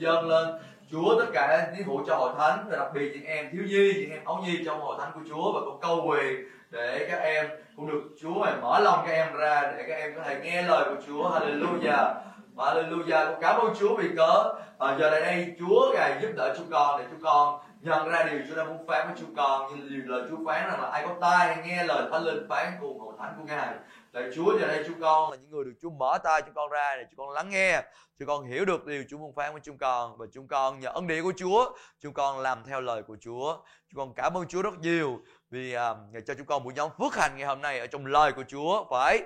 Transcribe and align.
dâng 0.00 0.28
lên 0.28 0.48
Chúa 0.90 1.20
tất 1.20 1.26
cả 1.32 1.72
những 1.76 1.86
vụ 1.86 2.00
cho 2.06 2.16
hội 2.16 2.32
thánh 2.38 2.66
và 2.70 2.76
đặc 2.76 2.88
biệt 2.94 3.10
những 3.14 3.24
em 3.24 3.50
thiếu 3.52 3.62
nhi, 3.66 3.92
những 3.94 4.10
em 4.10 4.24
ấu 4.24 4.38
nhi 4.46 4.62
trong 4.66 4.80
hội 4.80 4.96
thánh 5.00 5.10
của 5.14 5.20
Chúa 5.28 5.52
và 5.52 5.60
con 5.60 5.80
cầu 5.80 6.04
quyền 6.08 6.48
để 6.70 7.06
các 7.10 7.18
em 7.18 7.46
cũng 7.76 7.86
được 7.86 8.02
Chúa 8.22 8.44
này 8.44 8.54
mở 8.62 8.80
lòng 8.80 9.04
các 9.06 9.12
em 9.12 9.32
ra 9.32 9.72
để 9.76 9.84
các 9.88 9.94
em 9.94 10.14
có 10.16 10.22
thể 10.22 10.40
nghe 10.42 10.62
lời 10.62 10.84
của 10.88 11.02
Chúa. 11.06 11.30
Hallelujah. 11.30 12.14
Hallelujah. 12.56 13.26
Con 13.26 13.40
cảm 13.40 13.60
ơn 13.60 13.74
Chúa 13.80 13.96
vì 13.96 14.08
cớ 14.16 14.54
à, 14.78 14.96
giờ 14.98 15.10
đây 15.10 15.20
đây 15.20 15.54
Chúa 15.58 15.92
ngài 15.94 16.18
giúp 16.22 16.28
đỡ 16.36 16.54
chúng 16.58 16.70
con 16.70 17.00
để 17.00 17.06
chúng 17.10 17.20
con 17.22 17.60
nhận 17.80 18.08
ra 18.08 18.22
điều 18.22 18.40
Chúa 18.48 18.56
đang 18.56 18.68
muốn 18.68 18.86
phán 18.86 19.06
với 19.06 19.16
chúng 19.20 19.34
con 19.36 19.70
như 19.70 19.88
điều 19.88 20.02
lời 20.06 20.22
Chúa 20.30 20.36
phán 20.46 20.70
rằng 20.70 20.80
là 20.82 20.88
ai 20.88 21.06
có 21.06 21.14
tai 21.20 21.56
nghe 21.66 21.84
lời 21.84 22.08
Thánh 22.12 22.24
Linh 22.24 22.48
phán 22.48 22.72
cùng 22.80 23.00
hội 23.00 23.14
thánh 23.18 23.34
của 23.38 23.44
Ngài 23.46 23.74
Lạy 24.12 24.30
Chúa 24.34 24.58
giờ 24.58 24.66
đây 24.66 24.84
chúng 24.86 25.00
con 25.00 25.30
là 25.30 25.36
những 25.36 25.50
người 25.50 25.64
được 25.64 25.74
Chúa 25.82 25.90
mở 25.90 26.18
tay 26.24 26.42
chúng 26.42 26.54
con 26.54 26.70
ra 26.70 26.96
để 26.96 27.04
chúng 27.10 27.16
con 27.16 27.30
lắng 27.30 27.50
nghe 27.50 27.82
chúng 28.18 28.28
con 28.28 28.44
hiểu 28.44 28.64
được 28.64 28.86
điều 28.86 29.04
Chúa 29.08 29.18
muốn 29.18 29.34
phán 29.34 29.52
với 29.52 29.60
chúng 29.64 29.78
con. 29.78 30.16
Và 30.18 30.26
chúng 30.32 30.48
con 30.48 30.80
nhờ 30.80 30.88
ân 30.88 31.06
điển 31.06 31.24
của 31.24 31.32
Chúa 31.36 31.72
chúng 32.00 32.14
con 32.14 32.38
làm 32.38 32.64
theo 32.64 32.80
lời 32.80 33.02
của 33.02 33.16
Chúa. 33.20 33.56
Chúng 33.90 33.98
con 33.98 34.14
cảm 34.14 34.36
ơn 34.36 34.48
Chúa 34.48 34.62
rất 34.62 34.78
nhiều 34.80 35.20
vì 35.50 35.76
uh, 35.76 35.80
Ngài 36.12 36.22
cho 36.26 36.34
chúng 36.34 36.46
con 36.46 36.64
buổi 36.64 36.74
nhóm 36.74 36.90
phước 36.98 37.14
hạnh 37.14 37.36
ngày 37.36 37.46
hôm 37.46 37.60
nay 37.60 37.78
ở 37.78 37.86
trong 37.86 38.06
lời 38.06 38.32
của 38.32 38.44
Chúa. 38.48 38.84
Phải 38.90 39.22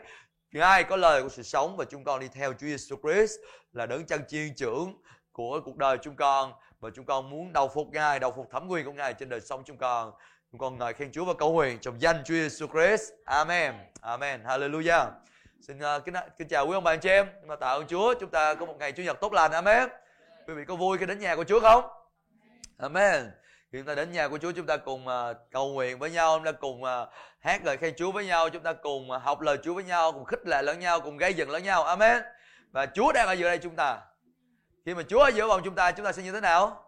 Ngài 0.53 0.85
có 0.85 0.97
lời 0.97 1.23
của 1.23 1.29
sự 1.29 1.43
sống 1.43 1.77
và 1.77 1.85
chúng 1.85 2.05
con 2.05 2.21
đi 2.21 2.29
theo 2.29 2.53
Chúa 2.53 2.67
Giêsu 2.67 2.97
Christ 3.03 3.33
là 3.73 3.87
đấng 3.87 4.07
chân 4.07 4.21
chiên 4.29 4.55
trưởng 4.57 5.03
của 5.33 5.61
cuộc 5.65 5.77
đời 5.77 5.99
chúng 6.03 6.17
con. 6.17 6.53
Và 6.81 6.91
chúng 6.95 7.07
con 7.07 7.31
muốn 7.31 7.53
đầu 7.53 7.69
phục 7.69 7.89
Ngài, 7.93 8.19
đầu 8.19 8.33
phục 8.37 8.51
thẩm 8.51 8.69
quyền 8.69 8.85
của 8.85 8.93
Ngài 8.93 9.15
trên 9.15 9.29
đời 9.29 9.41
sống 9.41 9.63
chúng 9.67 9.79
con. 9.79 10.13
Chúng 10.55 10.59
con 10.59 10.79
ngợi 10.79 10.93
khen 10.93 11.13
Chúa 11.13 11.25
và 11.25 11.35
cầu 11.35 11.53
nguyện 11.53 11.79
trong 11.79 12.01
danh 12.01 12.23
Chúa 12.25 12.35
Jesus 12.35 12.67
Christ. 12.69 13.13
Amen. 13.25 13.75
Amen. 14.01 14.43
Hallelujah. 14.45 15.11
Xin 15.61 15.79
uh, 15.79 16.05
kính, 16.05 16.15
à, 16.15 16.27
kính 16.39 16.49
chào 16.49 16.67
quý 16.67 16.75
ông 16.75 16.85
bà 16.85 16.93
anh 16.93 17.01
chị 17.01 17.09
em. 17.09 17.27
Mà 17.47 17.57
tạ 17.57 17.69
ơn 17.69 17.87
Chúa, 17.87 18.15
chúng 18.21 18.31
ta 18.31 18.55
có 18.55 18.67
một 18.67 18.77
ngày 18.79 18.93
Chủ 18.93 19.03
nhật 19.03 19.21
tốt 19.21 19.33
lành. 19.33 19.53
Amen. 19.53 19.89
Quý 20.47 20.55
vị 20.55 20.65
có 20.69 20.77
vui 20.77 20.99
khi 20.99 21.07
đến 21.07 21.19
nhà 21.19 21.37
của 21.37 21.45
Chúa 21.45 21.61
không? 21.61 21.85
Amen. 22.79 23.31
Khi 23.73 23.79
chúng 23.79 23.87
ta 23.87 23.95
đến 23.95 24.13
nhà 24.13 24.29
của 24.29 24.39
Chúa 24.39 24.53
chúng 24.53 24.67
ta 24.67 24.77
cùng 24.77 25.07
uh, 25.07 25.37
cầu 25.51 25.73
nguyện 25.73 25.99
với 25.99 26.11
nhau, 26.11 26.39
chúng 26.39 26.45
ta 26.45 26.53
cùng 26.53 26.83
uh, 26.83 26.89
hát 27.41 27.65
lời 27.65 27.77
khen 27.77 27.95
Chúa 27.97 28.13
với 28.13 28.27
nhau, 28.27 28.51
chúng 28.51 28.63
ta 28.63 28.73
cùng 28.73 29.11
uh, 29.11 29.23
học 29.23 29.41
lời 29.41 29.59
Chúa 29.65 29.75
với 29.75 29.85
nhau, 29.85 30.13
cùng 30.13 30.25
khích 30.25 30.47
lệ 30.47 30.63
lẫn 30.63 30.81
nhau, 30.81 31.01
cùng 31.01 31.17
gây 31.17 31.35
dựng 31.35 31.51
lẫn 31.51 31.63
nhau. 31.63 31.85
Amen. 31.85 32.23
Và 32.73 32.87
Chúa 32.87 33.13
đang 33.13 33.27
ở 33.27 33.33
giữa 33.33 33.49
đây 33.49 33.59
chúng 33.59 33.77
ta 33.77 34.01
khi 34.85 34.95
mà 34.95 35.03
Chúa 35.09 35.21
ở 35.21 35.29
giữa 35.29 35.47
vòng 35.47 35.61
chúng 35.65 35.75
ta 35.75 35.93
chúng 35.93 36.07
ta 36.07 36.13
sẽ 36.13 36.23
như 36.23 36.33
thế 36.33 36.41
nào 36.41 36.85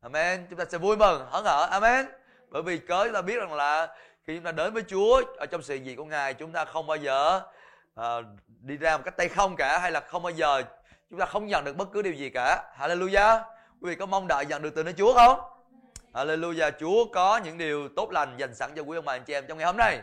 Amen 0.00 0.46
chúng 0.50 0.58
ta 0.58 0.64
sẽ 0.64 0.78
vui 0.78 0.96
mừng 0.96 1.26
hớn 1.30 1.44
hở 1.44 1.68
Amen 1.70 2.06
bởi 2.54 2.62
vì 2.62 2.78
cớ 2.78 3.04
chúng 3.04 3.14
ta 3.14 3.22
biết 3.22 3.36
rằng 3.40 3.54
là 3.54 3.86
khi 4.26 4.34
chúng 4.34 4.44
ta 4.44 4.52
đến 4.52 4.74
với 4.74 4.82
Chúa 4.88 5.22
ở 5.36 5.46
trong 5.46 5.62
sự 5.62 5.74
gì 5.74 5.94
của 5.94 6.04
Ngài 6.04 6.34
chúng 6.34 6.52
ta 6.52 6.64
không 6.64 6.86
bao 6.86 6.96
giờ 6.96 7.40
uh, 8.00 8.04
đi 8.60 8.76
ra 8.76 8.96
một 8.96 9.02
cách 9.04 9.16
tay 9.16 9.28
không 9.28 9.56
cả 9.56 9.78
hay 9.78 9.90
là 9.90 10.00
không 10.00 10.22
bao 10.22 10.32
giờ 10.32 10.62
chúng 11.10 11.18
ta 11.18 11.26
không 11.26 11.46
nhận 11.46 11.64
được 11.64 11.76
bất 11.76 11.88
cứ 11.92 12.02
điều 12.02 12.12
gì 12.12 12.30
cả. 12.30 12.74
Hallelujah. 12.78 13.42
Quý 13.80 13.90
vị 13.90 13.96
có 13.96 14.06
mong 14.06 14.26
đợi 14.28 14.46
nhận 14.46 14.62
được 14.62 14.74
từ 14.74 14.82
nơi 14.82 14.94
Chúa 14.98 15.14
không? 15.14 15.40
Hallelujah. 16.12 16.70
Chúa 16.80 17.04
có 17.04 17.36
những 17.44 17.58
điều 17.58 17.88
tốt 17.88 18.10
lành 18.10 18.36
dành 18.36 18.54
sẵn 18.54 18.70
cho 18.76 18.82
quý 18.82 18.96
ông 18.98 19.04
bà 19.04 19.12
anh 19.12 19.24
chị 19.24 19.32
em 19.32 19.44
trong 19.48 19.58
ngày 19.58 19.66
hôm 19.66 19.76
nay. 19.76 20.00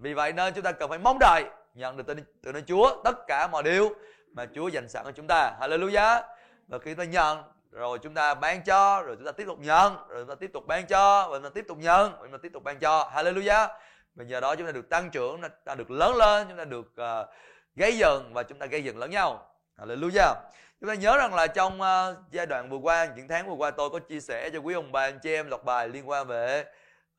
Vì 0.00 0.14
vậy 0.14 0.32
nên 0.32 0.54
chúng 0.54 0.64
ta 0.64 0.72
cần 0.72 0.88
phải 0.90 0.98
mong 0.98 1.18
đợi 1.20 1.44
nhận 1.74 1.96
được 1.96 2.04
từ, 2.06 2.14
từ 2.42 2.52
nơi 2.52 2.62
Chúa 2.66 3.02
tất 3.04 3.26
cả 3.26 3.48
mọi 3.52 3.62
điều 3.62 3.94
mà 4.32 4.46
Chúa 4.54 4.68
dành 4.68 4.88
sẵn 4.88 5.04
cho 5.04 5.12
chúng 5.12 5.26
ta. 5.26 5.56
Hallelujah. 5.60 6.22
Và 6.68 6.78
khi 6.78 6.94
ta 6.94 7.04
nhận 7.04 7.42
rồi 7.72 7.98
chúng 7.98 8.14
ta 8.14 8.34
ban 8.34 8.62
cho, 8.64 9.02
rồi 9.02 9.16
chúng 9.16 9.26
ta 9.26 9.32
tiếp 9.32 9.44
tục 9.46 9.58
nhận, 9.58 9.96
rồi 10.08 10.20
chúng 10.20 10.28
ta 10.28 10.34
tiếp 10.34 10.50
tục 10.52 10.66
ban 10.66 10.86
cho, 10.86 11.28
và 11.28 11.36
chúng 11.36 11.44
ta 11.44 11.50
tiếp 11.54 11.64
tục 11.68 11.78
nhận, 11.78 12.12
và 12.12 12.18
chúng 12.22 12.32
ta 12.32 12.38
tiếp 12.42 12.50
tục 12.52 12.62
ban 12.62 12.78
cho. 12.78 13.10
Hallelujah. 13.14 13.68
Và 14.14 14.24
nhờ 14.24 14.40
đó 14.40 14.56
chúng 14.56 14.66
ta 14.66 14.72
được 14.72 14.88
tăng 14.88 15.10
trưởng, 15.10 15.40
chúng 15.40 15.50
ta 15.64 15.74
được 15.74 15.90
lớn 15.90 16.16
lên, 16.16 16.46
chúng 16.48 16.58
ta 16.58 16.64
được 16.64 16.92
uh, 17.00 17.28
gây 17.76 17.98
dựng 17.98 18.34
và 18.34 18.42
chúng 18.42 18.58
ta 18.58 18.66
gây 18.66 18.84
dựng 18.84 18.98
lẫn 18.98 19.10
nhau. 19.10 19.46
Hallelujah. 19.76 20.34
Chúng 20.80 20.88
ta 20.88 20.94
nhớ 20.94 21.16
rằng 21.16 21.34
là 21.34 21.46
trong 21.46 21.80
uh, 21.80 22.16
giai 22.30 22.46
đoạn 22.46 22.70
vừa 22.70 22.76
qua, 22.76 23.08
những 23.16 23.28
tháng 23.28 23.48
vừa 23.48 23.54
qua 23.54 23.70
tôi 23.70 23.90
có 23.90 23.98
chia 23.98 24.20
sẻ 24.20 24.50
cho 24.52 24.58
quý 24.58 24.74
ông 24.74 24.92
bà 24.92 25.02
anh 25.02 25.18
chị 25.18 25.34
em 25.34 25.50
đọc 25.50 25.64
bài 25.64 25.88
liên 25.88 26.08
quan 26.08 26.26
về 26.26 26.64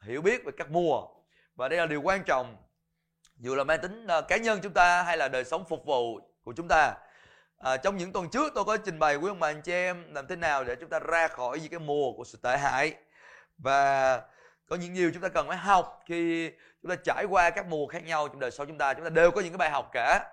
hiểu 0.02 0.22
biết 0.22 0.46
về 0.46 0.52
các 0.58 0.72
mùa. 0.72 1.08
Và 1.56 1.68
đây 1.70 1.80
là 1.80 1.86
điều 1.86 2.02
quan 2.02 2.24
trọng 2.24 2.58
dù 3.38 3.56
là 3.56 3.64
mang 3.64 3.82
tính 3.82 4.08
uh, 4.20 4.28
cá 4.28 4.38
nhân 4.38 4.60
chúng 4.64 4.74
ta 4.74 5.04
hay 5.04 5.18
là 5.18 5.28
đời 5.28 5.44
sống 5.44 5.66
phục 5.70 5.86
vụ 5.86 6.20
của 6.44 6.54
chúng 6.58 6.68
ta 6.68 6.94
à, 7.64 7.78
trong 7.78 7.98
những 7.98 8.14
tuần 8.14 8.30
trước 8.30 8.52
tôi 8.56 8.66
có 8.66 8.78
trình 8.78 9.00
bày 9.00 9.16
quý 9.16 9.28
ông 9.28 9.40
bà 9.40 9.48
anh 9.48 9.62
chị 9.62 9.72
em 9.72 10.14
làm 10.14 10.28
thế 10.28 10.36
nào 10.36 10.64
để 10.64 10.76
chúng 10.76 10.90
ta 10.90 11.00
ra 11.00 11.28
khỏi 11.28 11.60
những 11.60 11.72
cái 11.72 11.80
mùa 11.80 12.14
của 12.14 12.24
sự 12.24 12.38
tệ 12.42 12.58
hại. 12.58 12.94
Và 13.58 14.22
có 14.70 14.76
những 14.76 14.94
điều 14.94 15.12
chúng 15.14 15.22
ta 15.22 15.30
cần 15.30 15.48
phải 15.48 15.58
học 15.58 16.02
khi 16.06 16.52
chúng 16.82 16.90
ta 16.90 16.96
trải 16.96 17.26
qua 17.26 17.50
các 17.50 17.66
mùa 17.68 17.88
khác 17.88 18.04
nhau 18.06 18.28
trong 18.28 18.40
đời 18.40 18.52
sống 18.52 18.68
chúng 18.68 18.78
ta. 18.78 18.94
Chúng 18.94 19.04
ta 19.04 19.10
đều 19.10 19.32
có 19.32 19.42
những 19.42 19.52
cái 19.52 19.58
bài 19.58 19.70
học 19.70 19.90
cả. 19.94 20.26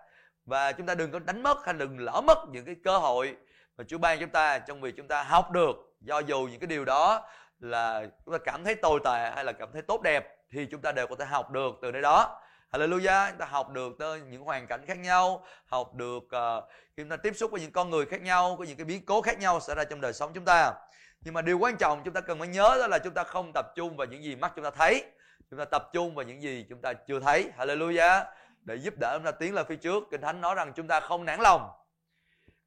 Và 0.46 0.72
chúng 0.72 0.86
ta 0.86 0.94
đừng 0.94 1.10
có 1.10 1.18
đánh 1.18 1.42
mất 1.42 1.58
hay 1.64 1.74
đừng 1.74 1.98
lỡ 2.00 2.20
mất 2.26 2.38
những 2.50 2.64
cái 2.64 2.76
cơ 2.84 2.98
hội 2.98 3.36
mà 3.76 3.84
Chúa 3.88 3.98
ban 3.98 4.20
chúng 4.20 4.30
ta 4.30 4.58
trong 4.58 4.80
việc 4.80 4.94
chúng 4.96 5.08
ta 5.08 5.22
học 5.22 5.50
được. 5.50 5.76
Do 6.00 6.18
dù 6.18 6.48
những 6.50 6.60
cái 6.60 6.66
điều 6.66 6.84
đó 6.84 7.28
là 7.60 8.06
chúng 8.24 8.34
ta 8.34 8.38
cảm 8.44 8.64
thấy 8.64 8.74
tồi 8.74 9.00
tệ 9.04 9.32
hay 9.34 9.44
là 9.44 9.52
cảm 9.52 9.68
thấy 9.72 9.82
tốt 9.82 10.02
đẹp 10.02 10.36
thì 10.52 10.66
chúng 10.70 10.80
ta 10.80 10.92
đều 10.92 11.06
có 11.06 11.16
thể 11.16 11.24
học 11.24 11.50
được 11.50 11.72
từ 11.82 11.92
nơi 11.92 12.02
đó. 12.02 12.40
Hallelujah, 12.72 13.30
chúng 13.30 13.38
ta 13.38 13.46
học 13.46 13.70
được 13.70 13.98
tới 13.98 14.20
những 14.20 14.42
hoàn 14.42 14.66
cảnh 14.66 14.84
khác 14.86 14.98
nhau, 14.98 15.46
học 15.66 15.94
được 15.94 16.18
uh, 16.18 16.64
khi 16.96 17.02
chúng 17.02 17.08
ta 17.08 17.16
tiếp 17.16 17.36
xúc 17.36 17.50
với 17.50 17.60
những 17.60 17.72
con 17.72 17.90
người 17.90 18.06
khác 18.06 18.22
nhau, 18.22 18.56
có 18.58 18.64
những 18.64 18.76
cái 18.76 18.84
biến 18.84 19.04
cố 19.04 19.22
khác 19.22 19.38
nhau 19.38 19.60
xảy 19.60 19.76
ra 19.76 19.84
trong 19.84 20.00
đời 20.00 20.12
sống 20.12 20.32
chúng 20.34 20.44
ta. 20.44 20.72
Nhưng 21.20 21.34
mà 21.34 21.42
điều 21.42 21.58
quan 21.58 21.76
trọng 21.76 22.02
chúng 22.04 22.14
ta 22.14 22.20
cần 22.20 22.38
phải 22.38 22.48
nhớ 22.48 22.76
đó 22.80 22.86
là 22.86 22.98
chúng 22.98 23.14
ta 23.14 23.24
không 23.24 23.50
tập 23.54 23.66
trung 23.74 23.96
vào 23.96 24.06
những 24.06 24.24
gì 24.24 24.36
mắt 24.36 24.52
chúng 24.56 24.64
ta 24.64 24.70
thấy, 24.70 25.04
chúng 25.50 25.58
ta 25.58 25.64
tập 25.64 25.90
trung 25.92 26.14
vào 26.14 26.24
những 26.24 26.42
gì 26.42 26.66
chúng 26.68 26.80
ta 26.82 26.92
chưa 26.92 27.20
thấy. 27.20 27.50
Hallelujah. 27.58 28.24
Để 28.62 28.74
giúp 28.76 28.94
đỡ 29.00 29.16
chúng 29.16 29.24
ta 29.24 29.30
tiến 29.30 29.54
lên 29.54 29.66
phía 29.68 29.76
trước, 29.76 30.04
Kinh 30.10 30.20
Thánh 30.20 30.40
nói 30.40 30.54
rằng 30.54 30.72
chúng 30.76 30.86
ta 30.86 31.00
không 31.00 31.24
nản 31.24 31.40
lòng. 31.40 31.70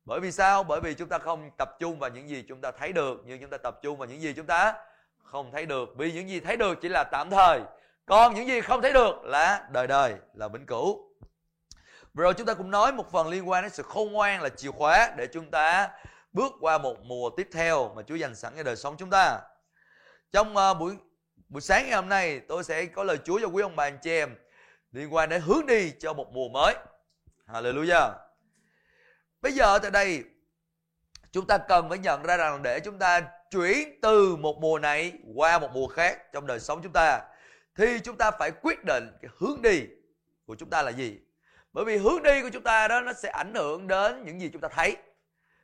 Bởi 0.06 0.20
vì 0.20 0.32
sao? 0.32 0.64
Bởi 0.64 0.82
vì 0.82 0.94
chúng 0.94 1.10
ta 1.10 1.18
không 1.18 1.50
tập 1.58 1.70
trung 1.80 2.00
vào 2.00 2.10
những 2.10 2.30
gì 2.30 2.46
chúng 2.48 2.62
ta 2.62 2.72
thấy 2.72 2.94
được, 2.94 3.22
nhưng 3.26 3.42
chúng 3.42 3.50
ta 3.50 3.58
tập 3.58 3.80
trung 3.82 3.98
vào 3.98 4.08
những 4.08 4.22
gì 4.22 4.34
chúng 4.34 4.46
ta 4.46 4.74
không 5.24 5.52
thấy 5.52 5.66
được. 5.66 5.90
Vì 5.98 6.12
những 6.12 6.30
gì 6.30 6.40
thấy 6.40 6.58
được 6.58 6.78
chỉ 6.82 6.90
là 6.90 7.04
tạm 7.04 7.30
thời 7.30 7.62
còn 8.06 8.36
những 8.36 8.48
gì 8.48 8.62
không 8.62 8.82
thấy 8.82 8.94
được 8.94 9.24
là 9.24 9.68
đời 9.72 9.88
đời 9.88 10.16
là 10.34 10.48
vĩnh 10.48 10.66
cửu 10.66 11.14
rồi 12.14 12.34
chúng 12.34 12.48
ta 12.48 12.54
cũng 12.54 12.72
nói 12.72 12.92
một 12.92 13.12
phần 13.12 13.28
liên 13.28 13.50
quan 13.50 13.64
đến 13.64 13.72
sự 13.72 13.84
khôn 13.84 14.12
ngoan 14.12 14.42
là 14.42 14.50
chìa 14.50 14.72
khóa 14.72 15.14
để 15.18 15.28
chúng 15.34 15.52
ta 15.52 15.90
bước 16.34 16.54
qua 16.60 16.78
một 16.78 16.98
mùa 17.04 17.30
tiếp 17.30 17.50
theo 17.52 17.94
mà 17.96 18.02
Chúa 18.02 18.16
dành 18.16 18.36
sẵn 18.36 18.54
cho 18.58 18.64
đời 18.64 18.76
sống 18.76 18.96
chúng 18.98 19.10
ta. 19.10 19.40
Trong 20.32 20.56
uh, 20.56 20.78
buổi 20.80 20.96
buổi 21.50 21.62
sáng 21.62 21.84
ngày 21.86 21.96
hôm 21.96 22.10
nay 22.10 22.40
tôi 22.48 22.64
sẽ 22.64 22.86
có 22.86 23.04
lời 23.04 23.18
Chúa 23.26 23.40
cho 23.42 23.48
quý 23.48 23.62
ông 23.62 23.76
bà 23.76 23.84
anh 23.84 23.98
chị 24.02 24.12
em 24.12 24.36
liên 24.92 25.14
quan 25.14 25.30
đến 25.30 25.42
hướng 25.42 25.66
đi 25.66 25.92
cho 26.00 26.14
một 26.14 26.34
mùa 26.34 26.50
mới. 26.50 26.76
Hallelujah. 27.48 28.12
Bây 29.42 29.52
giờ 29.52 29.80
tại 29.80 29.92
đây 29.92 30.24
chúng 31.32 31.48
ta 31.48 31.58
cần 31.58 31.90
phải 31.90 31.98
nhận 31.98 32.24
ra 32.24 32.38
rằng 32.38 32.64
để 32.64 32.80
chúng 32.80 33.00
ta 33.00 33.22
chuyển 33.52 34.00
từ 34.02 34.36
một 34.36 34.58
mùa 34.62 34.80
này 34.80 35.14
qua 35.36 35.60
một 35.60 35.70
mùa 35.74 35.88
khác 35.88 36.32
trong 36.34 36.48
đời 36.48 36.60
sống 36.60 36.82
chúng 36.84 36.94
ta 36.94 37.22
thì 37.76 38.00
chúng 38.00 38.18
ta 38.18 38.32
phải 38.32 38.52
quyết 38.62 38.84
định 38.84 39.08
cái 39.22 39.32
hướng 39.38 39.62
đi 39.62 39.84
của 40.46 40.56
chúng 40.56 40.70
ta 40.70 40.82
là 40.82 40.92
gì. 40.92 41.20
Bởi 41.74 41.86
vì 41.86 41.98
hướng 41.98 42.24
đi 42.24 42.42
của 42.42 42.50
chúng 42.54 42.64
ta 42.64 42.88
đó 42.88 43.02
nó 43.02 43.14
sẽ 43.14 43.30
ảnh 43.30 43.54
hưởng 43.54 43.88
đến 43.88 44.26
những 44.26 44.42
gì 44.42 44.50
chúng 44.54 44.62
ta 44.62 44.68
thấy. 44.68 44.98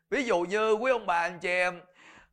Ví 0.10 0.24
dụ 0.24 0.40
như 0.40 0.74
quý 0.74 0.92
ông 0.92 1.06
bà 1.06 1.20
anh 1.20 1.40
chị 1.40 1.50
em 1.50 1.82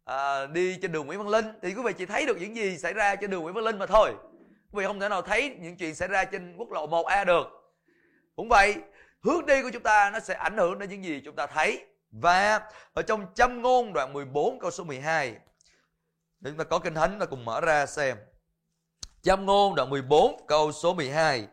à, 0.04 0.46
đi 0.46 0.78
trên 0.82 0.92
đường 0.92 1.06
Nguyễn 1.06 1.18
Văn 1.18 1.28
Linh 1.28 1.46
thì 1.62 1.74
quý 1.74 1.82
vị 1.82 1.92
chỉ 1.98 2.06
thấy 2.06 2.26
được 2.26 2.40
những 2.40 2.56
gì 2.56 2.78
xảy 2.78 2.92
ra 2.92 3.16
trên 3.16 3.30
đường 3.30 3.42
Nguyễn 3.42 3.54
Văn 3.54 3.64
Linh 3.64 3.78
mà 3.78 3.86
thôi. 3.86 4.14
Quý 4.72 4.80
vị 4.80 4.86
không 4.86 5.00
thể 5.00 5.08
nào 5.08 5.22
thấy 5.22 5.56
những 5.60 5.76
chuyện 5.76 5.94
xảy 5.94 6.08
ra 6.08 6.24
trên 6.24 6.56
quốc 6.56 6.70
lộ 6.70 6.86
1A 6.86 7.24
được. 7.24 7.46
Cũng 8.36 8.48
vậy 8.48 8.74
hướng 9.22 9.46
đi 9.46 9.62
của 9.62 9.70
chúng 9.72 9.82
ta 9.82 10.10
nó 10.10 10.20
sẽ 10.20 10.34
ảnh 10.34 10.56
hưởng 10.56 10.78
đến 10.78 10.90
những 10.90 11.04
gì 11.04 11.22
chúng 11.24 11.36
ta 11.36 11.46
thấy. 11.46 11.86
Và 12.10 12.60
ở 12.92 13.02
trong 13.02 13.26
châm 13.34 13.62
ngôn 13.62 13.92
đoạn 13.92 14.12
14 14.12 14.58
câu 14.58 14.70
số 14.70 14.84
12 14.84 15.36
chúng 16.44 16.56
ta 16.56 16.64
có 16.64 16.78
kinh 16.78 16.94
thánh 16.94 17.18
ta 17.18 17.26
cùng 17.26 17.44
mở 17.44 17.60
ra 17.60 17.86
xem. 17.86 18.16
Châm 19.26 19.46
ngôn 19.46 19.74
đoạn 19.74 19.90
14 19.90 20.46
câu 20.48 20.72
số 20.72 20.94
12 20.94 21.48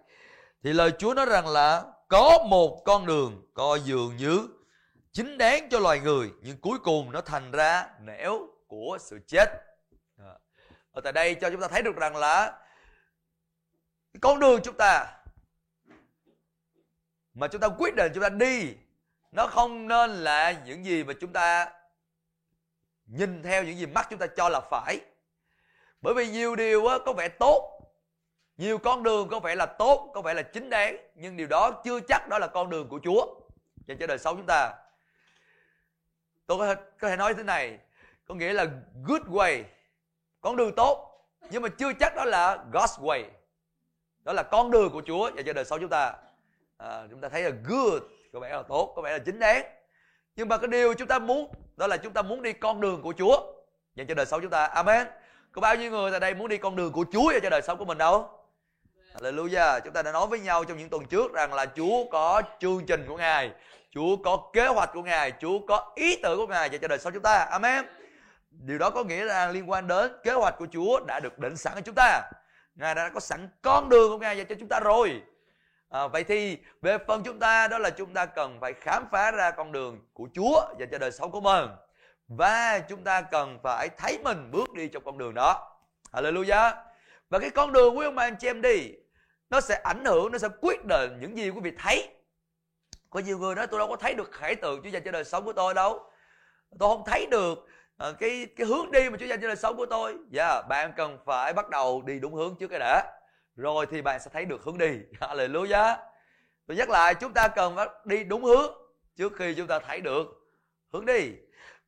Thì 0.63 0.73
lời 0.73 0.91
Chúa 0.99 1.13
nói 1.13 1.25
rằng 1.25 1.47
là, 1.47 1.83
Có 2.07 2.45
một 2.49 2.81
con 2.85 3.05
đường 3.05 3.51
co 3.53 3.75
dường 3.75 4.17
như 4.17 4.47
Chính 5.11 5.37
đáng 5.37 5.69
cho 5.69 5.79
loài 5.79 5.99
người, 5.99 6.31
Nhưng 6.41 6.57
cuối 6.57 6.79
cùng 6.79 7.11
nó 7.11 7.21
thành 7.21 7.51
ra 7.51 7.89
nẻo 7.99 8.47
của 8.67 8.97
sự 9.01 9.19
chết. 9.27 9.49
Ở 10.91 11.01
tại 11.03 11.13
đây 11.13 11.35
cho 11.35 11.49
chúng 11.49 11.61
ta 11.61 11.67
thấy 11.67 11.81
được 11.81 11.95
rằng 11.95 12.15
là 12.15 12.59
Con 14.21 14.39
đường 14.39 14.61
chúng 14.63 14.77
ta 14.77 15.15
Mà 17.33 17.47
chúng 17.47 17.61
ta 17.61 17.69
quyết 17.77 17.95
định 17.95 18.11
chúng 18.13 18.23
ta 18.23 18.29
đi, 18.29 18.73
Nó 19.31 19.47
không 19.47 19.87
nên 19.87 20.11
là 20.11 20.51
những 20.65 20.85
gì 20.85 21.03
mà 21.03 21.13
chúng 21.21 21.33
ta 21.33 21.71
Nhìn 23.05 23.43
theo, 23.43 23.63
những 23.63 23.77
gì 23.77 23.85
mắt 23.85 24.07
chúng 24.09 24.19
ta 24.19 24.27
cho 24.27 24.49
là 24.49 24.59
phải 24.71 24.99
bởi 26.03 26.13
vì 26.13 26.27
nhiều 26.27 26.55
điều 26.55 26.83
có 27.05 27.13
vẻ 27.13 27.29
tốt. 27.29 27.79
Nhiều 28.57 28.77
con 28.77 29.03
đường 29.03 29.27
có 29.29 29.39
vẻ 29.39 29.55
là 29.55 29.65
tốt 29.65 30.11
có 30.13 30.21
vẻ 30.21 30.33
là 30.33 30.41
chính 30.41 30.69
đáng. 30.69 30.97
Nhưng 31.15 31.37
điều 31.37 31.47
đó 31.47 31.81
chưa 31.83 31.99
chắc 31.99 32.29
đó 32.29 32.39
là 32.39 32.47
con 32.47 32.69
đường 32.69 32.89
của 32.89 32.99
chúa. 33.03 33.25
Dành 33.87 33.97
cho 33.97 34.07
đời 34.07 34.17
sống 34.17 34.37
chúng 34.37 34.45
ta. 34.45 34.73
Tôi 36.45 36.57
có 36.57 36.67
thể, 36.67 36.81
có 36.99 37.09
thể 37.09 37.15
nói 37.15 37.33
thế 37.33 37.43
này. 37.43 37.79
Có 38.27 38.35
nghĩa 38.35 38.53
là 38.53 38.65
good 39.07 39.21
way. 39.21 39.63
Con 40.41 40.55
đường 40.55 40.75
tốt. 40.75 41.25
Nhưng 41.49 41.61
mà 41.61 41.69
chưa 41.69 41.93
chắc 41.99 42.15
đó 42.15 42.25
là 42.25 42.65
God's 42.71 43.03
way. 43.03 43.23
Đó 44.23 44.33
là 44.33 44.43
con 44.43 44.71
đường 44.71 44.91
của 44.93 45.01
Chúa 45.05 45.31
dành 45.35 45.45
cho 45.45 45.53
đời 45.53 45.65
sống 45.65 45.79
chúng 45.79 45.89
ta. 45.89 46.13
À, 46.77 47.03
chúng 47.09 47.21
ta 47.21 47.29
thấy 47.29 47.43
là 47.43 47.51
good 47.65 48.01
có 48.33 48.39
vẻ 48.39 48.49
là 48.49 48.63
tốt 48.63 48.93
có 48.95 49.01
vẻ 49.01 49.11
là 49.11 49.19
chính 49.19 49.39
đáng. 49.39 49.63
Nhưng 50.35 50.49
mà 50.49 50.57
cái 50.57 50.67
điều 50.67 50.93
chúng 50.93 51.07
ta 51.07 51.19
muốn 51.19 51.53
đó 51.75 51.87
là 51.87 51.97
chúng 51.97 52.13
ta 52.13 52.21
muốn 52.21 52.41
đi 52.41 52.53
con 52.53 52.81
đường 52.81 53.01
của 53.01 53.13
Chúa 53.17 53.53
dành 53.95 54.07
cho 54.07 54.15
đời 54.15 54.25
sống 54.25 54.41
chúng 54.41 54.51
ta. 54.51 54.65
Amen 54.65 55.07
có 55.53 55.61
bao 55.61 55.75
nhiêu 55.75 55.91
người 55.91 56.11
tại 56.11 56.19
đây 56.19 56.33
muốn 56.33 56.47
đi 56.47 56.57
con 56.57 56.75
đường 56.75 56.91
của 56.91 57.05
Chúa 57.11 57.33
cho 57.43 57.49
đời 57.49 57.61
sống 57.61 57.77
của 57.77 57.85
mình 57.85 57.97
đâu? 57.97 58.29
Hallelujah. 59.13 59.79
Chúng 59.79 59.93
ta 59.93 60.01
đã 60.01 60.11
nói 60.11 60.27
với 60.27 60.39
nhau 60.39 60.63
trong 60.63 60.77
những 60.77 60.89
tuần 60.89 61.05
trước 61.05 61.33
rằng 61.33 61.53
là 61.53 61.65
Chúa 61.65 62.05
có 62.11 62.41
chương 62.59 62.85
trình 62.85 63.05
của 63.07 63.17
Ngài 63.17 63.51
Chúa 63.91 64.15
có 64.23 64.49
kế 64.53 64.67
hoạch 64.67 64.89
của 64.93 65.01
Ngài 65.01 65.33
Chúa 65.39 65.59
có 65.67 65.91
ý 65.95 66.15
tưởng 66.23 66.37
của 66.37 66.47
Ngài 66.47 66.69
cho 66.69 66.87
đời 66.87 66.99
sống 66.99 67.13
chúng 67.13 67.23
ta. 67.23 67.37
Amen. 67.37 67.85
Điều 68.51 68.77
đó 68.77 68.89
có 68.89 69.03
nghĩa 69.03 69.25
là 69.25 69.51
liên 69.51 69.69
quan 69.69 69.87
đến 69.87 70.11
kế 70.23 70.33
hoạch 70.33 70.55
của 70.57 70.67
Chúa 70.71 70.99
đã 71.07 71.19
được 71.19 71.39
định 71.39 71.57
sẵn 71.57 71.73
cho 71.75 71.81
chúng 71.81 71.95
ta. 71.95 72.21
Ngài 72.75 72.95
đã 72.95 73.09
có 73.09 73.19
sẵn 73.19 73.49
con 73.61 73.89
đường 73.89 74.11
của 74.11 74.17
Ngài 74.17 74.37
dành 74.37 74.47
cho 74.47 74.55
chúng 74.59 74.69
ta 74.69 74.79
rồi. 74.79 75.21
À, 75.89 76.07
vậy 76.07 76.23
thì 76.23 76.57
về 76.81 76.97
phần 77.07 77.23
chúng 77.23 77.39
ta 77.39 77.67
đó 77.67 77.77
là 77.77 77.89
chúng 77.89 78.13
ta 78.13 78.25
cần 78.25 78.57
phải 78.61 78.73
khám 78.73 79.05
phá 79.11 79.31
ra 79.31 79.51
con 79.51 79.71
đường 79.71 79.99
của 80.13 80.27
Chúa 80.35 80.65
dành 80.79 80.89
cho 80.91 80.97
đời 80.97 81.11
sống 81.11 81.31
của 81.31 81.41
mình 81.41 81.69
và 82.37 82.79
chúng 82.89 83.03
ta 83.03 83.21
cần 83.21 83.59
phải 83.63 83.89
thấy 83.97 84.19
mình 84.23 84.51
bước 84.51 84.73
đi 84.73 84.87
trong 84.87 85.03
con 85.05 85.17
đường 85.17 85.33
đó. 85.33 85.77
Hallelujah. 86.11 86.73
Và 87.29 87.39
cái 87.39 87.49
con 87.49 87.73
đường 87.73 87.97
quý 87.97 88.05
ông 88.05 88.15
bà 88.15 88.23
anh 88.23 88.35
chị 88.39 88.47
em 88.47 88.61
đi 88.61 88.91
nó 89.49 89.61
sẽ 89.61 89.81
ảnh 89.83 90.05
hưởng 90.05 90.31
nó 90.31 90.37
sẽ 90.37 90.47
quyết 90.61 90.85
định 90.85 91.17
những 91.21 91.37
gì 91.37 91.49
quý 91.49 91.59
vị 91.63 91.71
thấy. 91.79 92.09
Có 93.09 93.19
nhiều 93.19 93.37
người 93.37 93.55
nói 93.55 93.67
tôi 93.67 93.79
đâu 93.79 93.87
có 93.87 93.95
thấy 93.95 94.13
được 94.13 94.31
khải 94.31 94.55
tượng 94.55 94.81
Chúa 94.83 94.89
dành 94.89 95.03
cho 95.03 95.11
đời 95.11 95.23
sống 95.23 95.45
của 95.45 95.53
tôi 95.53 95.73
đâu. 95.73 96.11
Tôi 96.79 96.89
không 96.89 97.03
thấy 97.05 97.27
được 97.31 97.67
ờ, 97.97 98.13
cái 98.13 98.47
cái 98.55 98.67
hướng 98.67 98.91
đi 98.91 99.09
mà 99.09 99.17
Chúa 99.17 99.25
dành 99.25 99.41
cho 99.41 99.47
đời 99.47 99.55
sống 99.55 99.77
của 99.77 99.85
tôi. 99.85 100.17
Dạ 100.29 100.53
yeah, 100.53 100.67
bạn 100.67 100.93
cần 100.97 101.17
phải 101.25 101.53
bắt 101.53 101.69
đầu 101.69 102.01
đi 102.01 102.19
đúng 102.19 102.33
hướng 102.33 102.55
trước 102.59 102.67
cái 102.67 102.79
đã. 102.79 103.11
Rồi 103.55 103.85
thì 103.91 104.01
bạn 104.01 104.19
sẽ 104.19 104.29
thấy 104.33 104.45
được 104.45 104.63
hướng 104.63 104.77
đi. 104.77 104.91
Hallelujah. 105.19 105.95
Tôi 106.67 106.77
nhắc 106.77 106.89
lại 106.89 107.15
chúng 107.15 107.33
ta 107.33 107.47
cần 107.47 107.75
phải 107.75 107.87
đi 108.05 108.23
đúng 108.23 108.43
hướng 108.43 108.73
trước 109.15 109.33
khi 109.35 109.53
chúng 109.55 109.67
ta 109.67 109.79
thấy 109.79 110.01
được 110.01 110.27
hướng 110.93 111.05
đi 111.05 111.31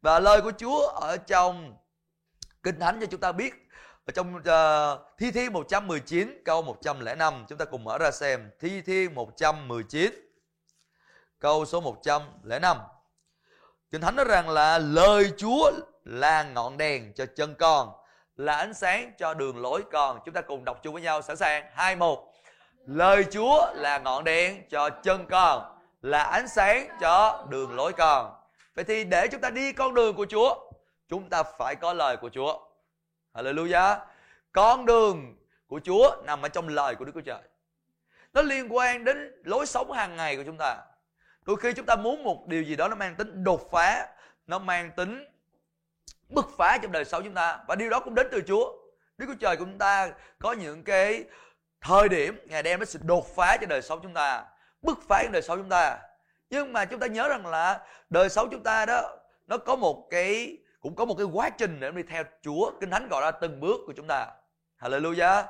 và 0.06 0.20
lời 0.20 0.42
của 0.42 0.52
Chúa 0.58 0.88
ở 0.88 1.18
trong 1.18 1.78
kinh 2.64 2.80
thánh 2.80 3.00
cho 3.00 3.06
chúng 3.12 3.20
ta 3.20 3.32
biết 3.32 3.54
ở 4.06 4.12
trong 4.12 4.36
uh, 4.36 5.18
Thi 5.18 5.32
Thiên 5.32 5.54
119 5.54 6.42
câu 6.46 6.62
105 6.62 7.46
chúng 7.50 7.58
ta 7.58 7.66
cùng 7.66 7.84
mở 7.84 7.98
ra 7.98 8.12
xem. 8.12 8.52
Thi 8.60 8.82
Thiên 8.82 9.16
119 9.16 10.14
câu 11.40 11.66
số 11.66 11.82
105 11.82 12.78
Kinh 13.92 14.02
Thánh 14.02 14.16
nói 14.16 14.26
rằng 14.26 14.50
là 14.50 14.78
lời 14.78 15.32
Chúa 15.38 15.72
là 16.04 16.44
ngọn 16.44 16.78
đèn 16.78 17.14
cho 17.14 17.26
chân 17.26 17.56
con 17.56 17.92
là 18.36 18.56
ánh 18.56 18.74
sáng 18.74 19.12
cho 19.18 19.34
đường 19.34 19.62
lối 19.62 19.84
con. 19.92 20.20
Chúng 20.26 20.34
ta 20.34 20.42
cùng 20.42 20.66
đọc 20.66 20.80
chung 20.84 20.94
với 20.94 21.04
nhau 21.04 21.22
sẵn 21.22 21.38
sàng. 21.38 21.66
Hai 21.74 21.96
một. 21.96 22.34
Lời 22.86 23.26
Chúa 23.32 23.74
là 23.76 23.98
ngọn 23.98 24.24
đèn 24.24 24.70
cho 24.70 24.90
chân 24.90 25.26
con 25.30 25.78
là 26.02 26.24
ánh 26.24 26.48
sáng 26.48 26.88
cho 27.02 27.46
đường 27.50 27.76
lối 27.76 27.94
con 27.94 28.45
vậy 28.76 28.86
thì 28.86 29.04
để 29.04 29.28
chúng 29.28 29.42
ta 29.42 29.50
đi 29.50 29.74
con 29.74 29.94
đường 29.94 30.16
của 30.16 30.26
Chúa, 30.30 30.72
chúng 31.10 31.30
ta 31.30 31.44
phải 31.44 31.76
có 31.76 31.94
lời 31.94 32.18
của 32.18 32.30
Chúa. 32.30 32.60
Hallelujah. 33.34 34.00
Con 34.52 34.86
đường 34.86 35.36
của 35.68 35.80
Chúa 35.84 36.16
nằm 36.26 36.42
ở 36.42 36.50
trong 36.50 36.68
lời 36.68 36.96
của 36.96 37.06
Đức 37.06 37.12
Chúa 37.16 37.22
Trời. 37.22 37.42
Nó 38.34 38.42
liên 38.42 38.76
quan 38.76 39.04
đến 39.04 39.42
lối 39.44 39.66
sống 39.66 39.92
hàng 39.92 40.16
ngày 40.16 40.38
của 40.38 40.44
chúng 40.46 40.58
ta. 40.58 40.78
Đôi 41.46 41.56
khi 41.56 41.74
chúng 41.74 41.86
ta 41.86 41.96
muốn 41.96 42.24
một 42.24 42.48
điều 42.48 42.64
gì 42.64 42.76
đó 42.76 42.88
nó 42.88 42.96
mang 42.96 43.16
tính 43.16 43.44
đột 43.44 43.72
phá, 43.72 44.08
nó 44.48 44.60
mang 44.60 44.92
tính 44.92 45.26
bứt 46.30 46.46
phá 46.58 46.78
trong 46.78 46.92
đời 46.92 47.06
sống 47.06 47.24
chúng 47.24 47.34
ta. 47.34 47.60
Và 47.68 47.76
điều 47.76 47.90
đó 47.90 48.00
cũng 48.00 48.16
đến 48.16 48.28
từ 48.32 48.42
Chúa. 48.48 48.74
Đức 49.18 49.26
Chúa 49.28 49.36
Trời 49.40 49.58
của 49.58 49.66
chúng 49.66 49.78
ta 49.78 50.10
có 50.40 50.54
những 50.54 50.84
cái 50.84 51.24
thời 51.82 52.10
điểm 52.10 52.40
ngày 52.46 52.64
đem 52.64 52.80
đến 52.80 52.90
sự 52.90 53.00
đột 53.04 53.36
phá 53.36 53.58
cho 53.62 53.68
đời 53.68 53.82
sống 53.82 54.00
chúng 54.04 54.14
ta, 54.14 54.46
bứt 54.82 54.98
phá 55.08 55.24
trong 55.24 55.32
đời 55.32 55.42
sống 55.42 55.58
chúng 55.58 55.70
ta 55.70 55.98
nhưng 56.50 56.74
mà 56.74 56.86
chúng 56.86 57.00
ta 57.00 57.08
nhớ 57.08 57.28
rằng 57.28 57.46
là 57.46 57.86
đời 58.10 58.30
sống 58.30 58.48
chúng 58.52 58.64
ta 58.64 58.86
đó 58.86 59.18
nó 59.48 59.58
có 59.58 59.76
một 59.76 60.08
cái 60.12 60.58
cũng 60.80 60.96
có 60.96 61.06
một 61.06 61.16
cái 61.18 61.26
quá 61.26 61.50
trình 61.50 61.80
để 61.80 61.92
đi 61.92 62.04
theo 62.04 62.24
Chúa. 62.42 62.72
Kinh 62.80 62.90
thánh 62.90 63.08
gọi 63.10 63.22
là 63.22 63.32
từng 63.32 63.60
bước 63.60 63.82
của 63.86 63.94
chúng 63.96 64.08
ta. 64.08 64.28
Hallelujah. 64.80 65.44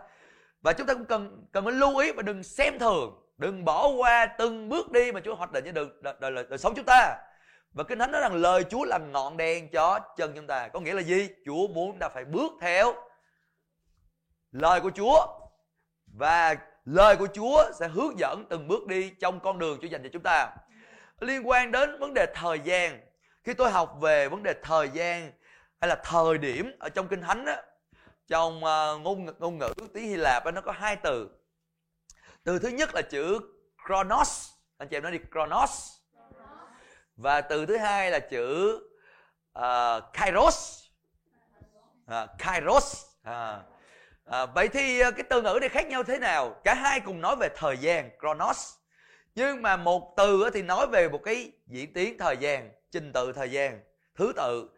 Và 0.62 0.74
chúng 0.74 0.88
ta 0.88 0.94
cũng 0.94 1.06
cần 1.06 1.46
cần 1.52 1.66
phải 1.66 1.74
lưu 1.74 1.98
ý 1.98 2.12
và 2.12 2.22
đừng 2.22 2.44
xem 2.44 2.80
thường 2.80 3.22
đừng 3.38 3.66
bỏ 3.66 3.88
qua 3.88 4.26
từng 4.26 4.70
bước 4.70 4.92
đi 4.92 5.12
mà 5.12 5.20
Chúa 5.20 5.36
hoạch 5.36 5.52
định 5.52 5.66
cho 5.66 5.72
đời, 5.72 5.86
đời, 6.02 6.32
đời, 6.32 6.46
đời 6.50 6.58
sống 6.58 6.74
chúng 6.76 6.86
ta. 6.86 7.18
Và 7.74 7.84
kinh 7.84 8.00
thánh 8.00 8.12
nói 8.12 8.22
rằng 8.22 8.34
lời 8.34 8.64
Chúa 8.64 8.86
là 8.86 8.98
ngọn 8.98 9.38
đèn 9.38 9.70
cho 9.72 10.00
chân 10.18 10.32
chúng 10.36 10.48
ta. 10.48 10.68
Có 10.68 10.80
nghĩa 10.80 10.94
là 10.94 11.02
gì? 11.02 11.30
Chúa 11.46 11.68
muốn 11.68 11.92
chúng 11.92 12.00
ta 12.00 12.10
phải 12.10 12.26
bước 12.26 12.52
theo 12.62 12.94
lời 14.52 14.82
của 14.82 14.92
Chúa. 14.96 15.28
Và 16.18 16.56
lời 16.86 17.16
của 17.16 17.28
Chúa 17.34 17.72
sẽ 17.80 17.88
hướng 17.88 18.20
dẫn 18.20 18.46
từng 18.50 18.68
bước 18.68 18.88
đi 18.88 19.10
trong 19.10 19.40
con 19.40 19.60
đường 19.60 19.80
Chúa 19.82 19.88
dành 19.88 20.04
cho 20.04 20.10
chúng 20.14 20.24
ta 20.24 20.56
liên 21.20 21.48
quan 21.48 21.72
đến 21.72 22.00
vấn 22.00 22.14
đề 22.14 22.26
thời 22.36 22.60
gian. 22.60 23.02
Khi 23.44 23.54
tôi 23.54 23.72
học 23.72 23.98
về 24.02 24.30
vấn 24.30 24.44
đề 24.44 24.54
thời 24.64 24.90
gian 24.90 25.32
hay 25.82 25.90
là 25.90 25.96
thời 25.96 26.38
điểm 26.38 26.72
ở 26.80 26.90
trong 26.90 27.08
kinh 27.08 27.22
thánh 27.22 27.46
á 27.46 27.62
trong 28.28 28.58
uh, 28.58 29.02
ngôn 29.02 29.26
ngôn 29.40 29.58
ngữ 29.58 29.74
tiếng 29.94 30.08
Hy 30.08 30.16
Lạp 30.16 30.46
á, 30.46 30.52
nó 30.52 30.62
có 30.62 30.72
hai 30.72 30.96
từ. 30.96 31.30
Từ 32.44 32.60
thứ 32.60 32.68
nhất 32.68 32.96
là 32.96 33.02
chữ 33.02 33.40
chronos 33.88 34.56
anh 34.78 34.90
chị 34.90 34.98
em 34.98 35.04
nói 35.04 35.12
đi 35.12 35.20
chronos. 35.34 35.92
Và 37.16 37.42
từ 37.42 37.66
thứ 37.66 37.78
hai 37.78 38.12
là 38.12 38.20
chữ 38.20 38.76
uh, 39.60 40.04
kairos. 40.14 40.86
Uh, 42.12 42.30
kairos 42.38 43.06
uh, 43.30 43.60
uh, 44.30 44.50
vậy 44.56 44.68
thì 44.68 45.00
ờ, 45.00 45.12
cái 45.12 45.24
từ 45.30 45.42
ngữ 45.42 45.58
này 45.62 45.70
khác 45.70 45.88
nhau 45.88 46.04
thế 46.04 46.20
nào? 46.20 46.56
Cả 46.64 46.74
hai 46.74 47.00
cùng 47.00 47.22
nói 47.22 47.36
về 47.36 47.50
thời 47.56 47.78
gian, 47.78 48.10
chronos. 48.22 48.74
Nhưng 49.36 49.62
mà 49.62 49.78
một 49.78 50.14
từ 50.18 50.50
thì 50.54 50.62
nói 50.62 50.88
về 50.88 51.10
một 51.10 51.22
cái 51.24 51.52
diễn 51.68 51.94
tiến 51.94 52.18
thời 52.18 52.38
gian, 52.38 52.72
trình 52.92 53.14
tự 53.14 53.32
thời 53.32 53.52
gian, 53.52 53.82
thứ 54.16 54.34
tự 54.36 54.70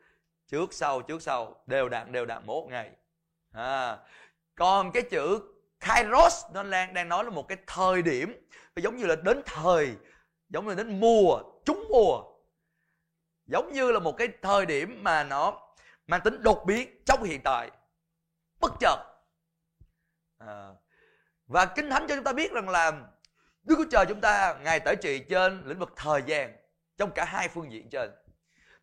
trước 0.47 0.73
sau 0.73 1.01
trước 1.01 1.21
sau 1.21 1.63
đều 1.65 1.89
đặn 1.89 2.11
đều 2.11 2.25
đặn 2.25 2.45
một 2.45 2.67
ngày. 2.69 2.91
À, 3.51 3.97
còn 4.55 4.91
cái 4.91 5.03
chữ 5.03 5.41
kairos 5.79 6.45
nó 6.53 6.63
đang 6.63 6.93
đang 6.93 7.09
nói 7.09 7.23
là 7.23 7.29
một 7.29 7.47
cái 7.47 7.57
thời 7.67 8.01
điểm 8.01 8.47
giống 8.75 8.97
như 8.97 9.05
là 9.05 9.15
đến 9.15 9.41
thời 9.45 9.95
giống 10.49 10.67
như 10.67 10.75
đến 10.75 10.99
mùa 10.99 11.41
trúng 11.65 11.87
mùa 11.89 12.23
giống 13.45 13.71
như 13.73 13.91
là 13.91 13.99
một 13.99 14.17
cái 14.17 14.27
thời 14.41 14.65
điểm 14.65 15.03
mà 15.03 15.23
nó 15.23 15.59
mang 16.07 16.21
tính 16.21 16.43
đột 16.43 16.63
biến 16.65 17.01
trong 17.05 17.23
hiện 17.23 17.41
tại 17.43 17.71
bất 18.59 18.73
chợt 18.79 18.97
à, 20.37 20.69
và 21.47 21.65
kinh 21.65 21.89
thánh 21.89 22.05
cho 22.07 22.15
chúng 22.15 22.23
ta 22.23 22.33
biết 22.33 22.51
rằng 22.51 22.69
là 22.69 22.91
Đức 23.67 23.75
Chúa 23.77 23.85
Trời 23.91 24.05
chúng 24.05 24.21
ta, 24.21 24.55
ngài 24.63 24.79
tể 24.79 24.95
trị 24.95 25.19
trên 25.19 25.61
lĩnh 25.65 25.79
vực 25.79 25.93
thời 25.95 26.21
gian, 26.25 26.53
trong 26.97 27.11
cả 27.11 27.25
hai 27.25 27.47
phương 27.47 27.71
diện 27.71 27.89
trên. 27.89 28.11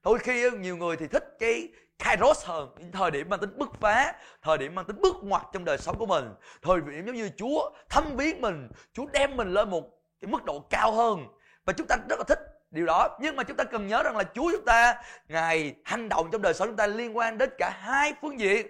Đôi 0.03 0.19
khi 0.19 0.51
nhiều 0.51 0.77
người 0.77 0.97
thì 0.97 1.07
thích 1.07 1.25
cái 1.39 1.69
kairos 1.99 2.45
hơn, 2.45 2.75
những 2.79 2.93
thời 2.93 3.11
điểm 3.11 3.29
mang 3.29 3.41
tính 3.41 3.59
bứt 3.59 3.69
phá, 3.81 4.15
thời 4.43 4.59
điểm 4.59 4.75
mang 4.75 4.85
tính 4.85 5.01
bước 5.01 5.17
ngoặt 5.23 5.43
trong 5.53 5.65
đời 5.65 5.79
sống 5.79 5.99
của 5.99 6.07
mình. 6.07 6.35
Thời 6.63 6.81
điểm 6.81 7.07
giống 7.07 7.17
như 7.17 7.31
chúa 7.37 7.71
thăm 7.89 8.17
viếng 8.17 8.41
mình, 8.41 8.69
chúa 8.93 9.07
đem 9.13 9.37
mình 9.37 9.49
lên 9.49 9.71
một 9.71 9.85
cái 10.21 10.31
mức 10.31 10.45
độ 10.45 10.67
cao 10.71 10.93
hơn. 10.93 11.27
Và 11.65 11.73
chúng 11.73 11.87
ta 11.87 11.97
rất 12.09 12.19
là 12.19 12.25
thích 12.25 12.41
điều 12.71 12.87
đó. 12.87 13.19
Nhưng 13.21 13.37
mà 13.37 13.43
chúng 13.43 13.57
ta 13.57 13.65
cần 13.65 13.87
nhớ 13.87 14.03
rằng 14.03 14.17
là 14.17 14.25
chúa 14.35 14.51
chúng 14.53 14.65
ta, 14.65 15.03
ngài 15.29 15.75
hành 15.85 16.09
động 16.09 16.29
trong 16.33 16.43
đời 16.43 16.55
sống 16.55 16.69
chúng 16.69 16.77
ta 16.77 16.87
liên 16.87 17.17
quan 17.17 17.39
đến 17.39 17.51
cả 17.59 17.71
hai 17.81 18.15
phương 18.23 18.41
diện. 18.41 18.67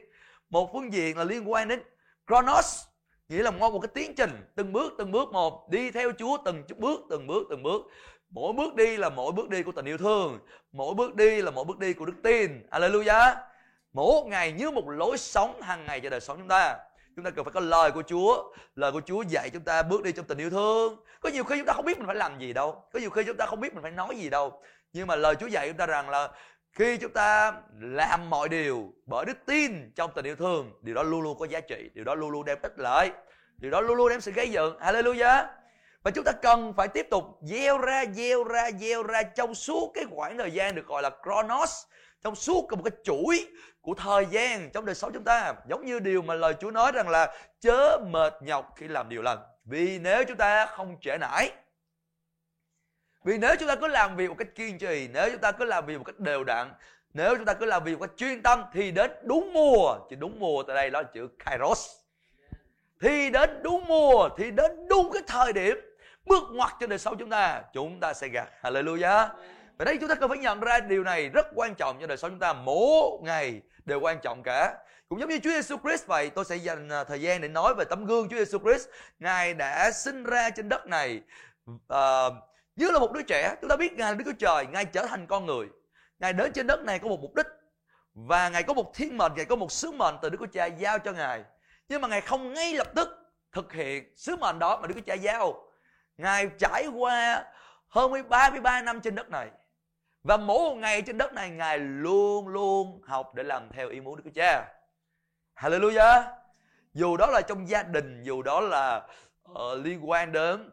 Một 0.51 0.71
phương 0.73 0.93
diện 0.93 1.19
là 1.19 1.25
liên 1.25 1.51
quan 1.51 1.69
đến 1.69 1.83
chronos 2.27 2.85
nghĩa 3.29 3.43
là 3.43 3.51
một 3.51 3.81
cái 3.81 3.89
tiến 3.95 4.15
trình, 4.15 4.31
từng 4.55 4.73
bước 4.73 4.95
từng 4.99 5.13
bước 5.13 5.33
một, 5.33 5.71
đi 5.71 5.91
theo 5.91 6.13
chúa 6.19 6.39
từng 6.45 6.63
bước 6.77 7.01
từng 7.11 7.27
bước 7.27 7.47
từng 7.51 7.63
bước. 7.63 7.83
Mỗi 8.31 8.53
bước 8.53 8.75
đi 8.75 8.97
là 8.97 9.09
mỗi 9.09 9.33
bước 9.33 9.49
đi 9.49 9.63
của 9.63 9.73
tình 9.73 9.85
yêu 9.85 9.99
thương. 9.99 10.39
Mỗi 10.73 10.95
bước 10.95 11.15
đi 11.15 11.43
là 11.43 11.51
mỗi 11.51 11.65
bước 11.65 11.79
đi 11.79 11.93
của 11.93 12.05
đức 12.05 12.15
tin. 12.23 12.67
Alleluia 12.71 13.35
mỗi 13.93 14.25
ngày 14.25 14.53
như 14.53 14.71
một 14.71 14.89
lối 14.89 15.19
sống 15.19 15.63
hàng 15.63 15.87
ngày 15.87 16.01
cho 16.01 16.11
đời 16.11 16.21
sống 16.21 16.39
chúng 16.39 16.49
ta. 16.49 16.77
Chúng 17.17 17.25
ta 17.25 17.31
cần 17.31 17.45
phải 17.45 17.53
có 17.53 17.61
lời 17.61 17.91
của 17.91 18.03
Chúa. 18.03 18.53
Lời 18.75 18.93
của 18.93 19.01
Chúa 19.07 19.23
dạy 19.23 19.51
chúng 19.51 19.63
ta 19.63 19.83
bước 19.83 20.03
đi 20.03 20.13
trong 20.13 20.27
tình 20.27 20.39
yêu 20.39 20.51
thương. 20.51 20.97
Có 21.21 21.31
nhiều 21.31 21.45
khi 21.45 21.57
chúng 21.59 21.67
ta 21.67 21.73
không 21.73 21.85
biết 21.85 21.99
mình 21.99 22.07
phải 22.07 22.17
làm 22.17 22.39
gì 22.39 22.53
đâu. 22.53 22.85
Có 22.93 23.01
nhiều 23.01 23.11
khi 23.11 23.23
chúng 23.27 23.37
ta 23.37 23.47
không 23.47 23.61
biết 23.61 23.75
mình 23.75 23.83
phải 23.83 23.93
nói 23.93 24.17
gì 24.17 24.31
đâu. 24.31 24.63
Nhưng 24.93 25.07
mà 25.07 25.17
lời 25.17 25.35
Chúa 25.35 25.47
dạy 25.47 25.69
chúng 25.69 25.77
ta 25.77 25.87
rằng 25.87 26.11
là 26.11 26.31
khi 26.75 26.97
chúng 26.97 27.13
ta 27.13 27.53
làm 27.81 28.31
mọi 28.31 28.49
điều 28.49 28.93
bởi 29.07 29.25
đức 29.25 29.39
tin 29.47 29.93
trong 29.97 30.11
tình 30.15 30.25
yêu 30.25 30.37
thương, 30.37 30.73
điều 30.81 30.95
đó 30.95 31.03
luôn 31.03 31.23
luôn 31.23 31.39
có 31.39 31.47
giá 31.47 31.61
trị, 31.61 31.91
điều 31.95 32.05
đó 32.05 32.15
luôn 32.15 32.31
luôn 32.31 32.45
đem 32.45 32.59
ích 32.63 32.73
lợi, 32.77 33.11
điều 33.57 33.71
đó 33.71 33.81
luôn 33.81 33.97
luôn 33.97 34.09
đem 34.09 34.21
sự 34.21 34.33
gây 34.33 34.51
dựng. 34.51 34.79
Hallelujah. 34.79 35.47
Và 36.03 36.11
chúng 36.11 36.25
ta 36.25 36.33
cần 36.33 36.73
phải 36.77 36.89
tiếp 36.89 37.07
tục 37.11 37.25
gieo 37.43 37.79
ra 37.79 38.05
gieo 38.15 38.45
ra 38.45 38.71
gieo 38.81 39.03
ra 39.03 39.23
trong 39.23 39.55
suốt 39.55 39.91
cái 39.95 40.05
khoảng 40.11 40.39
thời 40.39 40.51
gian 40.51 40.75
được 40.75 40.87
gọi 40.87 41.03
là 41.03 41.11
chronos 41.25 41.85
trong 42.23 42.35
suốt 42.35 42.73
một 42.73 42.83
cái 42.85 42.99
chuỗi 43.05 43.47
của 43.81 43.95
thời 43.95 44.27
gian 44.31 44.71
trong 44.71 44.85
đời 44.85 44.95
sống 44.95 45.11
chúng 45.15 45.25
ta. 45.25 45.55
Giống 45.69 45.85
như 45.85 45.99
điều 45.99 46.23
mà 46.23 46.35
lời 46.35 46.55
Chúa 46.61 46.71
nói 46.71 46.93
rằng 46.93 47.09
là 47.09 47.35
chớ 47.61 47.99
mệt 48.11 48.35
nhọc 48.43 48.73
khi 48.77 48.89
làm 48.89 49.09
điều 49.09 49.23
lành, 49.23 49.39
vì 49.65 49.99
nếu 49.99 50.25
chúng 50.25 50.37
ta 50.37 50.67
không 50.67 50.97
trễ 51.01 51.19
nải 51.19 51.51
vì 53.25 53.39
nếu 53.39 53.57
chúng 53.57 53.69
ta 53.69 53.75
cứ 53.75 53.87
làm 53.87 54.17
việc 54.17 54.29
một 54.29 54.37
cách 54.39 54.55
kiên 54.55 54.79
trì 54.79 55.09
nếu 55.13 55.31
chúng 55.31 55.41
ta 55.41 55.53
cứ 55.53 55.65
làm 55.65 55.87
việc 55.87 55.99
một 55.99 56.05
cách 56.05 56.19
đều 56.19 56.45
đặn 56.45 56.73
nếu 57.15 57.37
chúng 57.37 57.45
ta 57.45 57.55
cứ 57.55 57.67
làm 57.67 57.85
việc 57.85 57.99
một 57.99 58.07
cách 58.07 58.17
chuyên 58.17 58.43
tâm 58.43 58.65
thì 58.73 58.91
đến 58.91 59.11
đúng 59.23 59.53
mùa 59.53 59.99
chỉ 60.11 60.17
đúng 60.17 60.41
mùa 60.41 60.63
tại 60.63 60.77
đây 60.77 60.91
đó 60.91 61.03
là 61.03 61.09
chữ 61.15 61.29
kairos. 61.39 61.91
Thì 63.01 63.31
đến 63.31 63.63
đúng 63.63 63.85
mùa 63.87 64.29
thì 64.39 64.51
đến 64.51 64.89
đúng 64.89 65.13
cái 65.13 65.23
thời 65.27 65.53
điểm 65.53 65.77
bước 66.27 66.43
ngoặt 66.53 66.73
cho 66.81 66.87
đời 66.87 66.99
sống 66.99 67.17
chúng 67.19 67.31
ta 67.31 67.63
chúng 67.73 68.01
ta 68.01 68.15
sẽ 68.15 68.29
gặt 68.29 68.49
hallelujah. 68.63 69.29
Và 69.79 69.85
đây 69.85 69.97
chúng 70.01 70.09
ta 70.09 70.15
cần 70.15 70.29
phải 70.29 70.39
nhận 70.39 70.61
ra 70.61 70.81
điều 70.81 71.05
này 71.05 71.29
rất 71.29 71.47
quan 71.55 71.75
trọng 71.75 72.01
cho 72.01 72.07
đời 72.07 72.17
sống 72.17 72.31
chúng 72.31 72.39
ta. 72.39 72.53
Mỗi 72.53 73.19
ngày 73.23 73.61
đều 73.85 74.01
quan 74.01 74.19
trọng 74.23 74.43
cả. 74.43 74.75
Cũng 75.09 75.21
giống 75.21 75.29
như 75.29 75.39
Chúa 75.39 75.51
Giêsu 75.51 75.77
Christ 75.85 76.07
vậy 76.07 76.31
tôi 76.31 76.45
sẽ 76.45 76.57
dành 76.57 76.89
à, 76.89 77.05
thời 77.05 77.21
gian 77.21 77.41
để 77.41 77.49
nói 77.49 77.75
về 77.75 77.85
tấm 77.85 78.07
gương 78.07 78.29
Chúa 78.29 78.37
Giêsu 78.37 78.59
Christ. 78.59 78.89
Ngài 79.19 79.55
đã 79.55 79.91
sinh 79.91 80.25
ra 80.25 80.51
trên 80.51 80.69
đất 80.69 80.87
này 80.87 81.21
uh, 81.93 82.35
như 82.77 82.91
là 82.91 82.99
một 82.99 83.13
đứa 83.13 83.23
trẻ 83.23 83.57
chúng 83.61 83.71
ta 83.71 83.77
biết 83.77 83.93
ngài 83.93 84.13
là 84.13 84.15
đứa 84.15 84.25
của 84.25 84.39
Trời 84.39 84.67
ngài 84.67 84.85
trở 84.85 85.07
thành 85.07 85.27
con 85.27 85.47
người 85.47 85.69
ngài 86.19 86.33
đến 86.33 86.53
trên 86.53 86.67
đất 86.67 86.85
này 86.85 86.99
có 86.99 87.09
một 87.09 87.21
mục 87.21 87.35
đích 87.35 87.47
và 88.15 88.49
ngài 88.49 88.63
có 88.63 88.75
một 88.75 88.95
thiên 88.95 89.19
mệnh 89.19 89.33
ngài 89.35 89.45
có 89.45 89.57
một 89.57 89.73
sứ 89.73 89.93
mệnh 89.93 90.15
từ 90.23 90.29
Đức 90.29 90.39
Chúa 90.41 90.53
Cha 90.53 90.67
giao 90.67 90.99
cho 90.99 91.13
ngài 91.13 91.45
nhưng 91.89 92.01
mà 92.01 92.09
ngài 92.09 92.21
không 92.21 92.53
ngay 92.53 92.75
lập 92.75 92.89
tức 92.95 93.09
thực 93.53 93.73
hiện 93.73 94.13
sứ 94.17 94.37
mệnh 94.37 94.59
đó 94.59 94.79
mà 94.81 94.87
Đức 94.87 94.95
Chúa 94.95 95.07
Cha 95.07 95.15
giao 95.15 95.71
ngài 96.19 96.51
trải 96.59 96.87
qua 96.87 97.45
hơn 97.89 98.29
33 98.29 98.83
năm 98.83 99.01
trên 99.01 99.15
đất 99.15 99.31
này 99.31 99.51
và 100.25 100.37
mỗi 100.37 100.71
một 100.71 100.75
ngày 100.75 101.03
trên 101.03 101.19
đất 101.19 101.33
này 101.33 101.51
Ngài 101.51 101.79
luôn 101.79 102.49
luôn 102.49 103.01
học 103.05 103.35
để 103.35 103.43
làm 103.43 103.69
theo 103.71 103.89
ý 103.89 104.01
muốn 104.01 104.17
Đức 104.17 104.23
Chúa 104.25 104.41
Cha. 104.43 104.75
Hallelujah. 105.57 106.23
Dù 106.95 107.17
đó 107.17 107.27
là 107.27 107.41
trong 107.41 107.69
gia 107.69 107.83
đình, 107.83 108.23
dù 108.23 108.43
đó 108.43 108.61
là 108.61 109.07
uh, 109.51 109.57
liên 109.85 110.11
quan 110.11 110.33
đến 110.33 110.71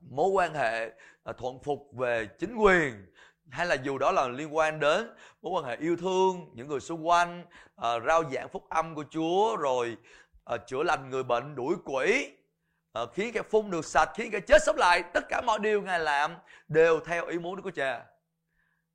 mối 0.00 0.28
quan 0.28 0.54
hệ 0.54 0.90
À, 1.24 1.32
thuận 1.32 1.62
phục 1.62 1.88
về 1.92 2.28
chính 2.38 2.56
quyền 2.56 3.06
hay 3.50 3.66
là 3.66 3.74
dù 3.74 3.98
đó 3.98 4.12
là 4.12 4.28
liên 4.28 4.56
quan 4.56 4.80
đến 4.80 5.10
mối 5.42 5.52
quan 5.52 5.64
hệ 5.64 5.76
yêu 5.76 5.96
thương 5.96 6.50
những 6.54 6.68
người 6.68 6.80
xung 6.80 7.08
quanh 7.08 7.44
à, 7.76 8.00
rao 8.06 8.30
giảng 8.30 8.48
phúc 8.48 8.66
âm 8.68 8.94
của 8.94 9.04
Chúa 9.10 9.56
rồi 9.56 9.96
à, 10.44 10.56
chữa 10.56 10.82
lành 10.82 11.10
người 11.10 11.22
bệnh 11.22 11.54
đuổi 11.54 11.74
quỷ 11.84 12.32
à, 12.92 13.02
khiến 13.14 13.32
cái 13.34 13.42
phun 13.42 13.70
được 13.70 13.84
sạch 13.84 14.10
khiến 14.14 14.30
cái 14.30 14.40
chết 14.40 14.62
sống 14.66 14.76
lại 14.76 15.02
tất 15.14 15.28
cả 15.28 15.40
mọi 15.40 15.58
điều 15.58 15.82
ngài 15.82 16.00
làm 16.00 16.34
đều 16.68 17.00
theo 17.00 17.26
ý 17.26 17.38
muốn 17.38 17.62
của 17.62 17.70
Cha. 17.70 18.06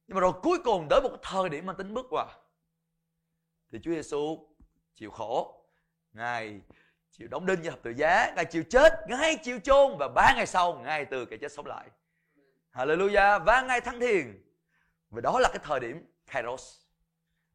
Nhưng 0.08 0.16
mà 0.16 0.22
rồi 0.22 0.32
cuối 0.44 0.60
cùng 0.64 0.88
tới 0.90 1.02
một 1.02 1.18
thời 1.22 1.50
điểm 1.50 1.66
mà 1.66 1.74
tính 1.74 1.94
bước 1.94 2.06
qua 2.10 2.26
thì 3.72 3.80
Chúa 3.84 3.92
Giêsu 3.92 4.48
chịu 4.96 5.12
khổ 5.12 5.66
ngài 6.14 6.62
chịu 7.12 7.28
đóng 7.28 7.46
đinh 7.46 7.62
như 7.62 7.70
hợp 7.70 7.80
tự 7.84 7.92
giá 7.92 8.34
ngài 8.36 8.46
chịu 8.46 8.64
chết 8.70 8.94
ngài 9.08 9.36
chịu 9.44 9.60
chôn 9.60 9.98
và 10.00 10.08
ba 10.08 10.34
ngày 10.36 10.48
sau 10.48 10.74
ngài 10.74 11.06
từ 11.06 11.26
cái 11.26 11.40
chết 11.40 11.52
sống 11.52 11.66
lại. 11.66 11.88
Hallelujah. 12.76 13.40
Và 13.46 13.62
ngày 13.62 13.82
thăng 13.82 14.00
thiền. 14.00 14.44
Và 15.10 15.22
đó 15.22 15.40
là 15.40 15.50
cái 15.50 15.60
thời 15.64 15.80
điểm 15.80 16.06
Kairos. 16.28 16.76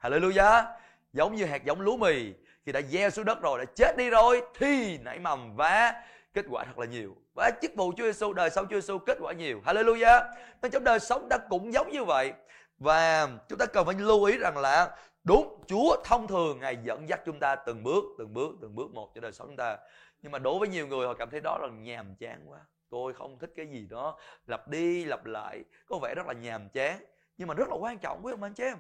Hallelujah. 0.03 0.65
Giống 1.12 1.35
như 1.35 1.45
hạt 1.45 1.65
giống 1.65 1.81
lúa 1.81 1.97
mì. 1.97 2.33
Khi 2.67 2.73
đã 2.73 2.81
gieo 2.83 3.11
xuống 3.11 3.25
đất 3.25 3.43
rồi, 3.43 3.59
đã 3.59 3.65
chết 3.75 3.97
đi 3.97 4.11
rồi, 4.11 4.43
thì 4.55 4.99
nảy 4.99 5.19
mầm 5.19 5.57
và 5.57 6.03
kết 6.35 6.45
quả 6.50 6.65
thật 6.65 6.79
là 6.79 6.87
nhiều. 6.87 7.17
Và 7.35 7.50
chức 7.62 7.71
vụ 7.77 7.93
Chúa 7.97 8.05
Giêsu 8.05 8.33
đời 8.33 8.50
sống 8.50 8.67
Chúa 8.71 8.81
Giêsu 8.81 8.99
kết 8.99 9.19
quả 9.21 9.33
nhiều. 9.33 9.61
Hallelujah. 9.65 10.23
Nên 10.62 10.71
trong 10.71 10.85
đời 10.85 11.00
sống 11.00 11.29
ta 11.31 11.39
cũng 11.39 11.73
giống 11.73 11.91
như 11.91 12.05
vậy. 12.05 12.33
Và 12.79 13.29
chúng 13.49 13.59
ta 13.59 13.67
cần 13.67 13.87
phải 13.87 13.95
lưu 13.99 14.25
ý 14.25 14.39
rằng 14.39 14.57
là 14.57 14.97
đúng 15.25 15.65
Chúa 15.67 15.97
thông 16.05 16.27
thường, 16.27 16.61
ngài 16.61 16.77
dẫn 16.85 17.09
dắt 17.09 17.21
chúng 17.27 17.41
ta 17.41 17.57
từng 17.57 17.83
bước 17.83 18.05
từng 18.19 18.35
bước 18.35 18.50
từng 18.62 18.75
bước 18.75 18.91
một 18.95 19.12
cho 19.15 19.21
đời 19.21 19.33
sống 19.33 19.47
chúng 19.47 19.57
ta. 19.57 19.77
Nhưng 20.23 20.33
mà 20.33 20.39
đối 20.39 20.59
với 20.59 20.69
nhiều 20.69 20.87
người 20.87 21.07
họ 21.07 21.15
cảm 21.15 21.31
thấy 21.31 21.41
đó 21.41 21.59
là 21.59 21.69
nhàm 21.69 22.15
chán 22.15 22.45
quá 22.47 22.59
tôi 22.90 23.14
không 23.14 23.38
thích 23.38 23.52
cái 23.56 23.66
gì 23.66 23.87
đó 23.90 24.18
lặp 24.47 24.68
đi 24.68 25.04
lặp 25.04 25.25
lại 25.25 25.64
có 25.87 25.99
vẻ 26.02 26.14
rất 26.14 26.26
là 26.26 26.32
nhàm 26.32 26.68
chán. 26.68 27.04
Nhưng 27.37 27.49
mà 27.49 27.54
rất 27.54 27.68
là 27.68 27.76
quan 27.80 27.99
trọng 27.99 28.20
quý 28.25 28.32
ông 28.32 28.42
anh 28.42 28.54
chị 28.54 28.64
em. 28.64 28.78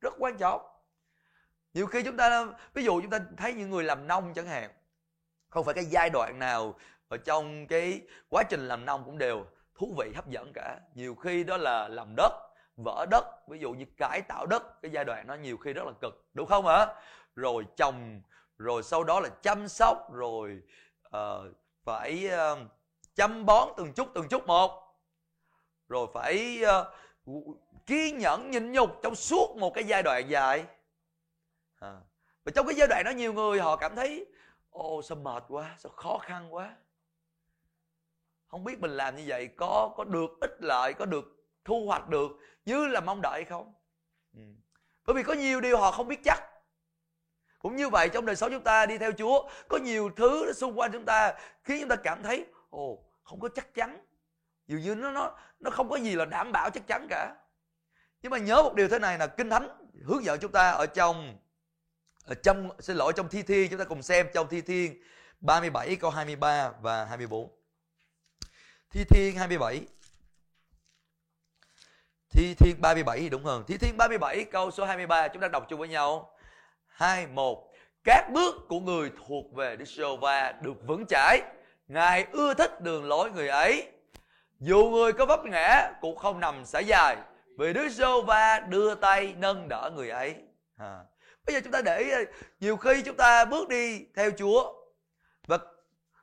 Rất 0.00 0.14
quan 0.18 0.36
trọng. 0.36 0.62
Nhiều 1.74 1.86
khi 1.86 2.02
chúng 2.02 2.16
ta 2.16 2.46
ví 2.74 2.84
dụ 2.84 3.00
chúng 3.00 3.10
ta 3.10 3.20
thấy 3.36 3.54
những 3.54 3.70
người 3.70 3.84
làm 3.84 4.06
nông 4.06 4.34
chẳng 4.34 4.46
hạn 4.46 4.70
không 5.48 5.64
phải 5.64 5.74
cái 5.74 5.84
giai 5.84 6.10
đoạn 6.10 6.38
nào 6.38 6.74
ở 7.08 7.16
trong 7.16 7.66
cái 7.66 8.00
quá 8.28 8.42
trình 8.42 8.68
làm 8.68 8.84
nông 8.84 9.02
cũng 9.04 9.18
đều 9.18 9.46
thú 9.74 9.94
vị 9.98 10.12
hấp 10.14 10.28
dẫn 10.28 10.52
cả. 10.54 10.80
Nhiều 10.94 11.14
khi 11.14 11.44
đó 11.44 11.56
là 11.56 11.88
làm 11.88 12.14
đất 12.16 12.32
vỡ 12.84 13.06
đất 13.10 13.48
ví 13.48 13.58
dụ 13.58 13.72
như 13.72 13.84
cải 13.96 14.22
tạo 14.28 14.46
đất 14.46 14.82
cái 14.82 14.90
giai 14.90 15.04
đoạn 15.04 15.26
nó 15.26 15.34
nhiều 15.34 15.56
khi 15.56 15.72
rất 15.72 15.84
là 15.86 15.92
cực 16.00 16.26
đúng 16.34 16.46
không 16.46 16.66
ạ 16.66 16.86
rồi 17.34 17.66
trồng 17.76 18.20
rồi 18.58 18.82
sau 18.82 19.04
đó 19.04 19.20
là 19.20 19.28
chăm 19.42 19.68
sóc 19.68 20.12
rồi 20.12 20.62
uh, 21.16 21.56
phải 21.84 22.30
uh, 22.52 22.58
chăm 23.18 23.46
bón 23.46 23.68
từng 23.76 23.92
chút 23.92 24.08
từng 24.14 24.28
chút 24.28 24.46
một 24.46 24.94
rồi 25.88 26.06
phải 26.14 26.62
uh, 27.26 27.58
kiên 27.86 28.18
nhẫn 28.18 28.50
nhịn 28.50 28.72
nhục 28.72 28.90
trong 29.02 29.14
suốt 29.14 29.56
một 29.56 29.74
cái 29.74 29.84
giai 29.84 30.02
đoạn 30.02 30.28
dài 30.28 30.64
à. 31.78 32.00
và 32.44 32.52
trong 32.54 32.66
cái 32.66 32.74
giai 32.76 32.88
đoạn 32.88 33.04
đó 33.04 33.10
nhiều 33.10 33.32
người 33.32 33.60
họ 33.60 33.76
cảm 33.76 33.96
thấy 33.96 34.26
ô 34.70 35.02
sao 35.02 35.16
mệt 35.16 35.44
quá 35.48 35.74
sao 35.78 35.92
khó 35.92 36.18
khăn 36.18 36.54
quá 36.54 36.76
không 38.48 38.64
biết 38.64 38.80
mình 38.80 38.90
làm 38.90 39.16
như 39.16 39.24
vậy 39.26 39.48
có 39.56 39.94
có 39.96 40.04
được 40.04 40.30
ích 40.40 40.56
lợi 40.58 40.94
có 40.94 41.06
được 41.06 41.24
thu 41.64 41.86
hoạch 41.86 42.08
được 42.08 42.30
như 42.64 42.86
là 42.86 43.00
mong 43.00 43.20
đợi 43.22 43.44
không 43.44 43.74
ừ. 44.36 44.42
bởi 45.06 45.16
vì 45.16 45.22
có 45.22 45.32
nhiều 45.32 45.60
điều 45.60 45.78
họ 45.78 45.90
không 45.90 46.08
biết 46.08 46.20
chắc 46.24 46.42
cũng 47.58 47.76
như 47.76 47.88
vậy 47.88 48.08
trong 48.08 48.26
đời 48.26 48.36
sống 48.36 48.50
chúng 48.52 48.64
ta 48.64 48.86
đi 48.86 48.98
theo 48.98 49.12
Chúa 49.12 49.48
có 49.68 49.78
nhiều 49.78 50.10
thứ 50.16 50.52
xung 50.52 50.78
quanh 50.78 50.92
chúng 50.92 51.04
ta 51.04 51.34
khiến 51.62 51.80
chúng 51.80 51.88
ta 51.88 51.96
cảm 51.96 52.22
thấy 52.22 52.46
ồ 52.70 53.07
không 53.28 53.40
có 53.40 53.48
chắc 53.54 53.74
chắn. 53.74 54.04
Dường 54.66 54.80
như 54.80 54.94
nó 54.94 55.10
nó 55.10 55.36
nó 55.60 55.70
không 55.70 55.88
có 55.88 55.96
gì 55.96 56.14
là 56.14 56.24
đảm 56.24 56.52
bảo 56.52 56.70
chắc 56.70 56.86
chắn 56.86 57.06
cả. 57.10 57.34
Nhưng 58.22 58.30
mà 58.30 58.38
nhớ 58.38 58.62
một 58.62 58.74
điều 58.74 58.88
thế 58.88 58.98
này 58.98 59.18
là 59.18 59.26
kinh 59.26 59.50
thánh 59.50 59.68
hướng 60.04 60.24
dẫn 60.24 60.40
chúng 60.40 60.52
ta 60.52 60.70
ở 60.70 60.86
trong 60.86 61.38
ở 62.24 62.34
trong, 62.34 62.70
xin 62.78 62.96
lỗi, 62.96 63.12
trong 63.16 63.28
thi 63.28 63.42
thiên 63.42 63.70
chúng 63.70 63.78
ta 63.78 63.84
cùng 63.84 64.02
xem 64.02 64.26
trong 64.34 64.48
thi 64.48 64.60
thiên 64.60 65.02
37 65.40 65.96
câu 65.96 66.10
23 66.10 66.70
và 66.80 67.04
24 67.04 67.50
thi 68.90 69.04
thiên 69.04 69.36
27 69.36 69.86
thi 72.30 72.54
thiên 72.54 72.80
37 72.80 73.20
thì 73.20 73.28
đúng 73.28 73.44
hơn. 73.44 73.64
Thi 73.68 73.76
thiên 73.78 73.96
37 73.96 74.44
câu 74.44 74.70
số 74.70 74.84
23 74.84 75.28
chúng 75.28 75.42
ta 75.42 75.48
đọc 75.48 75.66
chung 75.68 75.80
với 75.80 75.88
nhau. 75.88 76.30
21 76.86 77.58
các 78.04 78.30
bước 78.32 78.54
của 78.68 78.80
người 78.80 79.12
thuộc 79.26 79.54
về 79.54 79.76
Đức 79.76 79.88
giê 79.88 80.04
va 80.20 80.52
được 80.62 80.86
vững 80.86 81.04
chãi 81.08 81.42
ngài 81.88 82.26
ưa 82.32 82.54
thích 82.54 82.80
đường 82.80 83.04
lối 83.04 83.30
người 83.30 83.48
ấy. 83.48 83.92
Dù 84.60 84.90
người 84.90 85.12
có 85.12 85.26
vấp 85.26 85.44
ngã, 85.44 85.92
cũng 86.00 86.16
không 86.16 86.40
nằm 86.40 86.64
sải 86.64 86.86
dài, 86.86 87.16
vì 87.58 87.72
Đức 87.72 87.88
giê 87.88 88.06
va 88.26 88.60
đưa 88.60 88.94
tay 88.94 89.34
nâng 89.38 89.68
đỡ 89.68 89.90
người 89.94 90.10
ấy. 90.10 90.34
À 90.76 91.00
bây 91.48 91.54
giờ 91.54 91.60
chúng 91.64 91.72
ta 91.72 91.82
để 91.82 91.98
ý 91.98 92.10
nhiều 92.60 92.76
khi 92.76 93.02
chúng 93.02 93.16
ta 93.16 93.44
bước 93.44 93.68
đi 93.68 94.06
theo 94.14 94.30
chúa, 94.38 94.72
và 95.46 95.58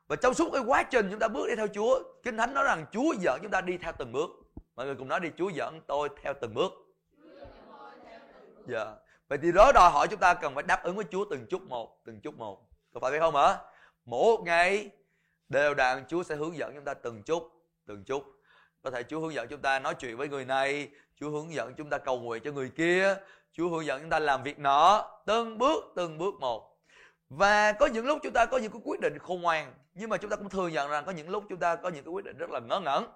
và 0.07 0.15
trong 0.15 0.33
suốt 0.33 0.49
cái 0.53 0.61
quá 0.65 0.83
trình 0.83 1.07
chúng 1.11 1.19
ta 1.19 1.27
bước 1.27 1.47
đi 1.47 1.55
theo 1.55 1.67
chúa, 1.67 2.03
kinh 2.23 2.37
thánh 2.37 2.53
nói 2.53 2.63
rằng 2.63 2.85
chúa 2.91 3.13
dẫn 3.19 3.39
chúng 3.41 3.51
ta 3.51 3.61
đi 3.61 3.77
theo 3.77 3.93
từng 3.97 4.11
bước. 4.11 4.29
Mọi 4.75 4.85
người 4.85 4.95
cùng 4.95 5.07
nói 5.07 5.19
đi, 5.19 5.29
chúa 5.37 5.49
dẫn 5.49 5.81
tôi 5.87 6.09
theo 6.21 6.33
từng 6.41 6.53
bước. 6.53 6.71
Dạ. 8.67 8.85
Vậy 9.27 9.39
thì 9.41 9.51
đó 9.51 9.71
đòi 9.75 9.91
hỏi 9.91 10.07
chúng 10.07 10.19
ta 10.19 10.33
cần 10.33 10.55
phải 10.55 10.63
đáp 10.63 10.83
ứng 10.83 10.95
với 10.95 11.05
chúa 11.11 11.25
từng 11.29 11.45
chút 11.49 11.61
một, 11.61 12.01
từng 12.05 12.21
chút 12.21 12.37
một. 12.37 12.61
Có 12.93 12.99
phải 12.99 13.11
vậy 13.11 13.19
không 13.19 13.35
hả? 13.35 13.57
Mỗi 14.05 14.37
ngày 14.45 14.89
đều 15.49 15.73
đặn 15.73 16.05
chúa 16.07 16.23
sẽ 16.23 16.35
hướng 16.35 16.57
dẫn 16.57 16.75
chúng 16.75 16.85
ta 16.85 16.93
từng 16.93 17.23
chút 17.23 17.51
từng 17.85 18.03
chút 18.03 18.23
có 18.81 18.91
thể 18.91 19.03
chúa 19.03 19.19
hướng 19.19 19.33
dẫn 19.33 19.47
chúng 19.47 19.61
ta 19.61 19.79
nói 19.79 19.95
chuyện 19.99 20.17
với 20.17 20.29
người 20.29 20.45
này 20.45 20.89
chúa 21.19 21.29
hướng 21.29 21.53
dẫn 21.53 21.73
chúng 21.77 21.89
ta 21.89 21.97
cầu 21.97 22.19
nguyện 22.19 22.43
cho 22.45 22.51
người 22.51 22.69
kia 22.69 23.15
Chúa 23.57 23.69
hướng 23.69 23.85
dẫn 23.85 24.01
chúng 24.01 24.09
ta 24.09 24.19
làm 24.19 24.43
việc 24.43 24.59
nọ, 24.59 25.11
từng 25.25 25.57
bước 25.57 25.83
từng 25.95 26.17
bước 26.17 26.33
một. 26.39 26.77
Và 27.29 27.71
có 27.71 27.85
những 27.85 28.05
lúc 28.05 28.19
chúng 28.23 28.33
ta 28.33 28.45
có 28.45 28.57
những 28.57 28.71
cái 28.71 28.81
quyết 28.85 28.99
định 29.01 29.19
khôn 29.19 29.41
ngoan 29.41 29.73
nhưng 29.93 30.09
mà 30.09 30.17
chúng 30.17 30.29
ta 30.29 30.35
cũng 30.35 30.49
thừa 30.49 30.67
nhận 30.67 30.89
rằng 30.89 31.05
có 31.05 31.11
những 31.11 31.29
lúc 31.29 31.43
chúng 31.49 31.59
ta 31.59 31.75
có 31.75 31.89
những 31.89 32.03
cái 32.03 32.11
quyết 32.11 32.25
định 32.25 32.37
rất 32.37 32.49
là 32.49 32.59
ngớ 32.59 32.79
ngẩn. 32.79 33.07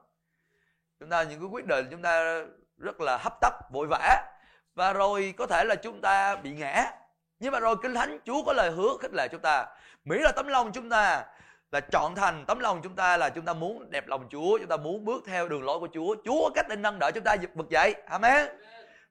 Chúng 0.99 1.09
ta 1.09 1.23
những 1.23 1.39
cái 1.39 1.49
quyết 1.51 1.65
định 1.65 1.87
chúng 1.91 2.01
ta 2.01 2.45
rất 2.77 3.01
là 3.01 3.17
hấp 3.17 3.33
tấp 3.41 3.53
vội 3.71 3.87
vã 3.87 4.31
và 4.75 4.93
rồi 4.93 5.33
có 5.37 5.47
thể 5.47 5.63
là 5.63 5.75
chúng 5.75 6.01
ta 6.01 6.35
bị 6.35 6.51
ngã. 6.51 6.91
Nhưng 7.39 7.51
mà 7.51 7.59
rồi 7.59 7.75
Kinh 7.81 7.93
Thánh 7.93 8.19
Chúa 8.25 8.43
có 8.43 8.53
lời 8.53 8.71
hứa 8.71 8.97
khích 9.01 9.13
lệ 9.13 9.27
chúng 9.31 9.41
ta. 9.41 9.65
Mỹ 10.05 10.17
là 10.19 10.31
tấm 10.31 10.47
lòng 10.47 10.71
chúng 10.71 10.89
ta 10.89 11.25
là 11.71 11.79
chọn 11.79 12.15
thành 12.15 12.45
tấm 12.47 12.59
lòng 12.59 12.81
chúng 12.83 12.95
ta 12.95 13.17
là 13.17 13.29
chúng 13.29 13.45
ta 13.45 13.53
muốn 13.53 13.91
đẹp 13.91 14.07
lòng 14.07 14.27
Chúa, 14.29 14.57
chúng 14.57 14.67
ta 14.67 14.77
muốn 14.77 15.05
bước 15.05 15.23
theo 15.25 15.47
đường 15.47 15.63
lối 15.63 15.79
của 15.79 15.87
Chúa. 15.93 16.15
Chúa 16.25 16.41
có 16.43 16.49
cách 16.55 16.65
để 16.69 16.75
nâng 16.75 16.99
đỡ 16.99 17.11
chúng 17.11 17.23
ta 17.23 17.35
vực 17.53 17.69
dậy. 17.69 17.95
Amen. 18.05 18.47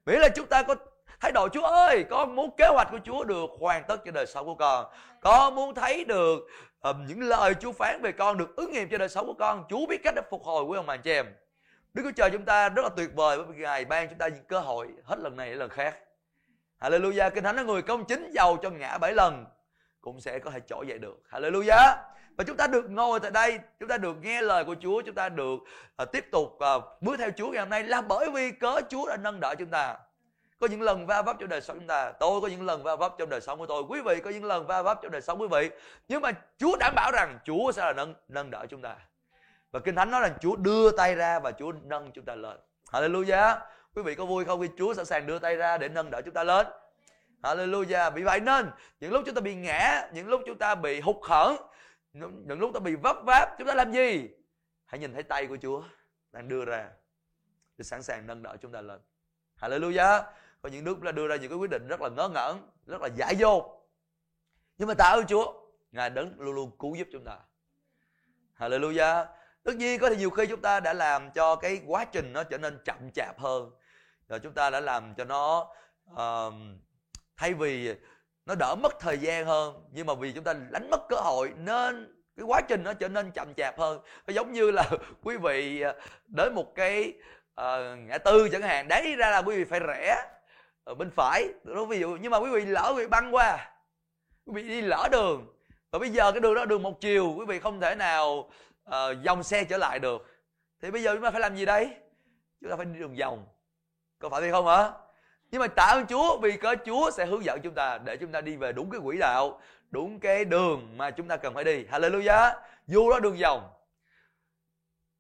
Mỹ 0.06 0.16
là 0.16 0.28
chúng 0.28 0.46
ta 0.46 0.62
có 0.62 0.74
thái 1.20 1.32
độ 1.32 1.48
Chúa 1.48 1.62
ơi, 1.62 2.04
con 2.10 2.36
muốn 2.36 2.56
kế 2.56 2.66
hoạch 2.66 2.88
của 2.90 2.98
Chúa 3.04 3.24
được 3.24 3.50
hoàn 3.60 3.84
tất 3.88 4.00
cho 4.04 4.10
đời 4.10 4.26
sống 4.26 4.46
của 4.46 4.54
con. 4.54 4.86
Con 5.20 5.54
muốn 5.54 5.74
thấy 5.74 6.04
được 6.04 6.38
um, 6.80 7.06
những 7.06 7.20
lời 7.20 7.54
Chúa 7.54 7.72
phán 7.72 8.02
về 8.02 8.12
con 8.12 8.38
được 8.38 8.56
ứng 8.56 8.72
nghiệm 8.72 8.88
cho 8.88 8.98
đời 8.98 9.08
sống 9.08 9.26
của 9.26 9.34
con. 9.38 9.64
Chúa 9.68 9.86
biết 9.86 10.00
cách 10.04 10.14
để 10.16 10.22
phục 10.30 10.44
hồi 10.44 10.64
quý 10.64 10.76
ông 10.76 10.86
bà 10.86 10.96
chị 10.96 11.12
em. 11.12 11.26
Đức 11.94 12.02
Chúa 12.04 12.12
Trời 12.16 12.30
chúng 12.30 12.44
ta 12.44 12.68
rất 12.68 12.82
là 12.82 12.88
tuyệt 12.96 13.10
vời 13.14 13.36
bởi 13.36 13.46
vì 13.46 13.62
Ngài 13.62 13.84
ban 13.84 14.08
chúng 14.08 14.18
ta 14.18 14.28
những 14.28 14.44
cơ 14.44 14.58
hội 14.58 14.88
hết 15.04 15.18
lần 15.18 15.36
này 15.36 15.48
đến 15.48 15.58
lần 15.58 15.70
khác. 15.70 15.98
Hallelujah, 16.80 17.30
Kinh 17.30 17.44
Thánh 17.44 17.56
nói 17.56 17.64
người 17.64 17.82
công 17.82 18.04
chính 18.04 18.30
giàu 18.30 18.56
cho 18.62 18.70
ngã 18.70 18.98
bảy 18.98 19.14
lần 19.14 19.46
cũng 20.00 20.20
sẽ 20.20 20.38
có 20.38 20.50
thể 20.50 20.60
trỗi 20.66 20.86
dậy 20.86 20.98
được. 20.98 21.22
Hallelujah. 21.30 21.96
Và 22.38 22.44
chúng 22.44 22.56
ta 22.56 22.66
được 22.66 22.90
ngồi 22.90 23.20
tại 23.20 23.30
đây, 23.30 23.58
chúng 23.80 23.88
ta 23.88 23.98
được 23.98 24.16
nghe 24.22 24.42
lời 24.42 24.64
của 24.64 24.74
Chúa, 24.80 25.02
chúng 25.02 25.14
ta 25.14 25.28
được 25.28 25.56
uh, 26.02 26.12
tiếp 26.12 26.26
tục 26.30 26.58
uh, 26.76 27.02
bước 27.02 27.16
theo 27.18 27.30
Chúa 27.36 27.48
ngày 27.50 27.60
hôm 27.60 27.68
nay 27.68 27.84
là 27.84 28.00
bởi 28.00 28.30
vì 28.30 28.50
cớ 28.50 28.80
Chúa 28.90 29.08
đã 29.08 29.16
nâng 29.16 29.40
đỡ 29.40 29.54
chúng 29.58 29.70
ta 29.70 29.96
có 30.60 30.66
những 30.66 30.82
lần 30.82 31.06
va 31.06 31.22
vấp 31.22 31.36
trong 31.40 31.48
đời 31.48 31.60
sống 31.60 31.78
chúng 31.78 31.86
ta 31.86 32.12
tôi 32.20 32.40
có 32.40 32.48
những 32.48 32.66
lần 32.66 32.82
va 32.82 32.96
vấp 32.96 33.14
trong 33.18 33.28
đời 33.28 33.40
sống 33.40 33.58
của 33.58 33.66
tôi 33.66 33.82
quý 33.88 34.00
vị 34.00 34.20
có 34.24 34.30
những 34.30 34.44
lần 34.44 34.66
va 34.66 34.82
vấp 34.82 34.98
trong 35.02 35.12
đời 35.12 35.22
sống 35.22 35.40
quý 35.40 35.48
vị 35.50 35.70
nhưng 36.08 36.22
mà 36.22 36.30
chúa 36.58 36.76
đảm 36.76 36.94
bảo 36.96 37.12
rằng 37.12 37.38
chúa 37.44 37.72
sẽ 37.72 37.84
là 37.84 37.92
nâng 37.92 38.14
nâng 38.28 38.50
đỡ 38.50 38.66
chúng 38.70 38.82
ta 38.82 38.96
và 39.70 39.80
kinh 39.80 39.94
thánh 39.94 40.10
nói 40.10 40.20
rằng 40.20 40.32
chúa 40.40 40.56
đưa 40.56 40.90
tay 40.90 41.14
ra 41.14 41.38
và 41.38 41.52
chúa 41.52 41.72
nâng 41.84 42.10
chúng 42.12 42.24
ta 42.24 42.34
lên 42.34 42.56
Hallelujah. 42.92 43.56
Quý 43.94 44.02
vị 44.02 44.14
có 44.14 44.24
vui 44.24 44.44
không 44.44 44.60
khi 44.60 44.68
Chúa 44.78 44.94
sẵn 44.94 45.04
sàng 45.04 45.26
đưa 45.26 45.38
tay 45.38 45.56
ra 45.56 45.78
để 45.78 45.88
nâng 45.88 46.10
đỡ 46.10 46.22
chúng 46.24 46.34
ta 46.34 46.44
lên? 46.44 46.66
Hallelujah. 47.42 48.10
Vì 48.10 48.22
vậy 48.22 48.40
nên 48.40 48.70
những 49.00 49.12
lúc 49.12 49.22
chúng 49.26 49.34
ta 49.34 49.40
bị 49.40 49.54
ngã, 49.54 50.08
những 50.12 50.28
lúc 50.28 50.42
chúng 50.46 50.58
ta 50.58 50.74
bị 50.74 51.00
hụt 51.00 51.16
hẫng, 51.22 51.56
những 52.12 52.58
lúc 52.60 52.70
ta 52.74 52.80
bị 52.80 52.94
vấp 52.94 53.16
váp, 53.26 53.48
chúng 53.58 53.66
ta 53.66 53.74
làm 53.74 53.92
gì? 53.92 54.28
Hãy 54.84 54.98
nhìn 54.98 55.14
thấy 55.14 55.22
tay 55.22 55.46
của 55.46 55.56
Chúa 55.62 55.82
đang 56.32 56.48
đưa 56.48 56.64
ra 56.64 56.90
để 57.78 57.82
sẵn 57.82 58.02
sàng 58.02 58.26
nâng 58.26 58.42
đỡ 58.42 58.56
chúng 58.62 58.72
ta 58.72 58.80
lên. 58.80 59.00
Hallelujah. 59.60 60.22
Có 60.62 60.68
những 60.68 60.84
lúc 60.84 61.02
là 61.02 61.12
đưa 61.12 61.28
ra 61.28 61.36
những 61.36 61.50
cái 61.50 61.58
quyết 61.58 61.70
định 61.70 61.86
rất 61.88 62.00
là 62.00 62.08
ngớ 62.08 62.28
ngẩn, 62.28 62.70
rất 62.86 63.00
là 63.00 63.08
dại 63.16 63.36
dột. 63.36 63.88
Nhưng 64.78 64.88
mà 64.88 64.94
tạ 64.94 65.04
ơn 65.04 65.26
Chúa, 65.26 65.68
Ngài 65.92 66.10
đấng 66.10 66.40
luôn 66.40 66.54
luôn 66.54 66.78
cứu 66.78 66.94
giúp 66.94 67.08
chúng 67.12 67.24
ta. 67.24 67.38
Hallelujah. 68.58 69.26
Tất 69.62 69.76
nhiên 69.76 70.00
có 70.00 70.10
thể 70.10 70.16
nhiều 70.16 70.30
khi 70.30 70.46
chúng 70.46 70.60
ta 70.60 70.80
đã 70.80 70.92
làm 70.92 71.30
cho 71.30 71.56
cái 71.56 71.82
quá 71.86 72.04
trình 72.04 72.32
nó 72.32 72.44
trở 72.44 72.58
nên 72.58 72.78
chậm 72.84 73.10
chạp 73.14 73.38
hơn. 73.38 73.70
Rồi 74.28 74.40
chúng 74.40 74.52
ta 74.52 74.70
đã 74.70 74.80
làm 74.80 75.14
cho 75.14 75.24
nó 75.24 75.70
uh, 76.12 76.54
thay 77.36 77.54
vì 77.54 77.94
nó 78.48 78.54
đỡ 78.54 78.74
mất 78.74 79.00
thời 79.00 79.18
gian 79.18 79.46
hơn. 79.46 79.74
Nhưng 79.92 80.06
mà 80.06 80.14
vì 80.14 80.32
chúng 80.32 80.44
ta 80.44 80.52
đánh 80.70 80.90
mất 80.90 81.08
cơ 81.08 81.16
hội 81.16 81.52
nên 81.56 82.14
cái 82.36 82.44
quá 82.44 82.60
trình 82.60 82.82
nó 82.82 82.92
trở 82.92 83.08
nên 83.08 83.30
chậm 83.30 83.54
chạp 83.54 83.78
hơn. 83.78 84.00
Nó 84.26 84.32
giống 84.32 84.52
như 84.52 84.70
là 84.70 84.90
quý 85.22 85.36
vị 85.36 85.80
à, 85.80 85.94
đến 86.26 86.54
một 86.54 86.74
cái 86.74 87.12
uh, 87.60 87.98
ngã 87.98 88.18
tư 88.18 88.48
chẳng 88.52 88.62
hạn 88.62 88.88
đấy 88.88 89.16
ra 89.16 89.30
là 89.30 89.38
quý 89.38 89.56
vị 89.56 89.64
phải 89.64 89.80
rẽ 89.80 90.24
ở 90.84 90.94
bên 90.94 91.10
phải. 91.10 91.48
Đó 91.64 91.84
ví 91.84 91.98
dụ 91.98 92.18
nhưng 92.20 92.30
mà 92.30 92.38
quý 92.38 92.50
vị 92.50 92.64
lỡ 92.64 92.92
quý 92.96 93.02
vị 93.02 93.08
băng 93.08 93.34
qua 93.34 93.70
quý 94.46 94.52
vị 94.62 94.68
đi 94.68 94.80
lỡ 94.80 95.08
đường. 95.12 95.46
Và 95.90 95.98
bây 95.98 96.10
giờ 96.10 96.32
cái 96.32 96.40
đường 96.40 96.54
đó 96.54 96.64
đường 96.64 96.82
một 96.82 97.00
chiều 97.00 97.34
quý 97.38 97.44
vị 97.48 97.60
không 97.60 97.80
thể 97.80 97.94
nào 97.94 98.50
uh, 98.88 98.94
dòng 99.22 99.42
xe 99.42 99.64
trở 99.64 99.76
lại 99.76 99.98
được. 99.98 100.26
Thì 100.82 100.90
bây 100.90 101.02
giờ 101.02 101.14
chúng 101.14 101.22
ta 101.22 101.30
phải 101.30 101.40
làm 101.40 101.56
gì 101.56 101.64
đây? 101.64 101.90
Chúng 102.60 102.70
ta 102.70 102.76
phải 102.76 102.86
đi 102.86 102.98
đường 102.98 103.16
vòng. 103.20 103.46
Có 104.18 104.28
phải 104.28 104.42
hay 104.42 104.50
không 104.50 104.66
hả? 104.66 104.90
Nhưng 105.50 105.60
mà 105.60 105.66
tạ 105.66 105.84
ơn 105.84 106.06
Chúa 106.06 106.38
vì 106.38 106.56
có 106.56 106.74
Chúa 106.86 107.10
sẽ 107.10 107.26
hướng 107.26 107.44
dẫn 107.44 107.60
chúng 107.62 107.74
ta 107.74 107.98
để 107.98 108.16
chúng 108.16 108.32
ta 108.32 108.40
đi 108.40 108.56
về 108.56 108.72
đúng 108.72 108.90
cái 108.90 109.00
quỹ 109.04 109.18
đạo, 109.18 109.60
đúng 109.90 110.20
cái 110.20 110.44
đường 110.44 110.94
mà 110.96 111.10
chúng 111.10 111.28
ta 111.28 111.36
cần 111.36 111.54
phải 111.54 111.64
đi. 111.64 111.84
Hallelujah. 111.90 112.54
Dù 112.86 113.10
đó 113.10 113.20
đường 113.20 113.36
vòng. 113.42 113.70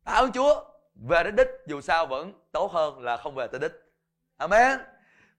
Tạ 0.04 0.12
ơn 0.12 0.32
Chúa 0.32 0.64
về 1.08 1.24
đến 1.24 1.36
đích 1.36 1.48
dù 1.66 1.80
sao 1.80 2.06
vẫn 2.06 2.32
tốt 2.52 2.72
hơn 2.72 3.00
là 3.00 3.16
không 3.16 3.34
về 3.34 3.46
tới 3.46 3.60
đích. 3.60 3.72
Amen. 4.36 4.78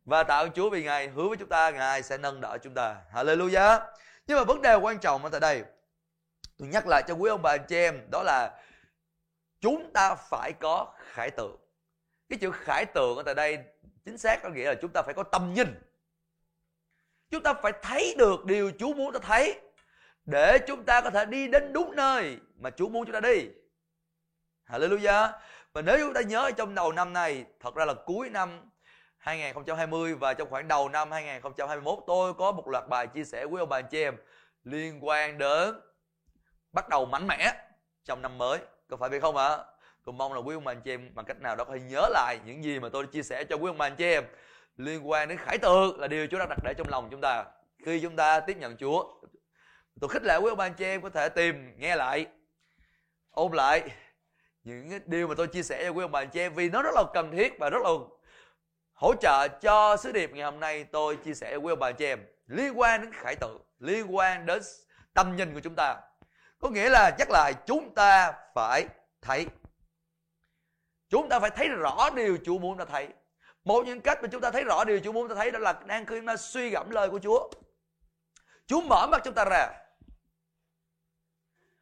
Và 0.05 0.23
tạ 0.23 0.37
ơn 0.37 0.51
Chúa 0.51 0.69
vì 0.69 0.83
Ngài 0.83 1.07
hứa 1.07 1.27
với 1.27 1.37
chúng 1.37 1.49
ta 1.49 1.69
Ngài 1.69 2.03
sẽ 2.03 2.17
nâng 2.17 2.41
đỡ 2.41 2.57
chúng 2.63 2.73
ta. 2.73 2.95
Hallelujah. 3.13 3.79
Nhưng 4.27 4.37
mà 4.37 4.43
vấn 4.43 4.61
đề 4.61 4.75
quan 4.75 4.99
trọng 4.99 5.23
ở 5.23 5.29
tại 5.29 5.39
đây 5.39 5.63
tôi 6.57 6.67
nhắc 6.67 6.87
lại 6.87 7.03
cho 7.07 7.13
quý 7.13 7.29
ông 7.29 7.41
bà 7.41 7.51
anh 7.51 7.65
chị 7.67 7.75
em 7.75 8.01
đó 8.11 8.23
là 8.23 8.59
chúng 9.61 9.91
ta 9.93 10.15
phải 10.15 10.53
có 10.59 10.93
khải 10.97 11.31
tượng. 11.31 11.57
Cái 12.29 12.39
chữ 12.39 12.51
khải 12.51 12.85
tượng 12.85 13.17
ở 13.17 13.23
tại 13.23 13.35
đây 13.35 13.57
chính 14.09 14.17
xác 14.17 14.43
có 14.43 14.49
nghĩa 14.49 14.65
là 14.65 14.75
chúng 14.81 14.91
ta 14.91 15.01
phải 15.01 15.13
có 15.13 15.23
tầm 15.23 15.53
nhìn 15.53 15.67
chúng 17.29 17.43
ta 17.43 17.53
phải 17.53 17.71
thấy 17.81 18.15
được 18.17 18.45
điều 18.45 18.71
Chúa 18.79 18.93
muốn 18.93 19.13
ta 19.13 19.19
thấy 19.19 19.59
để 20.25 20.57
chúng 20.67 20.83
ta 20.85 21.01
có 21.01 21.09
thể 21.09 21.25
đi 21.25 21.47
đến 21.47 21.73
đúng 21.73 21.95
nơi 21.95 22.37
mà 22.59 22.69
Chúa 22.69 22.89
muốn 22.89 23.05
chúng 23.05 23.13
ta 23.13 23.19
đi. 23.19 23.49
Hallelujah. 24.67 25.31
Và 25.73 25.81
nếu 25.81 25.97
chúng 25.97 26.13
ta 26.13 26.21
nhớ 26.21 26.51
trong 26.57 26.75
đầu 26.75 26.91
năm 26.91 27.13
này, 27.13 27.45
thật 27.59 27.75
ra 27.75 27.85
là 27.85 27.93
cuối 28.05 28.29
năm 28.29 28.69
2020 29.17 30.15
và 30.15 30.33
trong 30.33 30.49
khoảng 30.49 30.67
đầu 30.67 30.89
năm 30.89 31.11
2021 31.11 31.99
tôi 32.07 32.33
có 32.33 32.51
một 32.51 32.67
loạt 32.67 32.87
bài 32.89 33.07
chia 33.07 33.23
sẻ 33.23 33.45
với 33.45 33.59
ông 33.59 33.69
bà 33.69 33.77
anh 33.77 33.87
chị 33.91 34.03
em 34.03 34.15
liên 34.63 35.05
quan 35.05 35.37
đến 35.37 35.75
bắt 36.71 36.89
đầu 36.89 37.05
mạnh 37.05 37.27
mẽ 37.27 37.53
trong 38.03 38.21
năm 38.21 38.37
mới. 38.37 38.59
Có 38.89 38.97
phải 38.97 39.09
vậy 39.09 39.19
không 39.19 39.37
ạ? 39.37 39.57
Tôi 40.09 40.13
mong 40.13 40.33
là 40.33 40.39
quý 40.39 40.55
ông 40.55 40.63
bà 40.63 40.71
anh 40.71 40.81
chị 40.81 40.93
em 40.93 41.09
bằng 41.15 41.25
cách 41.25 41.41
nào 41.41 41.55
đó 41.55 41.63
có 41.63 41.73
thể 41.73 41.79
nhớ 41.79 42.07
lại 42.09 42.39
những 42.45 42.63
gì 42.63 42.79
mà 42.79 42.89
tôi 42.89 43.03
đã 43.03 43.09
chia 43.11 43.23
sẻ 43.23 43.43
cho 43.43 43.55
quý 43.55 43.69
ông 43.69 43.77
bà 43.77 43.85
anh 43.85 43.95
chị 43.95 44.05
em. 44.05 44.23
Liên 44.77 45.09
quan 45.09 45.29
đến 45.29 45.37
khải 45.37 45.57
tượng 45.57 45.99
là 45.99 46.07
điều 46.07 46.27
Chúa 46.27 46.39
đã 46.39 46.45
đặt 46.49 46.57
để 46.63 46.73
trong 46.77 46.87
lòng 46.89 47.07
chúng 47.11 47.21
ta. 47.21 47.43
Khi 47.85 47.99
chúng 47.99 48.15
ta 48.15 48.39
tiếp 48.39 48.57
nhận 48.57 48.77
Chúa, 48.77 49.13
tôi 50.01 50.09
khích 50.09 50.23
lệ 50.23 50.37
quý 50.37 50.49
ông 50.49 50.57
bà 50.57 50.65
anh 50.65 50.73
chị 50.73 50.85
em 50.85 51.01
có 51.01 51.09
thể 51.09 51.29
tìm, 51.29 51.73
nghe 51.77 51.95
lại 51.95 52.25
ôm 53.31 53.51
lại 53.51 53.83
những 54.63 54.99
điều 55.05 55.27
mà 55.27 55.35
tôi 55.37 55.47
chia 55.47 55.63
sẻ 55.63 55.83
cho 55.83 55.91
quý 55.91 56.03
ông 56.03 56.11
bà 56.11 56.21
anh 56.21 56.29
chị 56.29 56.39
em 56.39 56.53
vì 56.53 56.69
nó 56.69 56.81
rất 56.81 56.95
là 56.95 57.03
cần 57.13 57.31
thiết 57.31 57.59
và 57.59 57.69
rất 57.69 57.81
là 57.83 57.89
hỗ 58.93 59.13
trợ 59.21 59.47
cho 59.47 59.97
sứ 59.97 60.11
điệp 60.11 60.31
ngày 60.33 60.43
hôm 60.43 60.59
nay 60.59 60.83
tôi 60.83 61.15
chia 61.15 61.33
sẻ 61.33 61.49
với 61.49 61.59
quý 61.59 61.71
ông 61.71 61.79
bà 61.79 61.87
anh 61.87 61.95
chị 61.95 62.05
em. 62.05 62.19
Liên 62.47 62.79
quan 62.79 63.01
đến 63.01 63.11
khải 63.13 63.35
tượng 63.35 63.61
liên 63.79 64.15
quan 64.15 64.45
đến 64.45 64.61
tâm 65.13 65.35
nhìn 65.35 65.53
của 65.53 65.59
chúng 65.59 65.75
ta. 65.77 65.95
Có 66.59 66.69
nghĩa 66.69 66.89
là 66.89 67.11
chắc 67.17 67.29
là 67.31 67.51
chúng 67.51 67.93
ta 67.95 68.33
phải 68.55 68.87
thấy 69.21 69.45
chúng 71.09 71.29
ta 71.29 71.39
phải 71.39 71.49
thấy 71.49 71.69
rõ 71.69 72.09
điều 72.15 72.37
Chúa 72.45 72.59
muốn 72.59 72.77
ta 72.77 72.85
thấy. 72.85 73.07
Một 73.63 73.85
những 73.85 74.01
cách 74.01 74.19
mà 74.21 74.27
chúng 74.31 74.41
ta 74.41 74.51
thấy 74.51 74.63
rõ 74.63 74.83
điều 74.83 74.99
Chúa 74.99 75.11
muốn 75.11 75.29
ta 75.29 75.35
thấy 75.35 75.51
đó 75.51 75.59
là 75.59 75.73
đang 75.85 76.05
khi 76.05 76.21
ta 76.27 76.37
suy 76.37 76.69
gẫm 76.69 76.89
lời 76.89 77.09
của 77.09 77.19
Chúa. 77.19 77.49
Chúa 78.67 78.81
mở 78.81 79.07
mắt 79.11 79.21
chúng 79.23 79.33
ta 79.33 79.45
ra. 79.45 79.69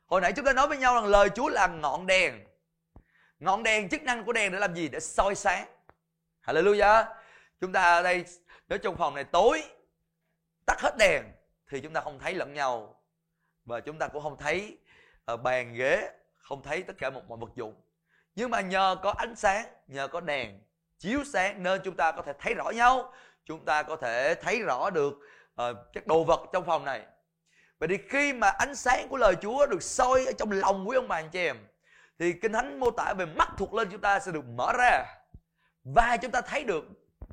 Hồi 0.06 0.22
nãy 0.22 0.34
chúng 0.36 0.46
ta 0.46 0.54
nói 0.54 0.68
với 0.68 0.78
nhau 0.78 0.96
rằng 0.96 1.06
lời 1.06 1.30
Chúa 1.36 1.50
là 1.50 1.68
ngọn 1.68 2.08
đèn. 2.08 2.48
Ngọn 3.40 3.64
đèn, 3.64 3.90
chức 3.90 4.02
năng 4.02 4.26
của 4.26 4.34
đèn 4.34 4.52
để 4.52 4.60
làm 4.60 4.76
gì? 4.76 4.88
Để 4.88 5.00
soi 5.00 5.36
sáng. 5.36 5.68
Hallelujah. 6.46 7.06
Chúng 7.62 7.74
ta 7.74 7.82
ở 7.82 8.04
đây 8.04 8.26
nếu 8.68 8.80
trong 8.80 8.98
phòng 8.98 9.16
này, 9.16 9.24
tối, 9.24 9.64
tắt 10.66 10.82
hết 10.82 10.98
đèn 10.98 11.24
thì 11.70 11.82
chúng 11.82 11.94
ta 11.94 12.02
không 12.02 12.20
thấy 12.20 12.34
lẫn 12.34 12.54
nhau. 12.54 13.02
Và 13.66 13.80
chúng 13.80 14.00
ta 14.00 14.08
cũng 14.08 14.24
không 14.24 14.38
thấy 14.38 14.78
ờ, 15.26 15.38
bàn 15.38 15.74
ghế, 15.74 16.12
không 16.38 16.64
thấy 16.64 16.84
tất 16.84 16.94
cả 16.98 17.10
một 17.10 17.22
mọi 17.28 17.38
vật 17.38 17.52
dụng 17.56 17.76
nhưng 18.38 18.50
mà 18.50 18.62
nhờ 18.62 18.96
có 19.04 19.14
ánh 19.18 19.36
sáng 19.36 19.66
nhờ 19.88 20.08
có 20.08 20.20
đèn 20.20 20.60
chiếu 21.00 21.24
sáng 21.24 21.64
nên 21.64 21.82
chúng 21.84 21.96
ta 21.96 22.12
có 22.12 22.22
thể 22.22 22.34
thấy 22.40 22.54
rõ 22.54 22.70
nhau. 22.70 23.14
Chúng 23.46 23.66
ta 23.66 23.84
có 23.84 23.96
thể 23.96 24.36
thấy 24.36 24.62
rõ 24.62 24.90
được 24.90 25.14
uh, 25.62 25.78
các 25.94 26.08
đồ 26.08 26.24
vật 26.24 26.42
trong 26.54 26.66
phòng 26.66 26.86
này. 26.86 27.02
Vậy 27.80 27.90
thì 27.90 27.98
khi 28.10 28.34
mà 28.34 28.50
ánh 28.50 28.76
sáng 28.76 29.08
của 29.08 29.18
lời 29.18 29.36
Chúa 29.42 29.66
được 29.66 29.84
soi 29.84 30.26
ở 30.26 30.32
trong 30.38 30.52
lòng 30.52 30.90
quý 30.90 30.96
ông 30.96 31.08
bà 31.08 31.16
anh 31.16 31.30
chị 31.30 31.40
em 31.40 31.58
thì 32.20 32.34
kinh 32.34 32.54
thánh 32.54 32.80
mô 32.80 32.92
tả 32.92 33.14
về 33.18 33.26
mắt 33.26 33.50
thuộc 33.58 33.74
lên 33.74 33.88
chúng 33.92 34.02
ta 34.02 34.20
sẽ 34.20 34.32
được 34.32 34.46
mở 34.56 34.74
ra 34.78 35.06
và 35.84 36.18
chúng 36.22 36.32
ta 36.32 36.42
thấy 36.42 36.64
được 36.64 36.84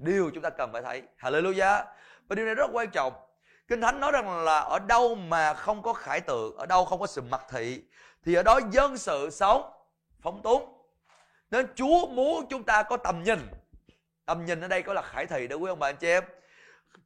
điều 0.00 0.30
chúng 0.34 0.42
ta 0.42 0.50
cần 0.50 0.72
phải 0.72 0.82
thấy. 0.82 1.02
Hallelujah. 1.18 1.84
Và 2.28 2.34
điều 2.36 2.46
này 2.46 2.54
rất 2.54 2.70
quan 2.72 2.90
trọng. 2.90 3.12
Kinh 3.68 3.80
thánh 3.80 4.00
nói 4.00 4.12
rằng 4.12 4.44
là 4.44 4.58
ở 4.58 4.78
đâu 4.78 5.14
mà 5.14 5.54
không 5.54 5.82
có 5.82 5.92
khải 5.92 6.20
tượng 6.20 6.56
ở 6.56 6.66
đâu 6.66 6.84
không 6.84 7.00
có 7.00 7.06
sự 7.06 7.22
mặc 7.22 7.42
thị 7.50 7.82
thì 8.24 8.34
ở 8.34 8.42
đó 8.42 8.60
dân 8.70 8.98
sự 8.98 9.30
sống 9.30 9.72
phóng 10.20 10.42
túng 10.42 10.73
nên 11.50 11.66
Chúa 11.74 12.06
muốn 12.06 12.46
chúng 12.50 12.62
ta 12.64 12.82
có 12.82 12.96
tầm 12.96 13.22
nhìn. 13.22 13.38
Tầm 14.26 14.44
nhìn 14.44 14.60
ở 14.60 14.68
đây 14.68 14.82
có 14.82 14.92
là 14.92 15.02
khải 15.02 15.26
thị 15.26 15.46
đó, 15.48 15.56
quý 15.56 15.68
ông 15.68 15.78
bà 15.78 15.88
anh 15.88 15.96
chị 15.96 16.08
em. 16.08 16.24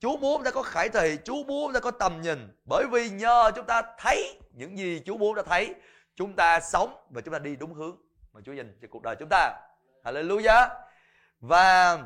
Chúa 0.01 0.17
muốn 0.17 0.37
chúng 0.37 0.45
ta 0.45 0.51
có 0.51 0.63
khải 0.63 0.89
thị, 0.89 1.19
Chúa 1.25 1.45
muốn 1.45 1.67
chúng 1.67 1.73
ta 1.73 1.81
có 1.81 1.91
tầm 1.91 2.23
nhìn. 2.23 2.57
Bởi 2.69 2.85
vì 2.93 3.11
nhờ 3.11 3.51
chúng 3.57 3.67
ta 3.67 3.83
thấy 3.99 4.39
những 4.53 4.79
gì 4.79 5.03
Chúa 5.07 5.17
muốn 5.17 5.37
ta 5.37 5.43
thấy, 5.43 5.75
chúng 6.17 6.35
ta 6.37 6.61
sống 6.61 7.07
và 7.11 7.21
chúng 7.21 7.33
ta 7.33 7.39
đi 7.39 7.57
đúng 7.57 7.75
hướng 7.75 7.97
mà 8.33 8.41
Chúa 8.45 8.53
dành 8.53 8.79
cho 8.83 8.89
cuộc 8.91 9.03
đời 9.03 9.17
chúng 9.19 9.29
ta. 9.29 9.61
Hallelujah. 10.05 10.69
Và 11.41 11.99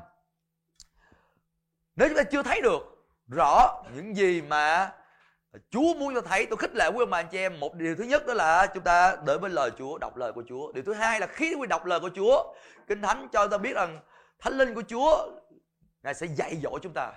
nếu 1.96 2.08
chúng 2.08 2.16
ta 2.16 2.22
chưa 2.22 2.42
thấy 2.42 2.60
được 2.62 3.06
rõ 3.28 3.82
những 3.94 4.16
gì 4.16 4.42
mà 4.42 4.92
Chúa 5.70 5.94
muốn 5.94 6.14
cho 6.14 6.20
thấy 6.20 6.46
tôi 6.46 6.56
khích 6.56 6.74
lệ 6.74 6.88
quý 6.88 7.02
ông 7.02 7.10
bà 7.10 7.18
anh 7.18 7.28
chị 7.30 7.38
em. 7.38 7.60
Một 7.60 7.74
điều 7.74 7.96
thứ 7.96 8.04
nhất 8.04 8.26
đó 8.26 8.34
là 8.34 8.66
chúng 8.74 8.84
ta 8.84 9.16
đợi 9.26 9.38
với 9.38 9.50
lời 9.50 9.70
Chúa, 9.78 9.98
đọc 9.98 10.16
lời 10.16 10.32
của 10.32 10.42
Chúa. 10.48 10.72
Điều 10.72 10.84
thứ 10.84 10.92
hai 10.92 11.20
là 11.20 11.26
khi 11.26 11.54
quý 11.54 11.66
đọc 11.66 11.86
lời 11.86 12.00
của 12.00 12.10
Chúa, 12.14 12.54
kinh 12.86 13.02
thánh 13.02 13.28
cho 13.32 13.46
ta 13.46 13.58
biết 13.58 13.72
rằng 13.74 14.00
thánh 14.38 14.52
linh 14.52 14.74
của 14.74 14.82
Chúa, 14.82 15.30
ngài 16.02 16.14
sẽ 16.14 16.26
dạy 16.26 16.56
dỗ 16.62 16.78
chúng 16.82 16.92
ta. 16.92 17.12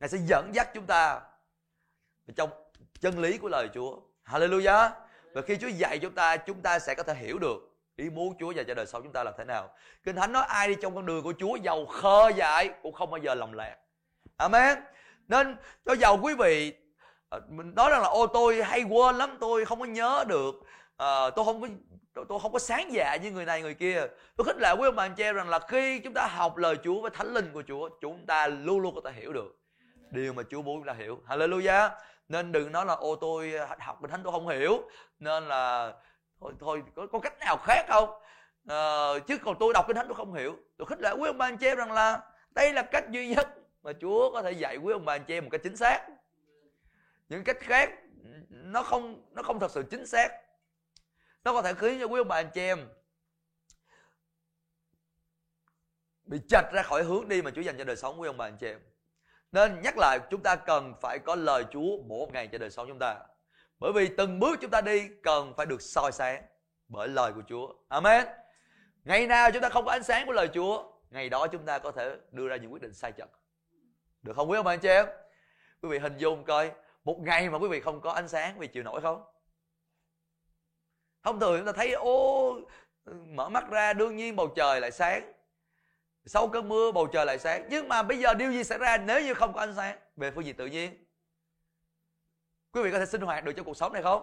Ngài 0.00 0.08
sẽ 0.08 0.18
dẫn 0.18 0.50
dắt 0.54 0.70
chúng 0.74 0.86
ta 0.86 1.20
trong 2.36 2.50
chân 3.00 3.18
lý 3.18 3.38
của 3.38 3.48
lời 3.48 3.68
Chúa. 3.74 4.00
Hallelujah. 4.24 4.90
Và 5.32 5.42
khi 5.42 5.56
Chúa 5.56 5.68
dạy 5.68 5.98
chúng 5.98 6.14
ta 6.14 6.36
chúng 6.36 6.62
ta 6.62 6.78
sẽ 6.78 6.94
có 6.94 7.02
thể 7.02 7.14
hiểu 7.14 7.38
được 7.38 7.76
ý 7.96 8.10
muốn 8.10 8.34
Chúa 8.38 8.50
dành 8.50 8.66
cho 8.68 8.74
đời 8.74 8.86
sau 8.86 9.02
chúng 9.02 9.12
ta 9.12 9.24
là 9.24 9.32
thế 9.38 9.44
nào. 9.44 9.70
Kinh 10.04 10.16
thánh 10.16 10.32
nói 10.32 10.44
ai 10.48 10.68
đi 10.68 10.74
trong 10.82 10.94
con 10.94 11.06
đường 11.06 11.22
của 11.22 11.32
Chúa, 11.38 11.56
giàu 11.56 11.86
khờ 11.86 12.28
dại 12.36 12.70
cũng 12.82 12.92
không 12.92 13.10
bao 13.10 13.18
giờ 13.18 13.34
lầm 13.34 13.52
lạc 13.52 13.76
Amen. 14.36 14.78
Nên 15.28 15.56
cho 15.84 15.96
giàu 15.96 16.18
quý 16.22 16.34
vị 16.34 16.74
Ờ, 17.28 17.40
mình 17.48 17.74
nói 17.74 17.90
rằng 17.90 18.02
là 18.02 18.08
ô 18.08 18.26
tôi 18.26 18.62
hay 18.62 18.82
quên 18.82 19.16
lắm 19.16 19.36
tôi 19.40 19.64
không 19.64 19.80
có 19.80 19.84
nhớ 19.84 20.24
được. 20.28 20.54
À, 20.96 21.30
tôi 21.30 21.44
không 21.44 21.60
có 21.60 21.68
tôi 22.28 22.40
không 22.40 22.52
có 22.52 22.58
sáng 22.58 22.92
dạ 22.92 23.16
như 23.16 23.30
người 23.30 23.44
này 23.44 23.62
người 23.62 23.74
kia. 23.74 24.06
Tôi 24.36 24.44
khích 24.44 24.56
lệ 24.56 24.72
quý 24.72 24.88
ông 24.88 24.96
bà 24.96 25.04
anh 25.04 25.14
chị 25.14 25.22
em 25.22 25.34
rằng 25.34 25.48
là 25.48 25.58
khi 25.58 25.98
chúng 25.98 26.14
ta 26.14 26.26
học 26.26 26.56
lời 26.56 26.76
Chúa 26.84 27.00
với 27.00 27.10
thánh 27.10 27.34
linh 27.34 27.50
của 27.52 27.62
Chúa 27.68 27.88
chúng 28.00 28.26
ta 28.26 28.46
luôn 28.46 28.80
luôn 28.80 28.94
có 28.94 29.00
thể 29.04 29.12
hiểu 29.20 29.32
được 29.32 29.58
điều 30.10 30.32
mà 30.32 30.42
Chúa 30.50 30.62
muốn 30.62 30.84
là 30.84 30.92
hiểu. 30.92 31.20
Hallelujah. 31.28 31.90
Nên 32.28 32.52
đừng 32.52 32.72
nói 32.72 32.86
là 32.86 32.94
ô 32.94 33.16
tôi 33.16 33.52
học 33.78 33.98
kinh 34.00 34.10
thánh 34.10 34.20
tôi 34.24 34.32
không 34.32 34.48
hiểu. 34.48 34.82
Nên 35.18 35.48
là 35.48 35.92
thôi 36.40 36.52
thôi 36.60 36.82
có, 36.94 37.06
có 37.06 37.18
cách 37.18 37.38
nào 37.40 37.56
khác 37.56 37.86
không? 37.88 38.08
À, 38.68 39.08
chứ 39.26 39.38
còn 39.44 39.56
tôi 39.60 39.72
đọc 39.74 39.84
kinh 39.86 39.96
thánh 39.96 40.06
tôi 40.08 40.14
không 40.14 40.34
hiểu. 40.34 40.56
Tôi 40.76 40.86
khích 40.86 41.00
lệ 41.00 41.12
quý 41.12 41.26
ông 41.26 41.38
bà 41.38 41.46
anh 41.46 41.56
chị 41.58 41.66
em 41.66 41.76
rằng 41.76 41.92
là 41.92 42.20
đây 42.50 42.72
là 42.72 42.82
cách 42.82 43.10
duy 43.10 43.28
nhất 43.28 43.48
mà 43.82 43.92
Chúa 44.00 44.32
có 44.32 44.42
thể 44.42 44.52
dạy 44.52 44.76
quý 44.76 44.92
ông 44.92 45.04
bà 45.04 45.14
anh 45.14 45.24
chị 45.24 45.34
em 45.34 45.44
một 45.44 45.50
cách 45.52 45.60
chính 45.64 45.76
xác 45.76 46.06
những 47.28 47.44
cách 47.44 47.60
khác 47.60 47.90
nó 48.50 48.82
không 48.82 49.22
nó 49.32 49.42
không 49.42 49.60
thật 49.60 49.70
sự 49.70 49.82
chính 49.90 50.06
xác 50.06 50.32
nó 51.44 51.52
có 51.52 51.62
thể 51.62 51.74
khiến 51.74 52.00
cho 52.00 52.06
quý 52.06 52.20
ông 52.20 52.28
bà 52.28 52.36
anh 52.36 52.50
chị 52.54 52.60
em 52.60 52.88
bị 56.28 56.40
chạch 56.48 56.72
ra 56.72 56.82
khỏi 56.82 57.04
hướng 57.04 57.28
đi 57.28 57.42
mà 57.42 57.50
Chúa 57.50 57.60
dành 57.60 57.78
cho 57.78 57.84
đời 57.84 57.96
sống 57.96 58.20
quý 58.20 58.26
ông 58.26 58.36
bà 58.36 58.46
anh 58.46 58.56
chị 58.56 58.66
em. 58.66 58.80
Nên 59.52 59.80
nhắc 59.82 59.98
lại 59.98 60.18
chúng 60.30 60.42
ta 60.42 60.56
cần 60.56 60.94
phải 61.00 61.18
có 61.18 61.34
lời 61.34 61.64
Chúa 61.70 62.02
mỗi 62.06 62.28
ngày 62.32 62.48
cho 62.52 62.58
đời 62.58 62.70
sống 62.70 62.88
chúng 62.88 62.98
ta. 62.98 63.16
Bởi 63.78 63.92
vì 63.92 64.08
từng 64.16 64.40
bước 64.40 64.58
chúng 64.60 64.70
ta 64.70 64.80
đi 64.80 65.08
cần 65.22 65.54
phải 65.56 65.66
được 65.66 65.82
soi 65.82 66.12
sáng 66.12 66.42
bởi 66.88 67.08
lời 67.08 67.32
của 67.32 67.42
Chúa. 67.48 67.74
Amen. 67.88 68.26
Ngày 69.04 69.26
nào 69.26 69.50
chúng 69.52 69.62
ta 69.62 69.68
không 69.68 69.84
có 69.84 69.90
ánh 69.90 70.02
sáng 70.02 70.26
của 70.26 70.32
lời 70.32 70.48
Chúa, 70.54 70.92
ngày 71.10 71.28
đó 71.28 71.46
chúng 71.46 71.64
ta 71.64 71.78
có 71.78 71.92
thể 71.92 72.16
đưa 72.30 72.48
ra 72.48 72.56
những 72.56 72.72
quyết 72.72 72.82
định 72.82 72.94
sai 72.94 73.12
chật. 73.12 73.30
Được 74.22 74.36
không 74.36 74.50
quý 74.50 74.56
ông 74.56 74.64
bà 74.64 74.72
anh 74.72 74.80
chị 74.80 74.88
em? 74.88 75.06
Quý 75.82 75.88
vị 75.88 75.98
hình 75.98 76.16
dung 76.16 76.44
coi, 76.44 76.72
một 77.08 77.20
ngày 77.20 77.50
mà 77.50 77.58
quý 77.58 77.68
vị 77.68 77.80
không 77.80 78.00
có 78.00 78.12
ánh 78.12 78.28
sáng, 78.28 78.54
quý 78.54 78.60
vị 78.60 78.72
chịu 78.72 78.82
nổi 78.82 79.00
không? 79.00 79.24
Thông 81.22 81.40
thường 81.40 81.58
chúng 81.58 81.66
ta 81.66 81.72
thấy 81.72 81.92
ô 81.92 82.60
mở 83.08 83.48
mắt 83.48 83.70
ra 83.70 83.92
đương 83.92 84.16
nhiên 84.16 84.36
bầu 84.36 84.48
trời 84.56 84.80
lại 84.80 84.90
sáng. 84.90 85.32
Sau 86.26 86.48
cơn 86.48 86.68
mưa 86.68 86.92
bầu 86.92 87.06
trời 87.06 87.26
lại 87.26 87.38
sáng. 87.38 87.66
Nhưng 87.70 87.88
mà 87.88 88.02
bây 88.02 88.18
giờ 88.18 88.34
điều 88.34 88.52
gì 88.52 88.64
xảy 88.64 88.78
ra 88.78 88.96
nếu 88.96 89.20
như 89.20 89.34
không 89.34 89.52
có 89.52 89.60
ánh 89.60 89.74
sáng? 89.76 89.98
Về 90.16 90.30
phương 90.30 90.44
diện 90.44 90.56
tự 90.56 90.66
nhiên. 90.66 91.04
Quý 92.72 92.82
vị 92.82 92.90
có 92.92 92.98
thể 92.98 93.06
sinh 93.06 93.20
hoạt 93.20 93.44
được 93.44 93.52
trong 93.56 93.66
cuộc 93.66 93.76
sống 93.76 93.92
này 93.92 94.02
không? 94.02 94.22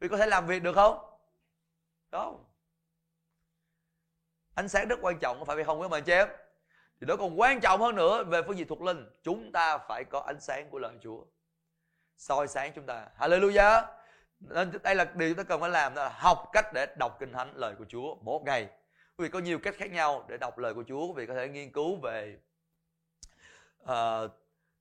Quý 0.00 0.08
vị 0.08 0.08
có 0.08 0.16
thể 0.16 0.26
làm 0.26 0.46
việc 0.46 0.62
được 0.62 0.74
không? 0.74 0.98
Không. 2.10 2.44
Ánh 4.54 4.68
sáng 4.68 4.88
rất 4.88 4.98
quan 5.02 5.18
trọng 5.18 5.44
phải 5.44 5.64
không 5.64 5.80
quý 5.80 5.88
bạn 5.88 6.04
chị 6.04 6.12
em 6.12 6.28
thì 7.00 7.06
nó 7.06 7.16
còn 7.16 7.40
quan 7.40 7.60
trọng 7.60 7.80
hơn 7.80 7.96
nữa 7.96 8.24
về 8.24 8.42
phương 8.42 8.58
diện 8.58 8.68
thuộc 8.68 8.82
linh 8.82 9.10
chúng 9.22 9.52
ta 9.52 9.78
phải 9.78 10.04
có 10.04 10.20
ánh 10.20 10.40
sáng 10.40 10.70
của 10.70 10.78
lời 10.78 10.94
Chúa 11.00 11.24
soi 12.16 12.48
sáng 12.48 12.72
chúng 12.74 12.86
ta. 12.86 13.06
Hallelujah. 13.18 13.82
Nên 14.40 14.72
đây 14.82 14.94
là 14.94 15.04
điều 15.14 15.28
chúng 15.28 15.36
ta 15.36 15.42
cần 15.42 15.60
phải 15.60 15.70
làm 15.70 15.94
đó 15.94 16.02
là 16.02 16.08
học 16.08 16.50
cách 16.52 16.72
để 16.74 16.86
đọc 16.98 17.16
kinh 17.20 17.32
thánh 17.32 17.52
lời 17.54 17.74
của 17.78 17.84
Chúa 17.88 18.14
mỗi 18.20 18.40
ngày. 18.44 18.68
Quý 19.18 19.22
vị 19.22 19.28
có 19.28 19.38
nhiều 19.38 19.58
cách 19.58 19.74
khác 19.78 19.90
nhau 19.90 20.24
để 20.28 20.36
đọc 20.36 20.58
lời 20.58 20.74
của 20.74 20.84
Chúa 20.88 21.06
quý 21.06 21.12
vị 21.16 21.26
có 21.26 21.34
thể 21.34 21.48
nghiên 21.48 21.72
cứu 21.72 21.96
về 22.02 22.36
uh, 23.82 24.30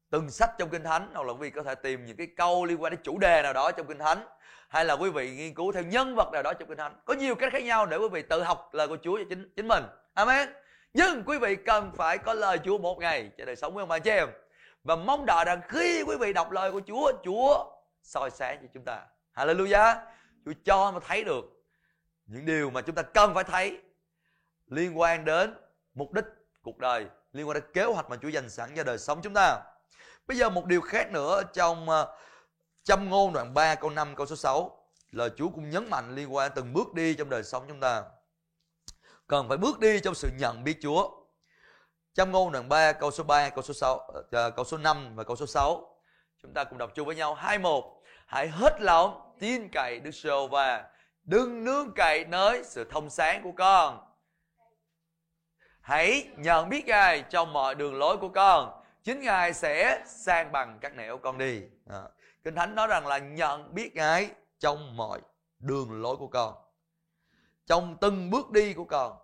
từng 0.10 0.30
sách 0.30 0.52
trong 0.58 0.70
kinh 0.70 0.84
thánh 0.84 1.12
hoặc 1.14 1.28
là 1.28 1.34
quý 1.34 1.40
vị 1.40 1.50
có 1.50 1.64
thể 1.64 1.76
tìm 1.76 2.06
những 2.06 2.18
cái 2.18 2.28
câu 2.38 2.66
liên 2.66 2.82
quan 2.82 2.92
đến 2.92 3.00
chủ 3.04 3.18
đề 3.18 3.42
nào 3.42 3.54
đó 3.54 3.72
trong 3.72 3.88
kinh 3.88 4.00
thánh 4.00 4.28
hay 4.70 4.86
là 4.86 4.94
quý 4.94 5.10
vị 5.10 5.36
nghiên 5.36 5.54
cứu 5.54 5.72
theo 5.72 5.84
nhân 5.84 6.16
vật 6.16 6.30
nào 6.34 6.44
đó 6.44 6.54
trong 6.54 6.70
kinh 6.70 6.78
thánh. 6.78 6.96
Có 7.06 7.14
nhiều 7.14 7.36
cách 7.36 7.54
khác 7.54 7.64
nhau 7.64 7.86
để 7.86 7.98
quý 7.98 8.10
vị 8.10 8.22
tự 8.22 8.44
học 8.44 8.70
lời 8.74 8.88
của 8.88 8.98
Chúa 9.04 9.18
cho 9.18 9.24
chính 9.30 9.54
chính 9.56 9.68
mình. 9.68 9.84
Amen. 10.14 10.50
Nhưng 10.94 11.24
quý 11.26 11.38
vị 11.38 11.56
cần 11.56 11.92
phải 11.96 12.18
có 12.18 12.34
lời 12.34 12.60
Chúa 12.64 12.78
một 12.78 13.00
ngày 13.00 13.32
cho 13.38 13.46
đời 13.46 13.56
sống 13.56 13.74
của 13.74 13.80
ông 13.80 13.90
bà 13.90 14.00
chị 14.00 14.12
em 14.12 14.30
và 14.84 14.96
mong 14.96 15.26
đợi 15.26 15.46
rằng 15.46 15.62
khi 15.70 16.04
quý 16.04 16.16
vị 16.20 16.34
đọc 16.34 16.52
lời 16.52 16.72
của 16.72 16.82
Chúa 16.88 17.12
Chúa 17.26 17.72
soi 18.02 18.30
sáng 18.32 18.58
cho 18.62 18.68
chúng 18.74 18.84
ta. 18.84 19.06
Hallelujah. 19.36 19.96
Chúa 20.46 20.54
cho 20.66 20.92
mà 20.92 21.00
thấy 21.08 21.24
được 21.24 21.46
những 22.26 22.46
điều 22.46 22.70
mà 22.70 22.82
chúng 22.82 22.96
ta 22.96 23.02
cần 23.02 23.34
phải 23.34 23.44
thấy 23.44 23.82
liên 24.68 25.00
quan 25.00 25.26
đến 25.26 25.54
mục 25.94 26.12
đích 26.12 26.26
cuộc 26.62 26.78
đời, 26.78 27.06
liên 27.32 27.48
quan 27.48 27.54
đến 27.54 27.64
kế 27.74 27.84
hoạch 27.84 28.10
mà 28.10 28.16
Chúa 28.22 28.28
dành 28.28 28.50
sẵn 28.50 28.70
cho 28.76 28.84
đời 28.84 28.98
sống 28.98 29.22
chúng 29.24 29.34
ta. 29.34 29.62
Bây 30.28 30.38
giờ 30.38 30.50
một 30.50 30.66
điều 30.66 30.82
khác 30.82 31.12
nữa 31.12 31.42
trong 31.54 31.90
ờ, 31.90 32.18
châm 32.84 33.10
ngôn 33.10 33.34
đoạn 33.34 33.54
3 33.54 33.76
câu 33.76 33.90
5 33.90 34.16
câu 34.16 34.26
số 34.26 34.36
6 34.36 34.88
lời 35.12 35.30
Chúa 35.38 35.50
cũng 35.50 35.70
nhấn 35.70 35.90
mạnh 35.90 36.16
liên 36.16 36.36
quan 36.36 36.52
từng 36.56 36.74
bước 36.74 36.94
đi 36.94 37.14
trong 37.14 37.30
đời 37.30 37.44
sống 37.44 37.66
chúng 37.68 37.80
ta. 37.80 38.04
Cần 39.28 39.50
phải 39.50 39.58
bước 39.58 39.80
đi 39.80 40.00
trong 40.00 40.16
sự 40.16 40.30
nhận 40.40 40.64
biết 40.64 40.78
Chúa 40.82 41.23
châm 42.14 42.32
ngôn 42.32 42.52
đoạn 42.52 42.70
3 42.70 42.92
câu 42.92 43.12
số 43.12 43.24
3 43.24 43.50
câu 43.50 43.64
số 43.64 43.74
6 43.74 43.96
uh, 43.96 44.14
ờ, 44.14 44.24
ờ, 44.32 44.52
câu 44.52 44.66
số 44.66 44.78
5 44.78 45.16
và 45.16 45.24
câu 45.24 45.36
số 45.36 45.46
6 45.46 45.98
chúng 46.42 46.54
ta 46.54 46.64
cùng 46.64 46.78
đọc 46.78 46.92
chung 46.96 47.08
với 47.08 47.16
nhau. 47.16 47.34
Hai 47.34 47.60
một 47.60 48.02
hãy 48.26 48.48
hết 48.48 48.82
lòng 48.82 49.34
tin 49.40 49.70
cậy 49.70 50.00
Đức 50.00 50.12
giê 50.12 50.48
và 50.52 50.90
đừng 51.24 51.64
nương 51.64 51.92
cậy 51.96 52.26
nơi 52.26 52.64
sự 52.64 52.84
thông 52.92 53.10
sáng 53.10 53.44
của 53.44 53.52
con. 53.52 54.00
Hãy 55.82 56.28
nhận 56.38 56.70
biết 56.70 56.86
ngài 56.86 57.22
trong 57.22 57.54
mọi 57.54 57.76
đường 57.76 57.96
lối 57.96 58.18
của 58.18 58.30
con. 58.30 58.84
Chính 59.04 59.22
ngài 59.22 59.54
sẽ 59.54 60.04
sang 60.06 60.52
bằng 60.52 60.80
các 60.82 60.96
nẻo 60.96 61.18
con 61.18 61.38
đi. 61.38 61.62
À. 61.90 62.02
kinh 62.44 62.56
thánh 62.56 62.76
nói 62.76 62.88
rằng 62.88 63.08
là 63.08 63.18
nhận 63.18 63.74
biết 63.76 63.96
ngài 63.96 64.30
trong 64.60 64.98
mọi 64.98 65.22
đường 65.60 66.02
lối 66.02 66.18
của 66.18 66.28
con. 66.28 66.54
Trong 67.66 67.98
từng 68.02 68.30
bước 68.30 68.52
đi 68.52 68.74
của 68.74 68.86
con 68.86 69.23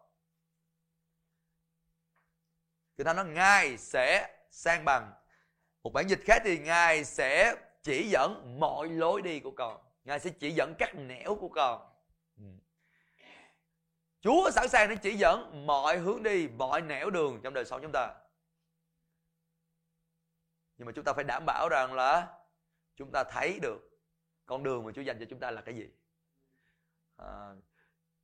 kinh 2.99 3.05
thánh 3.05 3.15
nói 3.15 3.25
ngài 3.25 3.77
sẽ 3.77 4.35
sang 4.51 4.85
bằng 4.85 5.13
một 5.83 5.93
bản 5.93 6.09
dịch 6.09 6.19
khác 6.25 6.41
thì 6.45 6.59
ngài 6.59 7.05
sẽ 7.05 7.55
chỉ 7.83 8.09
dẫn 8.09 8.59
mọi 8.59 8.89
lối 8.89 9.21
đi 9.21 9.39
của 9.39 9.51
con 9.51 9.81
ngài 10.03 10.19
sẽ 10.19 10.29
chỉ 10.29 10.51
dẫn 10.51 10.75
các 10.79 10.95
nẻo 10.95 11.35
của 11.35 11.49
con. 11.49 11.93
Ừ. 12.37 12.43
Chúa 14.21 14.51
sẵn 14.51 14.69
sàng 14.69 14.89
để 14.89 14.95
chỉ 14.95 15.15
dẫn 15.15 15.65
mọi 15.65 15.97
hướng 15.97 16.23
đi, 16.23 16.47
mọi 16.47 16.81
nẻo 16.81 17.09
đường 17.09 17.39
trong 17.43 17.53
đời 17.53 17.65
sống 17.65 17.81
chúng 17.81 17.91
ta. 17.91 18.15
Nhưng 20.77 20.85
mà 20.85 20.91
chúng 20.95 21.05
ta 21.05 21.13
phải 21.13 21.23
đảm 21.23 21.43
bảo 21.45 21.69
rằng 21.69 21.93
là 21.93 22.37
chúng 22.95 23.11
ta 23.11 23.23
thấy 23.23 23.59
được 23.61 23.79
con 24.45 24.63
đường 24.63 24.85
mà 24.85 24.91
Chúa 24.95 25.01
dành 25.01 25.19
cho 25.19 25.25
chúng 25.29 25.39
ta 25.39 25.51
là 25.51 25.61
cái 25.61 25.75
gì. 25.75 25.89
À, 27.17 27.55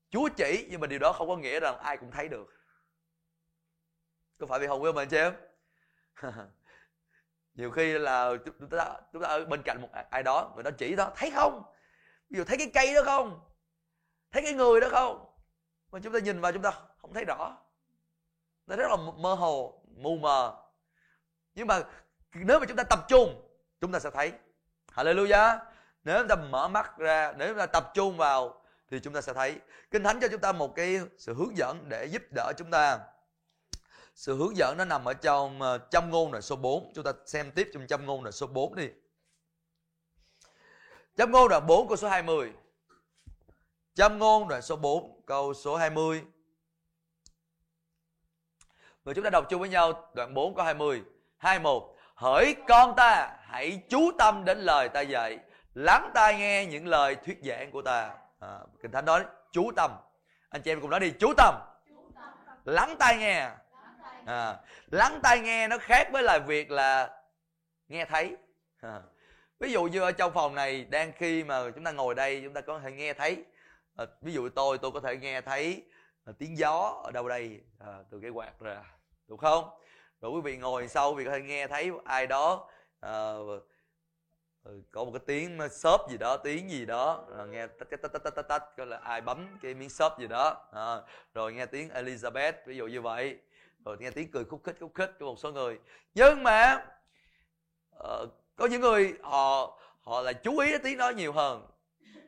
Chúa 0.09 0.29
chỉ 0.37 0.67
nhưng 0.69 0.81
mà 0.81 0.87
điều 0.87 0.99
đó 0.99 1.13
không 1.13 1.27
có 1.27 1.37
nghĩa 1.37 1.59
rằng 1.59 1.77
ai 1.77 1.97
cũng 1.97 2.11
thấy 2.11 2.27
được. 2.27 2.54
Có 4.39 4.45
phải 4.45 4.59
vì 4.59 4.67
không 4.67 4.83
quý 4.83 4.91
ông 4.95 5.07
chị 5.09 5.17
em? 5.17 5.33
nhiều 7.53 7.71
khi 7.71 7.97
là 7.97 8.31
chúng 8.45 8.69
ta 8.69 8.95
chúng 9.13 9.21
ta 9.21 9.27
ở 9.27 9.45
bên 9.45 9.61
cạnh 9.65 9.81
một 9.81 9.89
ai 10.09 10.23
đó, 10.23 10.51
người 10.55 10.63
đó 10.63 10.71
chỉ 10.77 10.95
đó, 10.95 11.11
thấy 11.15 11.31
không? 11.31 11.63
Ví 12.29 12.37
dụ 12.37 12.43
thấy 12.43 12.57
cái 12.57 12.71
cây 12.73 12.93
đó 12.93 13.01
không? 13.05 13.39
Thấy 14.31 14.41
cái 14.41 14.53
người 14.53 14.81
đó 14.81 14.87
không? 14.91 15.25
Mà 15.91 15.99
chúng 16.03 16.13
ta 16.13 16.19
nhìn 16.19 16.41
vào 16.41 16.51
chúng 16.51 16.61
ta 16.61 16.71
không 17.01 17.13
thấy 17.13 17.25
rõ. 17.25 17.57
Nó 18.67 18.75
rất 18.75 18.87
là 18.89 18.95
mơ 18.95 19.33
hồ, 19.33 19.81
mù 19.95 20.17
mờ. 20.17 20.55
Nhưng 21.53 21.67
mà 21.67 21.83
nếu 22.33 22.59
mà 22.59 22.65
chúng 22.65 22.77
ta 22.77 22.83
tập 22.83 22.99
trung, 23.07 23.41
chúng 23.81 23.91
ta 23.91 23.99
sẽ 23.99 24.09
thấy. 24.09 24.33
Hallelujah. 24.93 25.59
Nếu 26.03 26.19
chúng 26.19 26.27
ta 26.27 26.35
mở 26.35 26.67
mắt 26.67 26.97
ra, 26.97 27.33
nếu 27.37 27.47
chúng 27.49 27.57
ta 27.57 27.65
tập 27.65 27.91
trung 27.93 28.17
vào 28.17 28.61
thì 28.89 28.99
chúng 28.99 29.13
ta 29.13 29.21
sẽ 29.21 29.33
thấy. 29.33 29.59
Kinh 29.91 30.03
thánh 30.03 30.19
cho 30.19 30.27
chúng 30.27 30.41
ta 30.41 30.51
một 30.51 30.75
cái 30.75 30.99
sự 31.17 31.33
hướng 31.33 31.57
dẫn 31.57 31.89
để 31.89 32.05
giúp 32.05 32.21
đỡ 32.35 32.51
chúng 32.57 32.71
ta 32.71 32.99
sự 34.15 34.37
hướng 34.37 34.57
dẫn 34.57 34.77
nó 34.77 34.85
nằm 34.85 35.05
ở 35.05 35.13
trong 35.13 35.61
uh, 35.61 35.81
châm 35.91 36.09
ngôn 36.09 36.33
là 36.33 36.41
số 36.41 36.55
4 36.55 36.91
chúng 36.95 37.03
ta 37.03 37.11
xem 37.25 37.51
tiếp 37.51 37.69
trong 37.73 37.87
châm 37.87 38.05
ngôn 38.05 38.23
là 38.23 38.31
số 38.31 38.47
4 38.47 38.75
đi. 38.75 38.89
Châm 41.17 41.31
ngôn 41.31 41.51
là 41.51 41.59
4 41.59 41.87
câu 41.87 41.97
số 41.97 42.07
20 42.07 42.53
châm 43.93 44.19
ngôn 44.19 44.47
đoạn 44.47 44.61
số 44.61 44.75
4 44.75 45.21
câu 45.25 45.53
số 45.53 45.75
20 45.75 46.23
Và 49.03 49.13
chúng 49.13 49.23
ta 49.23 49.29
đọc 49.29 49.45
chung 49.49 49.59
với 49.59 49.69
nhau 49.69 50.11
đoạn 50.13 50.33
4 50.33 50.55
câu 50.55 50.65
20 50.65 51.03
21 51.37 51.83
Hỡi 52.15 52.55
con 52.67 52.95
ta 52.95 53.37
hãy 53.41 53.81
chú 53.89 54.11
tâm 54.17 54.45
đến 54.45 54.59
lời 54.59 54.89
ta 54.89 55.01
dạy. 55.01 55.39
Lắng 55.73 56.11
tai 56.13 56.37
nghe 56.37 56.65
những 56.65 56.87
lời 56.87 57.15
thuyết 57.15 57.39
giảng 57.43 57.71
của 57.71 57.81
ta. 57.81 58.13
À, 58.39 58.59
Kinh 58.81 58.91
Thánh 58.91 59.05
nói 59.05 59.25
chú 59.51 59.71
tâm. 59.75 59.91
Anh 60.49 60.61
chị 60.61 60.71
em 60.71 60.81
cùng 60.81 60.89
nói 60.89 60.99
đi 60.99 61.13
chú 61.19 61.33
tâm. 61.37 61.55
Lắng 62.65 62.95
tai 62.99 63.17
nghe 63.17 63.49
à, 64.25 64.57
lắng 64.91 65.19
tai 65.23 65.39
nghe 65.39 65.67
nó 65.67 65.77
khác 65.77 66.09
với 66.11 66.23
là 66.23 66.39
việc 66.39 66.71
là 66.71 67.21
nghe 67.87 68.05
thấy. 68.05 68.35
À. 68.81 69.01
ví 69.59 69.71
dụ 69.71 69.83
như 69.83 70.01
ở 70.01 70.11
trong 70.11 70.33
phòng 70.33 70.55
này 70.55 70.85
đang 70.85 71.11
khi 71.17 71.43
mà 71.43 71.71
chúng 71.75 71.83
ta 71.83 71.91
ngồi 71.91 72.15
đây 72.15 72.41
chúng 72.43 72.53
ta 72.53 72.61
có 72.61 72.79
thể 72.79 72.91
nghe 72.91 73.13
thấy. 73.13 73.45
À, 73.95 74.05
ví 74.21 74.33
dụ 74.33 74.49
tôi 74.49 74.77
tôi 74.77 74.91
có 74.91 74.99
thể 74.99 75.17
nghe 75.17 75.41
thấy 75.41 75.83
à, 76.25 76.33
tiếng 76.39 76.57
gió 76.57 77.01
ở 77.03 77.11
đâu 77.11 77.29
đây. 77.29 77.61
À, 77.79 77.97
từ 78.11 78.19
cái 78.21 78.31
quạt 78.31 78.59
ra 78.59 78.83
được 79.27 79.39
không? 79.39 79.69
Rồi 80.21 80.31
quý 80.31 80.41
vị 80.41 80.57
ngồi 80.57 80.87
sau 80.87 81.13
quý 81.13 81.15
vị 81.17 81.25
có 81.25 81.31
thể 81.31 81.41
nghe 81.41 81.67
thấy 81.67 81.91
ai 82.05 82.27
đó 82.27 82.69
à, 82.99 83.33
ừ, 84.63 84.81
có 84.91 85.03
một 85.03 85.11
cái 85.13 85.21
tiếng 85.25 85.59
xốp 85.71 86.09
gì 86.11 86.17
đó 86.17 86.37
tiếng 86.37 86.69
gì 86.69 86.85
đó 86.85 87.25
rồi 87.37 87.47
nghe 87.47 87.67
tách 87.67 87.89
tách 87.89 88.01
tách 88.01 88.23
tách 88.23 88.35
tách 88.35 88.47
tách 88.47 88.63
coi 88.77 88.85
là 88.85 88.97
ai 88.97 89.21
bấm 89.21 89.57
cái 89.61 89.73
miếng 89.73 89.89
xốp 89.89 90.19
gì 90.19 90.27
đó. 90.27 90.67
À, 90.73 91.01
rồi 91.33 91.53
nghe 91.53 91.65
tiếng 91.65 91.89
Elizabeth 91.89 92.53
ví 92.65 92.77
dụ 92.77 92.87
như 92.87 93.01
vậy 93.01 93.39
rồi 93.85 93.97
nghe 93.99 94.11
tiếng 94.11 94.31
cười 94.31 94.45
khúc 94.45 94.63
khích 94.63 94.75
khúc 94.79 94.91
khích 94.95 95.11
của 95.19 95.25
một 95.25 95.39
số 95.39 95.51
người. 95.51 95.79
Nhưng 96.13 96.43
mà 96.43 96.85
uh, 97.97 98.29
có 98.55 98.65
những 98.65 98.81
người 98.81 99.13
họ 99.23 99.77
họ 100.01 100.21
là 100.21 100.33
chú 100.33 100.59
ý 100.59 100.71
đến 100.71 100.81
tiếng 100.83 100.97
đó 100.97 101.09
nhiều 101.09 101.33
hơn. 101.33 101.67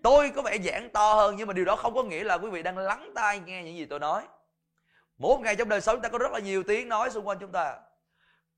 Tôi 0.04 0.30
có 0.30 0.42
vẻ 0.42 0.58
giảng 0.58 0.90
to 0.90 1.14
hơn 1.14 1.36
nhưng 1.36 1.48
mà 1.48 1.54
điều 1.54 1.66
đó 1.66 1.76
không 1.76 1.94
có 1.94 2.04
nghĩa 2.04 2.24
là 2.24 2.36
quý 2.36 2.50
vị 2.50 2.64
đang 2.64 2.78
lắng 2.78 3.12
tai 3.16 3.40
nghe 3.40 3.64
những 3.64 3.78
gì 3.78 3.86
tôi 3.86 4.00
nói. 4.00 4.24
Mỗi 5.18 5.40
ngày 5.40 5.56
trong 5.56 5.70
đời 5.70 5.82
sống 5.82 5.96
chúng 5.96 6.02
ta 6.02 6.10
có 6.10 6.18
rất 6.18 6.32
là 6.32 6.40
nhiều 6.40 6.64
tiếng 6.64 6.90
nói 6.90 7.10
xung 7.10 7.28
quanh 7.28 7.38
chúng 7.40 7.52
ta. 7.52 7.80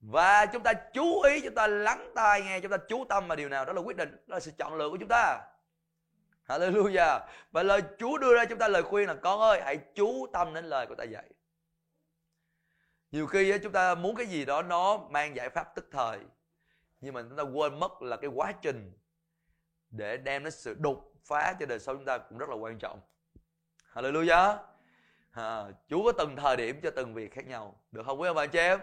Và 0.01 0.45
chúng 0.45 0.63
ta 0.63 0.73
chú 0.73 1.21
ý 1.21 1.41
chúng 1.41 1.55
ta 1.55 1.67
lắng 1.67 2.11
tai 2.15 2.41
nghe 2.41 2.59
chúng 2.59 2.71
ta 2.71 2.77
chú 2.89 3.05
tâm 3.09 3.27
vào 3.27 3.35
điều 3.35 3.49
nào 3.49 3.65
đó 3.65 3.73
là 3.73 3.81
quyết 3.81 3.97
định 3.97 4.11
đó 4.27 4.35
là 4.35 4.39
sự 4.39 4.51
chọn 4.57 4.75
lựa 4.75 4.89
của 4.89 4.97
chúng 4.97 5.09
ta. 5.09 5.41
Hallelujah. 6.47 7.19
Và 7.51 7.63
lời 7.63 7.81
Chúa 7.99 8.17
đưa 8.17 8.35
ra 8.35 8.45
chúng 8.45 8.59
ta 8.59 8.67
lời 8.67 8.83
khuyên 8.83 9.07
là 9.07 9.13
con 9.13 9.41
ơi 9.41 9.61
hãy 9.65 9.77
chú 9.95 10.27
tâm 10.33 10.53
đến 10.53 10.65
lời 10.65 10.85
của 10.87 10.95
ta 10.95 11.03
dạy 11.03 11.29
nhiều 13.11 13.27
khi 13.27 13.59
chúng 13.63 13.71
ta 13.71 13.95
muốn 13.95 14.15
cái 14.15 14.25
gì 14.25 14.45
đó 14.45 14.61
nó 14.61 14.97
mang 14.97 15.35
giải 15.35 15.49
pháp 15.49 15.75
tức 15.75 15.87
thời 15.91 16.19
nhưng 17.01 17.13
mà 17.13 17.21
chúng 17.21 17.37
ta 17.37 17.43
quên 17.43 17.79
mất 17.79 18.01
là 18.01 18.17
cái 18.17 18.29
quá 18.29 18.51
trình 18.61 18.93
để 19.89 20.17
đem 20.17 20.43
đến 20.43 20.51
sự 20.51 20.75
đột 20.79 21.13
phá 21.25 21.55
cho 21.59 21.65
đời 21.65 21.79
sống 21.79 21.97
chúng 21.97 22.05
ta 22.05 22.17
cũng 22.17 22.37
rất 22.37 22.49
là 22.49 22.55
quan 22.55 22.79
trọng. 22.79 22.99
Hallelujah. 23.93 24.57
À, 25.31 25.65
Chúa 25.89 26.03
có 26.03 26.11
từng 26.11 26.35
thời 26.35 26.57
điểm 26.57 26.81
cho 26.81 26.91
từng 26.91 27.13
việc 27.13 27.33
khác 27.33 27.47
nhau. 27.47 27.75
Được 27.91 28.05
không 28.05 28.21
quý 28.21 28.27
ông 28.27 28.35
bà 28.35 28.45
chị 28.45 28.59
em? 28.59 28.79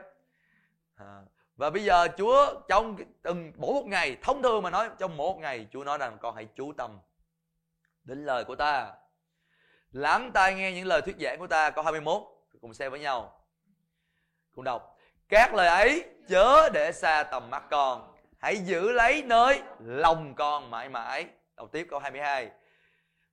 À, 0.95 1.23
và 1.57 1.71
bây 1.71 1.85
giờ 1.85 2.09
Chúa 2.19 2.61
trong 2.69 2.97
từng 3.23 3.53
mỗi 3.57 3.75
một 3.75 3.87
ngày 3.87 4.17
thông 4.23 4.43
thường 4.43 4.63
mà 4.63 4.71
nói 4.71 4.91
trong 4.99 5.17
mỗi 5.17 5.35
một 5.35 5.39
ngày 5.41 5.67
Chúa 5.73 5.85
nói 5.85 5.99
rằng 5.99 6.19
con 6.21 6.35
hãy 6.35 6.49
chú 6.55 6.73
tâm 6.73 6.99
đến 8.05 8.25
lời 8.25 8.45
của 8.45 8.57
ta. 8.57 8.93
Lắng 9.93 10.31
tai 10.35 10.55
nghe 10.55 10.73
những 10.73 10.87
lời 10.87 11.03
thuyết 11.03 11.17
giảng 11.21 11.39
của 11.39 11.47
ta 11.47 11.71
câu 11.71 11.85
21 11.85 12.23
cùng 12.61 12.75
xem 12.75 12.91
với 12.91 13.01
nhau 13.01 13.46
cùng 14.57 14.65
đọc 14.65 14.99
các 15.29 15.55
lời 15.55 15.69
ấy 15.69 16.05
chớ 16.29 16.69
để 16.69 16.93
xa 16.93 17.23
tầm 17.23 17.51
mắt 17.51 17.65
con. 17.71 18.15
Hãy 18.39 18.57
giữ 18.57 18.93
lấy 18.93 19.23
nơi 19.23 19.63
lòng 19.81 20.35
con 20.35 20.71
mãi 20.71 20.89
mãi. 20.89 21.27
Đọc 21.57 21.69
tiếp 21.73 21.87
câu 21.91 21.99
22 21.99 22.51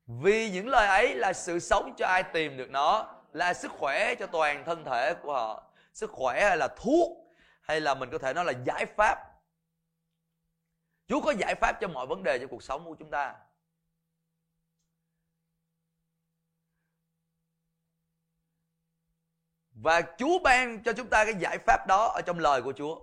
vì 0.08 0.50
những 0.50 0.68
lời 0.68 0.88
ấy 0.88 1.16
là 1.16 1.34
sự 1.34 1.60
sống 1.60 1.94
cho 1.98 2.08
ai 2.08 2.24
tìm 2.24 2.58
được 2.58 2.70
nó, 2.70 3.16
là 3.34 3.54
sức 3.54 3.72
khỏe 3.72 4.16
cho 4.16 4.28
toàn 4.28 4.64
thân 4.66 4.86
thể 4.86 5.14
của 5.14 5.34
họ. 5.34 5.64
Sức 5.94 6.12
khỏe 6.12 6.42
hay 6.42 6.58
là 6.58 6.68
thuốc, 6.68 7.12
hay 7.62 7.82
là 7.82 7.94
mình 7.94 8.10
có 8.12 8.18
thể 8.18 8.34
nói 8.34 8.46
là 8.46 8.54
giải 8.66 8.86
pháp. 8.86 9.20
Chúa 11.08 11.22
có 11.22 11.32
giải 11.32 11.56
pháp 11.56 11.78
cho 11.82 11.88
mọi 11.88 12.08
vấn 12.08 12.24
đề 12.24 12.40
trong 12.40 12.50
cuộc 12.50 12.64
sống 12.64 12.86
của 12.86 12.96
chúng 13.00 13.10
ta. 13.10 13.36
Và 19.84 20.02
chúa 20.18 20.40
ban 20.40 20.84
cho 20.84 20.94
chúng 20.94 21.08
ta 21.08 21.26
cái 21.26 21.36
giải 21.40 21.58
pháp 21.58 21.88
đó 21.88 22.12
ở 22.16 22.22
trong 22.22 22.40
lời 22.40 22.62
của 22.62 22.74
chúa 22.74 23.00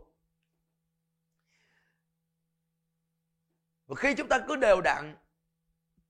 và 3.87 3.97
khi 3.97 4.15
chúng 4.15 4.29
ta 4.29 4.39
cứ 4.49 4.57
đều 4.57 4.81
đặn 4.81 5.17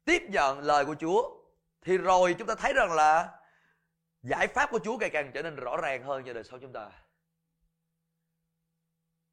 tiếp 0.04 0.22
nhận 0.28 0.60
lời 0.60 0.84
của 0.84 0.94
chúa 0.94 1.30
thì 1.82 1.98
rồi 1.98 2.34
chúng 2.38 2.48
ta 2.48 2.54
thấy 2.54 2.72
rằng 2.72 2.92
là 2.92 3.38
giải 4.22 4.46
pháp 4.48 4.70
của 4.70 4.78
chúa 4.84 4.96
ngày 4.96 5.10
càng 5.10 5.30
trở 5.34 5.42
nên 5.42 5.56
rõ 5.56 5.76
ràng 5.76 6.02
hơn 6.02 6.22
cho 6.26 6.32
đời 6.32 6.44
sống 6.44 6.60
chúng 6.60 6.72
ta 6.72 6.90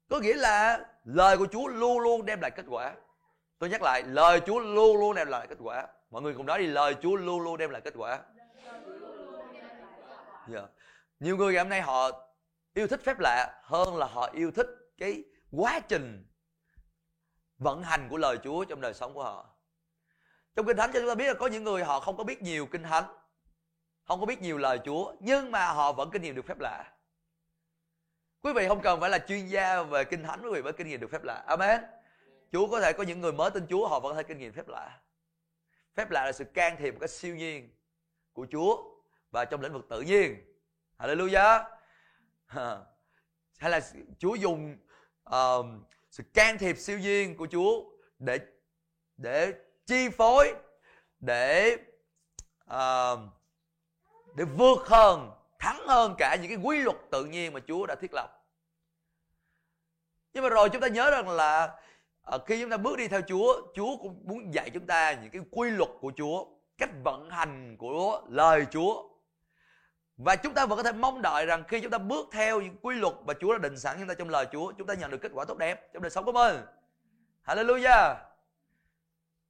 có 0.08 0.18
nghĩa 0.20 0.34
là 0.34 0.86
lời 1.04 1.38
của 1.38 1.46
Chúa 1.52 1.68
luôn 1.68 1.98
luôn 1.98 2.26
đem 2.26 2.40
lại 2.40 2.50
kết 2.50 2.64
quả. 2.68 2.94
Tôi 3.58 3.70
nhắc 3.70 3.82
lại, 3.82 4.02
lời 4.02 4.40
Chúa 4.46 4.58
luôn 4.58 4.96
luôn 5.00 5.14
đem 5.14 5.28
lại 5.28 5.46
kết 5.46 5.58
quả. 5.60 5.86
Mọi 6.10 6.22
người 6.22 6.34
cùng 6.34 6.46
nói 6.46 6.58
đi, 6.58 6.66
lời 6.66 6.96
Chúa 7.02 7.16
luôn 7.16 7.40
luôn 7.40 7.56
đem 7.56 7.70
lại 7.70 7.80
kết 7.80 7.94
quả. 7.96 8.20
Yeah. 10.52 10.70
Nhiều 11.20 11.36
người 11.36 11.52
ngày 11.52 11.62
hôm 11.62 11.68
nay 11.68 11.82
họ 11.82 12.10
yêu 12.74 12.86
thích 12.86 13.00
phép 13.04 13.18
lạ 13.18 13.60
hơn 13.62 13.96
là 13.96 14.06
họ 14.06 14.30
yêu 14.32 14.50
thích 14.50 14.66
cái 14.98 15.24
quá 15.50 15.80
trình 15.80 16.26
vận 17.58 17.82
hành 17.82 18.08
của 18.10 18.16
lời 18.16 18.38
Chúa 18.44 18.64
trong 18.64 18.80
đời 18.80 18.94
sống 18.94 19.14
của 19.14 19.24
họ. 19.24 19.46
Trong 20.56 20.66
Kinh 20.66 20.76
Thánh 20.76 20.90
cho 20.92 21.00
chúng 21.00 21.08
ta 21.08 21.14
biết 21.14 21.26
là 21.26 21.34
có 21.34 21.46
những 21.46 21.64
người 21.64 21.84
họ 21.84 22.00
không 22.00 22.16
có 22.16 22.24
biết 22.24 22.42
nhiều 22.42 22.66
Kinh 22.66 22.82
Thánh, 22.82 23.04
không 24.04 24.20
có 24.20 24.26
biết 24.26 24.42
nhiều 24.42 24.58
lời 24.58 24.80
Chúa, 24.84 25.14
nhưng 25.20 25.50
mà 25.50 25.72
họ 25.72 25.92
vẫn 25.92 26.10
kinh 26.10 26.22
nghiệm 26.22 26.34
được 26.34 26.46
phép 26.46 26.58
lạ. 26.58 26.92
Quý 28.42 28.52
vị 28.52 28.68
không 28.68 28.80
cần 28.82 29.00
phải 29.00 29.10
là 29.10 29.18
chuyên 29.18 29.46
gia 29.46 29.82
về 29.82 30.04
kinh 30.04 30.22
thánh 30.22 30.42
quý 30.42 30.50
vị 30.52 30.62
mới 30.62 30.72
kinh 30.72 30.88
nghiệm 30.88 31.00
được 31.00 31.10
phép 31.10 31.24
lạ. 31.24 31.44
Amen. 31.46 31.80
Chúa 32.52 32.68
có 32.68 32.80
thể 32.80 32.92
có 32.92 33.02
những 33.04 33.20
người 33.20 33.32
mới 33.32 33.50
tin 33.50 33.66
Chúa 33.70 33.88
họ 33.88 34.00
vẫn 34.00 34.12
có 34.12 34.16
thể 34.16 34.28
kinh 34.28 34.38
nghiệm 34.38 34.52
phép 34.52 34.68
lạ. 34.68 35.00
Phép 35.94 36.10
lạ 36.10 36.24
là 36.24 36.32
sự 36.32 36.44
can 36.44 36.76
thiệp 36.78 36.90
một 36.90 36.98
cách 37.00 37.10
siêu 37.10 37.36
nhiên 37.36 37.70
của 38.32 38.46
Chúa 38.50 38.82
và 39.30 39.44
trong 39.44 39.60
lĩnh 39.60 39.72
vực 39.72 39.86
tự 39.88 40.00
nhiên. 40.00 40.47
Hallelujah. 40.98 41.64
Hay 43.58 43.70
là 43.70 43.80
Chúa 44.18 44.34
dùng 44.34 44.76
uh, 45.30 45.66
sự 46.10 46.22
can 46.34 46.58
thiệp 46.58 46.78
siêu 46.78 46.98
nhiên 46.98 47.36
của 47.36 47.46
Chúa 47.50 47.84
để 48.18 48.38
để 49.16 49.52
chi 49.86 50.08
phối 50.08 50.54
để 51.20 51.76
uh, 52.74 53.18
để 54.36 54.44
vượt 54.44 54.78
hơn 54.86 55.30
thắng 55.58 55.86
hơn 55.86 56.14
cả 56.18 56.36
những 56.42 56.50
cái 56.50 56.60
quy 56.62 56.78
luật 56.78 56.96
tự 57.10 57.24
nhiên 57.24 57.52
mà 57.52 57.60
Chúa 57.68 57.86
đã 57.86 57.94
thiết 57.94 58.14
lập. 58.14 58.44
Nhưng 60.32 60.42
mà 60.42 60.48
rồi 60.48 60.68
chúng 60.72 60.80
ta 60.82 60.88
nhớ 60.88 61.10
rằng 61.10 61.28
là 61.28 61.80
uh, 62.34 62.42
khi 62.46 62.60
chúng 62.60 62.70
ta 62.70 62.76
bước 62.76 62.98
đi 62.98 63.08
theo 63.08 63.20
Chúa, 63.28 63.72
Chúa 63.74 63.96
cũng 63.96 64.22
muốn 64.24 64.54
dạy 64.54 64.70
chúng 64.70 64.86
ta 64.86 65.12
những 65.12 65.30
cái 65.30 65.42
quy 65.50 65.70
luật 65.70 65.90
của 66.00 66.12
Chúa, 66.16 66.46
cách 66.78 66.90
vận 67.04 67.30
hành 67.30 67.76
của 67.76 68.22
lời 68.28 68.66
Chúa. 68.70 69.07
Và 70.18 70.36
chúng 70.36 70.54
ta 70.54 70.66
vẫn 70.66 70.76
có 70.76 70.82
thể 70.82 70.92
mong 70.92 71.22
đợi 71.22 71.46
rằng 71.46 71.64
khi 71.68 71.80
chúng 71.80 71.90
ta 71.90 71.98
bước 71.98 72.28
theo 72.32 72.60
những 72.60 72.76
quy 72.82 72.96
luật 72.96 73.14
mà 73.26 73.34
Chúa 73.40 73.52
đã 73.52 73.58
định 73.58 73.78
sẵn 73.78 73.96
chúng 73.98 74.08
ta 74.08 74.14
trong 74.14 74.28
lời 74.28 74.46
Chúa, 74.52 74.72
chúng 74.72 74.86
ta 74.86 74.94
nhận 74.94 75.10
được 75.10 75.18
kết 75.22 75.32
quả 75.34 75.44
tốt 75.44 75.58
đẹp 75.58 75.92
trong 75.92 76.02
đời 76.02 76.10
sống 76.10 76.24
của 76.24 76.32
mình. 76.32 76.56
Hallelujah. 77.46 78.14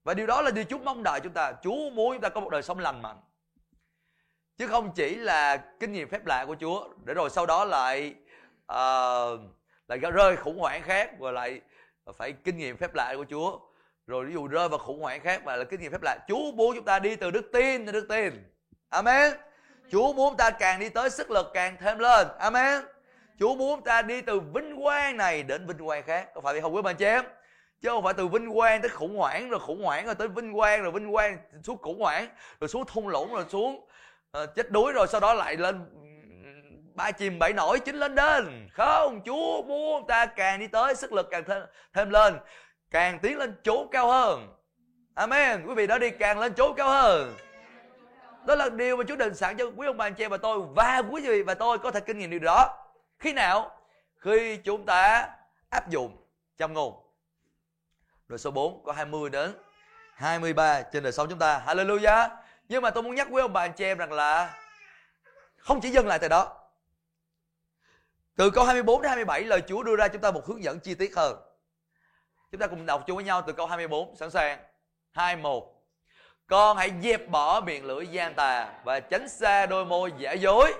Và 0.04 0.14
điều 0.14 0.26
đó 0.26 0.42
là 0.42 0.50
điều 0.50 0.64
Chúa 0.64 0.78
mong 0.78 1.02
đợi 1.02 1.20
chúng 1.20 1.32
ta. 1.32 1.52
Chúa 1.62 1.90
muốn 1.90 2.12
chúng 2.14 2.20
ta 2.20 2.28
có 2.28 2.40
một 2.40 2.50
đời 2.50 2.62
sống 2.62 2.78
lành 2.78 3.02
mạnh 3.02 3.20
chứ 4.58 4.66
không 4.66 4.92
chỉ 4.94 5.14
là 5.14 5.56
kinh 5.80 5.92
nghiệm 5.92 6.08
phép 6.08 6.26
lạ 6.26 6.44
của 6.46 6.56
Chúa 6.60 6.88
để 7.04 7.14
rồi 7.14 7.30
sau 7.30 7.46
đó 7.46 7.64
lại 7.64 8.14
uh, 8.72 9.40
lại 9.88 9.98
rơi 9.98 10.36
khủng 10.36 10.58
hoảng 10.58 10.82
khác 10.82 11.10
và 11.18 11.30
lại 11.30 11.60
phải 12.16 12.32
kinh 12.32 12.56
nghiệm 12.56 12.76
phép 12.76 12.94
lạ 12.94 13.14
của 13.16 13.24
Chúa 13.30 13.58
rồi 14.06 14.26
ví 14.26 14.32
dụ 14.32 14.46
rơi 14.46 14.68
vào 14.68 14.78
khủng 14.78 15.00
hoảng 15.00 15.20
khác 15.20 15.44
mà 15.44 15.56
là 15.56 15.64
kinh 15.64 15.80
nghiệm 15.80 15.92
phép 15.92 16.02
lạ 16.02 16.18
Chúa 16.28 16.52
muốn 16.52 16.76
chúng 16.76 16.84
ta 16.84 16.98
đi 16.98 17.16
từ 17.16 17.30
đức 17.30 17.50
tin 17.52 17.86
đến 17.86 17.92
đức 17.92 18.06
tin 18.08 18.52
Amen 18.88 19.32
Chúa 19.90 20.12
muốn 20.12 20.36
ta 20.36 20.50
càng 20.50 20.80
đi 20.80 20.88
tới 20.88 21.10
sức 21.10 21.30
lực 21.30 21.50
càng 21.54 21.76
thêm 21.80 21.98
lên. 21.98 22.28
Amen. 22.38 22.82
Chúa 23.38 23.54
muốn 23.54 23.84
ta 23.84 24.02
đi 24.02 24.20
từ 24.20 24.40
vinh 24.40 24.82
quang 24.82 25.16
này 25.16 25.42
đến 25.42 25.66
vinh 25.66 25.86
quang 25.86 26.02
khác. 26.02 26.28
Có 26.34 26.40
phải 26.40 26.54
vậy 26.54 26.62
không 26.62 26.74
quý 26.74 26.82
bạn 26.82 26.96
chị 26.96 27.04
em? 27.04 27.24
Chứ 27.82 27.88
không 27.88 28.04
phải 28.04 28.14
từ 28.14 28.26
vinh 28.26 28.54
quang 28.54 28.82
tới 28.82 28.88
khủng 28.88 29.16
hoảng 29.16 29.50
rồi 29.50 29.60
khủng 29.60 29.84
hoảng 29.84 30.06
rồi 30.06 30.14
tới 30.14 30.28
vinh 30.28 30.54
quang 30.54 30.82
rồi 30.82 30.92
vinh 30.92 31.12
quang 31.12 31.38
xuống 31.62 31.78
khủng 31.78 32.00
hoảng 32.00 32.28
rồi 32.60 32.68
xuống 32.68 32.84
thung 32.86 33.08
lũng 33.08 33.34
rồi 33.34 33.44
xuống 33.48 33.88
uh, 34.42 34.54
chết 34.54 34.70
đuối 34.70 34.92
rồi 34.92 35.06
sau 35.06 35.20
đó 35.20 35.34
lại 35.34 35.56
lên 35.56 35.84
ba 36.94 37.10
chìm 37.10 37.38
bảy 37.38 37.52
nổi 37.52 37.80
chính 37.80 37.96
lên 37.96 38.14
đền. 38.14 38.68
Không 38.72 39.20
chúa 39.26 39.62
muốn 39.62 40.06
ta 40.06 40.26
càng 40.26 40.60
đi 40.60 40.66
tới 40.66 40.94
sức 40.94 41.12
lực 41.12 41.28
càng 41.30 41.44
thêm, 41.44 41.62
thêm 41.92 42.10
lên 42.10 42.34
càng 42.90 43.18
tiến 43.18 43.38
lên 43.38 43.54
chỗ 43.64 43.86
cao 43.90 44.08
hơn. 44.08 44.48
Amen. 45.14 45.64
Quý 45.66 45.74
vị 45.74 45.86
đã 45.86 45.98
đi 45.98 46.10
càng 46.10 46.38
lên 46.38 46.52
chỗ 46.56 46.72
cao 46.72 46.88
hơn 46.88 47.36
đó 48.48 48.54
là 48.54 48.68
điều 48.68 48.96
mà 48.96 49.04
Chúa 49.08 49.16
định 49.16 49.34
sẵn 49.34 49.56
cho 49.56 49.70
quý 49.76 49.86
ông 49.86 49.96
bà 49.96 50.06
anh 50.06 50.14
chị 50.14 50.26
và 50.26 50.36
tôi. 50.36 50.60
Và 50.76 51.02
quý 51.10 51.28
vị 51.28 51.42
và 51.42 51.54
tôi 51.54 51.78
có 51.78 51.90
thể 51.90 52.00
kinh 52.00 52.18
nghiệm 52.18 52.30
điều 52.30 52.38
đó. 52.38 52.86
Khi 53.18 53.32
nào? 53.32 53.80
Khi 54.16 54.56
chúng 54.56 54.86
ta 54.86 55.28
áp 55.68 55.88
dụng 55.88 56.16
trong 56.56 56.72
ngôn. 56.72 56.94
Rồi 58.28 58.38
số 58.38 58.50
4 58.50 58.84
có 58.84 58.92
20 58.92 59.30
đến 59.30 59.54
23 60.14 60.82
trên 60.82 61.02
đời 61.02 61.12
sống 61.12 61.26
chúng 61.30 61.38
ta. 61.38 61.62
Hallelujah. 61.66 62.28
Nhưng 62.68 62.82
mà 62.82 62.90
tôi 62.90 63.02
muốn 63.02 63.14
nhắc 63.14 63.28
quý 63.30 63.40
ông 63.40 63.52
bà 63.52 63.60
anh 63.60 63.72
chị 63.72 63.84
em 63.84 63.98
rằng 63.98 64.12
là 64.12 64.60
không 65.56 65.80
chỉ 65.80 65.90
dừng 65.90 66.06
lại 66.06 66.18
tại 66.18 66.28
đó. 66.28 66.56
Từ 68.36 68.50
câu 68.50 68.64
24 68.64 69.02
đến 69.02 69.08
27 69.08 69.44
lời 69.44 69.62
Chúa 69.68 69.82
đưa 69.82 69.96
ra 69.96 70.08
chúng 70.08 70.22
ta 70.22 70.30
một 70.30 70.46
hướng 70.46 70.62
dẫn 70.62 70.80
chi 70.80 70.94
tiết 70.94 71.16
hơn. 71.16 71.36
Chúng 72.52 72.60
ta 72.60 72.66
cùng 72.66 72.86
đọc 72.86 73.04
chung 73.06 73.16
với 73.16 73.24
nhau 73.24 73.42
từ 73.46 73.52
câu 73.52 73.66
24 73.66 74.16
sẵn 74.16 74.30
sàng. 74.30 74.58
2 75.10 75.36
1 75.36 75.77
con 76.48 76.76
hãy 76.76 76.92
dẹp 77.02 77.28
bỏ 77.28 77.60
miệng 77.60 77.84
lưỡi 77.84 78.06
gian 78.06 78.34
tà 78.34 78.72
và 78.84 79.00
tránh 79.00 79.28
xa 79.28 79.66
đôi 79.66 79.84
môi 79.84 80.12
giả 80.18 80.32
dối. 80.32 80.74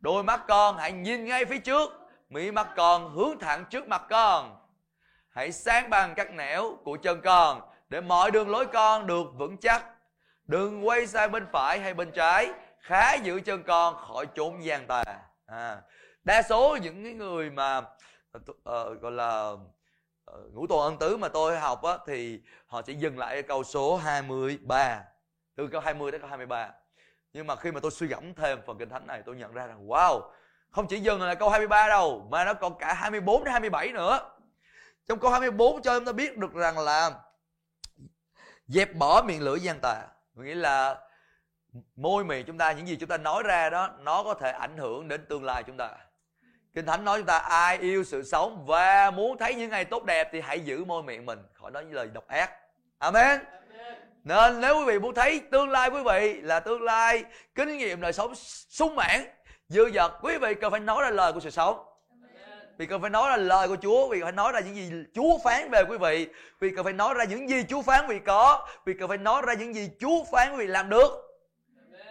Đôi 0.00 0.22
mắt 0.22 0.40
con 0.48 0.76
hãy 0.78 0.92
nhìn 0.92 1.24
ngay 1.24 1.44
phía 1.44 1.58
trước 1.58 1.92
mỹ 2.28 2.50
mắt 2.50 2.68
con 2.76 3.16
hướng 3.16 3.38
thẳng 3.38 3.64
trước 3.70 3.88
mặt 3.88 4.02
con. 4.10 4.56
Hãy 5.30 5.52
sáng 5.52 5.90
bằng 5.90 6.14
các 6.14 6.30
nẻo 6.32 6.76
của 6.84 6.96
chân 6.96 7.20
con 7.24 7.60
để 7.88 8.00
mọi 8.00 8.30
đường 8.30 8.48
lối 8.48 8.66
con 8.66 9.06
được 9.06 9.26
vững 9.34 9.56
chắc. 9.56 9.84
Đừng 10.44 10.88
quay 10.88 11.06
sang 11.06 11.32
bên 11.32 11.46
phải 11.52 11.80
hay 11.80 11.94
bên 11.94 12.10
trái 12.12 12.52
khá 12.80 13.14
giữ 13.14 13.40
chân 13.40 13.62
con 13.62 13.96
khỏi 13.96 14.26
chốn 14.34 14.64
gian 14.64 14.86
tà 14.86 15.04
à, 15.46 15.76
đa 16.24 16.42
số 16.42 16.76
những 16.82 17.04
cái 17.04 17.12
người 17.12 17.50
mà 17.50 17.78
uh, 17.78 19.00
gọi 19.00 19.12
là 19.12 19.52
Ờ, 20.32 20.40
ngũ 20.52 20.66
tuần 20.66 20.80
ân 20.80 20.98
tứ 20.98 21.16
mà 21.16 21.28
tôi 21.28 21.58
học 21.58 21.82
á, 21.82 21.98
thì 22.06 22.40
họ 22.66 22.82
chỉ 22.82 22.94
dừng 22.94 23.18
lại 23.18 23.36
ở 23.36 23.42
câu 23.42 23.64
số 23.64 23.96
23 23.96 25.04
từ 25.56 25.68
câu 25.72 25.80
20 25.80 26.12
đến 26.12 26.20
câu 26.20 26.30
23 26.30 26.70
nhưng 27.32 27.46
mà 27.46 27.56
khi 27.56 27.72
mà 27.72 27.80
tôi 27.80 27.90
suy 27.90 28.06
gẫm 28.06 28.34
thêm 28.34 28.58
phần 28.66 28.78
kinh 28.78 28.88
thánh 28.88 29.06
này 29.06 29.22
tôi 29.26 29.36
nhận 29.36 29.52
ra 29.52 29.66
rằng 29.66 29.88
wow 29.88 30.30
không 30.70 30.86
chỉ 30.86 31.00
dừng 31.00 31.22
lại 31.22 31.36
câu 31.36 31.50
23 31.50 31.88
đâu 31.88 32.26
mà 32.30 32.44
nó 32.44 32.54
còn 32.54 32.78
cả 32.78 32.94
24 32.94 33.44
đến 33.44 33.52
27 33.52 33.92
nữa. 33.92 34.30
Trong 35.06 35.18
câu 35.18 35.30
24 35.30 35.82
cho 35.82 35.98
chúng 35.98 36.04
ta 36.04 36.12
biết 36.12 36.36
được 36.36 36.54
rằng 36.54 36.78
là 36.78 37.10
dẹp 38.66 38.94
bỏ 38.94 39.22
miệng 39.22 39.42
lưỡi 39.42 39.60
gian 39.60 39.78
tà. 39.80 40.06
Nghĩa 40.34 40.54
là 40.54 40.98
môi 41.96 42.24
miệng 42.24 42.46
chúng 42.46 42.58
ta 42.58 42.72
những 42.72 42.88
gì 42.88 42.96
chúng 42.96 43.08
ta 43.08 43.16
nói 43.16 43.42
ra 43.42 43.70
đó 43.70 43.90
nó 43.98 44.22
có 44.22 44.34
thể 44.34 44.50
ảnh 44.50 44.76
hưởng 44.76 45.08
đến 45.08 45.26
tương 45.28 45.44
lai 45.44 45.62
chúng 45.66 45.76
ta 45.76 45.90
kinh 46.74 46.86
thánh 46.86 47.04
nói 47.04 47.18
chúng 47.18 47.26
ta 47.26 47.38
ai 47.38 47.78
yêu 47.78 48.04
sự 48.04 48.22
sống 48.22 48.64
và 48.66 49.10
muốn 49.10 49.38
thấy 49.38 49.54
những 49.54 49.70
ngày 49.70 49.84
tốt 49.84 50.04
đẹp 50.04 50.28
thì 50.32 50.40
hãy 50.40 50.60
giữ 50.60 50.84
môi 50.84 51.02
miệng 51.02 51.26
mình. 51.26 51.38
Khỏi 51.54 51.70
nói 51.70 51.84
những 51.84 51.94
lời 51.94 52.08
độc 52.14 52.28
ác. 52.28 52.50
Amen. 52.98 53.40
Nên 54.24 54.60
nếu 54.60 54.78
quý 54.78 54.84
vị 54.86 54.98
muốn 54.98 55.14
thấy 55.14 55.40
tương 55.50 55.68
lai 55.68 55.90
quý 55.90 56.02
vị 56.04 56.40
là 56.42 56.60
tương 56.60 56.82
lai 56.82 57.24
kinh 57.54 57.78
nghiệm 57.78 58.00
đời 58.00 58.12
sống 58.12 58.34
sung 58.68 58.94
mãn 58.96 59.24
dư 59.68 59.90
dật 59.94 60.12
quý 60.22 60.38
vị 60.38 60.54
cần 60.54 60.70
phải 60.70 60.80
nói 60.80 61.02
ra 61.02 61.10
lời 61.10 61.32
của 61.32 61.40
sự 61.40 61.50
sống. 61.50 61.84
Vì 62.78 62.86
cần 62.86 63.00
phải 63.00 63.10
nói 63.10 63.30
ra 63.30 63.36
lời 63.36 63.68
của 63.68 63.76
Chúa 63.82 64.08
vì 64.08 64.18
cần 64.18 64.24
phải 64.26 64.32
nói 64.32 64.52
ra 64.52 64.60
những 64.60 64.76
gì 64.76 64.90
Chúa 65.14 65.38
phán 65.44 65.70
về 65.70 65.82
quý 65.88 65.98
vị 65.98 66.28
vì 66.60 66.70
cần 66.70 66.84
phải 66.84 66.92
nói 66.92 67.14
ra 67.14 67.24
những 67.24 67.48
gì 67.48 67.64
Chúa 67.68 67.82
phán 67.82 68.06
vì 68.06 68.18
có 68.18 68.68
vì 68.84 68.94
cần 68.94 69.08
phải 69.08 69.18
nói 69.18 69.42
ra 69.46 69.54
những 69.54 69.74
gì 69.74 69.90
Chúa 70.00 70.24
phán 70.32 70.52
quý 70.52 70.58
vị 70.58 70.66
làm 70.66 70.90
được. 70.90 71.10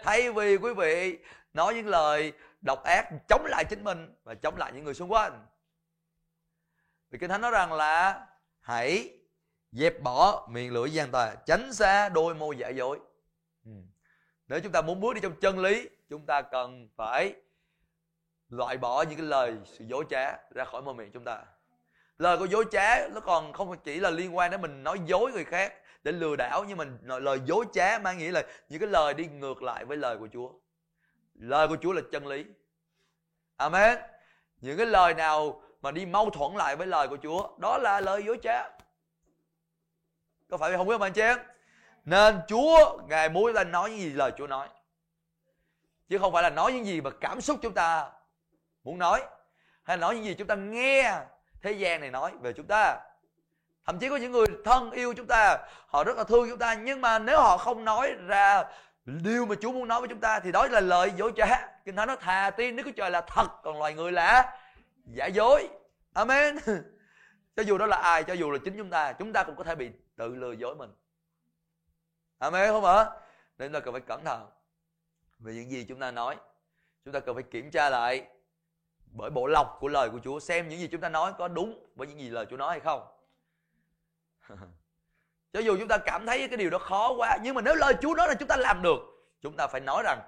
Thay 0.03 0.31
vì 0.31 0.57
quý 0.57 0.73
vị 0.73 1.17
nói 1.53 1.73
những 1.73 1.87
lời 1.87 2.31
độc 2.61 2.83
ác 2.83 3.09
chống 3.27 3.45
lại 3.45 3.65
chính 3.65 3.83
mình 3.83 4.15
và 4.23 4.35
chống 4.35 4.57
lại 4.57 4.71
những 4.75 4.83
người 4.83 4.93
xung 4.93 5.11
quanh. 5.11 5.45
Vì 7.09 7.19
kinh 7.19 7.29
thánh 7.29 7.41
nói 7.41 7.51
rằng 7.51 7.73
là 7.73 8.27
hãy 8.59 9.09
dẹp 9.71 10.01
bỏ 10.01 10.47
miệng 10.49 10.73
lưỡi 10.73 10.91
gian 10.91 11.11
tà, 11.11 11.35
tránh 11.45 11.73
xa 11.73 12.09
đôi 12.09 12.35
môi 12.35 12.57
giả 12.57 12.69
dối. 12.69 12.99
Ừ. 13.65 13.71
Nếu 14.47 14.59
chúng 14.59 14.71
ta 14.71 14.81
muốn 14.81 15.01
bước 15.01 15.13
đi 15.13 15.21
trong 15.21 15.39
chân 15.41 15.59
lý, 15.59 15.89
chúng 16.09 16.25
ta 16.25 16.41
cần 16.41 16.87
phải 16.95 17.35
loại 18.49 18.77
bỏ 18.77 19.01
những 19.01 19.17
cái 19.17 19.25
lời 19.25 19.57
sự 19.65 19.85
dối 19.85 20.05
trá 20.09 20.37
ra 20.49 20.65
khỏi 20.65 20.81
môi 20.81 20.93
miệng 20.93 21.11
chúng 21.11 21.23
ta. 21.23 21.43
Lời 22.17 22.37
của 22.37 22.45
dối 22.45 22.65
trá 22.71 23.07
nó 23.07 23.19
còn 23.19 23.53
không 23.53 23.79
chỉ 23.83 23.99
là 23.99 24.09
liên 24.09 24.37
quan 24.37 24.51
đến 24.51 24.61
mình 24.61 24.83
nói 24.83 24.99
dối 25.05 25.31
người 25.31 25.45
khác 25.45 25.73
để 26.03 26.11
lừa 26.11 26.35
đảo, 26.35 26.65
nhưng 26.67 26.77
mình 26.77 26.97
lời 27.01 27.39
dối 27.45 27.65
trá 27.73 27.99
mang 27.99 28.17
nghĩa 28.17 28.31
là 28.31 28.43
những 28.69 28.79
cái 28.79 28.89
lời 28.89 29.13
đi 29.13 29.25
ngược 29.25 29.63
lại 29.63 29.85
với 29.85 29.97
lời 29.97 30.17
của 30.17 30.27
Chúa 30.33 30.51
lời 31.37 31.67
của 31.67 31.77
Chúa 31.81 31.91
là 31.91 32.01
chân 32.11 32.27
lý. 32.27 32.45
Amen. 33.57 33.97
Những 34.61 34.77
cái 34.77 34.85
lời 34.85 35.13
nào 35.13 35.61
mà 35.81 35.91
đi 35.91 36.05
mâu 36.05 36.29
thuẫn 36.29 36.53
lại 36.55 36.75
với 36.75 36.87
lời 36.87 37.07
của 37.07 37.17
Chúa, 37.23 37.49
đó 37.57 37.77
là 37.77 37.99
lời 37.99 38.23
dối 38.23 38.39
trá 38.43 38.77
có 40.49 40.57
phải 40.57 40.77
không 40.77 40.87
biết 40.87 40.93
không 40.93 41.01
anh 41.01 41.13
chị 41.13 41.21
em? 41.21 41.37
Nên 42.05 42.39
Chúa, 42.47 42.97
ngài 43.07 43.29
muốn 43.29 43.53
ta 43.53 43.63
nói 43.63 43.89
những 43.89 43.99
gì 43.99 44.09
lời 44.09 44.31
Chúa 44.37 44.47
nói. 44.47 44.67
Chứ 46.09 46.17
không 46.17 46.33
phải 46.33 46.43
là 46.43 46.49
nói 46.49 46.73
những 46.73 46.85
gì 46.85 47.01
mà 47.01 47.09
cảm 47.21 47.41
xúc 47.41 47.59
chúng 47.61 47.73
ta 47.73 48.11
muốn 48.83 48.99
nói, 48.99 49.23
hay 49.83 49.97
là 49.97 50.01
nói 50.01 50.15
những 50.15 50.23
gì 50.23 50.33
chúng 50.33 50.47
ta 50.47 50.55
nghe 50.55 51.19
thế 51.61 51.71
gian 51.71 52.01
này 52.01 52.11
nói 52.11 52.31
về 52.41 52.53
chúng 52.53 52.67
ta. 52.67 52.99
Thậm 53.85 53.99
chí 53.99 54.09
có 54.09 54.15
những 54.15 54.31
người 54.31 54.45
thân 54.65 54.91
yêu 54.91 55.13
chúng 55.17 55.27
ta, 55.27 55.57
họ 55.87 56.03
rất 56.03 56.17
là 56.17 56.23
thương 56.23 56.49
chúng 56.49 56.59
ta, 56.59 56.73
nhưng 56.73 57.01
mà 57.01 57.19
nếu 57.19 57.41
họ 57.41 57.57
không 57.57 57.85
nói 57.85 58.13
ra 58.27 58.63
điều 59.07 59.45
mà 59.45 59.55
Chúa 59.61 59.71
muốn 59.71 59.87
nói 59.87 60.01
với 60.01 60.09
chúng 60.09 60.19
ta 60.19 60.39
thì 60.39 60.51
đó 60.51 60.67
là 60.67 60.79
lời 60.79 61.11
dối 61.17 61.31
trá. 61.37 61.67
Kinh 61.85 61.95
thánh 61.95 62.07
nó 62.07 62.15
thà 62.15 62.49
tin 62.49 62.75
Đức 62.75 62.83
Chúa 62.85 62.91
Trời 62.91 63.11
là 63.11 63.21
thật, 63.21 63.47
còn 63.63 63.79
loài 63.79 63.93
người 63.93 64.11
là 64.11 64.59
giả 65.05 65.25
dối. 65.25 65.69
Amen. 66.13 66.57
Cho 67.55 67.63
dù 67.63 67.77
đó 67.77 67.85
là 67.85 67.97
ai, 67.97 68.23
cho 68.23 68.33
dù 68.33 68.51
là 68.51 68.57
chính 68.65 68.77
chúng 68.77 68.89
ta 68.89 69.13
chúng 69.13 69.33
ta 69.33 69.43
cũng 69.43 69.55
có 69.55 69.63
thể 69.63 69.75
bị 69.75 69.91
tự 70.15 70.35
lừa 70.35 70.51
dối 70.51 70.75
mình. 70.75 70.89
Amen, 72.37 72.69
không 72.69 72.85
ạ 72.85 73.05
nên 73.57 73.71
là 73.71 73.79
cần 73.79 73.93
phải 73.93 74.01
cẩn 74.01 74.23
thận. 74.23 74.49
Về 75.39 75.53
những 75.53 75.69
gì 75.69 75.85
chúng 75.89 75.99
ta 75.99 76.11
nói, 76.11 76.35
chúng 77.05 77.13
ta 77.13 77.19
cần 77.19 77.35
phải 77.35 77.43
kiểm 77.43 77.71
tra 77.71 77.89
lại 77.89 78.27
bởi 79.11 79.29
bộ 79.29 79.47
lọc 79.47 79.77
của 79.79 79.87
lời 79.87 80.09
của 80.09 80.19
Chúa, 80.23 80.39
xem 80.39 80.69
những 80.69 80.79
gì 80.79 80.87
chúng 80.87 81.01
ta 81.01 81.09
nói 81.09 81.33
có 81.37 81.47
đúng 81.47 81.85
với 81.95 82.07
những 82.07 82.19
gì 82.19 82.29
lời 82.29 82.45
Chúa 82.49 82.57
nói 82.57 82.69
hay 82.69 82.79
không. 82.79 83.07
cho 85.57 85.61
dù 85.61 85.77
chúng 85.79 85.87
ta 85.87 85.97
cảm 85.97 86.25
thấy 86.25 86.47
cái 86.47 86.57
điều 86.57 86.69
đó 86.69 86.77
khó 86.77 87.13
quá, 87.13 87.37
nhưng 87.41 87.55
mà 87.55 87.61
nếu 87.61 87.75
lời 87.75 87.93
Chúa 88.01 88.15
nói 88.15 88.27
là 88.27 88.33
chúng 88.33 88.47
ta 88.47 88.55
làm 88.57 88.81
được, 88.81 88.99
chúng 89.41 89.57
ta 89.57 89.67
phải 89.67 89.81
nói 89.81 90.03
rằng, 90.05 90.19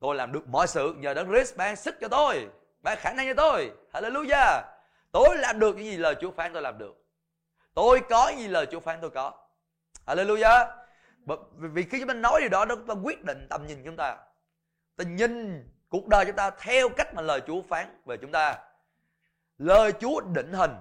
tôi 0.00 0.14
làm 0.14 0.32
được 0.32 0.48
mọi 0.48 0.66
sự 0.66 0.94
nhờ 0.98 1.14
đấng 1.14 1.28
Christ 1.28 1.56
ban 1.56 1.76
sức 1.76 1.96
cho 2.00 2.08
tôi, 2.08 2.48
ban 2.80 2.98
khả 3.00 3.12
năng 3.12 3.26
cho 3.28 3.34
tôi. 3.34 3.70
Hallelujah. 3.92 4.62
Tôi 5.12 5.36
làm 5.36 5.58
được 5.58 5.76
những 5.76 5.84
gì 5.84 5.96
lời 5.96 6.14
Chúa 6.20 6.30
phán 6.30 6.52
tôi 6.52 6.62
làm 6.62 6.78
được. 6.78 7.04
Tôi 7.74 8.00
có 8.10 8.28
những 8.28 8.38
gì 8.38 8.48
lời 8.48 8.66
Chúa 8.66 8.80
phán 8.80 8.98
tôi 9.00 9.10
có. 9.10 9.32
Hallelujah. 10.06 10.66
Vì 11.54 11.82
khi 11.82 11.98
chúng 11.98 12.08
ta 12.08 12.14
nói 12.14 12.40
điều 12.40 12.48
đó 12.48 12.64
nó 12.64 12.74
ta 12.88 12.94
quyết 12.94 13.24
định 13.24 13.46
tầm 13.50 13.66
nhìn 13.66 13.84
chúng 13.84 13.96
ta. 13.96 14.16
Ta 14.96 15.04
nhìn 15.04 15.64
cuộc 15.88 16.06
đời 16.08 16.24
chúng 16.24 16.36
ta 16.36 16.50
theo 16.50 16.88
cách 16.88 17.14
mà 17.14 17.22
lời 17.22 17.40
Chúa 17.46 17.62
phán 17.62 18.02
về 18.06 18.16
chúng 18.16 18.32
ta. 18.32 18.58
Lời 19.58 19.92
Chúa 20.00 20.20
định 20.20 20.52
hình 20.52 20.74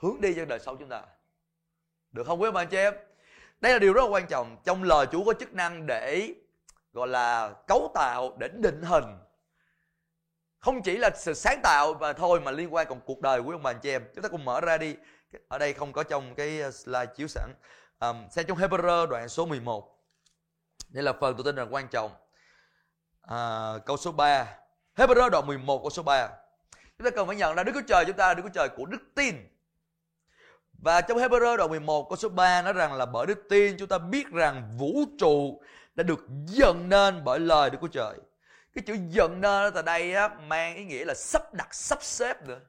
hướng 0.00 0.20
đi 0.20 0.34
cho 0.34 0.44
đời 0.44 0.58
sống 0.58 0.76
chúng 0.78 0.88
ta. 0.88 1.02
Được 2.12 2.26
không 2.26 2.40
quý 2.42 2.48
ông 2.48 2.56
anh 2.56 2.68
chị 2.68 2.76
em? 2.76 2.94
Đây 3.60 3.72
là 3.72 3.78
điều 3.78 3.92
rất 3.92 4.02
là 4.04 4.08
quan 4.08 4.26
trọng 4.26 4.56
trong 4.64 4.82
lời 4.82 5.06
Chúa 5.12 5.24
có 5.24 5.32
chức 5.32 5.54
năng 5.54 5.86
để 5.86 6.34
gọi 6.92 7.08
là 7.08 7.54
cấu 7.66 7.90
tạo 7.94 8.36
để 8.38 8.48
định 8.48 8.82
hình. 8.82 9.18
Không 10.58 10.82
chỉ 10.82 10.96
là 10.96 11.10
sự 11.16 11.34
sáng 11.34 11.60
tạo 11.62 11.94
và 11.94 12.12
thôi 12.12 12.40
mà 12.40 12.50
liên 12.50 12.74
quan 12.74 12.86
còn 12.88 13.00
cuộc 13.00 13.20
đời 13.20 13.42
của 13.42 13.50
ông 13.50 13.62
bà 13.62 13.70
anh 13.70 13.80
chị 13.82 13.90
em. 13.90 14.02
Chúng 14.14 14.22
ta 14.22 14.28
cùng 14.28 14.44
mở 14.44 14.60
ra 14.60 14.78
đi. 14.78 14.96
Ở 15.48 15.58
đây 15.58 15.72
không 15.72 15.92
có 15.92 16.02
trong 16.02 16.34
cái 16.34 16.62
uh, 16.68 16.74
slide 16.74 17.06
chiếu 17.16 17.28
sẵn. 17.28 17.54
Um, 18.00 18.28
xem 18.30 18.46
trong 18.48 18.58
Hebrew 18.58 19.06
đoạn 19.06 19.28
số 19.28 19.46
11 19.46 20.00
đây 20.88 21.04
là 21.04 21.12
phần 21.12 21.34
tôi 21.36 21.44
tin 21.44 21.56
là 21.56 21.66
quan 21.70 21.88
trọng. 21.88 22.10
À, 23.22 23.72
câu 23.86 23.96
số 23.96 24.12
3 24.12 24.58
Hebrew 24.96 25.30
đoạn 25.30 25.46
11 25.46 25.78
câu 25.78 25.90
số 25.90 26.02
3 26.02 26.28
chúng 26.98 27.04
ta 27.04 27.10
cần 27.10 27.26
phải 27.26 27.36
nhận 27.36 27.56
ra 27.56 27.62
Đức 27.62 27.72
Chúa 27.74 27.82
Trời 27.88 28.04
chúng 28.04 28.16
ta 28.16 28.28
là 28.28 28.34
Đức 28.34 28.42
Chúa 28.42 28.52
Trời 28.54 28.68
của 28.68 28.86
đức 28.86 29.02
tin 29.14 29.34
và 30.82 31.00
trong 31.00 31.18
Hebrew 31.18 31.56
đoạn 31.56 31.70
11 31.70 32.08
câu 32.08 32.16
số 32.16 32.28
3 32.28 32.62
nói 32.62 32.72
rằng 32.72 32.92
là 32.92 33.06
bởi 33.06 33.26
đức 33.26 33.46
tin 33.48 33.76
chúng 33.78 33.88
ta 33.88 33.98
biết 33.98 34.26
rằng 34.26 34.70
vũ 34.78 35.04
trụ 35.18 35.62
đã 35.94 36.02
được 36.02 36.26
dựng 36.46 36.88
nên 36.88 37.24
bởi 37.24 37.40
lời 37.40 37.70
Đức 37.70 37.78
Chúa 37.80 37.88
Trời. 37.88 38.18
Cái 38.74 38.84
chữ 38.86 38.96
dựng 39.08 39.40
nên 39.40 39.74
ở 39.74 39.82
đây 39.82 40.14
á, 40.14 40.28
mang 40.28 40.76
ý 40.76 40.84
nghĩa 40.84 41.04
là 41.04 41.14
sắp 41.14 41.54
đặt, 41.54 41.74
sắp 41.74 42.02
xếp 42.02 42.46
nữa. 42.46 42.60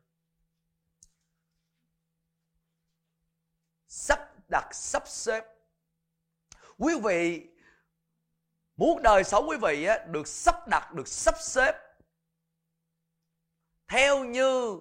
Sắp 3.88 4.50
đặt, 4.50 4.68
sắp 4.72 5.04
xếp. 5.08 5.46
Quý 6.78 6.94
vị 7.04 7.48
muốn 8.78 9.04
đời 9.04 9.24
sống 9.24 9.50
quý 9.50 9.58
vị 9.58 9.86
á, 9.86 10.06
được 10.08 10.28
sắp 10.28 10.68
đặt, 10.68 10.94
được 10.94 11.08
sắp 11.08 11.36
xếp 11.42 11.76
theo 13.88 14.24
như 14.24 14.80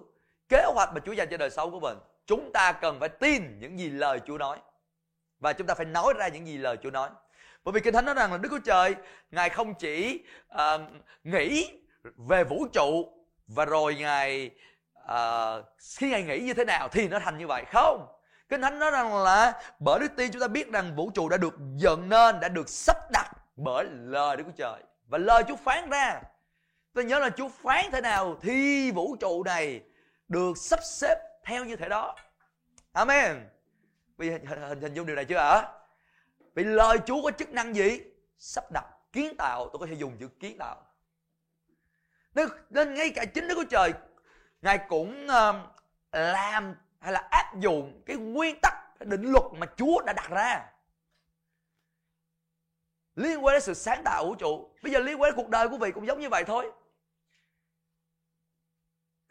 kế 0.49 0.63
hoạch 0.73 0.93
mà 0.93 0.99
Chúa 1.05 1.11
dành 1.11 1.27
cho 1.31 1.37
đời 1.37 1.49
sống 1.49 1.71
của 1.71 1.79
mình 1.79 1.97
chúng 2.25 2.51
ta 2.53 2.71
cần 2.71 2.99
phải 2.99 3.09
tin 3.09 3.59
những 3.59 3.79
gì 3.79 3.89
lời 3.89 4.19
Chúa 4.27 4.37
nói. 4.37 4.57
Và 5.39 5.53
chúng 5.53 5.67
ta 5.67 5.73
phải 5.73 5.85
nói 5.85 6.13
ra 6.17 6.27
những 6.27 6.47
gì 6.47 6.57
lời 6.57 6.77
Chúa 6.83 6.91
nói. 6.91 7.09
Bởi 7.63 7.73
vì 7.73 7.81
kinh 7.81 7.93
thánh 7.93 8.05
nói 8.05 8.15
rằng 8.15 8.31
là 8.31 8.37
Đức 8.37 8.49
Chúa 8.51 8.59
Trời 8.65 8.95
ngài 9.31 9.49
không 9.49 9.73
chỉ 9.73 10.23
uh, 10.53 10.81
nghĩ 11.23 11.71
về 12.15 12.43
vũ 12.43 12.67
trụ 12.73 13.13
và 13.47 13.65
rồi 13.65 13.95
ngài 13.95 14.51
uh, 15.03 15.65
khi 15.99 16.09
ngài 16.09 16.23
nghĩ 16.23 16.39
như 16.39 16.53
thế 16.53 16.65
nào 16.65 16.87
thì 16.91 17.07
nó 17.07 17.19
thành 17.19 17.37
như 17.37 17.47
vậy. 17.47 17.63
Không. 17.73 18.07
Kinh 18.49 18.61
thánh 18.61 18.79
nói 18.79 18.91
rằng 18.91 19.23
là 19.23 19.61
bởi 19.79 19.99
đức 19.99 20.11
tin 20.17 20.31
chúng 20.31 20.41
ta 20.41 20.47
biết 20.47 20.71
rằng 20.71 20.95
vũ 20.95 21.11
trụ 21.13 21.29
đã 21.29 21.37
được 21.37 21.53
dựng 21.75 22.09
nên 22.09 22.39
đã 22.39 22.49
được 22.49 22.69
sắp 22.69 22.97
đặt 23.11 23.31
bởi 23.55 23.85
lời 23.91 24.37
Đức 24.37 24.43
Chúa 24.47 24.51
Trời. 24.57 24.83
Và 25.07 25.17
lời 25.17 25.43
Chúa 25.47 25.55
phán 25.55 25.89
ra. 25.89 26.21
Tôi 26.93 27.05
nhớ 27.05 27.19
là 27.19 27.29
Chúa 27.29 27.49
phán 27.49 27.85
thế 27.91 28.01
nào 28.01 28.37
thì 28.41 28.91
vũ 28.91 29.15
trụ 29.19 29.43
này 29.43 29.81
được 30.27 30.57
sắp 30.57 30.79
xếp 30.83 31.15
theo 31.51 31.65
như 31.65 31.75
thế 31.75 31.89
đó. 31.89 32.15
Amen. 32.91 33.49
Vì 34.17 34.29
hình, 34.29 34.45
hình, 34.45 34.81
hình 34.81 34.93
dung 34.93 35.05
điều 35.05 35.15
này 35.15 35.25
chưa 35.25 35.37
ạ 35.37 35.67
vì 36.55 36.63
lời 36.63 36.97
chúa 37.05 37.21
có 37.23 37.31
chức 37.31 37.49
năng 37.49 37.75
gì? 37.75 38.01
Sắp 38.37 38.71
đặt 38.71 38.85
kiến 39.13 39.37
tạo 39.37 39.69
tôi 39.73 39.79
có 39.79 39.85
thể 39.85 39.93
dùng 39.93 40.17
chữ 40.19 40.27
kiến 40.27 40.57
tạo. 40.57 40.85
Nên, 42.35 42.49
nên 42.69 42.93
ngay 42.93 43.09
cả 43.15 43.25
chính 43.25 43.47
đức 43.47 43.55
của 43.55 43.65
trời 43.69 43.93
ngài 44.61 44.79
cũng 44.89 45.25
uh, 45.25 45.55
làm 46.11 46.75
hay 46.99 47.13
là 47.13 47.27
áp 47.31 47.59
dụng 47.59 48.01
cái 48.05 48.17
nguyên 48.17 48.59
tắc 48.61 48.73
cái 48.99 49.05
định 49.05 49.31
luật 49.31 49.45
mà 49.57 49.67
chúa 49.77 50.01
đã 50.05 50.13
đặt 50.13 50.29
ra. 50.29 50.65
Liên 53.15 53.45
quan 53.45 53.53
đến 53.53 53.61
sự 53.61 53.73
sáng 53.73 54.01
tạo 54.03 54.25
vũ 54.25 54.35
trụ 54.35 54.71
bây 54.83 54.91
giờ 54.91 54.99
liên 54.99 55.21
quan 55.21 55.31
đến 55.31 55.35
cuộc 55.35 55.49
đời 55.49 55.69
của 55.69 55.77
vị 55.77 55.91
cũng 55.91 56.07
giống 56.07 56.19
như 56.19 56.29
vậy 56.29 56.43
thôi 56.47 56.71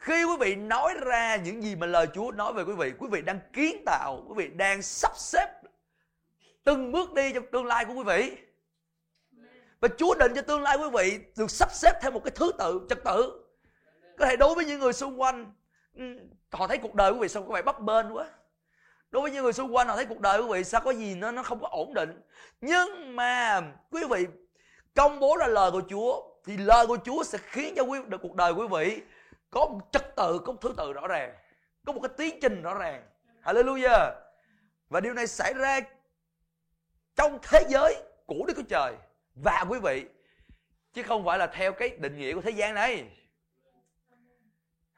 khi 0.01 0.23
quý 0.23 0.33
vị 0.39 0.55
nói 0.55 0.93
ra 1.05 1.35
những 1.35 1.63
gì 1.63 1.75
mà 1.75 1.87
lời 1.87 2.07
Chúa 2.13 2.31
nói 2.31 2.53
về 2.53 2.63
quý 2.63 2.73
vị, 2.73 2.91
quý 2.99 3.07
vị 3.11 3.21
đang 3.21 3.39
kiến 3.53 3.83
tạo, 3.85 4.23
quý 4.27 4.33
vị 4.37 4.49
đang 4.55 4.81
sắp 4.81 5.11
xếp 5.17 5.47
từng 6.63 6.91
bước 6.91 7.13
đi 7.13 7.33
trong 7.33 7.45
tương 7.51 7.65
lai 7.65 7.85
của 7.85 7.93
quý 7.93 8.03
vị. 8.03 8.37
Và 9.79 9.87
Chúa 9.97 10.15
định 10.15 10.31
cho 10.35 10.41
tương 10.41 10.61
lai 10.61 10.77
quý 10.77 10.89
vị 10.93 11.19
được 11.37 11.51
sắp 11.51 11.69
xếp 11.73 11.91
theo 12.01 12.11
một 12.11 12.21
cái 12.23 12.31
thứ 12.35 12.51
tự, 12.57 12.81
trật 12.89 13.03
tự. 13.03 13.43
Có 14.17 14.25
thể 14.25 14.35
đối 14.35 14.55
với 14.55 14.65
những 14.65 14.79
người 14.79 14.93
xung 14.93 15.21
quanh, 15.21 15.53
ừ, 15.95 16.03
họ 16.51 16.67
thấy 16.67 16.77
cuộc 16.77 16.95
đời 16.95 17.11
quý 17.11 17.19
vị 17.19 17.27
sao 17.27 17.43
có 17.43 17.53
vẻ 17.53 17.61
bấp 17.61 17.81
bênh 17.81 18.15
quá. 18.15 18.27
Đối 19.11 19.21
với 19.21 19.31
những 19.31 19.43
người 19.43 19.53
xung 19.53 19.75
quanh 19.75 19.87
họ 19.87 19.95
thấy 19.95 20.05
cuộc 20.05 20.19
đời 20.19 20.41
quý 20.41 20.47
vị 20.51 20.63
sao 20.63 20.81
có 20.81 20.91
gì 20.91 21.15
nó 21.15 21.31
nó 21.31 21.43
không 21.43 21.59
có 21.59 21.67
ổn 21.71 21.93
định. 21.93 22.21
Nhưng 22.61 23.15
mà 23.15 23.61
quý 23.91 24.01
vị 24.09 24.25
công 24.95 25.19
bố 25.19 25.37
ra 25.37 25.47
lời 25.47 25.71
của 25.71 25.81
Chúa 25.89 26.21
thì 26.45 26.57
lời 26.57 26.87
của 26.87 26.97
Chúa 27.05 27.23
sẽ 27.23 27.37
khiến 27.41 27.73
cho 27.77 27.83
quý 27.83 27.99
cuộc 28.21 28.35
đời 28.35 28.51
quý 28.51 28.67
vị 28.67 29.01
có 29.51 29.65
một 29.65 29.79
trật 29.91 30.15
tự, 30.15 30.39
có 30.45 30.51
một 30.51 30.61
thứ 30.61 30.73
tự 30.77 30.93
rõ 30.93 31.07
ràng. 31.07 31.35
Có 31.85 31.93
một 31.93 31.99
cái 32.03 32.11
tiến 32.17 32.39
trình 32.41 32.61
rõ 32.61 32.73
ràng. 32.73 33.03
Hallelujah. 33.43 34.11
Và 34.89 34.99
điều 34.99 35.13
này 35.13 35.27
xảy 35.27 35.53
ra 35.53 35.79
trong 37.15 37.39
thế 37.43 37.65
giới 37.69 38.03
của 38.25 38.45
Đức 38.47 38.53
Chúa 38.57 38.63
Trời. 38.69 38.95
Và 39.35 39.65
quý 39.69 39.79
vị, 39.79 40.05
chứ 40.93 41.03
không 41.03 41.25
phải 41.25 41.37
là 41.37 41.47
theo 41.47 41.71
cái 41.71 41.89
định 41.89 42.17
nghĩa 42.17 42.33
của 42.33 42.41
thế 42.41 42.51
gian 42.51 42.73
này. 42.73 43.09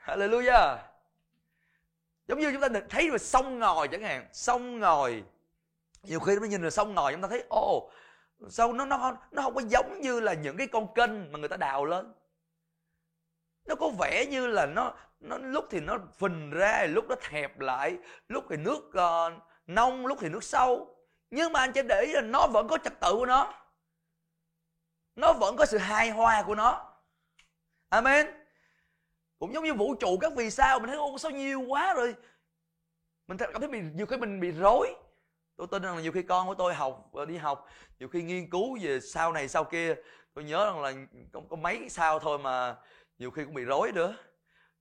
Hallelujah. 0.06 0.78
Giống 2.28 2.40
như 2.40 2.52
chúng 2.52 2.62
ta 2.62 2.68
thấy 2.90 3.10
rồi, 3.10 3.20
sông 3.20 3.60
ngòi 3.60 3.88
chẳng 3.88 4.02
hạn. 4.02 4.28
Sông 4.34 4.80
ngòi. 4.80 5.24
Nhiều 6.04 6.20
khi 6.20 6.36
chúng 6.36 6.44
ta 6.44 6.48
nhìn 6.48 6.62
rồi 6.62 6.72
sông 6.72 6.96
ngòi, 6.96 7.14
chúng 7.14 7.22
ta 7.22 7.28
thấy, 7.28 7.44
ồ, 7.50 7.92
sao 8.50 8.74
nó 8.74 8.86
nó 8.86 9.18
nó 9.32 9.42
không 9.42 9.56
có 9.56 9.62
giống 9.68 10.02
như 10.02 10.20
là 10.20 10.34
những 10.34 10.58
cái 10.58 10.68
con 10.68 10.94
kênh 10.94 11.32
mà 11.32 11.40
người 11.40 11.50
ta 11.50 11.58
đào 11.58 11.86
lên 11.86 12.14
nó 13.66 13.76
có 13.76 13.90
vẻ 13.90 14.26
như 14.26 14.48
là 14.48 14.66
nó 14.66 14.94
nó 15.20 15.38
lúc 15.38 15.66
thì 15.70 15.80
nó 15.80 15.98
phình 16.18 16.50
ra 16.50 16.86
lúc 16.90 17.06
nó 17.10 17.16
hẹp 17.22 17.60
lại 17.60 17.98
lúc 18.28 18.46
thì 18.50 18.58
nước 18.58 18.94
ờ, 18.94 19.28
uh, 19.28 19.44
nông 19.68 20.06
lúc 20.06 20.18
thì 20.22 20.30
nước 20.30 20.44
sâu. 20.44 20.96
Nhưng 21.30 21.54
mà 21.54 21.60
anh 21.60 21.72
chỉ 21.74 21.82
để 21.82 22.02
ý 22.02 22.14
là 22.14 22.22
nó 22.22 22.48
vẫn 22.48 22.68
có 22.68 22.78
trật 22.78 23.00
tự 23.00 23.14
của 23.14 23.26
nó. 23.26 23.54
Nó 25.16 25.34
vẫn 25.34 25.56
có 25.58 25.66
sự 25.66 25.78
hài 25.78 26.10
hòa 26.10 26.44
của 26.48 26.56
nó. 26.56 26.94
Amen. 27.90 28.28
Cũng 29.40 29.54
giống 29.54 29.64
như 29.64 29.74
vũ 29.74 29.96
trụ 29.96 30.18
các 30.22 30.34
vì 30.36 30.50
sao 30.50 30.80
mình 30.80 30.88
thấy 30.88 30.98
ô 30.98 31.18
sao 31.18 31.32
nhiều 31.32 31.62
quá 31.62 31.94
rồi. 31.94 32.16
Mình 33.28 33.38
cảm 33.38 33.60
thấy 33.60 33.70
mình 33.70 33.92
nhiều 33.96 34.06
khi 34.06 34.18
mình 34.18 34.40
bị 34.40 34.52
rối. 34.52 34.96
Tôi 35.56 35.68
tin 35.72 35.82
rằng 35.82 35.96
là 35.96 36.02
nhiều 36.02 36.12
khi 36.12 36.22
con 36.22 36.48
của 36.48 36.56
tôi 36.56 36.74
học 36.74 37.10
ờ, 37.14 37.26
đi 37.26 37.38
học 37.38 37.68
nhiều 38.00 38.10
khi 38.10 38.24
nghiên 38.24 38.50
cứu 38.50 38.78
về 38.82 39.00
sau 39.00 39.34
này 39.34 39.48
sau 39.48 39.64
kia 39.64 39.96
tôi 40.34 40.44
nhớ 40.44 40.66
rằng 40.66 40.82
là 40.82 40.94
có, 41.32 41.42
có 41.50 41.56
mấy 41.56 41.90
sao 41.90 42.20
thôi 42.20 42.40
mà 42.40 42.76
nhiều 43.24 43.32
khi 43.32 43.44
cũng 43.44 43.54
bị 43.54 43.64
rối 43.64 43.92
nữa. 43.92 44.16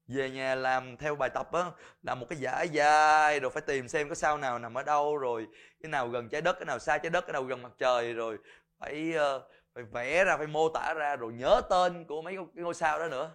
Về 0.09 0.30
nhà 0.30 0.55
làm 0.55 0.97
theo 0.97 1.16
bài 1.16 1.30
tập 1.30 1.53
á 1.53 1.64
làm 2.03 2.20
một 2.20 2.26
cái 2.30 2.38
giải 2.38 2.68
dài 2.68 3.40
rồi 3.40 3.51
phải 3.51 3.62
tìm 3.62 3.88
xem 3.88 4.09
cái 4.09 4.16
sao 4.16 4.38
nào 4.38 4.59
nằm 4.59 4.74
ở 4.74 4.82
đâu 4.82 5.16
rồi 5.16 5.47
cái 5.82 5.90
nào 5.90 6.09
gần 6.09 6.28
trái 6.28 6.40
đất 6.40 6.53
cái 6.59 6.66
nào 6.66 6.78
xa 6.78 6.99
trái 6.99 7.11
đất 7.11 7.26
cái 7.26 7.32
nào 7.32 7.43
gần 7.43 7.62
mặt 7.62 7.72
trời 7.78 8.12
rồi 8.12 8.38
phải 8.78 9.14
uh, 9.36 9.43
phải 9.74 9.84
vẽ 9.84 10.24
ra 10.24 10.36
phải 10.36 10.47
mô 10.47 10.68
tả 10.68 10.95
ra 10.95 11.16
rồi 11.16 11.32
nhớ 11.32 11.61
tên 11.70 12.05
của 12.05 12.22
mấy 12.22 12.36
cái 12.36 12.64
ngôi 12.64 12.74
sao 12.74 12.99
đó 12.99 13.09
nữa. 13.09 13.30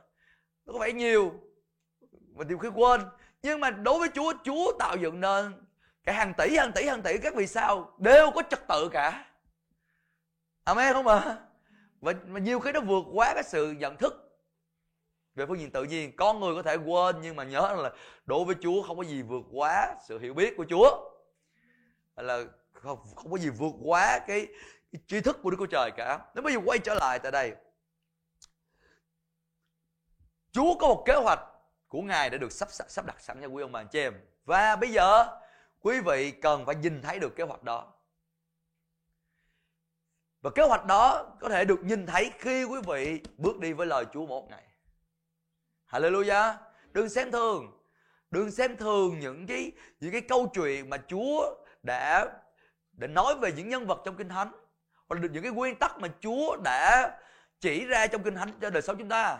Nó 0.65 0.73
có 0.73 0.79
vẻ 0.79 0.91
nhiều 0.91 1.33
mà 2.35 2.45
nhiều 2.47 2.57
khi 2.57 2.69
quên. 2.75 3.01
Nhưng 3.41 3.59
mà 3.59 3.69
đối 3.69 3.99
với 3.99 4.09
chúa 4.13 4.33
chúa 4.43 4.71
tạo 4.79 4.95
dựng 4.97 5.21
nên 5.21 5.53
cả 6.03 6.13
hàng 6.13 6.33
tỷ 6.37 6.57
hàng 6.57 6.71
tỷ 6.71 6.83
hàng 6.87 7.01
tỷ 7.01 7.17
các 7.17 7.35
vì 7.35 7.47
sao 7.47 7.93
đều 7.97 8.31
có 8.31 8.41
trật 8.49 8.67
tự 8.67 8.89
cả. 8.89 9.25
Amen 10.63 10.93
không 10.93 11.07
ạ? 11.07 11.37
Mà 12.01 12.13
và 12.27 12.39
nhiều 12.39 12.59
khi 12.59 12.71
nó 12.71 12.81
vượt 12.81 13.03
quá 13.13 13.33
cái 13.33 13.43
sự 13.43 13.71
nhận 13.71 13.97
thức 13.97 14.26
về 15.37 15.45
phương 15.45 15.59
diện 15.59 15.71
tự 15.71 15.83
nhiên 15.83 16.15
con 16.15 16.39
người 16.39 16.55
có 16.55 16.61
thể 16.61 16.75
quên 16.75 17.15
nhưng 17.21 17.35
mà 17.35 17.43
nhớ 17.43 17.75
là 17.83 17.91
đối 18.25 18.45
với 18.45 18.55
chúa 18.61 18.81
không 18.81 18.97
có 18.97 19.03
gì 19.03 19.21
vượt 19.21 19.43
quá 19.51 19.95
sự 20.07 20.19
hiểu 20.19 20.33
biết 20.33 20.53
của 20.57 20.65
chúa. 20.69 21.11
Là 22.15 22.43
không, 22.73 22.99
không 23.15 23.31
có 23.31 23.37
gì 23.37 23.49
vượt 23.49 23.73
quá 23.83 24.19
cái, 24.27 24.47
cái 24.91 25.01
tri 25.07 25.21
thức 25.21 25.39
của 25.43 25.49
đức 25.49 25.57
chúa 25.59 25.65
trời 25.65 25.91
cả. 25.97 26.19
Nếu 26.35 26.43
bây 26.43 26.53
giờ 26.53 26.59
quay 26.65 26.79
trở 26.79 26.93
lại 26.93 27.19
tại 27.19 27.31
đây 27.31 27.55
chúa 30.51 30.75
có 30.79 30.87
một 30.87 31.03
kế 31.05 31.15
hoạch 31.15 31.39
của 31.87 32.01
ngài 32.01 32.29
đã 32.29 32.37
được 32.37 32.51
sắp 32.51 32.67
sắp 32.71 33.05
đặt 33.05 33.21
sẵn 33.21 33.41
cho 33.41 33.47
quý 33.47 33.61
ông 33.61 33.71
bà 33.71 33.79
anh 33.79 33.87
chị 33.91 33.99
em. 33.99 34.13
Và 34.45 34.75
bây 34.75 34.91
giờ 34.91 35.39
quý 35.79 35.99
vị 35.99 36.31
cần 36.31 36.65
phải 36.65 36.75
nhìn 36.75 37.01
thấy 37.01 37.19
được 37.19 37.35
kế 37.35 37.43
hoạch 37.43 37.63
đó. 37.63 37.93
Và 40.41 40.49
kế 40.55 40.63
hoạch 40.63 40.85
đó 40.85 41.25
có 41.39 41.49
thể 41.49 41.65
được 41.65 41.79
nhìn 41.83 42.05
thấy 42.05 42.31
khi 42.39 42.63
quý 42.63 42.79
vị 42.87 43.21
bước 43.37 43.59
đi 43.59 43.73
với 43.73 43.87
lời 43.87 44.05
Chúa 44.13 44.25
một 44.25 44.49
ngày. 44.49 44.66
Hallelujah. 45.89 46.53
Đừng 46.93 47.09
xem 47.09 47.31
thường. 47.31 47.71
Đừng 48.31 48.51
xem 48.51 48.77
thường 48.77 49.19
những 49.19 49.47
cái 49.47 49.71
những 49.99 50.11
cái 50.11 50.21
câu 50.21 50.51
chuyện 50.53 50.89
mà 50.89 50.97
Chúa 50.97 51.55
đã 51.83 52.25
đã 52.91 53.07
nói 53.07 53.35
về 53.35 53.51
những 53.51 53.69
nhân 53.69 53.87
vật 53.87 54.01
trong 54.05 54.15
Kinh 54.15 54.29
Thánh 54.29 54.51
hoặc 55.07 55.21
là 55.21 55.27
những 55.31 55.43
cái 55.43 55.51
nguyên 55.51 55.75
tắc 55.75 55.99
mà 55.99 56.07
Chúa 56.19 56.57
đã 56.63 57.11
chỉ 57.59 57.85
ra 57.85 58.07
trong 58.07 58.23
Kinh 58.23 58.35
Thánh 58.35 58.51
cho 58.61 58.69
đời 58.69 58.81
sống 58.81 58.97
chúng 58.99 59.09
ta. 59.09 59.39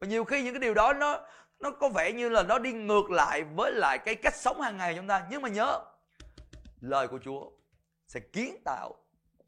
Và 0.00 0.06
nhiều 0.06 0.24
khi 0.24 0.42
những 0.42 0.54
cái 0.54 0.60
điều 0.60 0.74
đó 0.74 0.92
nó 0.92 1.20
nó 1.60 1.70
có 1.70 1.88
vẻ 1.88 2.12
như 2.12 2.28
là 2.28 2.42
nó 2.42 2.58
đi 2.58 2.72
ngược 2.72 3.10
lại 3.10 3.44
với 3.44 3.72
lại 3.72 3.98
cái 3.98 4.14
cách 4.14 4.34
sống 4.34 4.60
hàng 4.60 4.76
ngày 4.76 4.92
của 4.92 4.96
chúng 4.96 5.08
ta. 5.08 5.26
Nhưng 5.30 5.42
mà 5.42 5.48
nhớ 5.48 5.84
lời 6.80 7.08
của 7.08 7.18
Chúa 7.24 7.50
sẽ 8.06 8.20
kiến 8.20 8.56
tạo 8.64 8.94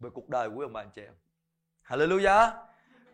về 0.00 0.10
cuộc 0.14 0.28
đời 0.28 0.50
của 0.50 0.62
ông 0.62 0.72
bà 0.72 0.80
anh 0.80 0.90
chị 0.94 1.02
em. 1.02 1.14
Hallelujah. 1.88 2.50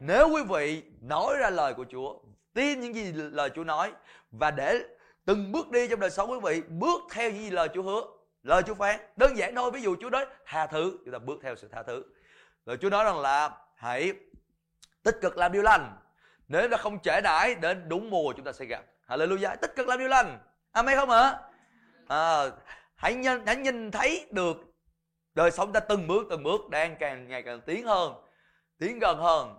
Nếu 0.00 0.28
quý 0.28 0.42
vị 0.48 0.82
nói 1.00 1.36
ra 1.38 1.50
lời 1.50 1.74
của 1.74 1.84
Chúa, 1.90 2.18
tin 2.54 2.80
những 2.80 2.94
gì 2.94 3.12
lời 3.12 3.50
Chúa 3.54 3.64
nói 3.64 3.92
và 4.30 4.50
để 4.50 4.84
từng 5.24 5.52
bước 5.52 5.70
đi 5.70 5.88
trong 5.88 6.00
đời 6.00 6.10
sống 6.10 6.30
quý 6.30 6.38
vị 6.42 6.62
bước 6.68 7.00
theo 7.10 7.30
những 7.30 7.42
gì 7.42 7.50
lời 7.50 7.68
Chúa 7.74 7.82
hứa, 7.82 8.02
lời 8.42 8.62
Chúa 8.62 8.74
phán. 8.74 9.00
Đơn 9.16 9.36
giản 9.36 9.54
thôi, 9.54 9.70
ví 9.70 9.82
dụ 9.82 9.96
Chúa 10.00 10.10
nói 10.10 10.26
tha 10.46 10.66
thứ, 10.66 10.98
chúng 11.04 11.12
ta 11.12 11.18
bước 11.18 11.38
theo 11.42 11.56
sự 11.56 11.68
tha 11.68 11.82
thứ. 11.82 12.02
Lời 12.66 12.76
Chúa 12.80 12.90
nói 12.90 13.04
rằng 13.04 13.18
là 13.18 13.50
hãy 13.76 14.12
tích 15.02 15.18
cực 15.20 15.36
làm 15.36 15.52
điều 15.52 15.62
lành. 15.62 15.96
Nếu 16.48 16.68
ta 16.68 16.76
không 16.76 16.98
trễ 17.02 17.20
nải 17.20 17.54
đến 17.54 17.88
đúng 17.88 18.10
mùa 18.10 18.32
chúng 18.32 18.44
ta 18.44 18.52
sẽ 18.52 18.64
gặp. 18.64 18.84
Hallelujah. 19.08 19.56
Tích 19.56 19.76
cực 19.76 19.88
làm 19.88 19.98
điều 19.98 20.08
lành. 20.08 20.38
Amen 20.72 20.96
không 20.96 21.10
ạ? 21.10 21.38
À, 22.08 22.50
hãy 22.94 23.14
nhìn 23.14 23.46
hãy 23.46 23.56
nhìn 23.56 23.90
thấy 23.90 24.26
được 24.30 24.56
đời 25.34 25.50
sống 25.50 25.72
ta 25.72 25.80
từng 25.80 26.06
bước 26.06 26.26
từng 26.30 26.42
bước 26.42 26.68
đang 26.70 26.96
càng 26.96 27.28
ngày 27.28 27.42
càng 27.42 27.60
tiến 27.60 27.86
hơn 27.86 28.14
tiến 28.78 28.98
gần 28.98 29.18
hơn 29.18 29.58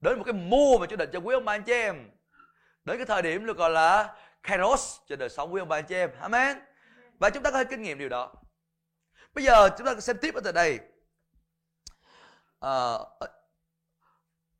đến 0.00 0.18
một 0.18 0.24
cái 0.24 0.32
mùa 0.32 0.78
mà 0.78 0.86
Chúa 0.86 0.96
định 0.96 1.10
cho 1.12 1.20
quý 1.20 1.34
ông 1.34 1.44
bà 1.44 1.54
anh 1.54 1.62
chị 1.62 1.72
em 1.72 2.10
đến 2.84 2.96
cái 2.96 3.06
thời 3.06 3.22
điểm 3.22 3.46
được 3.46 3.56
gọi 3.56 3.70
là 3.70 4.16
kairos 4.42 4.98
cho 5.06 5.16
đời 5.16 5.28
sống 5.28 5.54
quý 5.54 5.60
ông 5.60 5.68
bà 5.68 5.76
anh 5.76 5.84
chị 5.88 5.94
em. 5.94 6.10
Amen. 6.20 6.58
Và 7.18 7.30
chúng 7.30 7.42
ta 7.42 7.50
có 7.50 7.58
thể 7.58 7.70
kinh 7.70 7.82
nghiệm 7.82 7.98
điều 7.98 8.08
đó. 8.08 8.32
Bây 9.34 9.44
giờ 9.44 9.68
chúng 9.78 9.86
ta 9.86 10.00
xem 10.00 10.16
tiếp 10.20 10.34
ở 10.34 10.40
tại 10.44 10.52
đây. 10.52 10.78
À, 12.60 12.98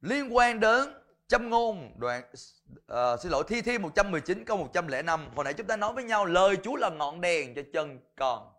liên 0.00 0.36
quan 0.36 0.60
đến 0.60 0.94
châm 1.28 1.50
ngôn 1.50 1.94
đoạn 1.96 2.22
à, 2.86 3.16
xin 3.16 3.32
lỗi 3.32 3.44
thi 3.48 3.62
thi 3.62 3.78
119 3.78 4.44
câu 4.44 4.56
105 4.56 5.28
hồi 5.34 5.44
nãy 5.44 5.54
chúng 5.54 5.66
ta 5.66 5.76
nói 5.76 5.92
với 5.92 6.04
nhau 6.04 6.24
lời 6.24 6.56
Chúa 6.64 6.76
là 6.76 6.90
ngọn 6.90 7.20
đèn 7.20 7.54
cho 7.54 7.62
chân 7.72 8.00
con 8.16 8.52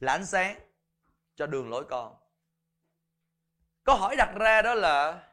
là 0.00 0.12
ánh 0.12 0.26
sáng 0.26 0.60
cho 1.34 1.46
đường 1.46 1.70
lối 1.70 1.84
con. 1.84 2.16
Câu 3.84 3.96
hỏi 3.96 4.16
đặt 4.16 4.34
ra 4.34 4.62
đó 4.62 4.74
là 4.74 5.28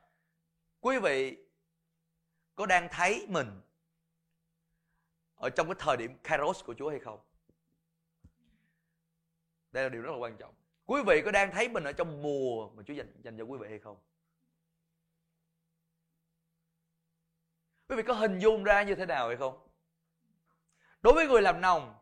quý 0.79 0.99
vị 0.99 1.42
có 2.55 2.65
đang 2.65 2.87
thấy 2.91 3.25
mình 3.29 3.61
ở 5.35 5.49
trong 5.49 5.67
cái 5.67 5.75
thời 5.79 5.97
điểm 5.97 6.17
kairos 6.23 6.63
của 6.63 6.73
chúa 6.73 6.89
hay 6.89 6.99
không? 6.99 7.19
Đây 9.71 9.83
là 9.83 9.89
điều 9.89 10.01
rất 10.01 10.11
là 10.11 10.17
quan 10.17 10.37
trọng. 10.37 10.53
Quý 10.85 11.01
vị 11.07 11.21
có 11.25 11.31
đang 11.31 11.51
thấy 11.51 11.69
mình 11.69 11.83
ở 11.83 11.93
trong 11.93 12.21
mùa 12.21 12.69
mà 12.69 12.83
chúa 12.87 12.93
dành 12.93 13.21
dành 13.23 13.37
cho 13.37 13.43
quý 13.43 13.57
vị 13.57 13.67
hay 13.69 13.79
không? 13.79 13.97
Quý 17.87 17.95
vị 17.95 18.03
có 18.03 18.13
hình 18.13 18.39
dung 18.39 18.63
ra 18.63 18.83
như 18.83 18.95
thế 18.95 19.05
nào 19.05 19.27
hay 19.27 19.37
không? 19.37 19.67
Đối 21.01 21.13
với 21.13 21.27
người 21.27 21.41
làm 21.41 21.61
nông 21.61 21.95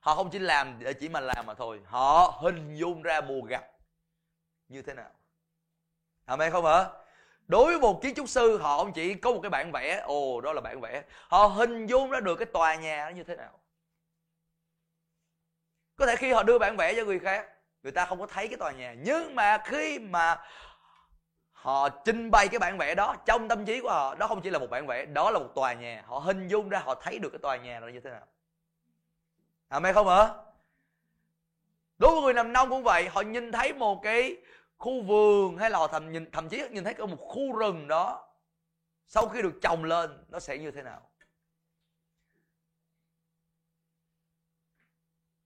họ 0.00 0.14
không 0.14 0.30
chỉ 0.30 0.38
làm 0.38 0.78
để 0.78 0.92
chỉ 0.92 1.08
mà 1.08 1.20
làm 1.20 1.46
mà 1.46 1.54
thôi. 1.54 1.80
Họ 1.84 2.38
hình 2.42 2.76
dung 2.76 3.02
ra 3.02 3.20
mùa 3.20 3.40
gặt 3.40 3.64
như 4.68 4.82
thế 4.82 4.94
nào. 4.94 5.10
Amen 6.24 6.52
không 6.52 6.64
hả? 6.64 6.99
Đối 7.50 7.66
với 7.66 7.80
một 7.80 8.02
kiến 8.02 8.14
trúc 8.14 8.28
sư 8.28 8.58
họ 8.58 8.76
ông 8.76 8.92
chỉ 8.92 9.14
có 9.14 9.30
một 9.30 9.40
cái 9.42 9.50
bản 9.50 9.72
vẽ 9.72 10.00
ồ 10.04 10.40
đó 10.40 10.52
là 10.52 10.60
bản 10.60 10.80
vẽ. 10.80 11.02
Họ 11.28 11.46
hình 11.46 11.86
dung 11.86 12.10
ra 12.10 12.20
được 12.20 12.36
cái 12.36 12.46
tòa 12.46 12.74
nhà 12.74 13.04
nó 13.04 13.16
như 13.16 13.24
thế 13.24 13.36
nào. 13.36 13.58
Có 15.96 16.06
thể 16.06 16.16
khi 16.16 16.32
họ 16.32 16.42
đưa 16.42 16.58
bản 16.58 16.76
vẽ 16.76 16.94
cho 16.94 17.04
người 17.04 17.18
khác 17.18 17.46
người 17.82 17.92
ta 17.92 18.04
không 18.04 18.20
có 18.20 18.26
thấy 18.26 18.48
cái 18.48 18.56
tòa 18.56 18.72
nhà. 18.72 18.94
Nhưng 18.98 19.34
mà 19.34 19.58
khi 19.64 19.98
mà 19.98 20.38
họ 21.52 21.88
trình 21.88 22.30
bày 22.30 22.48
cái 22.48 22.58
bản 22.58 22.78
vẽ 22.78 22.94
đó 22.94 23.16
trong 23.26 23.48
tâm 23.48 23.64
trí 23.64 23.80
của 23.80 23.90
họ 23.90 24.14
đó 24.14 24.26
không 24.26 24.40
chỉ 24.42 24.50
là 24.50 24.58
một 24.58 24.70
bản 24.70 24.86
vẽ 24.86 25.04
đó 25.04 25.30
là 25.30 25.38
một 25.38 25.48
tòa 25.54 25.72
nhà. 25.72 26.02
Họ 26.06 26.18
hình 26.18 26.48
dung 26.48 26.68
ra 26.68 26.78
họ 26.78 26.94
thấy 26.94 27.18
được 27.18 27.30
cái 27.30 27.38
tòa 27.38 27.56
nhà 27.56 27.80
nó 27.80 27.88
như 27.88 28.00
thế 28.00 28.10
nào. 28.10 28.26
À 29.68 29.80
mày 29.80 29.92
không 29.92 30.08
hả? 30.08 30.28
Đối 31.98 32.14
với 32.14 32.22
người 32.22 32.34
nằm 32.34 32.52
nông 32.52 32.70
cũng 32.70 32.82
vậy, 32.82 33.08
họ 33.08 33.20
nhìn 33.20 33.52
thấy 33.52 33.72
một 33.72 34.00
cái 34.02 34.36
khu 34.80 35.02
vườn 35.02 35.56
hay 35.56 35.70
là 35.70 35.78
họ 35.78 35.88
thậm, 35.88 36.12
nhìn, 36.12 36.30
thậm 36.30 36.48
chí 36.48 36.62
nhìn 36.70 36.84
thấy 36.84 36.94
có 36.94 37.06
một 37.06 37.16
khu 37.20 37.58
rừng 37.58 37.88
đó 37.88 38.28
sau 39.06 39.28
khi 39.28 39.42
được 39.42 39.52
trồng 39.62 39.84
lên 39.84 40.24
nó 40.28 40.40
sẽ 40.40 40.58
như 40.58 40.70
thế 40.70 40.82
nào? 40.82 41.10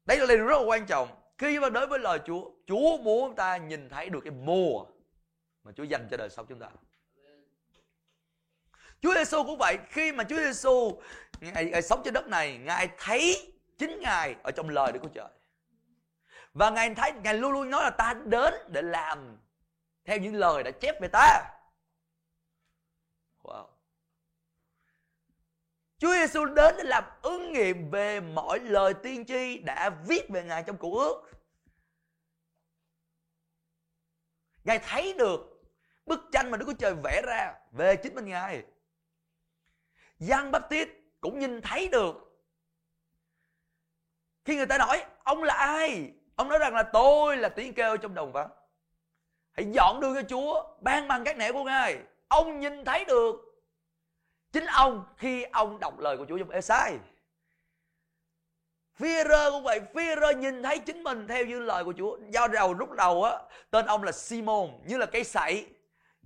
đấy 0.05 0.19
là 0.19 0.27
điều 0.27 0.47
rất 0.47 0.59
là 0.59 0.65
quan 0.67 0.87
trọng. 0.87 1.09
Khi 1.39 1.59
mà 1.59 1.71
đối 1.71 1.87
với 1.87 1.99
lời 1.99 2.19
Chúa, 2.27 2.51
Chúa 2.67 2.99
muốn 2.99 3.29
chúng 3.29 3.37
ta 3.37 3.57
nhìn 3.57 3.89
thấy 3.89 4.09
được 4.09 4.21
cái 4.25 4.31
mùa 4.31 4.85
mà 5.65 5.73
Chúa 5.73 5.85
dành 5.85 6.09
cho 6.11 6.17
đời 6.17 6.31
sống 6.31 6.47
chúng 6.49 6.59
ta. 6.59 6.69
Chúa 9.01 9.15
Giêsu 9.15 9.45
cũng 9.45 9.59
vậy, 9.59 9.79
khi 9.89 10.13
mà 10.13 10.25
Chúa 10.25 10.37
Giêsu 10.37 11.01
ngài, 11.41 11.65
ngài 11.65 11.83
sống 11.83 12.03
trên 12.05 12.15
đất 12.15 12.27
này, 12.27 12.59
ngài 12.59 12.89
thấy 12.99 13.53
chính 13.79 14.01
ngài 14.01 14.37
ở 14.43 14.51
trong 14.51 14.69
lời 14.69 14.93
Đức 14.93 15.01
Chúa 15.03 15.09
Trời 15.15 15.29
và 16.55 16.71
ngài 16.71 16.95
thấy, 16.95 17.13
ngài 17.13 17.35
luôn 17.35 17.53
luôn 17.53 17.71
nói 17.71 17.83
là 17.83 17.91
ta 17.91 18.15
đến 18.25 18.55
để 18.69 18.83
làm 18.83 19.39
theo 20.05 20.19
những 20.19 20.35
lời 20.35 20.63
đã 20.63 20.71
chép 20.71 21.01
về 21.01 21.09
ta 21.09 21.51
wow 23.43 23.67
Chúa 25.99 26.13
Giêsu 26.13 26.45
đến 26.45 26.75
để 26.79 26.85
làm 26.85 27.05
ứng 27.23 27.53
nghiệm 27.53 27.91
về 27.91 28.21
mọi 28.21 28.61
lời 28.61 28.95
tiên 29.03 29.25
tri 29.25 29.59
đã 29.59 29.91
viết 29.91 30.31
về 30.31 30.45
Ngài 30.45 30.63
trong 30.67 30.77
Cựu 30.79 30.99
ước. 30.99 31.31
Ngài 34.65 34.79
thấy 34.79 35.15
được 35.15 35.63
bức 36.07 36.21
tranh 36.33 36.51
mà 36.51 36.57
Đức 36.57 36.67
Chúa 36.67 36.75
Trời 36.79 36.95
vẽ 36.95 37.23
ra 37.27 37.55
về 37.71 37.97
chính 37.97 38.15
mình 38.15 38.25
Ngài. 38.25 38.65
Giăng 40.19 40.51
Baptist 40.51 40.89
cũng 41.21 41.39
nhìn 41.39 41.61
thấy 41.61 41.89
được 41.89 42.17
khi 44.45 44.57
người 44.57 44.67
ta 44.67 44.79
nói, 44.79 45.05
ông 45.25 45.43
là 45.43 45.55
ai 45.55 46.13
ông 46.37 46.49
nói 46.49 46.59
rằng 46.59 46.75
là 46.75 46.83
tôi 46.83 47.37
là 47.37 47.49
tiếng 47.49 47.75
kêu 47.75 47.97
trong 47.97 48.15
đồng 48.15 48.33
vắng 48.33 48.51
hãy 49.53 49.67
dọn 49.73 50.01
đưa 50.01 50.15
cho 50.15 50.29
chúa 50.29 50.65
ban 50.81 51.09
bằng 51.09 51.25
các 51.25 51.37
nẻo 51.37 51.53
của 51.53 51.65
ngài 51.65 51.99
ông 52.29 52.61
nhìn 52.61 52.85
thấy 52.85 53.05
được 53.05 53.37
chính 54.53 54.67
ông 54.67 55.05
khi 55.17 55.43
ông 55.43 55.81
đọc 55.81 55.99
lời 55.99 56.17
của 56.17 56.27
chúa 56.29 56.39
trong 56.39 56.51
Esai 56.51 56.99
Phi-rơ 58.99 59.51
cũng 59.51 59.63
vậy, 59.63 59.81
Phi-rơ 59.95 60.33
nhìn 60.33 60.63
thấy 60.63 60.79
chính 60.79 61.03
mình 61.03 61.27
theo 61.29 61.45
như 61.45 61.61
lời 61.61 61.85
của 61.85 61.93
Chúa. 61.99 62.19
Do 62.29 62.47
đầu 62.47 62.75
lúc 62.75 62.91
đầu 62.91 63.25
á, 63.25 63.39
tên 63.71 63.87
ông 63.87 64.03
là 64.03 64.13
Simon, 64.13 64.69
như 64.85 64.97
là 64.97 65.07
cây 65.07 65.25
sậy, 65.25 65.67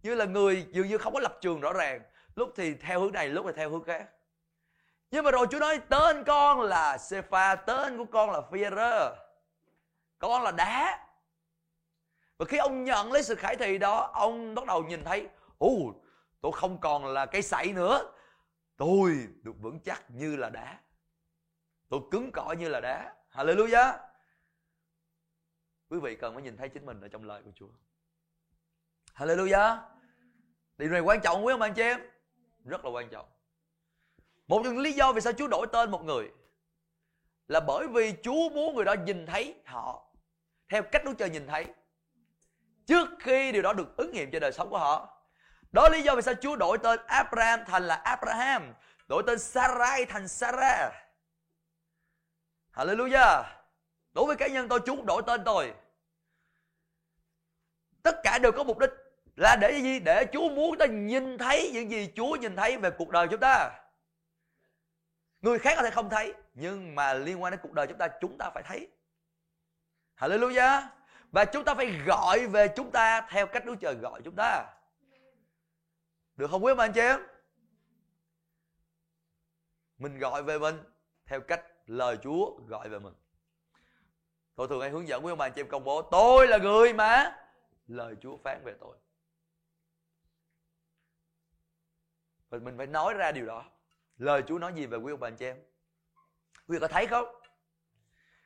như 0.03 0.15
là 0.15 0.25
người 0.25 0.67
dường 0.71 0.89
như 0.89 0.99
không 0.99 1.15
có 1.15 1.21
lập 1.21 1.39
trường 1.41 1.61
rõ 1.61 1.73
ràng. 1.73 2.01
Lúc 2.35 2.53
thì 2.57 2.75
theo 2.75 3.01
hướng 3.01 3.13
này, 3.13 3.29
lúc 3.29 3.47
thì 3.47 3.53
theo 3.57 3.71
hướng 3.71 3.85
khác. 3.85 4.09
Nhưng 5.11 5.25
mà 5.25 5.31
rồi 5.31 5.47
Chúa 5.51 5.59
nói 5.59 5.81
tên 5.89 6.25
con 6.25 6.61
là 6.61 6.99
Sepha, 6.99 7.55
tên 7.55 7.99
của 7.99 8.05
con 8.05 8.31
là 8.31 8.41
Phi-rơ. 8.51 9.15
Con 10.19 10.43
là 10.43 10.51
đá. 10.51 11.09
Và 12.39 12.47
khi 12.49 12.57
ông 12.59 12.85
nhận 12.85 13.13
lấy 13.13 13.23
sự 13.23 13.35
khải 13.35 13.57
thị 13.57 13.79
đó, 13.79 14.11
ông 14.15 14.55
bắt 14.55 14.67
đầu 14.67 14.85
nhìn 14.85 15.05
thấy, 15.05 15.29
ồ, 15.59 15.95
tôi 16.41 16.53
không 16.55 16.81
còn 16.81 17.05
là 17.05 17.27
cây 17.27 17.43
sậy 17.43 17.73
nữa. 17.73 18.13
Tôi 18.77 19.29
được 19.43 19.55
vững 19.61 19.81
chắc 19.81 20.11
như 20.11 20.37
là 20.37 20.51
đá. 20.51 20.81
Tôi 21.89 22.01
cứng 22.11 22.33
cỏi 22.33 22.57
như 22.57 22.69
là 22.69 22.81
đá. 22.81 23.15
Hallelujah. 23.33 23.99
Quý 25.91 25.99
vị 26.03 26.17
cần 26.17 26.35
phải 26.35 26.43
nhìn 26.43 26.57
thấy 26.57 26.69
chính 26.69 26.87
mình 26.87 27.01
ở 27.01 27.09
trong 27.09 27.25
lời 27.25 27.43
của 27.45 27.53
Chúa. 27.55 27.69
Hallelujah. 29.15 29.79
Điều 30.77 30.91
này 30.91 31.01
quan 31.01 31.21
trọng 31.21 31.47
quý 31.47 31.53
ông 31.53 31.63
anh 31.63 31.75
chị 31.75 31.83
em. 31.83 32.01
Rất 32.65 32.85
là 32.85 32.91
quan 32.91 33.09
trọng. 33.09 33.29
Một 34.47 34.61
trong 34.65 34.75
những 34.75 34.83
lý 34.83 34.93
do 34.93 35.13
vì 35.13 35.21
sao 35.21 35.33
Chúa 35.33 35.49
đổi 35.49 35.67
tên 35.73 35.91
một 35.91 36.05
người 36.05 36.31
là 37.49 37.61
bởi 37.61 37.89
vì 37.89 38.15
Chúa 38.23 38.49
muốn 38.51 38.75
người 38.75 38.85
đó 38.85 38.95
nhìn 39.07 39.27
thấy 39.27 39.55
họ 39.67 40.08
theo 40.69 40.83
cách 40.83 41.05
Đức 41.05 41.15
Trời 41.19 41.31
nhìn 41.31 41.47
thấy 41.47 41.67
trước 42.87 43.09
khi 43.21 43.53
điều 43.53 43.63
đó 43.63 43.73
được 43.73 43.97
ứng 43.97 44.13
nghiệm 44.13 44.31
trên 44.31 44.41
đời 44.41 44.53
sống 44.53 44.71
của 44.71 44.79
họ 44.79 45.23
đó 45.73 45.83
là 45.83 45.97
lý 45.97 46.03
do 46.03 46.15
vì 46.15 46.23
sao 46.23 46.35
Chúa 46.35 46.57
đổi 46.57 46.79
tên 46.79 47.01
Abraham 47.07 47.61
thành 47.67 47.83
là 47.83 47.95
Abraham 47.95 48.75
đổi 49.09 49.23
tên 49.27 49.39
Sarai 49.39 50.05
thành 50.05 50.29
Sarah 50.29 50.93
Hallelujah. 52.79 53.45
Đối 54.13 54.27
với 54.27 54.37
cá 54.37 54.47
nhân 54.47 54.69
tôi 54.69 54.81
Chúa 54.87 55.03
đổi 55.03 55.23
tên 55.27 55.45
tôi. 55.45 55.75
Tất 58.03 58.21
cả 58.23 58.39
đều 58.39 58.53
có 58.53 58.65
mục 58.65 58.79
đích 58.79 58.91
là 59.37 59.57
để 59.61 59.81
gì? 59.83 60.01
Để 60.01 60.27
Chúa 60.33 60.49
muốn 60.49 60.79
ta 60.79 60.87
nhìn 60.87 61.39
thấy 61.39 61.71
những 61.75 61.91
gì 61.91 62.13
Chúa 62.17 62.37
nhìn 62.37 62.57
thấy 62.57 62.77
về 62.77 62.91
cuộc 62.91 63.11
đời 63.11 63.27
chúng 63.31 63.41
ta. 63.41 63.71
Người 65.41 65.59
khác 65.59 65.75
có 65.77 65.83
thể 65.83 65.91
không 65.91 66.11
thấy, 66.11 66.35
nhưng 66.55 66.95
mà 66.95 67.15
liên 67.15 67.43
quan 67.43 67.51
đến 67.51 67.61
cuộc 67.63 67.73
đời 67.73 67.87
chúng 67.87 67.99
ta 67.99 68.09
chúng 68.21 68.39
ta 68.39 68.51
phải 68.55 68.63
thấy. 68.63 68.89
Hallelujah. 70.19 70.83
Và 71.33 71.45
chúng 71.45 71.65
ta 71.65 71.75
phải 71.75 71.87
gọi 72.07 72.47
về 72.47 72.73
chúng 72.77 72.91
ta 72.91 73.21
theo 73.31 73.47
cách 73.47 73.65
Đức 73.67 73.75
Trời 73.81 73.95
gọi 73.95 74.21
chúng 74.25 74.35
ta. 74.37 74.75
Được 76.37 76.51
không 76.51 76.65
quý 76.65 76.73
ông 76.73 76.79
anh 76.79 76.93
chị 76.93 77.01
em? 77.01 77.21
Mình 79.99 80.19
gọi 80.19 80.43
về 80.43 80.59
mình 80.59 80.83
theo 81.27 81.41
cách 81.41 81.65
lời 81.87 82.19
Chúa 82.23 82.61
gọi 82.67 82.89
về 82.89 82.99
mình. 82.99 83.15
Tôi 84.55 84.69
thường 84.69 84.81
hay 84.81 84.91
hướng 84.91 85.09
dẫn 85.09 85.25
quý 85.25 85.33
ông 85.33 85.39
bà 85.39 85.49
chị 85.49 85.61
em 85.61 85.69
công 85.69 85.85
bố 85.85 86.03
tôi 86.03 86.49
là 86.49 86.59
người 86.59 86.93
mà 86.93 87.37
lời 87.87 88.17
Chúa 88.21 88.37
phán 88.37 88.65
về 88.65 88.75
tôi. 88.81 88.97
Và 92.49 92.59
mình 92.59 92.77
phải 92.77 92.87
nói 92.87 93.15
ra 93.15 93.33
điều 93.33 93.47
đó. 93.47 93.65
Lời 94.17 94.43
Chúa 94.49 94.59
nói 94.59 94.73
gì 94.75 94.87
về 94.87 94.99
quý 94.99 95.13
ông 95.13 95.21
bà 95.21 95.31
chị 95.31 95.45
em? 95.45 95.57
Quý 96.67 96.77
vị 96.77 96.79
có 96.81 96.89
thấy 96.89 97.07
không? 97.07 97.27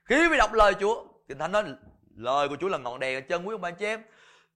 Khi 0.04 0.28
quý 0.28 0.36
đọc 0.38 0.52
lời 0.52 0.74
Chúa, 0.80 1.11
Kinh 1.28 1.38
Thánh 1.38 1.52
nói 1.52 1.64
lời 2.16 2.48
của 2.48 2.56
Chúa 2.60 2.68
là 2.68 2.78
ngọn 2.78 3.00
đèn 3.00 3.16
ở 3.16 3.20
chân 3.20 3.48
quý 3.48 3.54
ông 3.54 3.60
bà 3.60 3.70
chị 3.70 3.84
em. 3.84 4.02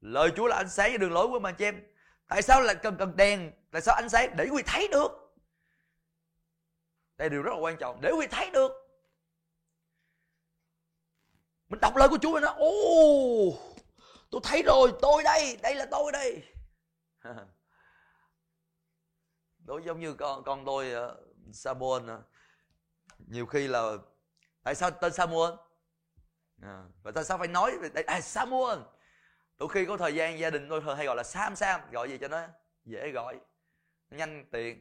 Lời 0.01 0.31
Chúa 0.37 0.47
là 0.47 0.57
ánh 0.57 0.69
sáng 0.69 0.93
cho 0.93 0.99
đường 0.99 1.13
lối 1.13 1.27
của 1.27 1.33
ông 1.33 1.43
bà 1.43 1.53
chị 1.53 1.65
em. 1.65 1.83
Tại 2.29 2.43
sao 2.43 2.61
lại 2.61 2.75
cần 2.75 2.97
cần 2.99 3.17
đèn? 3.17 3.53
Tại 3.71 3.83
sao 3.83 3.95
ánh 3.95 4.09
sáng? 4.09 4.37
Để 4.37 4.49
quý 4.53 4.63
thấy 4.67 4.89
được 4.89 5.27
đây 7.17 7.29
là 7.29 7.33
điều 7.33 7.43
rất 7.43 7.51
là 7.51 7.59
quan 7.61 7.77
trọng 7.77 8.01
để 8.01 8.11
quý 8.11 8.27
thấy 8.31 8.51
được 8.51 8.73
mình 11.69 11.81
đọc 11.81 11.97
lời 11.97 12.09
của 12.09 12.19
Chúa 12.23 12.41
nó 12.41 12.49
ô 12.49 12.73
tôi 14.31 14.41
thấy 14.45 14.63
rồi 14.63 14.93
tôi 15.03 15.23
đây 15.23 15.59
đây 15.63 15.75
là 15.75 15.87
tôi 15.91 16.13
đây 16.13 16.43
đối 19.59 19.83
giống 19.83 20.01
như 20.01 20.15
con 20.15 20.45
con 20.45 20.65
tôi 20.65 20.93
ờ, 20.93 21.23
uh, 21.49 21.55
Samuel 21.55 22.03
uh, 22.03 22.09
ờ. 22.09 22.23
nhiều 23.19 23.47
khi 23.47 23.69
là 23.69 23.93
tại 24.63 24.75
sao 24.75 24.91
tên 24.91 25.13
Samuel 25.13 25.55
à, 26.63 26.83
và 27.03 27.11
tại 27.11 27.25
sao 27.25 27.39
phải 27.39 27.49
nói 27.49 27.79
về 27.79 28.03
à, 28.07 28.21
Samuel. 28.21 28.79
Đôi 29.59 29.69
khi 29.69 29.85
có 29.85 29.97
thời 29.97 30.15
gian 30.15 30.39
gia 30.39 30.51
đình 30.51 30.69
tôi 30.69 30.81
thường 30.81 30.97
hay 30.97 31.07
gọi 31.07 31.17
là 31.17 31.23
Sam 31.23 31.57
Sam 31.57 31.81
gọi 31.91 32.09
gì 32.11 32.19
cho 32.19 32.29
nó 32.29 32.43
dễ 32.85 33.11
gọi 33.11 33.41
nhanh 34.11 34.45
tiện. 34.51 34.79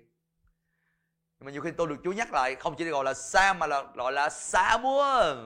Nhưng 1.39 1.45
mà 1.45 1.51
nhiều 1.51 1.61
khi 1.61 1.71
tôi 1.71 1.87
được 1.87 1.95
Chúa 2.03 2.11
nhắc 2.11 2.33
lại 2.33 2.55
không 2.55 2.75
chỉ 2.77 2.89
gọi 2.89 3.05
là 3.05 3.13
Sam 3.13 3.59
mà 3.59 3.67
là 3.67 3.83
gọi 3.83 4.11
là 4.11 4.29
Samuel. 4.29 5.37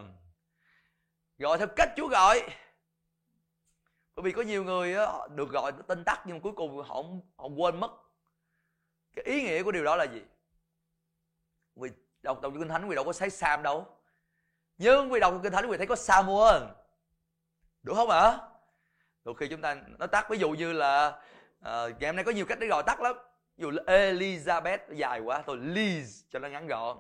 Gọi 1.38 1.58
theo 1.58 1.68
cách 1.76 1.90
Chúa 1.98 2.08
gọi. 2.08 2.50
Bởi 4.16 4.24
vì 4.24 4.32
có 4.32 4.42
nhiều 4.42 4.64
người 4.64 4.94
đó, 4.94 5.28
được 5.36 5.50
gọi 5.50 5.72
tên 5.88 6.04
tắt 6.04 6.24
nhưng 6.26 6.42
cuối 6.42 6.54
cùng 6.56 6.84
họ 6.84 7.04
họ 7.38 7.48
quên 7.58 7.80
mất. 7.80 7.92
Cái 9.16 9.26
ý 9.26 9.44
nghĩa 9.44 9.64
của 9.64 9.72
điều 9.72 9.84
đó 9.84 9.96
là 9.96 10.04
gì? 10.04 10.22
Vì 11.76 11.90
đọc 12.22 12.42
đọc 12.42 12.54
kinh 12.60 12.68
thánh 12.68 12.90
vì 12.90 12.96
đâu 12.96 13.06
có 13.06 13.14
thấy 13.14 13.30
Sam 13.30 13.64
đâu 13.64 13.99
nhưng 14.80 15.12
quý 15.12 15.20
đọc 15.20 15.34
kinh 15.44 15.54
thánh 15.54 15.66
quý 15.66 15.78
thấy 15.78 15.88
có 15.88 15.96
Samuel 15.96 16.64
đúng 17.84 17.96
không? 17.96 18.10
Ạ? 18.10 18.38
Đôi 19.26 19.36
khi 19.36 19.48
chúng 19.48 19.62
ta 19.62 19.76
nó 20.00 20.08
tắt 20.08 20.30
ví 20.30 20.38
dụ 20.38 20.50
như 20.50 20.74
là 20.74 21.22
à, 21.62 21.88
ngày 22.00 22.10
hôm 22.10 22.16
nay 22.16 22.26
có 22.26 22.32
nhiều 22.32 22.46
cách 22.46 22.60
để 22.62 22.68
gọi 22.68 22.84
tắt 22.84 23.02
lắm. 23.02 23.16
Ví 23.58 23.62
dụ 23.62 23.72
Elizabeth 23.72 24.78
dài 24.90 25.20
quá 25.20 25.44
tôi 25.46 25.58
Liz 25.58 26.24
cho 26.30 26.40
nó 26.40 26.48
ngắn 26.48 26.68
gọn. 26.68 26.98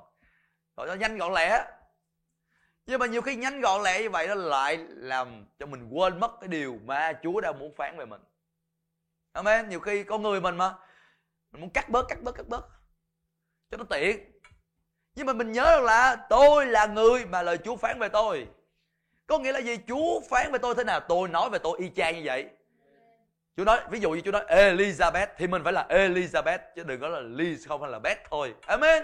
Gọi 0.75 0.87
nó 0.87 0.93
nhanh 0.93 1.17
gọn 1.17 1.33
lẹ. 1.33 1.65
Nhưng 2.85 2.99
mà 2.99 3.05
nhiều 3.05 3.21
khi 3.21 3.35
nhanh 3.35 3.61
gọn 3.61 3.83
lẹ 3.83 4.01
như 4.01 4.09
vậy 4.09 4.27
nó 4.27 4.35
lại 4.35 4.77
làm 4.89 5.45
cho 5.59 5.65
mình 5.65 5.89
quên 5.89 6.19
mất 6.19 6.31
cái 6.41 6.47
điều 6.47 6.79
mà 6.85 7.13
Chúa 7.23 7.41
đã 7.41 7.51
muốn 7.51 7.75
phán 7.75 7.97
về 7.97 8.05
mình. 8.05 8.21
Amen. 9.31 9.69
Nhiều 9.69 9.79
khi 9.79 10.03
con 10.03 10.21
người 10.21 10.41
mình 10.41 10.57
mà 10.57 10.75
mình 11.51 11.61
muốn 11.61 11.69
cắt 11.69 11.89
bớt 11.89 12.05
cắt 12.09 12.21
bớt 12.21 12.35
cắt 12.35 12.47
bớt. 12.47 12.69
Cho 13.71 13.77
nó 13.77 13.83
tiện 13.89 14.28
nhưng 15.15 15.25
mà 15.25 15.33
mình 15.33 15.51
nhớ 15.51 15.75
rằng 15.75 15.83
là 15.83 16.15
tôi 16.29 16.65
là 16.65 16.85
người 16.85 17.25
mà 17.25 17.41
lời 17.41 17.57
Chúa 17.57 17.75
phán 17.75 17.99
về 17.99 18.09
tôi 18.09 18.47
có 19.27 19.39
nghĩa 19.39 19.51
là 19.51 19.59
gì 19.59 19.77
Chúa 19.87 20.21
phán 20.29 20.51
về 20.51 20.59
tôi 20.59 20.75
thế 20.75 20.83
nào 20.83 20.99
tôi 20.99 21.29
nói 21.29 21.49
về 21.49 21.59
tôi 21.59 21.79
y 21.79 21.89
chang 21.95 22.15
như 22.15 22.21
vậy 22.25 22.49
Chúa 23.59 23.65
nói 23.65 23.79
ví 23.89 23.99
dụ 23.99 24.11
như 24.11 24.21
Chúa 24.21 24.31
nói 24.31 24.45
Elizabeth 24.47 25.27
thì 25.37 25.47
mình 25.47 25.63
phải 25.63 25.73
là 25.73 25.85
Elizabeth 25.89 26.59
chứ 26.75 26.83
đừng 26.83 27.01
có 27.01 27.07
là 27.07 27.19
Liz 27.19 27.57
không 27.67 27.81
hay 27.81 27.91
là 27.91 27.99
Beth 27.99 28.19
thôi. 28.29 28.53
Amen. 28.65 29.03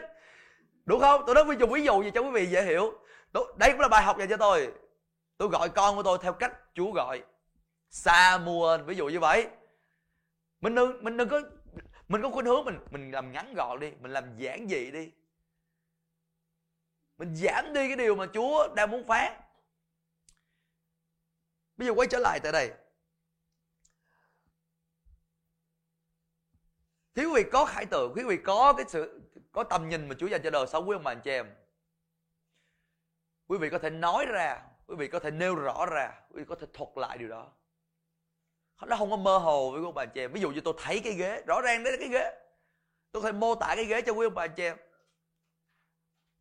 Đúng 0.85 0.99
không? 0.99 1.23
Tôi 1.25 1.35
nói 1.35 1.43
ví 1.43 1.55
dụ 1.59 1.67
ví 1.67 1.83
dụ 1.83 2.03
gì 2.03 2.11
cho 2.13 2.21
quý 2.21 2.29
vị 2.31 2.45
dễ 2.45 2.61
hiểu. 2.61 2.93
Tôi, 3.31 3.53
đây 3.57 3.71
cũng 3.71 3.79
là 3.79 3.87
bài 3.87 4.03
học 4.03 4.17
dành 4.19 4.29
cho 4.29 4.37
tôi. 4.37 4.71
Tôi 5.37 5.49
gọi 5.49 5.69
con 5.69 5.95
của 5.95 6.03
tôi 6.03 6.17
theo 6.21 6.33
cách 6.33 6.53
Chúa 6.73 6.91
gọi. 6.91 7.21
Samuel 7.89 8.81
ví 8.81 8.95
dụ 8.95 9.07
như 9.07 9.19
vậy. 9.19 9.47
Mình 10.61 10.75
đừng 10.75 11.03
mình 11.03 11.17
đừng 11.17 11.29
có 11.29 11.41
mình 12.07 12.21
có 12.21 12.29
khuynh 12.29 12.45
hướng 12.45 12.65
mình 12.65 12.79
mình 12.91 13.11
làm 13.11 13.31
ngắn 13.31 13.53
gọn 13.53 13.79
đi, 13.79 13.91
mình 14.01 14.11
làm 14.11 14.37
giản 14.37 14.67
dị 14.69 14.91
đi. 14.91 15.11
Mình 17.17 17.35
giảm 17.35 17.73
đi 17.73 17.87
cái 17.87 17.95
điều 17.95 18.15
mà 18.15 18.25
Chúa 18.33 18.73
đang 18.75 18.91
muốn 18.91 19.07
phán. 19.07 19.33
Bây 21.77 21.87
giờ 21.87 21.93
quay 21.93 22.07
trở 22.11 22.19
lại 22.19 22.39
tại 22.43 22.51
đây 22.51 22.71
quý 27.15 27.43
vị 27.43 27.49
có 27.51 27.65
khải 27.65 27.85
tượng, 27.85 28.13
quý 28.15 28.23
vị 28.23 28.37
có 28.37 28.73
cái 28.73 28.85
sự 28.89 29.21
có 29.51 29.63
tầm 29.63 29.89
nhìn 29.89 30.09
mà 30.09 30.15
Chúa 30.19 30.27
dành 30.27 30.41
cho 30.43 30.49
đời 30.49 30.67
sống 30.67 30.89
quý 30.89 30.95
ông 30.95 31.03
bà 31.03 31.11
anh 31.11 31.21
chị 31.21 31.31
em. 31.31 31.55
Quý 33.47 33.57
vị 33.57 33.69
có 33.69 33.79
thể 33.79 33.89
nói 33.89 34.25
ra, 34.25 34.61
quý 34.87 34.95
vị 34.95 35.07
có 35.07 35.19
thể 35.19 35.31
nêu 35.31 35.55
rõ 35.55 35.85
ra, 35.85 36.21
quý 36.29 36.39
vị 36.39 36.45
có 36.47 36.55
thể 36.55 36.67
thuật 36.73 36.89
lại 36.95 37.17
điều 37.17 37.27
đó. 37.27 37.51
Nó 38.81 38.95
không 38.97 39.09
có 39.09 39.17
mơ 39.17 39.37
hồ 39.37 39.71
với 39.71 39.81
quý 39.81 39.85
ông 39.85 39.93
bà 39.93 40.03
anh 40.03 40.09
chị 40.13 40.21
em. 40.21 40.31
Ví 40.31 40.41
dụ 40.41 40.51
như 40.51 40.61
tôi 40.61 40.73
thấy 40.77 41.01
cái 41.03 41.13
ghế, 41.13 41.41
rõ 41.47 41.61
ràng 41.61 41.83
đấy 41.83 41.93
là 41.93 41.97
cái 41.99 42.09
ghế. 42.09 42.41
Tôi 43.11 43.21
có 43.23 43.31
thể 43.31 43.37
mô 43.37 43.55
tả 43.55 43.73
cái 43.75 43.85
ghế 43.85 44.01
cho 44.01 44.13
quý 44.13 44.25
ông 44.25 44.33
bà 44.33 44.43
anh 44.43 44.53
chị 44.55 44.63
em. 44.63 44.77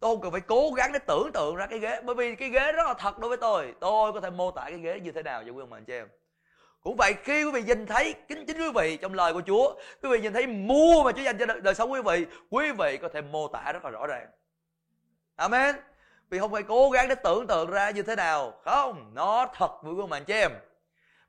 Tôi 0.05 0.15
không 0.15 0.21
cần 0.21 0.33
phải 0.33 0.41
cố 0.41 0.71
gắng 0.77 0.93
để 0.93 0.99
tưởng 0.99 1.33
tượng 1.33 1.57
ra 1.57 1.67
cái 1.67 1.79
ghế. 1.79 2.01
Bởi 2.05 2.15
vì 2.15 2.35
cái 2.35 2.49
ghế 2.49 2.73
rất 2.73 2.87
là 2.87 2.95
thật 2.95 3.19
đối 3.19 3.29
với 3.29 3.37
tôi. 3.37 3.75
Tôi 3.81 4.13
có 4.13 4.21
thể 4.21 4.31
mô 4.31 4.51
tả 4.51 4.65
cái 4.69 4.79
ghế 4.79 5.01
như 5.01 5.13
thế 5.13 5.23
nào 5.23 5.45
cho 5.47 5.53
quý 5.53 5.61
ông 5.61 5.71
bà 5.71 5.77
anh 5.77 5.85
chị 5.85 5.93
em. 5.93 6.09
Cũng 6.81 6.97
vậy 6.97 7.15
khi 7.23 7.45
quý 7.45 7.51
vị 7.51 7.63
nhìn 7.63 7.87
thấy 7.87 8.15
kính 8.29 8.47
chính 8.47 8.59
quý 8.59 8.71
vị 8.75 8.97
trong 8.97 9.15
lời 9.15 9.33
của 9.33 9.43
Chúa 9.47 9.75
quý 10.03 10.09
vị 10.09 10.21
nhìn 10.21 10.33
thấy 10.33 10.47
mua 10.47 11.03
mà 11.05 11.13
Chúa 11.13 11.23
dành 11.23 11.39
cho 11.39 11.47
đời, 11.47 11.61
đời 11.61 11.75
sống 11.75 11.93
quý 11.93 12.01
vị 12.03 12.27
quý 12.51 12.73
vị 12.73 12.99
có 13.03 13.09
thể 13.09 13.23
mô 13.23 13.49
tả 13.49 13.73
rất 13.73 13.85
là 13.85 13.91
rõ 13.91 14.07
ràng. 14.07 14.27
Amen. 15.37 15.77
Vì 16.31 16.39
không 16.39 16.53
phải 16.53 16.63
cố 16.63 16.91
gắng 16.91 17.09
để 17.09 17.15
tưởng 17.15 17.47
tượng 17.47 17.71
ra 17.71 17.91
như 17.91 18.03
thế 18.03 18.17
nào. 18.17 18.53
Không 18.65 19.11
nó 19.15 19.47
thật 19.55 19.83
với 19.83 19.95
quý 19.95 20.01
ông 20.01 20.11
bà 20.11 20.17
anh 20.17 20.25
chị 20.25 20.35
em. 20.35 20.51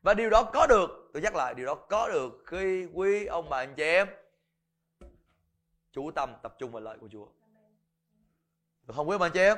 Và 0.02 0.14
điều 0.14 0.30
đó 0.30 0.44
có 0.44 0.68
được 0.68 1.10
tôi 1.14 1.22
nhắc 1.22 1.36
lại 1.36 1.54
điều 1.54 1.66
đó 1.66 1.76
có 1.76 2.10
được 2.10 2.44
khi 2.46 2.88
quý 2.94 3.26
ông 3.26 3.50
bà 3.50 3.58
anh 3.58 3.74
chị 3.76 3.84
em 3.84 4.08
chú 5.92 6.12
tâm 6.12 6.34
tập 6.44 6.56
trung 6.60 6.72
vào 6.72 6.82
lời 6.82 6.98
của 7.02 7.08
Chúa 7.12 7.26
được 8.88 8.94
không 8.96 9.10
quý 9.10 9.16
ông 9.16 9.22
anh 9.22 9.32
chị 9.32 9.40
em? 9.40 9.58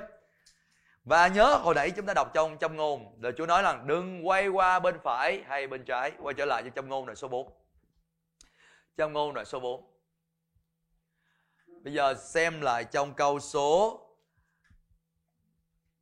Và 1.04 1.28
nhớ 1.28 1.56
hồi 1.56 1.76
nãy 1.76 1.92
chúng 1.92 2.06
ta 2.06 2.14
đọc 2.14 2.32
trong 2.34 2.58
trong 2.58 2.76
ngôn 2.76 3.18
là 3.22 3.32
Chúa 3.38 3.46
nói 3.46 3.64
là 3.64 3.82
đừng 3.86 4.28
quay 4.28 4.48
qua 4.48 4.80
bên 4.80 5.00
phải 5.04 5.44
hay 5.48 5.68
bên 5.68 5.86
trái 5.86 6.12
quay 6.20 6.34
trở 6.34 6.46
lại 6.46 6.64
cho 6.64 6.70
trong 6.70 6.90
ngôn 6.90 7.06
đoạn 7.06 7.16
số 7.16 7.28
4 7.28 7.52
trong 8.98 9.14
ngôn 9.14 9.34
đoạn 9.34 9.46
số 9.46 9.60
4 9.60 9.94
bây 11.84 11.94
giờ 11.94 12.14
xem 12.14 12.62
lại 12.62 12.84
trong 12.84 13.14
câu 13.14 13.40
số 13.40 14.02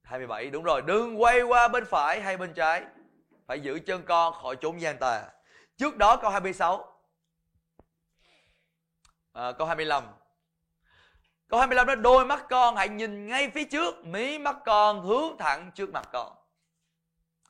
27 0.01 0.49
đúng 0.49 0.63
rồi 0.63 0.82
đừng 0.82 1.21
quay 1.21 1.41
qua 1.41 1.67
bên 1.67 1.86
phải 1.86 2.21
hay 2.21 2.38
bên 2.38 2.53
trái 2.53 2.84
phải 3.47 3.59
giữ 3.59 3.80
chân 3.86 4.03
con 4.05 4.34
khỏi 4.34 4.55
chốn 4.61 4.82
gian 4.82 4.97
tà. 4.99 5.30
Trước 5.78 5.97
đó 5.97 6.17
câu 6.17 6.32
26 6.32 6.99
à, 9.34 9.51
câu 9.51 9.67
25 9.67 10.03
câu 11.47 11.59
25 11.59 11.87
đó 11.87 11.95
đôi 11.95 12.25
mắt 12.25 12.45
con 12.49 12.75
hãy 12.75 12.89
nhìn 12.89 13.27
ngay 13.27 13.49
phía 13.49 13.63
trước 13.63 14.05
mí 14.05 14.39
mắt 14.39 14.57
con 14.65 15.01
hướng 15.01 15.37
thẳng 15.37 15.71
trước 15.75 15.89
mặt 15.89 16.09
con. 16.13 16.37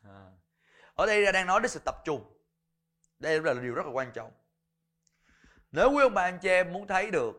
À. 0.03 0.31
ở 0.95 1.05
đây 1.05 1.31
đang 1.31 1.47
nói 1.47 1.59
đến 1.61 1.69
sự 1.69 1.79
tập 1.85 1.95
trung. 2.05 2.33
Đây 3.19 3.41
là 3.41 3.53
điều 3.53 3.73
rất 3.73 3.85
là 3.85 3.91
quan 3.91 4.11
trọng. 4.13 4.31
Nếu 5.71 5.91
quý 5.91 6.01
ông 6.01 6.13
bà 6.13 6.21
anh 6.21 6.39
chị 6.41 6.49
em 6.49 6.73
muốn 6.73 6.87
thấy 6.87 7.11
được 7.11 7.35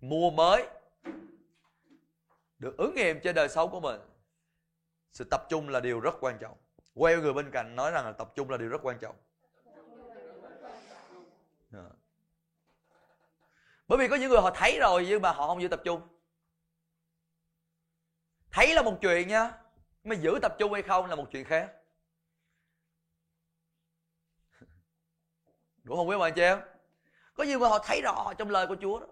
mùa 0.00 0.30
mới 0.30 0.66
được 2.58 2.76
ứng 2.76 2.94
nghiệm 2.94 3.20
trên 3.20 3.34
đời 3.34 3.48
sống 3.48 3.70
của 3.70 3.80
mình 3.80 4.00
sự 5.12 5.24
tập 5.30 5.46
trung 5.48 5.68
là 5.68 5.80
điều 5.80 6.00
rất 6.00 6.14
quan 6.20 6.38
trọng. 6.40 6.56
Quay 6.94 7.16
người 7.16 7.32
bên 7.32 7.50
cạnh 7.50 7.76
nói 7.76 7.90
rằng 7.90 8.04
là 8.04 8.12
tập 8.12 8.32
trung 8.34 8.50
là 8.50 8.56
điều 8.56 8.68
rất 8.68 8.80
quan 8.82 8.98
trọng 8.98 9.16
yeah. 11.72 11.84
Dạ 11.90 11.96
bởi 13.88 13.98
vì 13.98 14.08
có 14.08 14.16
những 14.16 14.30
người 14.30 14.40
họ 14.40 14.50
thấy 14.50 14.78
rồi 14.78 15.06
nhưng 15.08 15.22
mà 15.22 15.32
họ 15.32 15.46
không 15.46 15.62
giữ 15.62 15.68
tập 15.68 15.80
trung. 15.84 16.00
Thấy 18.50 18.74
là 18.74 18.82
một 18.82 18.98
chuyện 19.00 19.28
nha 19.28 19.52
mà 20.04 20.14
giữ 20.14 20.38
tập 20.42 20.56
trung 20.58 20.72
hay 20.72 20.82
không 20.82 21.06
là 21.06 21.16
một 21.16 21.26
chuyện 21.32 21.44
khác. 21.44 21.72
Đúng 25.82 25.96
không 25.96 26.08
quý 26.08 26.16
bạn 26.18 26.32
chị 26.36 26.42
em? 26.42 26.60
Có 27.34 27.44
nhiều 27.44 27.58
người 27.58 27.68
họ 27.68 27.78
thấy 27.78 28.00
rõ 28.00 28.32
trong 28.38 28.50
lời 28.50 28.66
của 28.66 28.76
chúa 28.80 29.00
đó. 29.00 29.06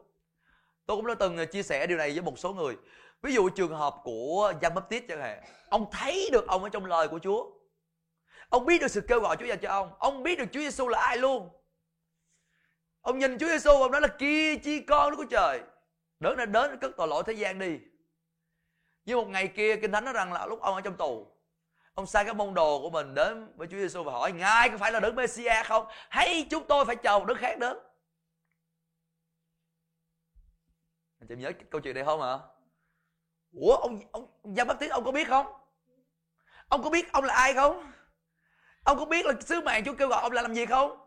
Tôi 0.86 0.96
cũng 0.96 1.06
đã 1.06 1.14
từng 1.14 1.36
à, 1.36 1.44
chia 1.44 1.62
sẻ 1.62 1.86
điều 1.86 1.98
này 1.98 2.10
với 2.10 2.22
một 2.22 2.38
số 2.38 2.52
người. 2.52 2.76
Ví 3.22 3.34
dụ 3.34 3.48
trường 3.48 3.76
hợp 3.76 3.94
của 4.04 4.52
Giăng 4.62 4.74
Baptist 4.74 5.04
chẳng 5.08 5.20
hạn, 5.20 5.44
ông 5.68 5.90
thấy 5.92 6.28
được 6.32 6.46
ông 6.46 6.62
ở 6.62 6.68
trong 6.68 6.86
lời 6.86 7.08
của 7.08 7.18
Chúa. 7.18 7.50
Ông 8.48 8.66
biết 8.66 8.80
được 8.80 8.88
sự 8.88 9.00
kêu 9.00 9.20
gọi 9.20 9.36
Chúa 9.36 9.46
dành 9.46 9.58
cho 9.62 9.68
ông. 9.68 9.94
Ông 9.98 10.22
biết 10.22 10.38
được 10.38 10.44
Chúa 10.52 10.60
Giêsu 10.60 10.88
là 10.88 11.00
ai 11.00 11.18
luôn 11.18 11.48
ông 13.04 13.18
nhìn 13.18 13.38
Chúa 13.38 13.48
Giêsu 13.48 13.70
ông 13.70 13.92
nói 13.92 14.00
là 14.00 14.08
kia 14.08 14.56
chi 14.56 14.80
con 14.80 15.10
Đức 15.10 15.16
Chúa 15.18 15.30
Trời. 15.30 15.60
Đấng 16.20 16.36
đã 16.36 16.46
đến, 16.46 16.78
cất 16.80 16.90
tội 16.96 17.08
lỗi 17.08 17.22
thế 17.26 17.32
gian 17.32 17.58
đi. 17.58 17.78
Nhưng 19.04 19.18
một 19.18 19.28
ngày 19.28 19.48
kia, 19.48 19.76
kinh 19.76 19.92
thánh 19.92 20.04
nói 20.04 20.14
rằng 20.14 20.32
là 20.32 20.46
lúc 20.46 20.60
ông 20.60 20.74
ở 20.74 20.80
trong 20.80 20.96
tù, 20.96 21.26
ông 21.94 22.06
sai 22.06 22.24
cái 22.24 22.34
môn 22.34 22.54
đồ 22.54 22.80
của 22.82 22.90
mình 22.90 23.14
đến 23.14 23.52
với 23.56 23.68
Chúa 23.70 23.76
Giêsu 23.76 24.02
và 24.02 24.12
hỏi, 24.12 24.32
ngài 24.32 24.68
có 24.68 24.78
phải 24.78 24.92
là 24.92 25.00
đấng 25.00 25.16
messiah 25.16 25.66
không? 25.66 25.86
Hay 26.10 26.46
chúng 26.50 26.66
tôi 26.66 26.84
phải 26.84 26.96
chờ 26.96 27.18
một 27.18 27.24
đấng 27.24 27.38
khác 27.38 27.58
đến? 27.58 27.76
Anh 31.20 31.28
chị 31.28 31.34
nhớ 31.36 31.52
câu 31.70 31.80
chuyện 31.80 31.94
này 31.94 32.04
không 32.04 32.22
ạ? 32.22 32.32
À? 32.32 32.38
ủa, 33.52 33.76
ông 33.76 34.00
ông 34.12 34.26
Giăng 34.44 34.66
Baptist 34.66 34.92
ông 34.92 35.04
có 35.04 35.12
biết 35.12 35.28
không? 35.28 35.46
Ông 36.68 36.82
có 36.82 36.90
biết 36.90 37.12
ông 37.12 37.24
là 37.24 37.34
ai 37.34 37.54
không? 37.54 37.92
Ông 38.84 38.98
có 38.98 39.04
biết 39.04 39.26
là 39.26 39.32
sứ 39.40 39.60
mạng 39.60 39.84
Chúa 39.84 39.94
kêu 39.94 40.08
gọi 40.08 40.22
ông 40.22 40.32
là 40.32 40.42
làm 40.42 40.54
gì 40.54 40.66
không? 40.66 41.03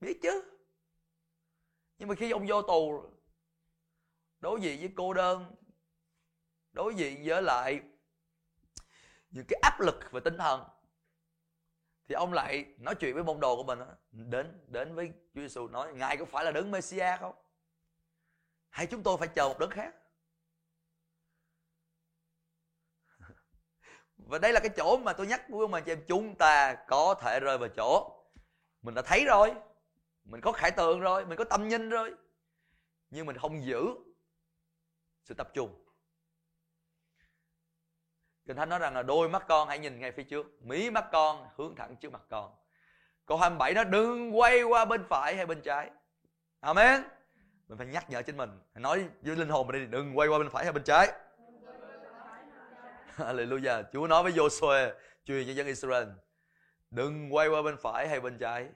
Biết 0.00 0.18
chứ. 0.22 0.42
Nhưng 1.98 2.08
mà 2.08 2.14
khi 2.14 2.30
ông 2.30 2.46
vô 2.48 2.62
tù, 2.62 3.10
đối 4.40 4.60
diện 4.60 4.80
với 4.80 4.92
cô 4.96 5.14
đơn, 5.14 5.54
đối 6.72 6.94
diện 6.94 7.22
với 7.24 7.42
lại 7.42 7.80
những 9.30 9.44
cái 9.48 9.60
áp 9.62 9.80
lực 9.80 10.12
về 10.12 10.20
tinh 10.24 10.36
thần, 10.38 10.64
thì 12.08 12.14
ông 12.14 12.32
lại 12.32 12.74
nói 12.78 12.94
chuyện 12.94 13.14
với 13.14 13.24
môn 13.24 13.40
đồ 13.40 13.56
của 13.56 13.62
mình 13.62 13.78
đến 14.10 14.64
đến 14.66 14.94
với 14.94 15.12
Chúa 15.34 15.40
Giêsu 15.40 15.68
nói, 15.68 15.94
ngài 15.94 16.16
có 16.16 16.24
phải 16.24 16.44
là 16.44 16.50
đấng 16.50 16.70
Messia 16.70 17.16
không? 17.20 17.34
Hay 18.68 18.86
chúng 18.86 19.02
tôi 19.02 19.16
phải 19.16 19.28
chờ 19.28 19.48
một 19.48 19.58
đấng 19.58 19.70
khác? 19.70 19.94
Và 24.16 24.38
đây 24.38 24.52
là 24.52 24.60
cái 24.60 24.70
chỗ 24.76 24.96
mà 24.96 25.12
tôi 25.12 25.26
nhắc 25.26 25.48
với 25.48 25.60
ông 25.60 25.70
bà 25.70 25.80
chị 25.80 25.92
em, 25.92 26.04
chúng 26.08 26.34
ta 26.34 26.84
có 26.88 27.14
thể 27.14 27.40
rơi 27.40 27.58
vào 27.58 27.68
chỗ 27.76 28.12
mình 28.82 28.94
đã 28.94 29.02
thấy 29.02 29.24
rồi 29.24 29.54
mình 30.26 30.40
có 30.40 30.52
khải 30.52 30.70
tượng 30.70 31.00
rồi 31.00 31.26
mình 31.26 31.38
có 31.38 31.44
tâm 31.44 31.68
nhìn 31.68 31.88
rồi. 31.88 32.14
Nhưng 33.10 33.26
mình 33.26 33.38
không 33.38 33.64
giữ 33.64 33.94
sự 35.24 35.34
tập 35.34 35.50
trung. 35.54 35.86
Kinh 38.46 38.56
Thánh 38.56 38.68
nói 38.68 38.78
rằng 38.78 38.94
là 38.94 39.02
đôi 39.02 39.28
mắt 39.28 39.44
con 39.48 39.68
hãy 39.68 39.78
nhìn 39.78 40.00
ngay 40.00 40.12
phía 40.12 40.22
trước 40.22 40.62
Mí 40.62 40.90
mắt 40.90 41.04
con 41.12 41.48
hướng 41.56 41.76
thẳng 41.76 41.96
trước 41.96 42.12
mặt 42.12 42.22
con. 42.30 42.54
Câu 43.26 43.38
27 43.38 43.74
nó 43.74 43.84
đừng 43.84 44.38
quay 44.38 44.62
qua 44.62 44.84
bên 44.84 45.04
phải 45.08 45.36
hay 45.36 45.46
bên 45.46 45.62
trái. 45.62 45.90
Amen. 46.60 47.02
Mình 47.68 47.78
phải 47.78 47.86
nhắc 47.86 48.10
nhở 48.10 48.22
chính 48.22 48.36
mình. 48.36 48.50
Nói 48.74 49.08
với 49.22 49.36
linh 49.36 49.48
hồn 49.48 49.66
mình 49.66 49.80
đi 49.80 49.86
Đừng 49.86 50.18
quay 50.18 50.28
qua 50.28 50.38
bên 50.38 50.50
phải 50.50 50.64
hay 50.64 50.72
bên 50.72 50.84
trái. 50.84 51.12
Hallelujah. 53.16 53.84
Chúa 53.92 54.06
nói 54.06 54.22
với 54.22 54.32
Joshua, 54.32 54.92
truyền 55.24 55.46
cho 55.46 55.52
dân 55.52 55.66
Israel, 55.66 56.08
đừng 56.90 57.34
quay 57.34 57.48
qua 57.48 57.62
bên 57.62 57.76
phải 57.82 58.08
hay 58.08 58.20
bên 58.20 58.38
trái 58.38 58.68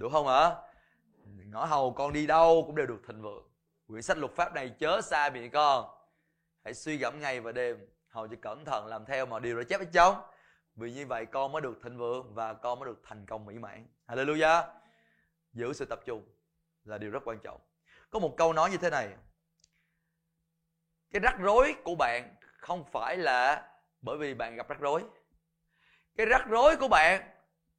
đúng 0.00 0.12
không 0.12 0.26
ạ? 0.26 0.56
Ngõ 1.24 1.64
hầu 1.64 1.92
con 1.92 2.12
đi 2.12 2.26
đâu 2.26 2.62
cũng 2.66 2.76
đều 2.76 2.86
được 2.86 3.02
thịnh 3.06 3.22
vượng. 3.22 3.48
Quyển 3.86 4.02
sách 4.02 4.18
luật 4.18 4.32
pháp 4.32 4.54
này 4.54 4.74
chớ 4.78 5.00
xa 5.00 5.30
miệng 5.30 5.50
con. 5.50 5.90
Hãy 6.64 6.74
suy 6.74 6.96
gẫm 6.96 7.20
ngày 7.20 7.40
và 7.40 7.52
đêm. 7.52 7.86
Hầu 8.08 8.28
cho 8.28 8.36
cẩn 8.42 8.64
thận 8.64 8.86
làm 8.86 9.04
theo 9.04 9.26
mọi 9.26 9.40
điều 9.40 9.56
đã 9.56 9.62
chép 9.68 9.80
ở 9.80 9.86
trong. 9.92 10.22
Vì 10.74 10.92
như 10.92 11.06
vậy 11.06 11.26
con 11.26 11.52
mới 11.52 11.62
được 11.62 11.78
thịnh 11.84 11.98
vượng 11.98 12.34
và 12.34 12.52
con 12.54 12.78
mới 12.78 12.86
được 12.86 13.00
thành 13.04 13.26
công 13.26 13.44
mỹ 13.44 13.58
mãn. 13.58 13.86
Hallelujah. 14.06 14.62
Giữ 15.52 15.72
sự 15.72 15.84
tập 15.84 16.00
trung 16.06 16.28
là 16.84 16.98
điều 16.98 17.10
rất 17.10 17.22
quan 17.24 17.38
trọng. 17.38 17.60
Có 18.10 18.18
một 18.18 18.34
câu 18.36 18.52
nói 18.52 18.70
như 18.70 18.76
thế 18.76 18.90
này. 18.90 19.08
Cái 21.10 21.20
rắc 21.20 21.38
rối 21.38 21.74
của 21.84 21.94
bạn 21.94 22.34
không 22.40 22.84
phải 22.92 23.16
là 23.16 23.68
bởi 24.02 24.18
vì 24.18 24.34
bạn 24.34 24.56
gặp 24.56 24.68
rắc 24.68 24.80
rối 24.80 25.02
cái 26.16 26.26
rắc 26.26 26.46
rối 26.48 26.76
của 26.76 26.88
bạn 26.88 27.30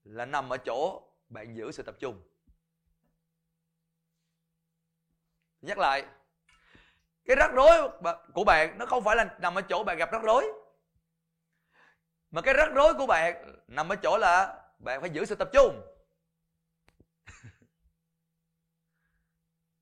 là 0.03 0.25
nằm 0.25 0.49
ở 0.49 0.57
chỗ 0.57 1.01
bạn 1.31 1.55
giữ 1.55 1.71
sự 1.71 1.83
tập 1.83 1.95
trung 1.99 2.21
nhắc 5.61 5.77
lại 5.77 6.05
cái 7.25 7.35
rắc 7.35 7.51
rối 7.53 7.89
của 8.33 8.43
bạn 8.43 8.77
nó 8.77 8.85
không 8.85 9.03
phải 9.03 9.15
là 9.15 9.37
nằm 9.39 9.55
ở 9.55 9.61
chỗ 9.61 9.83
bạn 9.83 9.97
gặp 9.97 10.09
rắc 10.11 10.23
rối 10.23 10.51
mà 12.31 12.41
cái 12.41 12.53
rắc 12.53 12.71
rối 12.73 12.93
của 12.93 13.05
bạn 13.05 13.55
nằm 13.67 13.89
ở 13.89 13.95
chỗ 13.95 14.17
là 14.17 14.63
bạn 14.79 15.01
phải 15.01 15.09
giữ 15.09 15.25
sự 15.25 15.35
tập 15.35 15.49
trung 15.53 15.81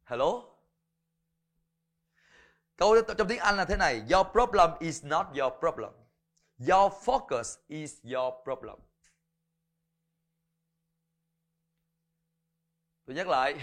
hello 0.05 0.49
Câu 2.79 3.01
trong 3.17 3.27
tiếng 3.27 3.39
Anh 3.39 3.57
là 3.57 3.65
thế 3.65 3.77
này, 3.77 4.03
your 4.11 4.27
problem 4.31 4.71
is 4.79 5.05
not 5.05 5.27
your 5.39 5.53
problem. 5.59 5.91
Your 6.59 6.93
focus 7.05 7.57
is 7.67 7.95
your 8.13 8.33
problem. 8.43 8.79
Tôi 13.09 13.15
nhắc 13.15 13.27
lại. 13.27 13.53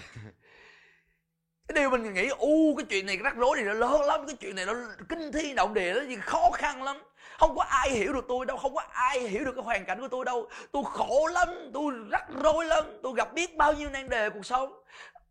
Cái 1.68 1.74
điều 1.74 1.90
mình 1.90 2.14
nghĩ, 2.14 2.28
u 2.28 2.76
cái 2.76 2.86
chuyện 2.88 3.07
này 3.07 3.16
rắc 3.16 3.36
rối 3.36 3.57
này 3.57 3.64
nó 3.64 3.72
lớn 3.72 4.01
lắm, 4.01 4.26
cái 4.26 4.36
chuyện 4.40 4.57
này 4.57 4.66
nó 4.66 4.74
kinh 5.09 5.32
thi 5.32 5.55
động 5.55 5.74
địa 5.74 5.94
nó 5.94 6.01
gì 6.01 6.16
khó 6.16 6.51
khăn 6.51 6.82
lắm. 6.82 7.03
Không 7.38 7.57
có 7.57 7.62
ai 7.62 7.90
hiểu 7.90 8.12
được 8.12 8.24
tôi 8.28 8.47
đâu, 8.47 8.57
không 8.57 8.74
có 8.74 8.82
ai 8.90 9.20
hiểu 9.20 9.44
được 9.44 9.53
cái 9.55 9.64
hoàn 9.64 9.84
cảnh 9.84 10.01
của 10.01 10.09
tôi 10.09 10.24
đâu. 10.24 10.49
Tôi 10.72 10.82
khổ 10.86 11.26
lắm, 11.32 11.49
tôi 11.74 11.94
rắc 12.11 12.26
rối 12.42 12.66
lắm, 12.66 12.84
tôi 13.03 13.12
gặp 13.16 13.32
biết 13.32 13.57
bao 13.57 13.72
nhiêu 13.72 13.90
nan 13.90 14.09
đề 14.09 14.30
cuộc 14.30 14.47
sống. 14.47 14.82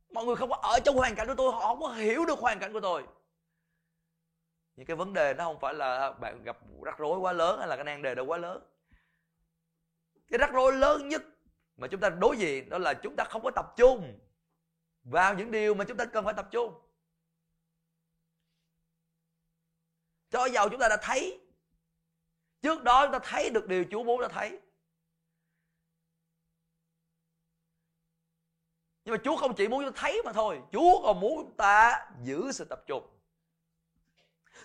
Mọi 0.10 0.26
người 0.26 0.36
không 0.36 0.50
có 0.50 0.56
ở 0.56 0.80
trong 0.80 0.96
hoàn 0.96 1.16
cảnh 1.16 1.28
của 1.28 1.36
tôi, 1.38 1.52
họ 1.52 1.60
không 1.60 1.82
có 1.82 1.88
hiểu 1.88 2.26
được 2.26 2.40
hoàn 2.40 2.60
cảnh 2.60 2.74
của 2.74 2.80
tôi 2.80 3.04
những 4.76 4.86
cái 4.86 4.96
vấn 4.96 5.14
đề 5.14 5.34
nó 5.34 5.44
không 5.44 5.60
phải 5.60 5.74
là 5.74 6.12
bạn 6.12 6.44
gặp 6.44 6.58
rắc 6.86 6.98
rối 6.98 7.20
quá 7.20 7.34
lớn 7.34 7.60
hay 7.60 7.68
là 7.68 7.76
cái 7.76 7.86
nan 7.86 8.02
đề 8.02 8.16
đó 8.16 8.24
quá 8.24 8.38
lớn 8.38 8.62
cái 10.28 10.38
rắc 10.38 10.54
rối 10.54 10.74
lớn 10.74 11.10
nhất 11.10 11.22
mà 11.78 11.88
chúng 11.88 12.02
ta 12.02 12.10
đối 12.10 12.38
diện 12.38 12.70
đó 12.70 12.78
là 12.78 12.94
chúng 12.94 13.16
ta 13.16 13.24
không 13.24 13.44
có 13.44 13.52
tập 13.52 13.74
trung 13.78 14.20
vào 15.04 15.34
những 15.34 15.52
điều 15.52 15.74
mà 15.74 15.86
chúng 15.86 15.98
ta 15.98 16.06
cần 16.06 16.26
phải 16.26 16.34
tập 16.34 16.48
trung. 16.52 16.74
Cho 20.30 20.46
giàu 20.46 20.70
chúng 20.70 20.80
ta 20.80 20.88
đã 20.90 20.98
thấy 21.02 21.42
trước 22.62 22.84
đó 22.84 23.06
chúng 23.06 23.14
ta 23.14 23.20
thấy 23.24 23.50
được 23.50 23.68
điều 23.68 23.84
Chúa 23.92 24.04
muốn 24.04 24.22
đã 24.22 24.28
thấy. 24.28 24.60
Nhưng 29.06 29.16
mà 29.16 29.22
Chúa 29.24 29.36
không 29.36 29.56
chỉ 29.56 29.68
muốn 29.68 29.84
chúng 29.84 29.94
ta 29.94 30.02
thấy 30.02 30.22
mà 30.26 30.34
thôi 30.34 30.62
Chúa 30.72 31.02
còn 31.04 31.20
muốn 31.20 31.44
chúng 31.44 31.58
ta 31.58 32.06
giữ 32.24 32.52
sự 32.52 32.66
tập 32.66 32.84
trung. 32.88 33.08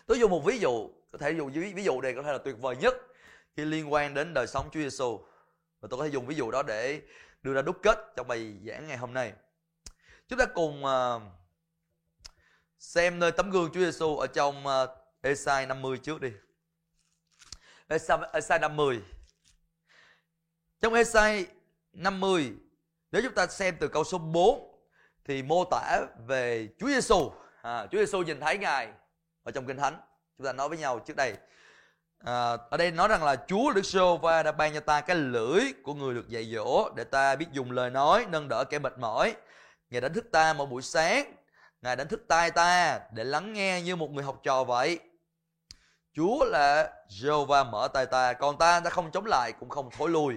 Tôi 0.07 0.19
dùng 0.19 0.31
một 0.31 0.43
ví 0.45 0.59
dụ 0.59 0.91
có 1.13 1.19
thể 1.19 1.31
dùng 1.31 1.53
ví, 1.53 1.73
ví 1.73 1.85
dụ 1.85 2.01
này 2.01 2.15
có 2.15 2.23
thể 2.23 2.33
là 2.33 2.39
tuyệt 2.39 2.57
vời 2.61 2.77
nhất 2.77 2.95
khi 3.57 3.65
liên 3.65 3.93
quan 3.93 4.15
đến 4.15 4.35
đời 4.35 4.47
sống 4.47 4.69
Chúa 4.73 4.81
Giêsu 4.81 5.21
và 5.81 5.89
tôi 5.91 5.99
có 5.99 6.05
thể 6.05 6.11
dùng 6.11 6.27
ví 6.27 6.35
dụ 6.35 6.51
đó 6.51 6.63
để 6.63 7.03
đưa 7.43 7.55
ra 7.55 7.63
đúc 7.63 7.77
kết 7.83 7.99
trong 8.17 8.29
bài 8.29 8.57
giảng 8.67 8.89
ngày 8.89 8.97
hôm 8.97 9.15
nay. 9.15 9.33
Chúng 10.29 10.39
ta 10.39 10.47
cùng 10.47 10.85
ờ, 10.85 11.21
xem 12.79 13.19
nơi 13.19 13.33
tấm 13.33 13.51
gương 13.51 13.71
Chúa 13.75 13.81
Giêsu 13.81 14.17
ở 14.17 14.27
trong 14.27 14.67
ờ, 14.67 14.97
Esai 15.23 15.67
50 15.67 15.99
trước 15.99 16.21
đi. 16.21 16.33
Esai, 17.89 18.19
Esai 18.33 18.59
50 18.59 19.03
trong 20.81 20.95
Esai 20.95 21.47
50 21.93 22.53
nếu 23.13 23.23
chúng 23.23 23.35
ta 23.35 23.47
xem 23.47 23.77
từ 23.81 23.89
câu 23.89 24.05
số 24.05 24.19
4 24.19 24.81
thì 25.25 25.43
mô 25.43 25.65
tả 25.65 26.01
về 26.27 26.69
Chúa 26.79 26.87
Giêsu 26.87 27.31
à, 27.63 27.87
Chúa 27.87 27.99
Giêsu 27.99 28.23
nhìn 28.23 28.41
thấy 28.41 28.59
ngài 28.59 28.89
ở 29.43 29.53
trong 29.53 29.67
kinh 29.67 29.77
thánh. 29.77 30.01
Chúng 30.39 30.47
ta 30.47 30.53
nói 30.53 30.69
với 30.69 30.79
nhau 30.79 30.99
trước 30.99 31.17
đây 31.17 31.35
à, 32.25 32.57
ở 32.71 32.77
đây 32.77 32.91
nói 32.91 33.09
rằng 33.09 33.25
là 33.25 33.37
Chúa 33.47 33.73
Đức 33.73 33.83
Sô 33.83 34.17
Va 34.17 34.43
đã 34.43 34.53
ban 34.53 34.75
cho 34.75 34.81
ta 34.81 35.01
cái 35.01 35.17
lưỡi 35.17 35.61
của 35.83 35.95
người 35.95 36.15
được 36.15 36.29
dạy 36.29 36.45
dỗ 36.55 36.91
để 36.95 37.05
ta 37.05 37.37
biết 37.37 37.47
dùng 37.53 37.71
lời 37.71 37.91
nói 37.91 38.27
nâng 38.29 38.49
đỡ 38.49 38.65
kẻ 38.65 38.79
mệt 38.79 38.99
mỏi. 38.99 39.35
Ngài 39.91 40.01
đánh 40.01 40.15
thức 40.15 40.25
ta 40.33 40.53
mỗi 40.53 40.67
buổi 40.67 40.83
sáng. 40.83 41.35
Ngài 41.83 41.97
đánh 41.97 42.09
thức 42.09 42.25
tai 42.29 42.51
ta 42.51 43.01
để 43.13 43.25
lắng 43.25 43.53
nghe 43.53 43.83
như 43.83 43.97
một 43.97 44.11
người 44.11 44.25
học 44.25 44.41
trò 44.43 44.65
vậy. 44.65 44.99
Chúa 46.15 46.45
là 46.45 46.93
Jehovah 47.09 47.71
mở 47.71 47.89
tai 47.95 48.07
ta 48.07 48.33
Còn 48.33 48.59
ta 48.59 48.81
đã 48.81 48.91
không 48.91 49.11
chống 49.11 49.27
lại 49.27 49.53
cũng 49.53 49.69
không 49.69 49.91
thối 49.91 50.11
lui. 50.11 50.35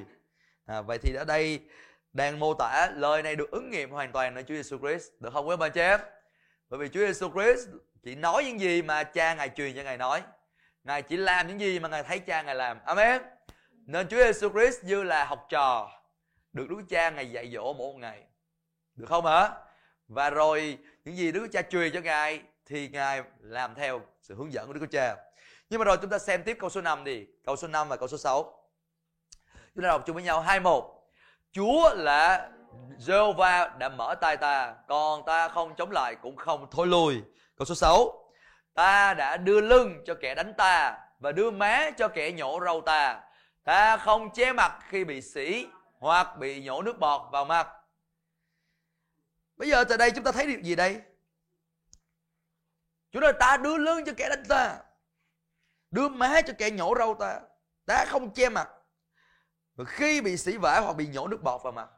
À, 0.65 0.81
Vậy 0.81 0.97
thì 0.97 1.15
ở 1.15 1.25
đây 1.25 1.59
đang 2.13 2.39
mô 2.39 2.53
tả 2.53 2.91
lời 2.95 3.23
này 3.23 3.36
được 3.36 3.51
ứng 3.51 3.69
nghiệm 3.69 3.91
hoàn 3.91 4.11
toàn 4.11 4.34
nơi 4.34 4.43
Chúa 4.43 4.55
Giêsu 4.55 4.77
Christ. 4.77 5.07
Được 5.19 5.34
không 5.34 5.47
quý 5.47 5.55
bà 5.59 5.69
chị 5.69 5.81
em? 5.81 5.99
Bởi 6.69 6.79
vì 6.79 6.89
Chúa 6.89 6.99
Giêsu 6.99 7.31
Christ 7.31 7.67
chỉ 8.03 8.15
nói 8.15 8.43
những 8.43 8.59
gì 8.59 8.81
mà 8.81 9.03
cha 9.03 9.34
ngài 9.34 9.49
truyền 9.49 9.75
cho 9.75 9.84
ngài 9.84 9.97
nói. 9.97 10.21
Ngài 10.84 11.01
chỉ 11.01 11.17
làm 11.17 11.47
những 11.47 11.59
gì 11.59 11.79
mà 11.79 11.89
ngài 11.89 12.03
thấy 12.03 12.19
cha 12.19 12.41
ngài 12.41 12.55
làm. 12.55 12.79
Amen. 12.86 13.21
Nên 13.86 14.07
Chúa 14.07 14.17
Giêsu 14.17 14.49
Christ 14.49 14.84
như 14.84 15.03
là 15.03 15.25
học 15.25 15.45
trò 15.49 15.91
được 16.53 16.69
Đức 16.69 16.81
Cha 16.89 17.09
ngài 17.09 17.31
dạy 17.31 17.51
dỗ 17.53 17.63
mỗi 17.63 17.93
một 17.93 17.99
ngày. 17.99 18.23
Được 18.95 19.05
không 19.09 19.25
hả? 19.25 19.49
Và 20.07 20.29
rồi 20.29 20.77
những 21.05 21.15
gì 21.15 21.31
Đức 21.31 21.47
Cha 21.51 21.61
truyền 21.61 21.93
cho 21.93 21.99
ngài 21.99 22.41
thì 22.65 22.89
ngài 22.89 23.23
làm 23.39 23.75
theo 23.75 24.01
sự 24.21 24.36
hướng 24.36 24.53
dẫn 24.53 24.67
của 24.67 24.73
Đức 24.73 24.86
Cha. 24.91 25.15
Nhưng 25.69 25.79
mà 25.79 25.86
rồi 25.86 25.97
chúng 26.01 26.09
ta 26.09 26.19
xem 26.19 26.43
tiếp 26.43 26.57
câu 26.59 26.69
số 26.69 26.81
5 26.81 27.03
đi, 27.03 27.25
câu 27.45 27.55
số 27.55 27.67
5 27.67 27.88
và 27.89 27.95
câu 27.95 28.07
số 28.07 28.17
6. 28.17 28.63
Chúng 29.75 29.84
ta 29.84 29.88
đọc 29.88 30.03
chung 30.05 30.13
với 30.13 30.23
nhau 30.23 30.41
21. 30.41 30.84
Chúa 31.51 31.93
là 31.95 32.51
Jehovah 32.99 33.77
đã 33.77 33.89
mở 33.89 34.15
tay 34.21 34.38
ta, 34.38 34.75
còn 34.88 35.25
ta 35.25 35.47
không 35.47 35.75
chống 35.75 35.91
lại 35.91 36.15
cũng 36.15 36.36
không 36.36 36.67
thôi 36.71 36.88
lùi. 36.88 37.21
Câu 37.57 37.65
số 37.65 37.75
6. 37.75 38.22
Ta 38.74 39.13
đã 39.13 39.38
đưa 39.38 39.61
lưng 39.61 40.03
cho 40.05 40.15
kẻ 40.21 40.36
đánh 40.36 40.53
ta 40.57 40.99
và 41.19 41.32
đưa 41.32 41.51
má 41.51 41.89
cho 41.97 42.07
kẻ 42.07 42.32
nhổ 42.32 42.59
râu 42.65 42.82
ta. 42.82 43.21
Ta 43.63 43.97
không 43.97 44.34
che 44.34 44.53
mặt 44.53 44.80
khi 44.88 45.03
bị 45.03 45.21
sỉ 45.21 45.67
hoặc 45.99 46.38
bị 46.38 46.63
nhổ 46.63 46.82
nước 46.82 46.99
bọt 46.99 47.32
vào 47.32 47.45
mặt. 47.45 47.67
Bây 49.57 49.69
giờ 49.69 49.84
từ 49.84 49.97
đây 49.97 50.11
chúng 50.11 50.24
ta 50.24 50.32
thấy 50.32 50.47
điều 50.47 50.59
gì 50.59 50.76
đây? 50.76 51.01
chúng 53.11 53.21
ta 53.21 53.32
ta 53.39 53.57
đưa 53.57 53.78
lưng 53.78 54.05
cho 54.05 54.11
kẻ 54.17 54.30
đánh 54.30 54.43
ta. 54.49 54.78
Đưa 55.91 56.09
má 56.09 56.41
cho 56.41 56.53
kẻ 56.57 56.69
nhổ 56.69 56.93
râu 56.97 57.15
ta. 57.19 57.39
Ta 57.86 58.05
không 58.05 58.34
che 58.34 58.49
mặt 58.49 58.69
và 59.76 59.86
khi 59.86 60.21
bị 60.21 60.38
sỉ 60.38 60.57
vả 60.57 60.80
hoặc 60.80 60.93
bị 60.93 61.07
nhổ 61.07 61.28
nước 61.28 61.43
bọt 61.43 61.63
vào 61.63 61.71
mặt 61.71 61.89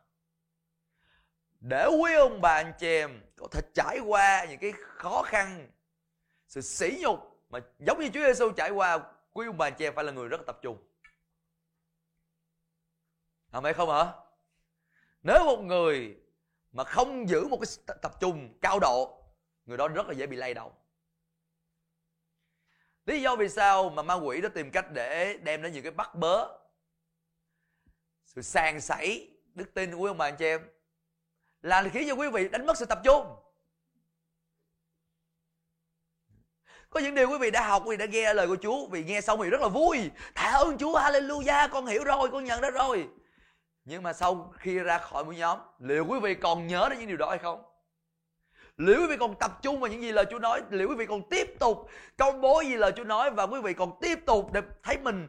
để 1.59 1.87
quý 2.01 2.13
ông 2.13 2.41
bà 2.41 2.53
anh 2.53 2.73
chị 2.79 2.87
em 2.87 3.21
có 3.37 3.47
thể 3.51 3.61
trải 3.73 3.99
qua 3.99 4.45
những 4.49 4.59
cái 4.59 4.73
khó 4.97 5.23
khăn 5.23 5.69
sự 6.47 6.61
sỉ 6.61 6.97
nhục 7.01 7.45
mà 7.49 7.59
giống 7.79 7.99
như 7.99 8.09
Chúa 8.13 8.25
Giêsu 8.25 8.51
trải 8.51 8.69
qua, 8.69 8.99
quý 9.33 9.47
ông 9.47 9.57
bà 9.57 9.69
che 9.69 9.75
chị 9.77 9.95
phải 9.95 10.03
là 10.03 10.11
người 10.11 10.27
rất 10.27 10.41
tập 10.47 10.59
trung. 10.61 10.77
Phải 13.51 13.73
không 13.73 13.89
hả? 13.89 14.13
Nếu 15.23 15.45
một 15.45 15.61
người 15.61 16.17
mà 16.71 16.83
không 16.83 17.29
giữ 17.29 17.47
một 17.47 17.59
cái 17.61 17.95
tập 18.01 18.19
trung 18.19 18.57
cao 18.61 18.79
độ, 18.79 19.23
người 19.65 19.77
đó 19.77 19.87
rất 19.87 20.07
là 20.07 20.13
dễ 20.13 20.27
bị 20.27 20.37
lay 20.37 20.53
động. 20.53 20.71
Lý 23.05 23.21
do 23.21 23.35
vì 23.35 23.49
sao 23.49 23.89
mà 23.89 24.03
ma 24.03 24.13
quỷ 24.13 24.41
nó 24.41 24.49
tìm 24.49 24.71
cách 24.71 24.85
để 24.91 25.37
đem 25.43 25.61
đến 25.61 25.73
những 25.73 25.83
cái 25.83 25.91
bắt 25.91 26.15
bớ, 26.15 26.57
sự 28.25 28.41
sàn 28.41 28.81
sảy 28.81 29.29
đức 29.53 29.73
tin 29.73 29.91
của 29.91 29.97
quý 29.97 30.07
ông 30.07 30.17
bà 30.17 30.27
anh 30.27 30.35
chị 30.37 30.45
em, 30.45 30.69
là 31.61 31.89
khiến 31.93 32.07
cho 32.07 32.15
quý 32.15 32.29
vị 32.29 32.49
đánh 32.49 32.65
mất 32.65 32.77
sự 32.77 32.85
tập 32.85 32.99
trung. 33.03 33.35
Có 36.95 37.01
những 37.01 37.15
điều 37.15 37.29
quý 37.29 37.37
vị 37.37 37.51
đã 37.51 37.67
học 37.67 37.83
quý 37.85 37.97
vị 37.97 37.97
đã 37.97 38.05
nghe 38.05 38.33
lời 38.33 38.47
của 38.47 38.55
Chúa. 38.61 38.87
Vì 38.87 39.03
nghe 39.03 39.21
xong 39.21 39.39
thì 39.43 39.49
rất 39.49 39.61
là 39.61 39.67
vui. 39.67 40.11
Tạ 40.33 40.41
ơn 40.41 40.77
Chúa 40.77 40.99
Hallelujah. 40.99 41.69
Con 41.69 41.85
hiểu 41.85 42.03
rồi 42.03 42.29
con 42.31 42.43
nhận 42.43 42.61
ra 42.61 42.69
rồi. 42.69 43.07
Nhưng 43.85 44.03
mà 44.03 44.13
sau 44.13 44.53
khi 44.57 44.79
ra 44.79 44.97
khỏi 44.97 45.25
mỗi 45.25 45.35
nhóm 45.35 45.59
liệu 45.79 46.05
quý 46.05 46.19
vị 46.19 46.35
còn 46.35 46.67
nhớ 46.67 46.87
đến 46.89 46.99
những 46.99 47.07
điều 47.07 47.17
đó 47.17 47.29
hay 47.29 47.37
không? 47.37 47.63
Liệu 48.77 49.01
quý 49.01 49.07
vị 49.07 49.15
còn 49.19 49.35
tập 49.39 49.51
trung 49.61 49.79
vào 49.79 49.91
những 49.91 50.01
gì 50.01 50.11
lời 50.11 50.25
Chúa 50.31 50.39
nói? 50.39 50.61
Liệu 50.69 50.89
quý 50.89 50.95
vị 50.95 51.05
còn 51.05 51.29
tiếp 51.29 51.59
tục 51.59 51.89
công 52.17 52.41
bố 52.41 52.61
gì 52.61 52.75
lời 52.75 52.91
Chúa 52.95 53.03
nói? 53.03 53.31
Và 53.31 53.43
quý 53.43 53.61
vị 53.61 53.73
còn 53.73 53.91
tiếp 54.01 54.19
tục 54.25 54.53
để 54.53 54.61
thấy 54.83 54.97
mình 54.97 55.27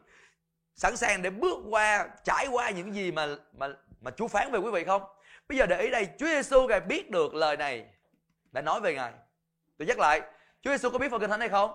sẵn 0.74 0.96
sàng 0.96 1.22
để 1.22 1.30
bước 1.30 1.58
qua 1.70 2.08
trải 2.24 2.46
qua 2.46 2.70
những 2.70 2.94
gì 2.94 3.12
mà 3.12 3.26
mà 3.56 3.68
mà 4.00 4.10
Chúa 4.10 4.28
phán 4.28 4.52
về 4.52 4.58
quý 4.58 4.70
vị 4.70 4.84
không? 4.84 5.02
Bây 5.48 5.58
giờ 5.58 5.66
để 5.66 5.80
ý 5.80 5.90
đây, 5.90 6.08
Chúa 6.18 6.26
Giêsu 6.26 6.66
ngài 6.66 6.80
biết 6.80 7.10
được 7.10 7.34
lời 7.34 7.56
này. 7.56 7.86
Đã 8.52 8.60
nói 8.60 8.80
về 8.80 8.94
ngài. 8.94 9.12
Tôi 9.78 9.86
nhắc 9.86 9.98
lại, 9.98 10.22
Chúa 10.66 10.72
Giêsu 10.72 10.90
có 10.90 10.98
biết 10.98 11.10
phần 11.10 11.20
kinh 11.20 11.30
thánh 11.30 11.40
này 11.40 11.48
không? 11.48 11.70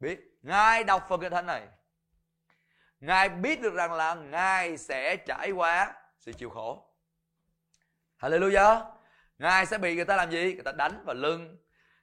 Biết. 0.00 0.38
Ngài 0.42 0.84
đọc 0.84 1.06
phần 1.08 1.20
kinh 1.20 1.32
thánh 1.32 1.46
này. 1.46 1.68
Ngài 3.00 3.28
biết 3.28 3.60
được 3.60 3.74
rằng 3.74 3.92
là 3.92 4.14
ngài 4.14 4.76
sẽ 4.76 5.16
trải 5.16 5.50
qua 5.50 5.94
sự 6.18 6.32
chịu 6.32 6.50
khổ. 6.50 6.86
Hallelujah. 8.20 8.82
Ngài 9.38 9.66
sẽ 9.66 9.78
bị 9.78 9.94
người 9.94 10.04
ta 10.04 10.16
làm 10.16 10.30
gì? 10.30 10.54
Người 10.54 10.62
ta 10.62 10.72
đánh 10.72 11.04
vào 11.04 11.14
lưng. 11.14 11.58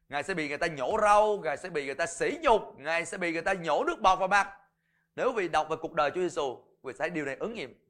Ngài 0.10 0.24
sẽ 0.24 0.34
bị 0.34 0.48
người 0.48 0.58
ta 0.58 0.68
nhổ 0.68 0.98
râu, 1.02 1.42
Ngài 1.44 1.58
sẽ 1.58 1.70
bị 1.70 1.86
người 1.86 1.96
ta 1.96 2.06
sỉ 2.06 2.38
nhục, 2.42 2.80
Ngài 2.80 3.06
sẽ 3.06 3.18
bị 3.18 3.32
người 3.32 3.42
ta 3.42 3.54
nhổ 3.54 3.84
nước 3.84 4.02
bọt 4.02 4.20
vào 4.20 4.28
mặt 4.28 4.58
nếu 5.16 5.32
vì 5.32 5.48
đọc 5.48 5.68
về 5.70 5.76
cuộc 5.82 5.94
đời 5.94 6.12
Chúa 6.16 6.22
Giêsu 6.22 6.56
quý 6.56 6.94
vị 6.94 6.98
thấy 7.00 7.10
điều 7.10 7.26
này 7.26 7.36
ứng 7.40 7.54
nghiệm 7.54 7.86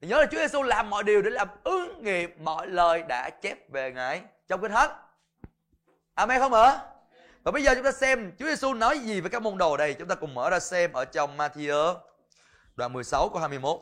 thì 0.00 0.08
nhớ 0.08 0.20
là 0.20 0.26
Chúa 0.30 0.38
Giêsu 0.38 0.62
làm 0.62 0.90
mọi 0.90 1.04
điều 1.04 1.22
để 1.22 1.30
làm 1.30 1.48
ứng 1.64 2.04
nghiệm 2.04 2.44
mọi 2.44 2.66
lời 2.66 3.02
đã 3.08 3.30
chép 3.30 3.70
về 3.72 3.92
Ngài 3.92 4.22
trong 4.48 4.60
Kinh 4.60 4.70
Thánh. 4.70 4.90
Amen 6.14 6.40
không 6.40 6.52
ạ? 6.52 6.95
Và 7.46 7.52
bây 7.52 7.62
giờ 7.62 7.74
chúng 7.74 7.84
ta 7.84 7.92
xem 7.92 8.32
Chúa 8.38 8.46
Giêsu 8.46 8.74
nói 8.74 8.98
gì 8.98 9.20
với 9.20 9.30
các 9.30 9.42
môn 9.42 9.58
đồ 9.58 9.76
đây. 9.76 9.94
Chúng 9.94 10.08
ta 10.08 10.14
cùng 10.14 10.34
mở 10.34 10.50
ra 10.50 10.60
xem 10.60 10.92
ở 10.92 11.04
trong 11.04 11.36
Matthew 11.36 11.96
đoạn 12.76 12.92
16 12.92 13.28
câu 13.28 13.40
21. 13.40 13.80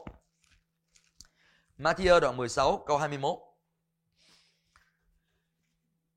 Matthew 1.79 2.21
đoạn 2.21 2.37
16 2.37 2.85
câu 2.87 2.99
21. 2.99 3.39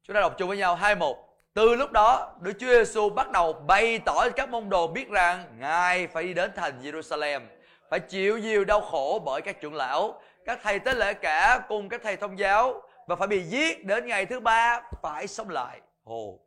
Chúng 0.03 0.13
ta 0.13 0.21
đọc 0.21 0.35
chung 0.37 0.47
với 0.47 0.57
nhau 0.57 0.75
21. 0.75 1.17
Từ 1.53 1.75
lúc 1.75 1.91
đó, 1.91 2.35
Đức 2.41 2.53
Chúa 2.59 2.67
Giêsu 2.67 3.09
bắt 3.09 3.31
đầu 3.31 3.53
bày 3.53 3.99
tỏ 3.99 4.29
các 4.35 4.49
môn 4.49 4.69
đồ 4.69 4.87
biết 4.87 5.09
rằng 5.09 5.59
Ngài 5.59 6.07
phải 6.07 6.23
đi 6.23 6.33
đến 6.33 6.51
thành 6.55 6.81
Jerusalem, 6.81 7.41
phải 7.89 7.99
chịu 7.99 8.37
nhiều 8.37 8.65
đau 8.65 8.81
khổ 8.81 9.21
bởi 9.25 9.41
các 9.41 9.61
trưởng 9.61 9.75
lão, 9.75 10.21
các 10.45 10.59
thầy 10.63 10.79
tế 10.79 10.93
lễ 10.93 11.13
cả 11.13 11.65
cùng 11.67 11.89
các 11.89 12.01
thầy 12.03 12.17
thông 12.17 12.39
giáo 12.39 12.81
và 13.07 13.15
phải 13.15 13.27
bị 13.27 13.43
giết 13.43 13.85
đến 13.85 14.07
ngày 14.07 14.25
thứ 14.25 14.39
ba 14.39 14.81
phải 15.01 15.27
sống 15.27 15.49
lại. 15.49 15.81
Ồ, 16.03 16.39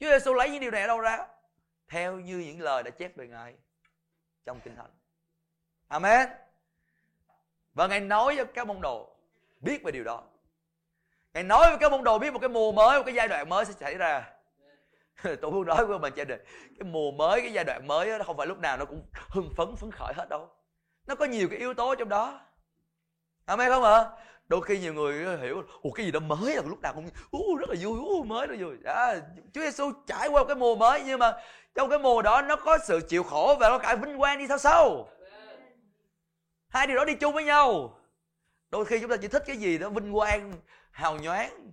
Chúa 0.00 0.06
Giêsu 0.10 0.34
lấy 0.34 0.50
những 0.50 0.60
điều 0.60 0.70
này 0.70 0.80
ở 0.80 0.86
đâu 0.86 1.00
ra? 1.00 1.26
Theo 1.88 2.18
như 2.18 2.38
những 2.38 2.60
lời 2.60 2.82
đã 2.82 2.90
chép 2.90 3.16
về 3.16 3.26
Ngài 3.26 3.54
trong 4.44 4.60
Kinh 4.60 4.76
Thánh. 4.76 4.90
Amen. 5.88 6.28
Và 7.74 7.86
Ngài 7.86 8.00
nói 8.00 8.34
cho 8.36 8.44
các 8.44 8.66
môn 8.66 8.80
đồ 8.80 9.16
biết 9.60 9.82
về 9.82 9.92
điều 9.92 10.04
đó. 10.04 10.22
Ngài 11.34 11.42
nói 11.42 11.68
với 11.68 11.78
các 11.80 11.92
môn 11.92 12.04
đồ 12.04 12.18
biết 12.18 12.32
một 12.32 12.38
cái 12.38 12.48
mùa 12.48 12.72
mới, 12.72 12.98
một 12.98 13.02
cái 13.06 13.14
giai 13.14 13.28
đoạn 13.28 13.48
mới 13.48 13.64
sẽ 13.64 13.72
xảy 13.72 13.94
ra 13.94 14.36
tôi 15.42 15.50
muốn 15.50 15.66
nói 15.66 15.86
với 15.86 15.98
mình 15.98 16.12
cha 16.16 16.24
đình 16.24 16.40
cái 16.78 16.90
mùa 16.90 17.10
mới 17.10 17.40
cái 17.40 17.52
giai 17.52 17.64
đoạn 17.64 17.86
mới 17.86 18.18
đó, 18.18 18.24
không 18.24 18.36
phải 18.36 18.46
lúc 18.46 18.58
nào 18.58 18.76
nó 18.76 18.84
cũng 18.84 19.02
hưng 19.12 19.50
phấn 19.56 19.76
phấn 19.76 19.90
khởi 19.90 20.12
hết 20.16 20.28
đâu 20.28 20.48
nó 21.06 21.14
có 21.14 21.24
nhiều 21.24 21.48
cái 21.50 21.58
yếu 21.58 21.74
tố 21.74 21.94
trong 21.94 22.08
đó 22.08 22.40
Amen 23.44 23.68
không 23.68 23.84
ạ? 23.84 24.04
Đôi 24.48 24.62
khi 24.62 24.78
nhiều 24.78 24.94
người 24.94 25.38
hiểu 25.38 25.62
Ủa 25.82 25.90
cái 25.90 26.06
gì 26.06 26.12
đó 26.12 26.20
mới 26.20 26.56
là 26.56 26.62
lúc 26.66 26.80
nào 26.80 26.92
cũng 26.94 27.10
uh, 27.36 27.60
rất 27.60 27.70
là 27.70 27.76
vui, 27.82 27.98
uh, 27.98 28.26
mới 28.26 28.48
là 28.48 28.56
vui. 28.60 28.76
À, 28.84 29.14
Chúa 29.52 29.60
Giêsu 29.60 29.92
trải 30.06 30.28
qua 30.28 30.44
cái 30.44 30.56
mùa 30.56 30.76
mới 30.76 31.02
nhưng 31.06 31.18
mà 31.18 31.32
trong 31.74 31.90
cái 31.90 31.98
mùa 31.98 32.22
đó 32.22 32.42
nó 32.42 32.56
có 32.56 32.78
sự 32.86 33.00
chịu 33.08 33.22
khổ 33.22 33.56
và 33.60 33.68
nó 33.68 33.78
cả 33.78 33.94
vinh 33.94 34.18
quang 34.18 34.38
đi 34.38 34.46
sao 34.48 34.58
sau 34.58 35.08
Hai 36.68 36.86
điều 36.86 36.96
đó 36.96 37.04
đi 37.04 37.14
chung 37.14 37.34
với 37.34 37.44
nhau. 37.44 37.98
Đôi 38.70 38.84
khi 38.84 39.00
chúng 39.00 39.10
ta 39.10 39.16
chỉ 39.16 39.28
thích 39.28 39.42
cái 39.46 39.56
gì 39.56 39.78
đó 39.78 39.88
vinh 39.88 40.12
quang, 40.12 40.52
hào 40.90 41.16
nhoáng. 41.16 41.72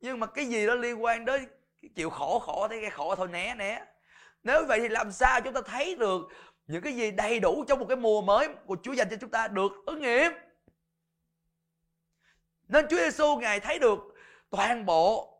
Nhưng 0.00 0.20
mà 0.20 0.26
cái 0.26 0.46
gì 0.46 0.66
đó 0.66 0.74
liên 0.74 1.04
quan 1.04 1.24
đến 1.24 1.48
chịu 1.94 2.10
khổ 2.10 2.38
khổ 2.38 2.68
thấy 2.68 2.80
cái 2.80 2.90
khổ 2.90 3.14
thôi 3.14 3.28
né 3.28 3.54
né 3.54 3.84
nếu 4.42 4.64
vậy 4.66 4.80
thì 4.80 4.88
làm 4.88 5.12
sao 5.12 5.40
chúng 5.40 5.52
ta 5.52 5.60
thấy 5.66 5.94
được 5.94 6.28
những 6.66 6.82
cái 6.82 6.92
gì 6.92 7.10
đầy 7.10 7.40
đủ 7.40 7.64
trong 7.68 7.78
một 7.78 7.86
cái 7.88 7.96
mùa 7.96 8.22
mới 8.22 8.48
của 8.66 8.76
Chúa 8.82 8.92
dành 8.92 9.08
cho 9.10 9.16
chúng 9.20 9.30
ta 9.30 9.48
được 9.48 9.72
ứng 9.86 10.02
nghiệm 10.02 10.32
nên 12.68 12.86
Chúa 12.88 12.96
Giêsu 12.96 13.36
ngài 13.36 13.60
thấy 13.60 13.78
được 13.78 13.98
toàn 14.50 14.86
bộ 14.86 15.38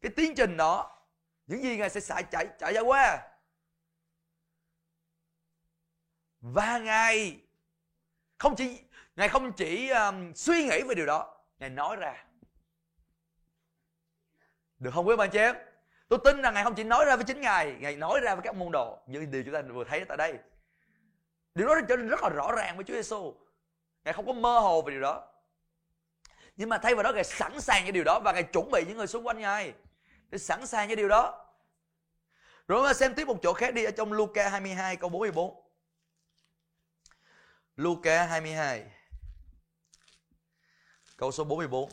cái 0.00 0.12
tiến 0.16 0.34
trình 0.34 0.56
đó 0.56 0.98
những 1.46 1.62
gì 1.62 1.76
ngài 1.76 1.90
sẽ 1.90 2.00
xảy 2.00 2.22
chạy 2.30 2.48
chạy 2.58 2.72
ra 2.72 2.80
qua 2.80 3.22
và 6.40 6.78
ngài 6.78 7.40
không 8.38 8.56
chỉ 8.56 8.80
ngài 9.16 9.28
không 9.28 9.52
chỉ 9.52 9.88
um, 9.88 10.32
suy 10.32 10.64
nghĩ 10.64 10.82
về 10.82 10.94
điều 10.94 11.06
đó 11.06 11.36
ngài 11.58 11.70
nói 11.70 11.96
ra 11.96 12.24
được 14.78 14.90
không 14.94 15.08
quý 15.08 15.16
bạn 15.16 15.30
chị 15.30 15.38
em? 15.38 15.56
Tôi 16.08 16.18
tin 16.24 16.42
rằng 16.42 16.54
Ngài 16.54 16.64
không 16.64 16.74
chỉ 16.74 16.84
nói 16.84 17.04
ra 17.04 17.16
với 17.16 17.24
chính 17.24 17.40
Ngài, 17.40 17.76
Ngài 17.80 17.96
nói 17.96 18.20
ra 18.20 18.34
với 18.34 18.42
các 18.42 18.54
môn 18.54 18.72
đồ 18.72 18.98
như 19.06 19.26
điều 19.26 19.42
chúng 19.42 19.54
ta 19.54 19.62
vừa 19.62 19.84
thấy 19.84 20.04
tại 20.04 20.16
đây. 20.16 20.38
Điều 21.54 21.68
đó 21.68 21.74
trở 21.88 21.96
nên 21.96 22.08
rất 22.08 22.22
là 22.22 22.28
rõ 22.28 22.52
ràng 22.52 22.76
với 22.76 22.84
Chúa 22.84 22.94
Giêsu. 22.94 23.34
Ngài 24.04 24.14
không 24.14 24.26
có 24.26 24.32
mơ 24.32 24.58
hồ 24.58 24.82
về 24.82 24.90
điều 24.90 25.00
đó. 25.00 25.26
Nhưng 26.56 26.68
mà 26.68 26.78
thay 26.78 26.94
vào 26.94 27.02
đó, 27.02 27.12
Ngài 27.12 27.24
sẵn 27.24 27.60
sàng 27.60 27.86
cho 27.86 27.92
điều 27.92 28.04
đó 28.04 28.20
và 28.20 28.32
Ngài 28.32 28.42
chuẩn 28.42 28.70
bị 28.70 28.84
những 28.88 28.96
người 28.96 29.06
xung 29.06 29.26
quanh 29.26 29.38
Ngài 29.38 29.72
để 30.30 30.38
sẵn 30.38 30.66
sàng 30.66 30.88
cho 30.88 30.94
điều 30.94 31.08
đó. 31.08 31.46
Rồi 32.68 32.82
mà 32.82 32.94
xem 32.94 33.14
tiếp 33.14 33.24
một 33.24 33.38
chỗ 33.42 33.52
khác 33.52 33.74
đi 33.74 33.84
ở 33.84 33.90
trong 33.90 34.12
Luca 34.12 34.48
22 34.48 34.96
câu 34.96 35.10
44. 35.10 35.62
Luca 37.76 38.26
22 38.26 38.84
câu 41.16 41.32
số 41.32 41.44
44. 41.44 41.90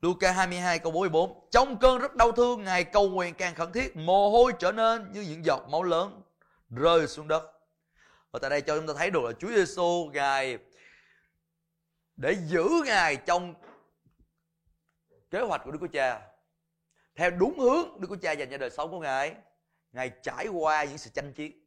Luca 0.00 0.32
22 0.32 0.78
câu 0.78 0.92
44 0.92 1.48
Trong 1.50 1.78
cơn 1.78 1.98
rất 1.98 2.16
đau 2.16 2.32
thương, 2.32 2.64
Ngài 2.64 2.84
cầu 2.84 3.08
nguyện 3.08 3.34
càng 3.34 3.54
khẩn 3.54 3.72
thiết, 3.72 3.96
Mồ 3.96 4.30
hôi 4.30 4.52
trở 4.58 4.72
nên 4.72 5.12
như 5.12 5.20
những 5.20 5.44
giọt 5.44 5.68
máu 5.68 5.82
lớn 5.82 6.22
Rơi 6.70 7.08
xuống 7.08 7.28
đất 7.28 7.59
và 8.30 8.38
tại 8.38 8.50
đây 8.50 8.62
cho 8.62 8.76
chúng 8.76 8.86
ta 8.86 8.94
thấy 8.96 9.10
được 9.10 9.22
là 9.24 9.32
Chúa 9.32 9.48
Giêsu 9.48 10.10
Ngài 10.12 10.58
Để 12.16 12.36
giữ 12.46 12.68
Ngài 12.86 13.16
trong 13.16 13.54
Kế 15.30 15.40
hoạch 15.40 15.60
của 15.64 15.70
Đức 15.70 15.78
Chúa 15.80 15.92
Cha. 15.92 16.30
Theo 17.14 17.30
đúng 17.30 17.58
hướng 17.58 18.00
Đức 18.00 18.06
Chúa 18.08 18.16
Cha 18.16 18.32
dành 18.32 18.50
cho 18.50 18.58
đời 18.58 18.70
sống 18.70 18.90
của 18.90 19.00
Ngài 19.00 19.34
Ngài 19.92 20.10
trải 20.22 20.48
qua 20.48 20.84
những 20.84 20.98
sự 20.98 21.10
tranh 21.14 21.32
chiến. 21.32 21.66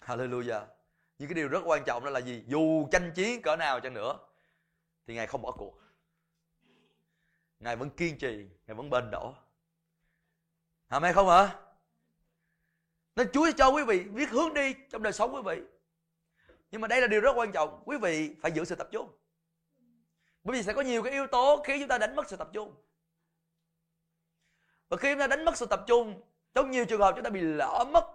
Hallelujah. 0.00 0.66
Nhưng 1.18 1.28
cái 1.28 1.34
điều 1.34 1.48
rất 1.48 1.60
quan 1.64 1.84
trọng 1.86 2.04
đó 2.04 2.10
là 2.10 2.20
gì? 2.20 2.44
Dù 2.46 2.88
tranh 2.92 3.12
chiến 3.14 3.42
cỡ 3.42 3.56
nào 3.56 3.80
chăng 3.80 3.94
nữa, 3.94 4.18
Thì 5.06 5.14
Ngài 5.14 5.26
không 5.26 5.42
bỏ 5.42 5.52
cuộc. 5.52 5.78
Ngài 7.60 7.76
vẫn 7.76 7.90
kiên 7.90 8.18
trì, 8.18 8.48
Ngài 8.66 8.74
vẫn 8.74 8.90
bền 8.90 9.10
đổ 9.10 9.34
Amen 10.88 11.14
không 11.14 11.28
hả? 11.28 11.58
Nên 13.16 13.28
Chúa 13.32 13.50
cho 13.56 13.68
quý 13.68 13.84
vị 13.84 14.04
biết 14.04 14.30
hướng 14.30 14.54
đi 14.54 14.74
Trong 14.90 15.02
đời 15.02 15.12
sống 15.12 15.34
quý 15.34 15.42
vị. 15.44 15.62
Nhưng 16.70 16.80
mà 16.80 16.88
đây 16.88 17.00
là 17.00 17.06
điều 17.06 17.20
rất 17.20 17.32
quan 17.36 17.52
trọng. 17.52 17.82
Quý 17.84 17.98
vị 17.98 18.36
phải 18.42 18.52
giữ 18.52 18.64
sự 18.64 18.74
tập 18.74 18.88
trung. 18.92 19.10
Bởi 20.44 20.56
vì 20.56 20.62
sẽ 20.62 20.72
có 20.72 20.82
nhiều 20.82 21.02
cái 21.02 21.12
yếu 21.12 21.26
tố 21.26 21.62
Khiến 21.66 21.80
chúng 21.80 21.88
ta 21.88 21.98
đánh 21.98 22.16
mất 22.16 22.28
sự 22.28 22.36
tập 22.36 22.50
trung. 22.52 22.74
Và 24.88 24.96
khi 24.96 25.12
chúng 25.12 25.20
ta 25.20 25.26
đánh 25.26 25.44
mất 25.44 25.56
sự 25.56 25.66
tập 25.66 25.84
trung, 25.86 26.22
Trong 26.54 26.70
nhiều 26.70 26.84
trường 26.84 27.00
hợp 27.00 27.12
chúng 27.14 27.24
ta 27.24 27.30
bị 27.30 27.40
lỡ 27.40 27.84
mất, 27.92 28.12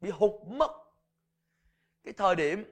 Bị 0.00 0.10
hụt 0.10 0.32
mất. 0.46 0.70
Cái 2.04 2.12
thời 2.12 2.36
điểm, 2.36 2.64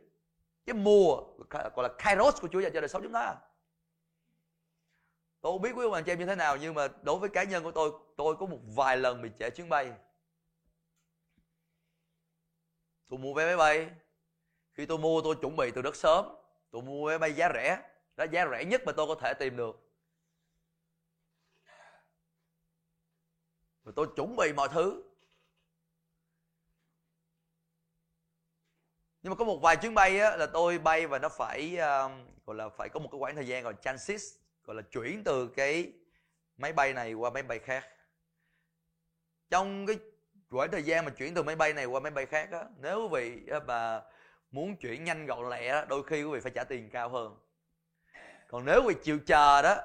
Cái 0.67 0.75
mùa 0.75 1.23
Gọi 1.51 1.83
là 1.83 1.89
kairos 1.99 2.41
của 2.41 2.49
Chúa 2.49 2.61
dành 2.61 2.73
cho 2.73 2.81
đời 2.81 2.89
sống 2.89 3.03
chúng 3.03 3.13
ta. 3.13 3.37
Tôi 5.41 5.53
không 5.53 5.63
biết 5.63 5.73
quý 5.75 5.85
ông 5.85 5.93
anh 5.93 6.05
chị 6.05 6.13
em 6.13 6.19
như 6.19 6.27
thế 6.27 6.35
nào, 6.35 6.57
nhưng 6.57 6.75
mà 6.75 6.89
đối 7.03 7.19
với 7.19 7.29
cá 7.29 7.43
nhân 7.43 7.63
của 7.63 7.71
tôi 7.71 7.93
tôi 8.17 8.37
có 8.37 8.47
một 8.47 8.59
vài 8.75 8.97
lần 8.97 9.23
bị 9.23 9.31
trễ 9.39 9.51
chuyến 9.51 9.69
bay 9.69 9.93
tôi 13.09 13.19
mua 13.19 13.35
vé 13.35 13.47
máy 13.47 13.57
bay. 13.57 13.91
Khi 14.73 14.87
tôi 14.87 14.99
mua 14.99 15.21
tôi 15.23 15.37
chuẩn 15.41 15.57
bị 15.57 15.71
từ 15.75 15.83
rất 15.83 15.97
sớm. 15.97 16.27
Tôi 16.71 16.83
mua 16.83 17.09
vé 17.09 17.19
bay 17.19 17.33
giá 17.33 17.51
rẻ. 17.55 17.83
Đó 18.17 18.25
giá 18.31 18.47
rẻ 18.51 18.65
nhất 18.65 18.83
mà 18.87 18.93
tôi 18.93 19.07
có 19.07 19.15
thể 19.15 19.35
tìm 19.39 19.57
được. 19.57 19.89
Rồi 23.85 23.93
tôi 23.97 24.07
chuẩn 24.17 24.37
bị 24.37 24.53
mọi 24.53 24.69
thứ. 24.69 25.03
Nhưng 29.23 29.31
mà 29.31 29.37
có 29.37 29.45
một 29.45 29.59
vài 29.63 29.77
chuyến 29.77 29.95
bay 29.95 30.21
á, 30.21 30.37
là 30.37 30.47
tôi 30.47 30.79
bay 30.79 31.07
và 31.07 31.19
nó 31.19 31.29
phải 31.29 31.73
uh, 31.75 32.13
gọi 32.47 32.57
là 32.57 32.69
phải 32.69 32.89
có 32.89 33.01
một 33.01 33.09
cái 33.13 33.19
khoảng 33.19 33.35
thời 33.35 33.47
gian 33.47 33.65
gọi 33.65 33.73
là 33.73 33.79
transit 33.83 34.21
gọi 34.65 34.77
là 34.77 34.83
chuyển 34.83 35.25
từ 35.25 35.49
cái 35.49 35.93
máy 36.57 36.73
bay 36.73 36.93
này 36.93 37.13
qua 37.15 37.31
máy 37.31 37.43
bay 37.43 37.59
khác. 37.59 37.87
Trong 39.51 39.87
cái 39.87 39.97
quãng 40.51 40.71
thời 40.71 40.83
gian 40.83 41.05
mà 41.05 41.11
chuyển 41.11 41.35
từ 41.35 41.43
máy 41.43 41.57
bay 41.57 41.73
này 41.73 41.85
qua 41.85 42.01
máy 42.01 42.11
bay 42.11 42.27
khác 42.27 42.49
á 42.53 42.65
nếu 42.81 43.09
quý 43.13 43.31
vị 43.31 43.53
mà 43.67 44.03
muốn 44.51 44.77
chuyển 44.77 45.05
nhanh 45.05 45.27
gọn 45.27 45.51
lẹ 45.51 45.85
đôi 45.89 46.03
khi 46.03 46.23
quý 46.23 46.31
vị 46.33 46.41
phải 46.41 46.53
trả 46.55 46.65
tiền 46.65 46.91
cao 46.91 47.09
hơn. 47.09 47.37
Còn 48.49 48.65
nếu 48.65 48.83
quý 48.87 48.95
vị 48.95 49.01
chịu 49.05 49.19
chờ 49.27 49.63
đó 49.63 49.77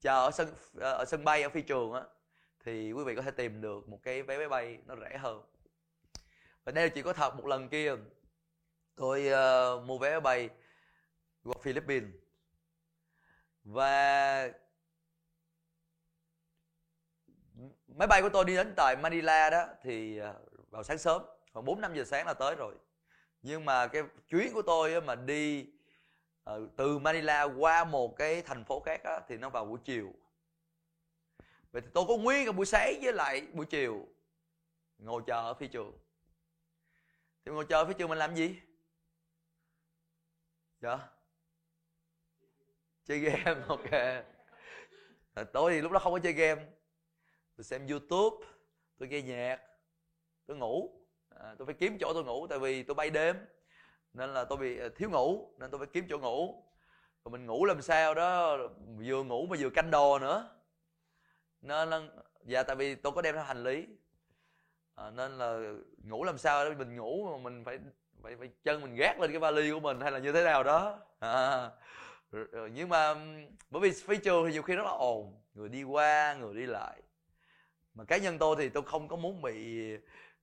chờ 0.00 0.24
ở 0.24 0.30
sân 0.30 0.48
ờ, 0.74 0.92
ở 0.92 1.04
sân 1.04 1.24
bay 1.24 1.42
ở 1.42 1.48
phi 1.48 1.62
trường 1.62 1.92
á 1.92 2.02
thì 2.64 2.92
quý 2.92 3.04
vị 3.04 3.14
có 3.14 3.22
thể 3.22 3.30
tìm 3.30 3.60
được 3.60 3.88
một 3.88 4.00
cái 4.02 4.22
vé 4.22 4.38
máy 4.38 4.48
bay 4.48 4.78
nó 4.86 4.96
rẻ 4.96 5.18
hơn. 5.18 5.42
Và 6.64 6.72
đây 6.72 6.90
chỉ 6.90 7.02
có 7.02 7.12
thật 7.12 7.34
một 7.36 7.46
lần 7.46 7.68
kia 7.68 7.94
tôi 8.96 9.26
uh, 9.26 9.84
mua 9.84 9.98
vé 9.98 10.10
máy 10.10 10.20
bay 10.20 10.48
qua 11.44 11.54
Philippines. 11.62 12.10
Và 13.64 14.48
máy 17.86 18.08
bay 18.08 18.22
của 18.22 18.28
tôi 18.28 18.44
đi 18.44 18.56
đến 18.56 18.74
tại 18.76 18.96
Manila 18.96 19.50
đó 19.50 19.66
thì 19.82 20.18
à, 20.18 20.34
vào 20.70 20.82
sáng 20.82 20.98
sớm 20.98 21.22
khoảng 21.52 21.64
4 21.64 21.80
5 21.80 21.94
giờ 21.94 22.04
sáng 22.04 22.26
là 22.26 22.34
tới 22.34 22.54
rồi. 22.54 22.74
Nhưng 23.42 23.64
mà 23.64 23.86
cái 23.86 24.02
chuyến 24.28 24.52
của 24.52 24.62
tôi 24.62 25.00
mà 25.00 25.14
đi 25.14 25.66
ờ, 26.44 26.68
từ 26.76 26.98
Manila 26.98 27.42
qua 27.42 27.84
một 27.84 28.16
cái 28.16 28.42
thành 28.42 28.64
phố 28.64 28.80
khác 28.80 29.00
thì 29.28 29.36
nó 29.36 29.50
vào 29.50 29.64
buổi 29.64 29.78
chiều. 29.84 30.12
Vậy 31.72 31.82
thì 31.82 31.88
tôi 31.94 32.04
có 32.08 32.16
nguyên 32.16 32.46
cả 32.46 32.52
buổi 32.52 32.66
sáng 32.66 32.94
với 33.02 33.12
lại 33.12 33.46
buổi 33.52 33.66
chiều 33.66 34.06
ngồi 34.98 35.22
chờ 35.26 35.34
ở 35.34 35.54
phi 35.54 35.66
trường. 35.66 35.98
Thì 37.44 37.52
ngồi 37.52 37.64
chờ 37.68 37.82
ở 37.82 37.84
phi 37.84 37.94
trường 37.98 38.08
mình 38.08 38.18
làm 38.18 38.34
gì? 38.34 38.60
Dạ 40.80 40.98
chơi 43.04 43.18
game 43.18 43.60
ok 43.68 43.90
à, 45.34 45.44
tối 45.52 45.72
thì 45.72 45.80
lúc 45.80 45.92
đó 45.92 45.98
không 45.98 46.12
có 46.12 46.18
chơi 46.18 46.32
game 46.32 46.66
tôi 47.56 47.64
xem 47.64 47.86
youtube 47.86 48.46
tôi 48.98 49.08
nghe 49.08 49.22
nhạc 49.22 49.60
tôi 50.46 50.56
ngủ. 50.56 50.90
À, 51.28 51.54
tôi 51.58 51.66
phải 51.66 51.74
kiếm 51.74 51.98
chỗ 52.00 52.14
tôi 52.14 52.24
ngủ 52.24 52.46
tại 52.46 52.58
vì 52.58 52.82
tôi 52.82 52.94
bay 52.94 53.10
đêm. 53.10 53.36
Nên 54.12 54.34
là 54.34 54.44
tôi 54.44 54.58
bị 54.58 54.78
à, 54.78 54.88
thiếu 54.96 55.10
ngủ 55.10 55.54
nên 55.58 55.70
tôi 55.70 55.78
phải 55.78 55.88
kiếm 55.92 56.06
chỗ 56.08 56.18
ngủ. 56.18 56.64
Rồi 57.24 57.32
mình 57.32 57.46
ngủ 57.46 57.64
làm 57.64 57.82
sao 57.82 58.14
đó 58.14 58.56
vừa 58.98 59.22
ngủ 59.22 59.46
mà 59.50 59.56
vừa 59.60 59.70
canh 59.70 59.90
đồ 59.90 60.18
nữa. 60.18 60.50
Nên 61.60 61.90
là 61.90 62.02
dạ 62.44 62.62
tại 62.62 62.76
vì 62.76 62.94
tôi 62.94 63.12
có 63.12 63.22
đem 63.22 63.34
theo 63.34 63.44
hành 63.44 63.62
lý. 63.62 63.86
À, 64.94 65.10
nên 65.10 65.38
là 65.38 65.74
ngủ 66.04 66.24
làm 66.24 66.38
sao 66.38 66.64
đó 66.64 66.74
mình 66.78 66.96
ngủ 66.96 67.28
mà 67.30 67.36
mình 67.50 67.64
phải 67.64 67.78
phải 68.22 68.36
phải 68.36 68.50
chân 68.64 68.82
mình 68.82 68.94
gác 68.94 69.20
lên 69.20 69.30
cái 69.30 69.38
vali 69.38 69.70
của 69.70 69.80
mình 69.80 70.00
hay 70.00 70.12
là 70.12 70.18
như 70.18 70.32
thế 70.32 70.44
nào 70.44 70.62
đó. 70.62 70.98
À, 71.18 71.70
nhưng 72.72 72.88
mà 72.88 73.14
bởi 73.70 73.82
vì 73.82 73.92
phi 73.92 74.16
trường 74.16 74.46
thì 74.46 74.52
nhiều 74.52 74.62
khi 74.62 74.74
rất 74.74 74.82
là 74.82 74.90
ồn. 74.90 75.40
Người 75.54 75.68
đi 75.68 75.82
qua 75.82 76.34
người 76.34 76.54
đi 76.54 76.66
lại 76.66 77.02
mà 77.94 78.04
cá 78.04 78.16
nhân 78.16 78.38
tôi 78.38 78.56
thì 78.58 78.68
tôi 78.68 78.82
không 78.82 79.08
có 79.08 79.16
muốn 79.16 79.42
bị 79.42 79.88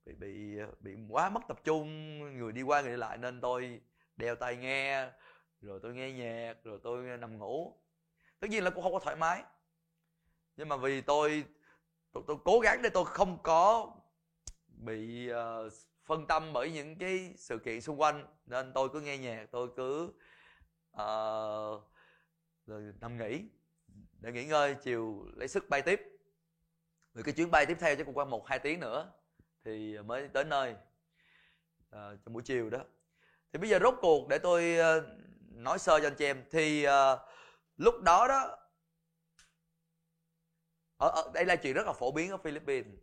bị 0.05 0.13
bị 0.13 0.57
bị 0.79 0.95
quá 1.09 1.29
mất 1.29 1.41
tập 1.47 1.59
trung 1.63 2.19
người 2.37 2.51
đi 2.51 2.61
qua 2.61 2.81
người 2.81 2.91
đi 2.91 2.97
lại 2.97 3.17
nên 3.17 3.41
tôi 3.41 3.81
đeo 4.15 4.35
tai 4.35 4.55
nghe 4.55 5.09
rồi 5.61 5.79
tôi 5.83 5.93
nghe 5.93 6.11
nhạc 6.11 6.63
rồi 6.63 6.79
tôi 6.83 7.17
nằm 7.17 7.37
ngủ. 7.37 7.77
Tất 8.39 8.49
nhiên 8.49 8.63
là 8.63 8.69
cũng 8.69 8.83
không 8.83 8.93
có 8.93 8.99
thoải 8.99 9.15
mái. 9.15 9.43
Nhưng 10.55 10.69
mà 10.69 10.77
vì 10.77 11.01
tôi 11.01 11.43
tôi, 12.11 12.23
tôi 12.27 12.37
cố 12.45 12.59
gắng 12.59 12.81
để 12.81 12.89
tôi 12.89 13.05
không 13.05 13.37
có 13.43 13.91
bị 14.67 15.31
uh, 15.31 15.73
phân 16.05 16.27
tâm 16.27 16.53
bởi 16.53 16.71
những 16.71 16.97
cái 16.97 17.33
sự 17.37 17.59
kiện 17.59 17.81
xung 17.81 18.01
quanh 18.01 18.25
nên 18.45 18.73
tôi 18.73 18.89
cứ 18.93 19.01
nghe 19.01 19.17
nhạc 19.17 19.45
tôi 19.51 19.69
cứ 19.75 20.03
uh, 20.91 21.83
rồi 22.65 22.93
nằm 23.01 23.17
nghỉ 23.17 23.43
để 24.19 24.31
nghỉ 24.31 24.45
ngơi 24.45 24.75
chiều 24.83 25.25
lấy 25.35 25.47
sức 25.47 25.69
bay 25.69 25.81
tiếp 25.81 26.10
rồi 27.13 27.23
cái 27.23 27.33
chuyến 27.33 27.51
bay 27.51 27.65
tiếp 27.65 27.77
theo 27.79 27.95
chắc 27.95 28.05
cũng 28.05 28.17
qua 28.17 28.25
một 28.25 28.47
hai 28.47 28.59
tiếng 28.59 28.79
nữa 28.79 29.11
thì 29.65 29.97
mới 29.97 30.27
tới 30.27 30.43
nơi 30.43 30.75
ờ, 31.89 32.11
uh, 32.13 32.19
trong 32.25 32.33
buổi 32.33 32.43
chiều 32.43 32.69
đó. 32.69 32.79
Thì 33.53 33.59
bây 33.59 33.69
giờ 33.69 33.79
rốt 33.79 33.95
cuộc 34.01 34.27
để 34.29 34.37
tôi 34.37 34.77
uh, 34.79 35.03
nói 35.49 35.79
sơ 35.79 35.99
cho 35.99 36.07
anh 36.07 36.15
chị 36.15 36.25
em 36.25 36.43
thì 36.51 36.87
uh, 36.87 36.91
lúc 37.77 38.01
đó 38.01 38.27
đó 38.27 38.57
ở, 40.97 41.09
ở 41.09 41.31
đây 41.33 41.45
là 41.45 41.55
chuyện 41.55 41.73
rất 41.73 41.87
là 41.87 41.93
phổ 41.93 42.11
biến 42.11 42.31
ở 42.31 42.37
Philippines. 42.37 42.93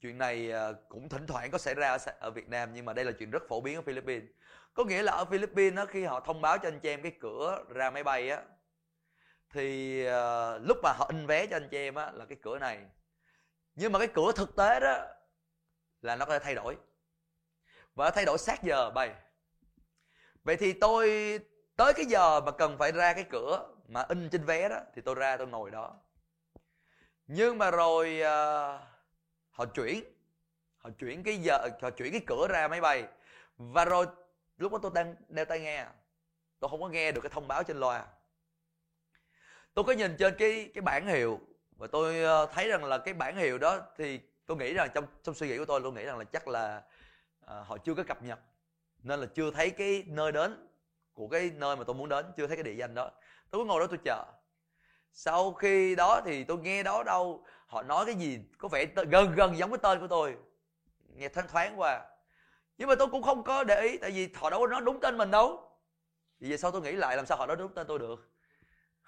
Chuyện 0.00 0.18
này 0.18 0.52
uh, 0.70 0.76
cũng 0.88 1.08
thỉnh 1.08 1.26
thoảng 1.26 1.50
có 1.50 1.58
xảy 1.58 1.74
ra 1.74 1.88
ở, 1.88 1.98
ở 2.18 2.30
Việt 2.30 2.48
Nam 2.48 2.70
nhưng 2.74 2.84
mà 2.84 2.92
đây 2.92 3.04
là 3.04 3.12
chuyện 3.12 3.30
rất 3.30 3.42
phổ 3.48 3.60
biến 3.60 3.76
ở 3.76 3.82
Philippines. 3.82 4.28
Có 4.74 4.84
nghĩa 4.84 5.02
là 5.02 5.12
ở 5.12 5.24
Philippines 5.24 5.74
đó, 5.74 5.86
khi 5.86 6.04
họ 6.04 6.20
thông 6.20 6.40
báo 6.40 6.58
cho 6.58 6.68
anh 6.68 6.80
chị 6.80 6.88
em 6.88 7.02
cái 7.02 7.12
cửa 7.20 7.64
ra 7.68 7.90
máy 7.90 8.04
bay 8.04 8.30
á 8.30 8.42
thì 9.50 10.00
uh, 10.06 10.66
lúc 10.66 10.78
mà 10.82 10.92
họ 10.92 11.06
in 11.10 11.26
vé 11.26 11.46
cho 11.46 11.56
anh 11.56 11.68
chị 11.70 11.76
em 11.76 11.94
á 11.94 12.12
là 12.12 12.24
cái 12.24 12.38
cửa 12.42 12.58
này 12.58 12.86
nhưng 13.78 13.92
mà 13.92 13.98
cái 13.98 14.08
cửa 14.14 14.32
thực 14.32 14.56
tế 14.56 14.80
đó 14.80 15.06
là 16.02 16.16
nó 16.16 16.24
có 16.24 16.32
thể 16.32 16.44
thay 16.44 16.54
đổi. 16.54 16.76
Và 17.94 18.10
thay 18.10 18.24
đổi 18.24 18.38
sát 18.38 18.62
giờ 18.62 18.90
bay 18.90 19.14
vậy 20.44 20.56
thì 20.56 20.72
tôi 20.72 21.38
tới 21.76 21.92
cái 21.92 22.04
giờ 22.04 22.40
mà 22.40 22.52
cần 22.52 22.78
phải 22.78 22.92
ra 22.92 23.12
cái 23.12 23.24
cửa 23.30 23.68
mà 23.88 24.04
in 24.08 24.30
trên 24.30 24.44
vé 24.44 24.68
đó 24.68 24.80
thì 24.94 25.02
tôi 25.02 25.14
ra 25.14 25.36
tôi 25.36 25.46
ngồi 25.46 25.70
đó. 25.70 25.96
Nhưng 27.26 27.58
mà 27.58 27.70
rồi 27.70 28.20
uh, 28.20 28.80
họ 29.50 29.64
chuyển. 29.74 30.04
Họ 30.78 30.90
chuyển 30.98 31.22
cái 31.22 31.36
giờ 31.36 31.68
họ 31.82 31.90
chuyển 31.90 32.12
cái 32.12 32.20
cửa 32.26 32.46
ra 32.50 32.68
máy 32.68 32.80
bay. 32.80 33.04
Và 33.56 33.84
rồi 33.84 34.06
lúc 34.56 34.72
đó 34.72 34.78
tôi 34.82 34.90
đang 34.94 35.14
đeo 35.28 35.44
tai 35.44 35.60
nghe. 35.60 35.86
Tôi 36.60 36.70
không 36.70 36.80
có 36.80 36.88
nghe 36.88 37.12
được 37.12 37.20
cái 37.20 37.30
thông 37.30 37.48
báo 37.48 37.62
trên 37.62 37.80
loa. 37.80 38.06
Tôi 39.74 39.84
có 39.84 39.92
nhìn 39.92 40.16
trên 40.18 40.34
cái 40.38 40.70
cái 40.74 40.82
bản 40.82 41.06
hiệu 41.06 41.40
và 41.78 41.86
tôi 41.86 42.22
ờ, 42.22 42.46
thấy 42.46 42.68
rằng 42.68 42.84
là 42.84 42.98
cái 42.98 43.14
bản 43.14 43.36
hiệu 43.36 43.58
đó 43.58 43.80
thì 43.96 44.20
tôi 44.46 44.56
nghĩ 44.56 44.74
rằng 44.74 44.90
trong 44.94 45.04
trong 45.22 45.34
suy 45.34 45.48
nghĩ 45.48 45.58
của 45.58 45.64
tôi 45.64 45.80
tôi 45.82 45.92
nghĩ 45.92 46.04
rằng 46.04 46.18
là 46.18 46.24
chắc 46.24 46.48
là 46.48 46.82
à, 47.46 47.64
họ 47.66 47.78
chưa 47.78 47.94
có 47.94 48.02
cập 48.02 48.22
nhật. 48.22 48.38
Nên 49.02 49.20
là 49.20 49.26
chưa 49.34 49.50
thấy 49.50 49.70
cái 49.70 50.04
nơi 50.06 50.32
đến 50.32 50.68
của 51.14 51.28
cái 51.28 51.50
nơi 51.54 51.76
mà 51.76 51.84
tôi 51.84 51.94
muốn 51.94 52.08
đến 52.08 52.26
chưa 52.36 52.46
thấy 52.46 52.56
cái 52.56 52.62
địa 52.62 52.74
danh 52.74 52.94
đó. 52.94 53.10
Tôi 53.50 53.62
cứ 53.62 53.64
ngồi 53.64 53.80
đó 53.80 53.86
tôi 53.86 53.98
chờ. 54.04 54.24
Sau 55.12 55.52
khi 55.52 55.94
đó 55.94 56.20
thì 56.24 56.44
tôi 56.44 56.58
nghe 56.58 56.82
đó 56.82 57.02
đâu 57.02 57.44
họ 57.66 57.82
nói 57.82 58.06
cái 58.06 58.14
gì 58.14 58.38
có 58.58 58.68
vẻ 58.68 58.86
gần 59.10 59.34
gần 59.34 59.58
giống 59.58 59.70
cái 59.70 59.78
tên 59.82 60.00
của 60.00 60.08
tôi. 60.08 60.36
Nghe 61.14 61.28
thoáng 61.28 61.48
thoáng 61.48 61.80
qua. 61.80 62.06
Nhưng 62.78 62.88
mà 62.88 62.94
tôi 62.94 63.08
cũng 63.08 63.22
không 63.22 63.42
có 63.42 63.64
để 63.64 63.80
ý 63.80 63.98
tại 63.98 64.10
vì 64.10 64.28
họ 64.34 64.50
đâu 64.50 64.60
có 64.60 64.66
nói 64.66 64.80
đúng 64.80 65.00
tên 65.00 65.18
mình 65.18 65.30
đâu. 65.30 65.70
Vì 66.40 66.48
vậy 66.48 66.58
sau 66.58 66.70
tôi 66.70 66.80
nghĩ 66.80 66.92
lại 66.92 67.16
làm 67.16 67.26
sao 67.26 67.38
họ 67.38 67.46
nói 67.46 67.56
đúng 67.56 67.74
tên 67.74 67.86
tôi 67.86 67.98
được? 67.98 68.30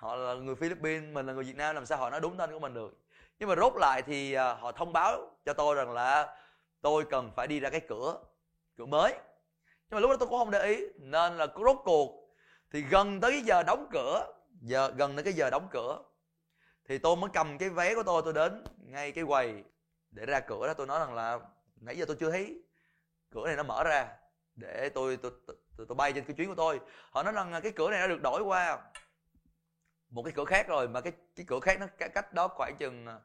Họ 0.00 0.16
là 0.16 0.34
người 0.34 0.54
philippines 0.54 1.14
mình 1.14 1.26
là 1.26 1.32
người 1.32 1.44
việt 1.44 1.56
nam 1.56 1.74
làm 1.74 1.86
sao 1.86 1.98
họ 1.98 2.10
nói 2.10 2.20
đúng 2.20 2.36
tên 2.36 2.52
của 2.52 2.58
mình 2.58 2.74
được? 2.74 2.98
Nhưng 3.38 3.48
mà 3.48 3.56
rốt 3.56 3.72
lại 3.76 4.02
thì 4.02 4.32
à, 4.32 4.54
họ 4.54 4.72
thông 4.72 4.92
báo 4.92 5.30
cho 5.44 5.52
tôi 5.52 5.74
rằng 5.74 5.92
là 5.92 6.36
tôi 6.80 7.04
cần 7.10 7.30
phải 7.36 7.46
đi 7.46 7.60
ra 7.60 7.70
cái 7.70 7.80
cửa 7.88 8.18
cửa 8.76 8.86
mới. 8.86 9.12
Nhưng 9.62 9.96
mà 9.96 10.00
lúc 10.00 10.10
đó 10.10 10.16
tôi 10.16 10.28
cũng 10.28 10.38
không 10.38 10.50
để 10.50 10.62
ý 10.62 10.86
nên 10.98 11.36
là 11.36 11.46
rốt 11.64 11.76
cuộc 11.84 12.34
thì 12.70 12.82
gần 12.82 13.20
tới 13.20 13.42
giờ 13.44 13.62
đóng 13.62 13.88
cửa 13.92 14.32
giờ 14.60 14.92
gần 14.96 15.14
tới 15.16 15.24
cái 15.24 15.32
giờ 15.32 15.50
đóng 15.50 15.68
cửa 15.70 15.98
thì 16.84 16.98
tôi 16.98 17.16
mới 17.16 17.30
cầm 17.32 17.58
cái 17.58 17.68
vé 17.68 17.94
của 17.94 18.02
tôi 18.02 18.22
tôi 18.24 18.32
đến 18.32 18.64
ngay 18.78 19.12
cái 19.12 19.24
quầy 19.24 19.64
để 20.10 20.26
ra 20.26 20.40
cửa 20.40 20.66
đó. 20.66 20.74
Tôi 20.74 20.86
nói 20.86 21.00
rằng 21.00 21.14
là 21.14 21.38
nãy 21.80 21.96
giờ 21.96 22.04
tôi 22.08 22.16
chưa 22.20 22.30
thấy 22.30 22.62
cửa 23.30 23.46
này 23.46 23.56
nó 23.56 23.62
mở 23.62 23.84
ra 23.84 24.08
để 24.54 24.90
tôi 24.94 25.16
tôi 25.16 25.32
tôi, 25.46 25.56
tôi, 25.76 25.86
tôi 25.86 25.96
bay 25.96 26.12
trên 26.12 26.24
cái 26.24 26.36
chuyến 26.36 26.48
của 26.48 26.54
tôi. 26.54 26.80
Họ 27.10 27.22
nói 27.22 27.32
rằng 27.32 27.60
cái 27.62 27.72
cửa 27.72 27.90
này 27.90 28.00
đã 28.00 28.06
được 28.06 28.22
đổi 28.22 28.42
qua 28.42 28.78
một 30.10 30.22
cái 30.22 30.32
cửa 30.36 30.44
khác 30.44 30.68
rồi, 30.68 30.88
mà 30.88 31.00
cái 31.00 31.12
cái 31.36 31.46
cửa 31.48 31.60
khác 31.60 31.80
nó 31.80 31.86
cách 32.14 32.32
đó 32.32 32.48
khoảng 32.48 32.76
chừng 32.76 33.06
ờ, 33.06 33.20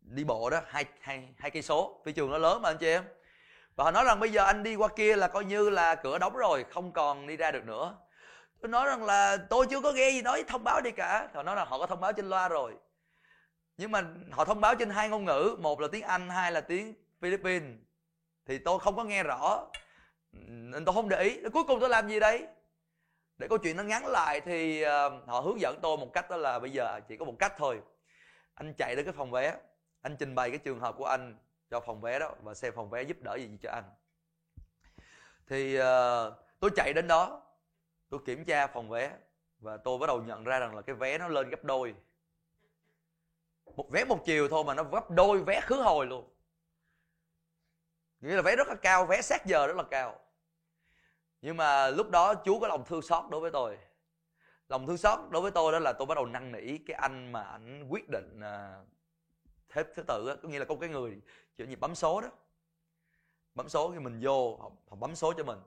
đi 0.00 0.24
bộ 0.24 0.50
đó, 0.50 0.60
hai 0.66 0.84
hai 1.00 1.28
hai 1.38 1.50
cây 1.50 1.62
số. 1.62 2.02
Phi 2.04 2.12
trường 2.12 2.30
nó 2.30 2.38
lớn 2.38 2.62
mà 2.62 2.70
anh 2.70 2.78
chị 2.78 2.86
em. 2.86 3.04
Và 3.76 3.84
họ 3.84 3.90
nói 3.90 4.04
rằng 4.04 4.20
bây 4.20 4.32
giờ 4.32 4.44
anh 4.44 4.62
đi 4.62 4.74
qua 4.74 4.88
kia 4.88 5.16
là 5.16 5.28
coi 5.28 5.44
như 5.44 5.70
là 5.70 5.94
cửa 5.94 6.18
đóng 6.18 6.36
rồi, 6.36 6.64
không 6.64 6.92
còn 6.92 7.26
đi 7.26 7.36
ra 7.36 7.50
được 7.50 7.64
nữa. 7.64 7.96
Tôi 8.60 8.68
nói 8.68 8.86
rằng 8.86 9.04
là 9.04 9.36
tôi 9.50 9.66
chưa 9.70 9.80
có 9.80 9.92
nghe 9.92 10.10
gì 10.10 10.22
nói 10.22 10.44
thông 10.48 10.64
báo 10.64 10.80
đi 10.80 10.90
cả. 10.90 11.28
Họ 11.34 11.42
nói 11.42 11.56
là 11.56 11.64
họ 11.64 11.78
có 11.78 11.86
thông 11.86 12.00
báo 12.00 12.12
trên 12.12 12.28
loa 12.28 12.48
rồi. 12.48 12.74
Nhưng 13.76 13.92
mà 13.92 14.02
họ 14.30 14.44
thông 14.44 14.60
báo 14.60 14.74
trên 14.74 14.90
hai 14.90 15.08
ngôn 15.08 15.24
ngữ, 15.24 15.56
một 15.60 15.80
là 15.80 15.88
tiếng 15.92 16.02
anh, 16.02 16.28
hai 16.28 16.52
là 16.52 16.60
tiếng 16.60 16.94
philippines. 17.20 17.78
Thì 18.46 18.58
tôi 18.58 18.78
không 18.78 18.96
có 18.96 19.04
nghe 19.04 19.22
rõ. 19.22 19.66
Nên 20.32 20.84
tôi 20.84 20.94
không 20.94 21.08
để 21.08 21.22
ý. 21.22 21.40
Cuối 21.52 21.64
cùng 21.64 21.80
tôi 21.80 21.88
làm 21.88 22.08
gì 22.08 22.20
đấy? 22.20 22.46
Để 23.38 23.48
câu 23.48 23.58
chuyện 23.58 23.76
nó 23.76 23.82
ngắn 23.82 24.06
lại 24.06 24.40
thì 24.40 24.82
ờ, 24.82 25.20
họ 25.26 25.40
hướng 25.40 25.60
dẫn 25.60 25.78
tôi 25.82 25.96
một 25.96 26.12
cách 26.12 26.30
đó 26.30 26.36
là 26.36 26.58
bây 26.58 26.70
giờ 26.70 27.00
chỉ 27.08 27.16
có 27.16 27.24
một 27.24 27.34
cách 27.38 27.54
thôi. 27.56 27.80
Anh 28.54 28.74
chạy 28.78 28.96
đến 28.96 29.04
cái 29.04 29.14
phòng 29.16 29.30
vé 29.30 29.56
anh 30.04 30.16
trình 30.16 30.34
bày 30.34 30.50
cái 30.50 30.58
trường 30.58 30.80
hợp 30.80 30.94
của 30.98 31.04
anh 31.04 31.36
cho 31.70 31.80
phòng 31.80 32.00
vé 32.00 32.18
đó 32.18 32.34
và 32.42 32.54
xem 32.54 32.72
phòng 32.76 32.90
vé 32.90 33.02
giúp 33.02 33.16
đỡ 33.20 33.36
gì 33.36 33.48
cho 33.62 33.70
anh. 33.70 33.84
Thì 35.48 35.80
uh, 35.80 35.84
tôi 36.60 36.70
chạy 36.76 36.92
đến 36.92 37.08
đó 37.08 37.42
tôi 38.08 38.20
kiểm 38.26 38.44
tra 38.44 38.66
phòng 38.66 38.88
vé 38.88 39.12
và 39.58 39.76
tôi 39.76 39.98
bắt 39.98 40.06
đầu 40.06 40.22
nhận 40.22 40.44
ra 40.44 40.58
rằng 40.58 40.76
là 40.76 40.82
cái 40.82 40.94
vé 40.96 41.18
nó 41.18 41.28
lên 41.28 41.50
gấp 41.50 41.64
đôi. 41.64 41.94
Một 43.76 43.90
vé 43.90 44.04
một 44.04 44.24
chiều 44.24 44.48
thôi 44.48 44.64
mà 44.64 44.74
nó 44.74 44.84
gấp 44.84 45.10
đôi 45.10 45.42
vé 45.42 45.60
khứ 45.60 45.76
hồi 45.76 46.06
luôn. 46.06 46.28
Nghĩa 48.20 48.34
là 48.36 48.42
vé 48.42 48.56
rất 48.56 48.68
là 48.68 48.74
cao 48.74 49.06
vé 49.06 49.22
sát 49.22 49.46
giờ 49.46 49.66
rất 49.66 49.76
là 49.76 49.84
cao 49.90 50.20
nhưng 51.44 51.56
mà 51.56 51.90
lúc 51.90 52.10
đó 52.10 52.34
chúa 52.44 52.60
có 52.60 52.68
lòng 52.68 52.84
thương 52.84 53.02
xót 53.02 53.24
đối 53.30 53.40
với 53.40 53.50
tôi. 53.50 53.78
Lòng 54.68 54.86
thương 54.86 54.96
xót 54.96 55.18
đối 55.30 55.42
với 55.42 55.50
tôi 55.50 55.72
đó 55.72 55.78
là 55.78 55.92
tôi 55.92 56.06
bắt 56.06 56.14
đầu 56.14 56.26
năn 56.26 56.52
nỉ 56.52 56.78
cái 56.78 56.96
anh 57.00 57.32
mà 57.32 57.42
ảnh 57.42 57.88
quyết 57.88 58.08
định 58.08 58.40
uh, 58.40 58.86
thế 59.68 59.84
thứ 59.94 60.02
tự 60.02 60.28
á 60.28 60.34
có 60.42 60.48
nghĩa 60.48 60.58
là 60.58 60.64
có 60.64 60.76
cái 60.80 60.88
người 60.88 61.20
kiểu 61.56 61.66
như 61.66 61.76
bấm 61.76 61.94
số 61.94 62.20
đó. 62.20 62.28
Bấm 63.54 63.68
số 63.68 63.90
khi 63.92 63.98
mình 63.98 64.20
vô 64.22 64.56
họ, 64.56 64.70
họ 64.88 64.96
bấm 64.96 65.16
số 65.16 65.32
cho 65.32 65.44
mình. 65.44 65.58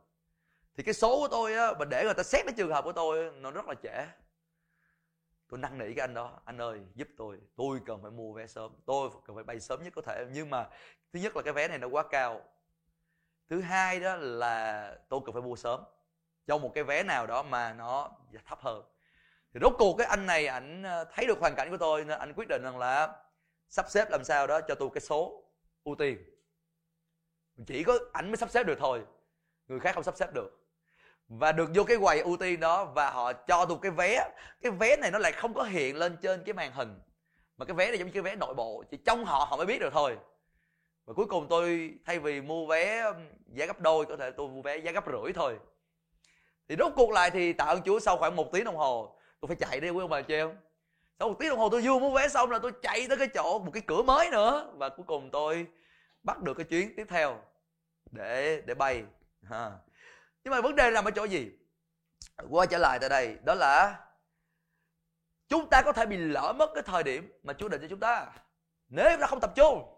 Thì 0.75 0.84
cái 0.84 0.93
số 0.93 1.19
của 1.19 1.28
tôi 1.28 1.55
á 1.55 1.73
mà 1.80 1.86
để 1.86 2.03
người 2.03 2.13
ta 2.13 2.23
xét 2.23 2.45
cái 2.45 2.53
trường 2.57 2.71
hợp 2.71 2.84
của 2.84 2.93
tôi 2.93 3.32
nó 3.32 3.51
rất 3.51 3.67
là 3.67 3.73
trễ. 3.84 4.07
Tôi 5.49 5.59
năn 5.59 5.78
nỉ 5.78 5.93
cái 5.93 6.03
anh 6.03 6.13
đó 6.13 6.39
anh 6.45 6.61
ơi 6.61 6.82
giúp 6.95 7.07
tôi 7.17 7.39
tôi 7.55 7.80
cần 7.86 8.01
phải 8.01 8.11
mua 8.11 8.34
vé 8.34 8.47
sớm 8.47 8.71
tôi 8.86 9.09
cần 9.25 9.36
phải 9.36 9.43
bay 9.43 9.59
sớm 9.59 9.84
nhất 9.84 9.93
có 9.95 10.01
thể. 10.01 10.25
Nhưng 10.34 10.49
mà 10.49 10.69
thứ 11.13 11.19
nhất 11.19 11.36
là 11.36 11.41
cái 11.41 11.53
vé 11.53 11.67
này 11.67 11.78
nó 11.78 11.88
quá 11.88 12.03
cao 12.09 12.41
thứ 13.49 13.61
hai 13.61 13.99
đó 13.99 14.15
là 14.15 14.95
tôi 15.09 15.19
cần 15.25 15.33
phải 15.33 15.41
mua 15.41 15.55
sớm. 15.55 15.83
Cho 16.47 16.57
một 16.57 16.71
cái 16.75 16.83
vé 16.83 17.03
nào 17.03 17.27
đó 17.27 17.43
mà 17.43 17.73
nó 17.73 18.09
thấp 18.45 18.59
hơn. 18.61 18.83
Thì 19.53 19.59
rốt 19.63 19.73
cuộc 19.77 19.95
cái 19.97 20.07
anh 20.07 20.25
này 20.25 20.47
ảnh 20.47 20.83
ờ, 20.83 21.05
thấy 21.13 21.25
được 21.27 21.39
hoàn 21.39 21.55
cảnh 21.55 21.69
của 21.69 21.77
tôi 21.77 22.05
nên 22.05 22.19
anh 22.19 22.33
quyết 22.33 22.47
định 22.49 22.61
rằng 22.63 22.77
là 22.77 23.15
sắp 23.69 23.85
xếp 23.89 24.09
làm 24.11 24.23
sao 24.23 24.47
đó 24.47 24.61
cho 24.61 24.75
tôi 24.75 24.89
cái 24.93 25.01
số 25.01 25.43
ưu 25.83 25.95
tiên. 25.95 26.17
Chỉ 27.67 27.83
có 27.83 27.99
ảnh 28.13 28.27
mới 28.27 28.37
sắp 28.37 28.49
xếp 28.49 28.63
được 28.63 28.77
thôi. 28.79 29.01
Người 29.67 29.79
khác 29.79 29.95
không 29.95 30.03
sắp 30.03 30.15
xếp 30.17 30.33
được. 30.33 30.49
Và 31.27 31.51
được 31.51 31.69
vô 31.75 31.83
cái 31.83 31.97
quầy 31.97 32.19
ưu 32.19 32.37
tiên 32.37 32.59
đó 32.59 32.85
và 32.85 33.09
họ 33.09 33.33
cho 33.33 33.65
tôi 33.65 33.77
cái 33.81 33.91
vé. 33.91 34.29
Cái 34.61 34.71
vé 34.71 34.97
này 34.97 35.11
nó 35.11 35.19
lại 35.19 35.31
không 35.31 35.53
có 35.53 35.63
hiện 35.63 35.95
lên 35.95 36.17
trên 36.21 36.43
cái 36.43 36.53
màn 36.53 36.71
hình. 36.71 36.99
Mà 37.57 37.65
cái 37.65 37.75
vé 37.75 37.87
này 37.87 37.97
giống 37.97 38.07
như 38.07 38.13
cái 38.13 38.21
vé 38.21 38.35
nội 38.35 38.53
bộ. 38.53 38.83
Chỉ 38.91 38.97
trong 38.97 39.25
họ 39.25 39.45
họ 39.49 39.57
mới 39.57 39.65
biết 39.65 39.79
được 39.79 39.93
thôi 39.93 40.17
và 41.08 41.14
cuối 41.14 41.26
cùng 41.26 41.47
tôi 41.49 41.93
thay 42.05 42.20
vì 42.20 42.41
mua 42.41 42.66
vé 42.66 43.01
um, 43.01 43.16
giá 43.53 43.66
gấp 43.66 43.80
đôi, 43.80 44.05
có 44.05 44.18
thể 44.18 44.32
tôi 44.32 44.47
mua 44.47 44.62
vé 44.62 44.78
giá 44.78 44.91
gấp 44.91 45.03
rưỡi 45.08 45.34
thôi. 45.34 45.60
Thì 46.70 46.76
rốt 46.80 46.91
cuộc 46.95 47.12
lại 47.12 47.32
thì 47.32 47.53
tạ 47.53 47.66
ơn 47.66 47.82
chúa 47.82 47.99
sau 47.99 48.18
khoảng 48.18 48.36
một 48.36 48.51
tiếng 48.51 48.64
đồng 48.64 48.76
hồ. 48.76 49.20
Tôi 49.39 49.47
phải 49.47 49.55
chạy 49.55 49.80
đi, 49.80 49.89
quý 49.89 50.01
ông 50.01 50.10
bà 50.10 50.22
chị 50.22 50.34
em. 50.34 50.58
Sau 51.20 51.30
một 51.30 51.36
tiếng 51.39 51.49
đồng 51.49 51.60
hồ 51.60 51.70
tôi 51.70 51.82
vừa 51.82 51.99
mua 51.99 52.16
vé 52.16 52.28
xong 52.28 52.51
là 52.51 52.60
tôi 52.60 52.72
chạy 52.82 53.08
tới 53.08 53.18
cái 53.18 53.28
chỗ, 53.34 53.60
một 53.60 53.72
cái 53.74 53.84
cửa 53.88 54.01
mới 54.01 54.30
nữa. 54.30 54.74
Và 54.78 54.89
cuối 54.89 55.05
cùng 55.08 55.30
tôi 55.32 55.68
bắt 56.24 56.41
được 56.41 56.53
cái 56.53 56.66
chuyến 56.66 56.95
tiếp 56.95 57.08
theo 57.10 57.39
để 58.12 58.62
để 58.66 58.74
bay. 58.74 59.03
Ha. 59.43 59.72
nhưng 60.43 60.51
mà 60.51 60.62
vấn 60.62 60.76
đề 60.76 60.91
nằm 60.91 61.05
ở 61.05 61.12
chỗ 61.12 61.24
gì? 61.24 61.51
Quay 62.49 62.68
trở 62.68 62.78
lại 62.78 62.99
tại 62.99 63.10
đây, 63.10 63.38
đó 63.43 63.53
là 63.53 63.99
chúng 65.49 65.70
ta 65.70 65.82
có 65.82 65.91
thể 65.93 66.05
bị 66.05 66.18
lỡ 66.18 66.53
mất 66.58 66.70
cái 66.74 66.84
thời 66.84 67.03
điểm 67.03 67.32
mà 67.43 67.53
Chúa 67.53 67.68
định 67.68 67.82
cho 67.82 67.88
chúng 67.88 67.99
ta. 67.99 68.26
Nếu 68.89 69.10
chúng 69.12 69.22
ta 69.22 69.28
không 69.28 69.39
tập 69.39 69.51
trung 69.55 69.96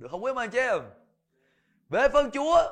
được 0.00 0.08
không 0.10 0.24
quý 0.24 0.32
anh 0.36 0.50
chị 0.50 0.58
em? 0.58 0.80
Về 1.88 2.08
phân 2.08 2.30
Chúa 2.30 2.62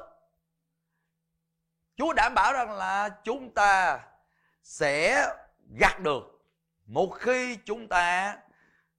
Chúa 1.96 2.12
đảm 2.12 2.34
bảo 2.34 2.52
rằng 2.52 2.72
là 2.72 3.08
chúng 3.24 3.50
ta 3.50 4.00
sẽ 4.62 5.26
gặt 5.80 6.00
được. 6.00 6.22
Một 6.86 7.10
khi 7.18 7.58
chúng 7.64 7.88
ta 7.88 8.36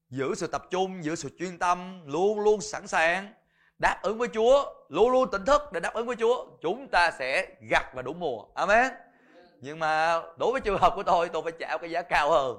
giữ 0.09 0.36
sự 0.36 0.47
tập 0.47 0.63
trung, 0.69 1.03
giữ 1.03 1.15
sự 1.15 1.30
chuyên 1.39 1.59
tâm, 1.59 2.01
luôn 2.05 2.39
luôn 2.39 2.61
sẵn 2.61 2.88
sàng, 2.88 3.34
đáp 3.80 3.99
ứng 4.01 4.17
với 4.17 4.27
Chúa, 4.34 4.73
luôn 4.89 5.11
luôn 5.11 5.32
tỉnh 5.32 5.45
thức 5.45 5.61
để 5.71 5.80
đáp 5.80 5.93
ứng 5.93 6.07
với 6.07 6.15
Chúa, 6.15 6.47
chúng 6.61 6.88
ta 6.88 7.11
sẽ 7.11 7.47
gặt 7.69 7.91
và 7.93 8.01
đủ 8.01 8.13
mùa 8.13 8.45
Amen. 8.55 8.91
Nhưng 9.61 9.80
mà 9.80 10.21
đối 10.38 10.51
với 10.51 10.61
trường 10.61 10.80
hợp 10.80 10.93
của 10.95 11.03
tôi 11.03 11.30
tôi 11.30 11.41
phải 11.43 11.53
trả 11.59 11.77
cái 11.77 11.91
giá 11.91 12.01
cao 12.01 12.32
hơn 12.32 12.57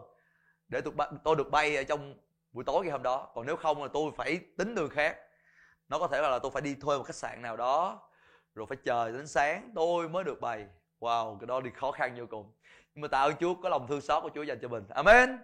để 0.68 0.80
tôi 0.80 0.94
tôi 1.24 1.36
được 1.36 1.50
bay 1.50 1.76
ở 1.76 1.84
trong 1.84 2.14
buổi 2.52 2.64
tối 2.64 2.82
ngày 2.82 2.92
hôm 2.92 3.02
đó. 3.02 3.30
Còn 3.34 3.46
nếu 3.46 3.56
không 3.56 3.82
là 3.82 3.88
tôi 3.92 4.12
phải 4.16 4.40
tính 4.58 4.74
đường 4.74 4.90
khác 4.90 5.16
nó 5.90 5.98
có 5.98 6.08
thể 6.08 6.20
là 6.20 6.38
tôi 6.38 6.50
phải 6.50 6.62
đi 6.62 6.74
thuê 6.74 6.98
một 6.98 7.02
khách 7.02 7.16
sạn 7.16 7.42
nào 7.42 7.56
đó, 7.56 8.02
rồi 8.54 8.66
phải 8.66 8.76
chờ 8.84 9.12
đến 9.12 9.26
sáng, 9.26 9.72
tôi 9.74 10.08
mới 10.08 10.24
được 10.24 10.40
bày. 10.40 10.66
Wow, 11.00 11.38
cái 11.38 11.46
đó 11.46 11.60
thì 11.64 11.70
khó 11.70 11.92
khăn 11.92 12.14
vô 12.18 12.26
cùng. 12.30 12.52
Nhưng 12.94 13.02
mà 13.02 13.08
tạ 13.08 13.20
ơn 13.20 13.36
Chúa, 13.40 13.54
có 13.54 13.68
lòng 13.68 13.86
thương 13.86 14.00
xót 14.00 14.22
của 14.22 14.30
Chúa 14.34 14.42
dành 14.42 14.58
cho 14.62 14.68
mình. 14.68 14.84
Amen. 14.88 15.38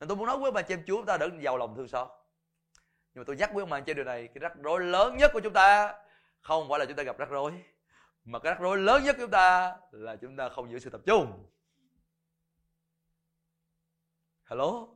Nên 0.00 0.08
tôi 0.08 0.16
muốn 0.16 0.26
nói 0.26 0.38
với 0.38 0.52
bà 0.52 0.62
chị 0.62 0.74
em, 0.74 0.82
Chúa 0.86 1.04
ta 1.04 1.16
đừng 1.16 1.42
giàu 1.42 1.56
lòng 1.56 1.76
thương 1.76 1.88
xót. 1.88 2.08
Nhưng 3.14 3.20
mà 3.20 3.24
tôi 3.26 3.36
nhắc 3.36 3.54
với 3.54 3.62
ông 3.62 3.70
bà 3.70 3.80
trên 3.80 3.96
điều 3.96 4.04
này, 4.04 4.28
cái 4.28 4.40
rắc 4.40 4.52
rối 4.62 4.80
lớn 4.80 5.16
nhất 5.16 5.30
của 5.34 5.40
chúng 5.40 5.52
ta 5.52 5.94
không 6.40 6.68
phải 6.68 6.78
là 6.78 6.84
chúng 6.84 6.96
ta 6.96 7.02
gặp 7.02 7.18
rắc 7.18 7.30
rối, 7.30 7.52
mà 8.24 8.38
cái 8.38 8.52
rắc 8.52 8.60
rối 8.60 8.78
lớn 8.78 9.04
nhất 9.04 9.16
của 9.16 9.22
chúng 9.22 9.30
ta 9.30 9.76
là 9.90 10.16
chúng 10.16 10.36
ta 10.36 10.48
không 10.48 10.70
giữ 10.70 10.78
sự 10.78 10.90
tập 10.90 11.00
trung. 11.06 11.44
Hello? 14.44 14.86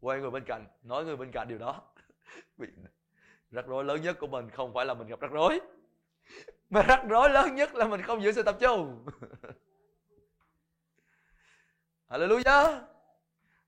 Quay 0.00 0.20
người 0.20 0.30
bên 0.30 0.44
cạnh, 0.44 0.66
nói 0.82 1.04
người 1.04 1.16
bên 1.16 1.30
cạnh 1.32 1.48
điều 1.48 1.58
đó. 1.58 1.82
rắc 3.56 3.66
rối 3.66 3.84
lớn 3.84 4.02
nhất 4.02 4.16
của 4.20 4.26
mình 4.26 4.50
không 4.50 4.74
phải 4.74 4.86
là 4.86 4.94
mình 4.94 5.08
gặp 5.08 5.20
rắc 5.20 5.30
rối, 5.30 5.60
mà 6.70 6.82
rắc 6.82 7.04
rối 7.08 7.30
lớn 7.30 7.54
nhất 7.54 7.74
là 7.74 7.86
mình 7.86 8.02
không 8.02 8.22
giữ 8.22 8.32
sự 8.32 8.42
tập 8.42 8.56
trung. 8.60 9.06
Hallelujah. 12.10 12.80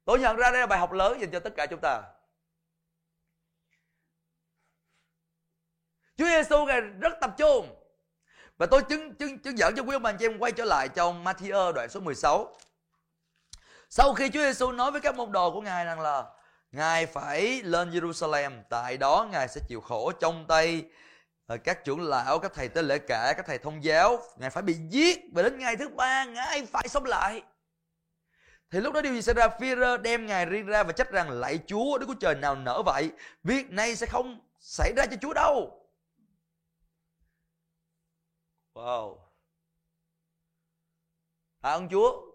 Tôi 0.05 0.21
nhận 0.21 0.37
ra 0.37 0.51
đây 0.51 0.61
là 0.61 0.67
bài 0.67 0.79
học 0.79 0.93
lớn 0.93 1.21
dành 1.21 1.31
cho 1.31 1.41
tất 1.41 1.53
cả 1.57 1.67
chúng 1.67 1.81
ta. 1.81 2.03
Chúa 6.17 6.25
Giêsu 6.25 6.65
ngài 6.65 6.81
rất 6.81 7.13
tập 7.21 7.35
trung. 7.39 7.69
Và 8.59 8.67
tôi 8.67 8.83
chứng 8.83 9.15
chứng 9.15 9.39
chứng 9.39 9.59
dẫn 9.59 9.75
cho 9.77 9.83
quý 9.83 9.97
ông 9.97 10.03
bà 10.03 10.11
anh 10.11 10.17
chị 10.19 10.27
em 10.27 10.39
quay 10.39 10.53
trở 10.53 10.65
lại 10.65 10.89
trong 10.89 11.25
Matthew 11.25 11.73
đoạn 11.73 11.89
số 11.89 12.01
16. 12.01 12.57
Sau 13.91 14.15
khi 14.15 14.31
Chúa 14.31 14.41
Giêsu 14.41 14.73
nói 14.73 14.91
với 14.91 15.01
các 15.01 15.15
môn 15.15 15.33
đồ 15.33 15.51
của 15.51 15.61
Ngài 15.61 15.85
rằng 15.85 16.01
là 16.01 16.25
Ngài 16.73 17.07
phải 17.07 17.63
lên 17.63 17.91
Jerusalem, 17.91 18.63
tại 18.71 18.97
đó 18.97 19.29
Ngài 19.31 19.49
sẽ 19.49 19.61
chịu 19.69 19.81
khổ 19.81 20.13
trong 20.21 20.45
tay 20.49 20.85
ờ, 21.47 21.57
các 21.57 21.85
trưởng 21.85 22.01
lão, 22.01 22.39
các 22.39 22.53
thầy 22.55 22.69
tế 22.69 22.83
lễ 22.83 22.99
cả, 22.99 23.33
các 23.37 23.47
thầy 23.47 23.59
thông 23.59 23.85
giáo, 23.85 24.19
Ngài 24.37 24.51
phải 24.51 24.63
bị 24.63 24.75
giết 24.75 25.19
và 25.33 25.43
đến 25.43 25.59
ngày 25.59 25.77
thứ 25.77 25.89
ba 25.89 26.25
Ngài 26.25 26.67
phải 26.67 26.89
sống 26.89 27.05
lại. 27.05 27.43
Thì 28.71 28.81
lúc 28.81 28.95
đó 28.95 29.01
điều 29.01 29.15
gì 29.15 29.23
xảy 29.23 29.35
ra? 29.35 29.49
phi 29.61 29.75
đem 30.03 30.27
Ngài 30.27 30.47
riêng 30.47 30.67
ra 30.67 30.83
và 30.83 30.93
trách 30.93 31.11
rằng 31.11 31.31
lạy 31.31 31.59
Chúa, 31.67 31.99
Đức 31.99 32.07
Chúa 32.07 32.15
Trời 32.15 32.35
nào 32.35 32.57
nở 32.57 32.83
vậy? 32.87 33.11
Việc 33.45 33.71
này 33.71 33.97
sẽ 33.97 34.07
không 34.07 34.41
xảy 34.61 34.93
ra 34.97 35.07
cho 35.07 35.17
Chúa 35.21 35.33
đâu. 35.33 35.85
Wow. 38.75 39.19
À 41.61 41.73
ông 41.73 41.89
Chúa. 41.91 42.28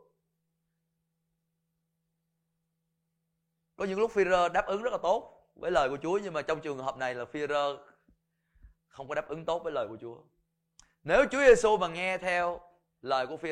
Có 3.75 3.85
những 3.85 3.99
lúc 3.99 4.11
phi 4.11 4.23
đáp 4.53 4.65
ứng 4.65 4.83
rất 4.83 4.91
là 4.91 4.97
tốt 5.03 5.49
với 5.55 5.71
lời 5.71 5.89
của 5.89 5.97
Chúa, 6.01 6.19
nhưng 6.23 6.33
mà 6.33 6.41
trong 6.41 6.61
trường 6.61 6.77
hợp 6.77 6.97
này 6.97 7.15
là 7.15 7.25
phi 7.25 7.47
không 8.87 9.07
có 9.07 9.15
đáp 9.15 9.27
ứng 9.27 9.45
tốt 9.45 9.63
với 9.63 9.73
lời 9.73 9.87
của 9.89 9.97
Chúa. 10.01 10.17
Nếu 11.03 11.25
Chúa 11.31 11.45
Giêsu 11.45 11.77
mà 11.77 11.87
nghe 11.87 12.17
theo 12.17 12.61
lời 13.01 13.27
của 13.27 13.37
phi 13.37 13.51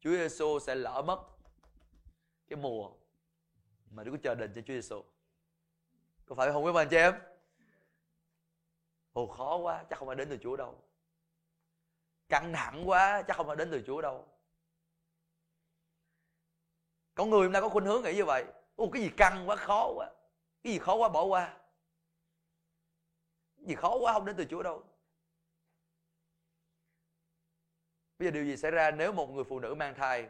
Chúa 0.00 0.10
Giêsu 0.10 0.58
sẽ 0.58 0.74
lỡ 0.74 1.02
mất 1.06 1.20
cái 2.48 2.56
mùa 2.56 2.90
mà 3.90 4.04
Đức 4.04 4.10
Chúa 4.10 4.18
chờ 4.22 4.34
định 4.34 4.52
cho 4.54 4.60
Chúa 4.60 4.74
Giêsu 4.74 5.02
có 6.26 6.34
phải 6.34 6.52
không 6.52 6.64
quý 6.64 6.72
bạn 6.72 6.88
chị 6.90 6.96
em? 6.96 7.14
Ồ, 9.12 9.26
khó 9.26 9.56
quá, 9.56 9.84
chắc 9.90 9.98
không 9.98 10.08
phải 10.08 10.16
đến 10.16 10.28
từ 10.30 10.38
Chúa 10.42 10.56
đâu. 10.56 10.82
Căng 12.28 12.52
thẳng 12.52 12.88
quá, 12.88 13.22
chắc 13.28 13.36
không 13.36 13.46
phải 13.46 13.56
đến 13.56 13.68
từ 13.70 13.82
Chúa 13.86 14.00
đâu. 14.00 14.28
Con 17.14 17.30
người 17.30 17.42
hôm 17.42 17.52
nay 17.52 17.62
có 17.62 17.68
khuynh 17.68 17.84
hướng 17.84 18.02
nghĩ 18.02 18.14
như 18.14 18.24
vậy 18.24 18.44
ô 18.76 18.90
cái 18.92 19.02
gì 19.02 19.10
căng 19.16 19.48
quá, 19.48 19.56
khó 19.56 19.92
quá. 19.96 20.10
Cái 20.62 20.72
gì 20.72 20.78
khó 20.78 20.94
quá, 20.94 21.08
bỏ 21.08 21.24
qua. 21.24 21.58
Cái 23.56 23.66
gì 23.66 23.74
khó 23.74 23.96
quá, 24.00 24.12
không 24.12 24.24
đến 24.24 24.36
từ 24.38 24.44
Chúa 24.44 24.62
đâu. 24.62 24.84
Bây 28.18 28.28
giờ 28.28 28.30
điều 28.30 28.44
gì 28.44 28.56
xảy 28.56 28.70
ra 28.70 28.90
nếu 28.90 29.12
một 29.12 29.30
người 29.30 29.44
phụ 29.44 29.60
nữ 29.60 29.74
mang 29.74 29.94
thai 29.94 30.28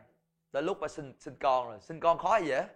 tới 0.51 0.63
lúc 0.63 0.77
phải 0.81 0.89
sinh 0.89 1.15
sinh 1.19 1.37
con 1.41 1.69
rồi? 1.69 1.81
Sinh 1.81 2.01
con 2.01 2.19
khó 2.19 2.33
hay 2.33 2.47
dễ? 2.47 2.69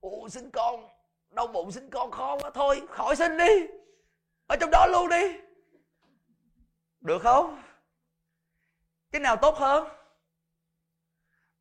Ồ 0.00 0.28
sinh 0.28 0.50
con, 0.50 0.88
đau 1.30 1.46
bụng 1.46 1.72
sinh 1.72 1.90
con 1.90 2.10
khó 2.10 2.38
quá. 2.40 2.50
Thôi, 2.54 2.86
khỏi 2.88 3.16
sinh 3.16 3.36
đi. 3.36 3.66
Ở 4.46 4.56
trong 4.60 4.70
đó 4.72 4.86
luôn 4.86 5.08
đi. 5.08 5.40
Được 7.00 7.22
không? 7.22 7.62
Cái 9.10 9.20
nào 9.20 9.36
tốt 9.36 9.54
hơn? 9.58 10.01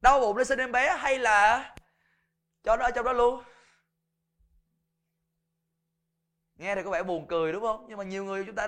Đau 0.02 0.20
bụng 0.20 0.38
để 0.38 0.44
sinh 0.44 0.60
em 0.60 0.72
bé 0.72 0.98
hay 0.98 1.20
là 1.20 1.76
cho 2.64 2.78
nó 2.78 2.86
ở 2.86 2.92
trong 2.92 3.06
đó 3.06 3.14
luôn? 3.14 3.44
Nghe 6.56 6.76
thì 6.76 6.84
có 6.84 6.92
vẻ 6.92 7.04
buồn 7.04 7.28
cười 7.28 7.54
đúng 7.54 7.64
không? 7.64 7.86
Nhưng 7.90 7.98
mà 7.98 8.04
nhiều 8.04 8.26
người 8.26 8.44
chúng 8.46 8.56
ta 8.56 8.68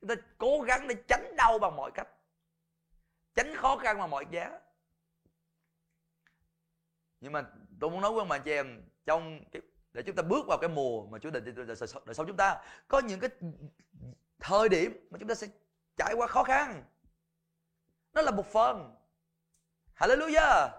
chúng 0.00 0.08
ta 0.08 0.14
cố 0.38 0.60
gắng 0.60 0.88
để 0.88 0.94
tránh 1.08 1.36
đau 1.36 1.58
bằng 1.58 1.76
mọi 1.76 1.90
cách. 1.90 2.08
Tránh 3.34 3.56
khó 3.56 3.76
khăn 3.76 3.98
bằng 3.98 4.10
mọi 4.10 4.26
giá. 4.30 4.60
Nhưng 7.20 7.32
mà 7.32 7.42
tôi 7.80 7.90
muốn 7.90 8.00
nói 8.00 8.12
với 8.12 8.24
bạn 8.24 8.42
chị 8.44 8.50
em 8.50 8.88
trong 9.06 9.44
cái, 9.52 9.62
để 9.92 10.02
chúng 10.06 10.16
ta 10.16 10.22
bước 10.22 10.46
vào 10.48 10.58
cái 10.60 10.70
mùa 10.70 11.06
mà 11.06 11.18
Chúa 11.18 11.30
định 11.30 11.54
đời 11.66 11.76
sống 12.14 12.26
chúng 12.26 12.36
ta 12.36 12.64
có 12.88 12.98
những 12.98 13.20
cái 13.20 13.30
thời 14.40 14.68
điểm 14.68 15.08
mà 15.10 15.18
chúng 15.18 15.28
ta 15.28 15.34
sẽ 15.34 15.46
trải 15.96 16.14
qua 16.14 16.26
khó 16.26 16.44
khăn. 16.44 16.84
Nó 18.12 18.22
là 18.22 18.30
một 18.30 18.46
phần 18.52 18.94
hallelujah. 19.96 20.70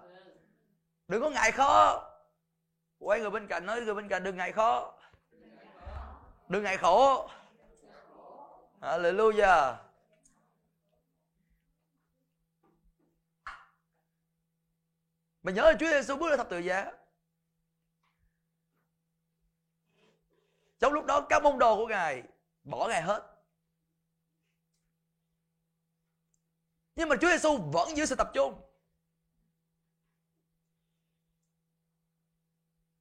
Đừng 1.08 1.22
có 1.22 1.30
ngại 1.30 1.52
khó. 1.52 2.04
Quay 3.00 3.20
người 3.20 3.30
bên 3.30 3.48
cạnh 3.48 3.66
nói 3.66 3.82
người 3.82 3.96
bên 3.96 4.08
cạnh 4.08 4.24
đừng 4.24 4.38
ngại 4.38 4.52
khó. 4.52 4.94
Đừng 6.48 6.64
ngại 6.64 6.78
khổ. 6.78 7.30
Hallelujah. 8.82 9.76
Mà 15.44 15.52
nhớ 15.52 15.62
là 15.62 15.74
Chúa 15.80 15.90
Giêsu 15.90 16.16
bước 16.16 16.30
lên 16.30 16.38
thập 16.38 16.50
tự 16.50 16.60
giá. 16.60 16.92
Trong 20.80 20.94
lúc 20.94 21.06
đó, 21.06 21.26
các 21.30 21.44
môn 21.44 21.60
đồ 21.60 21.76
của 21.76 21.88
ngài 21.88 22.24
bỏ 22.64 22.88
ngài 22.88 23.02
hết. 23.02 23.24
Nhưng 26.96 27.10
mà 27.10 27.16
Chúa 27.22 27.30
Giêsu 27.30 27.58
vẫn 27.58 27.98
giữ 27.98 28.06
sự 28.06 28.16
tập 28.16 28.32
trung. 28.34 28.65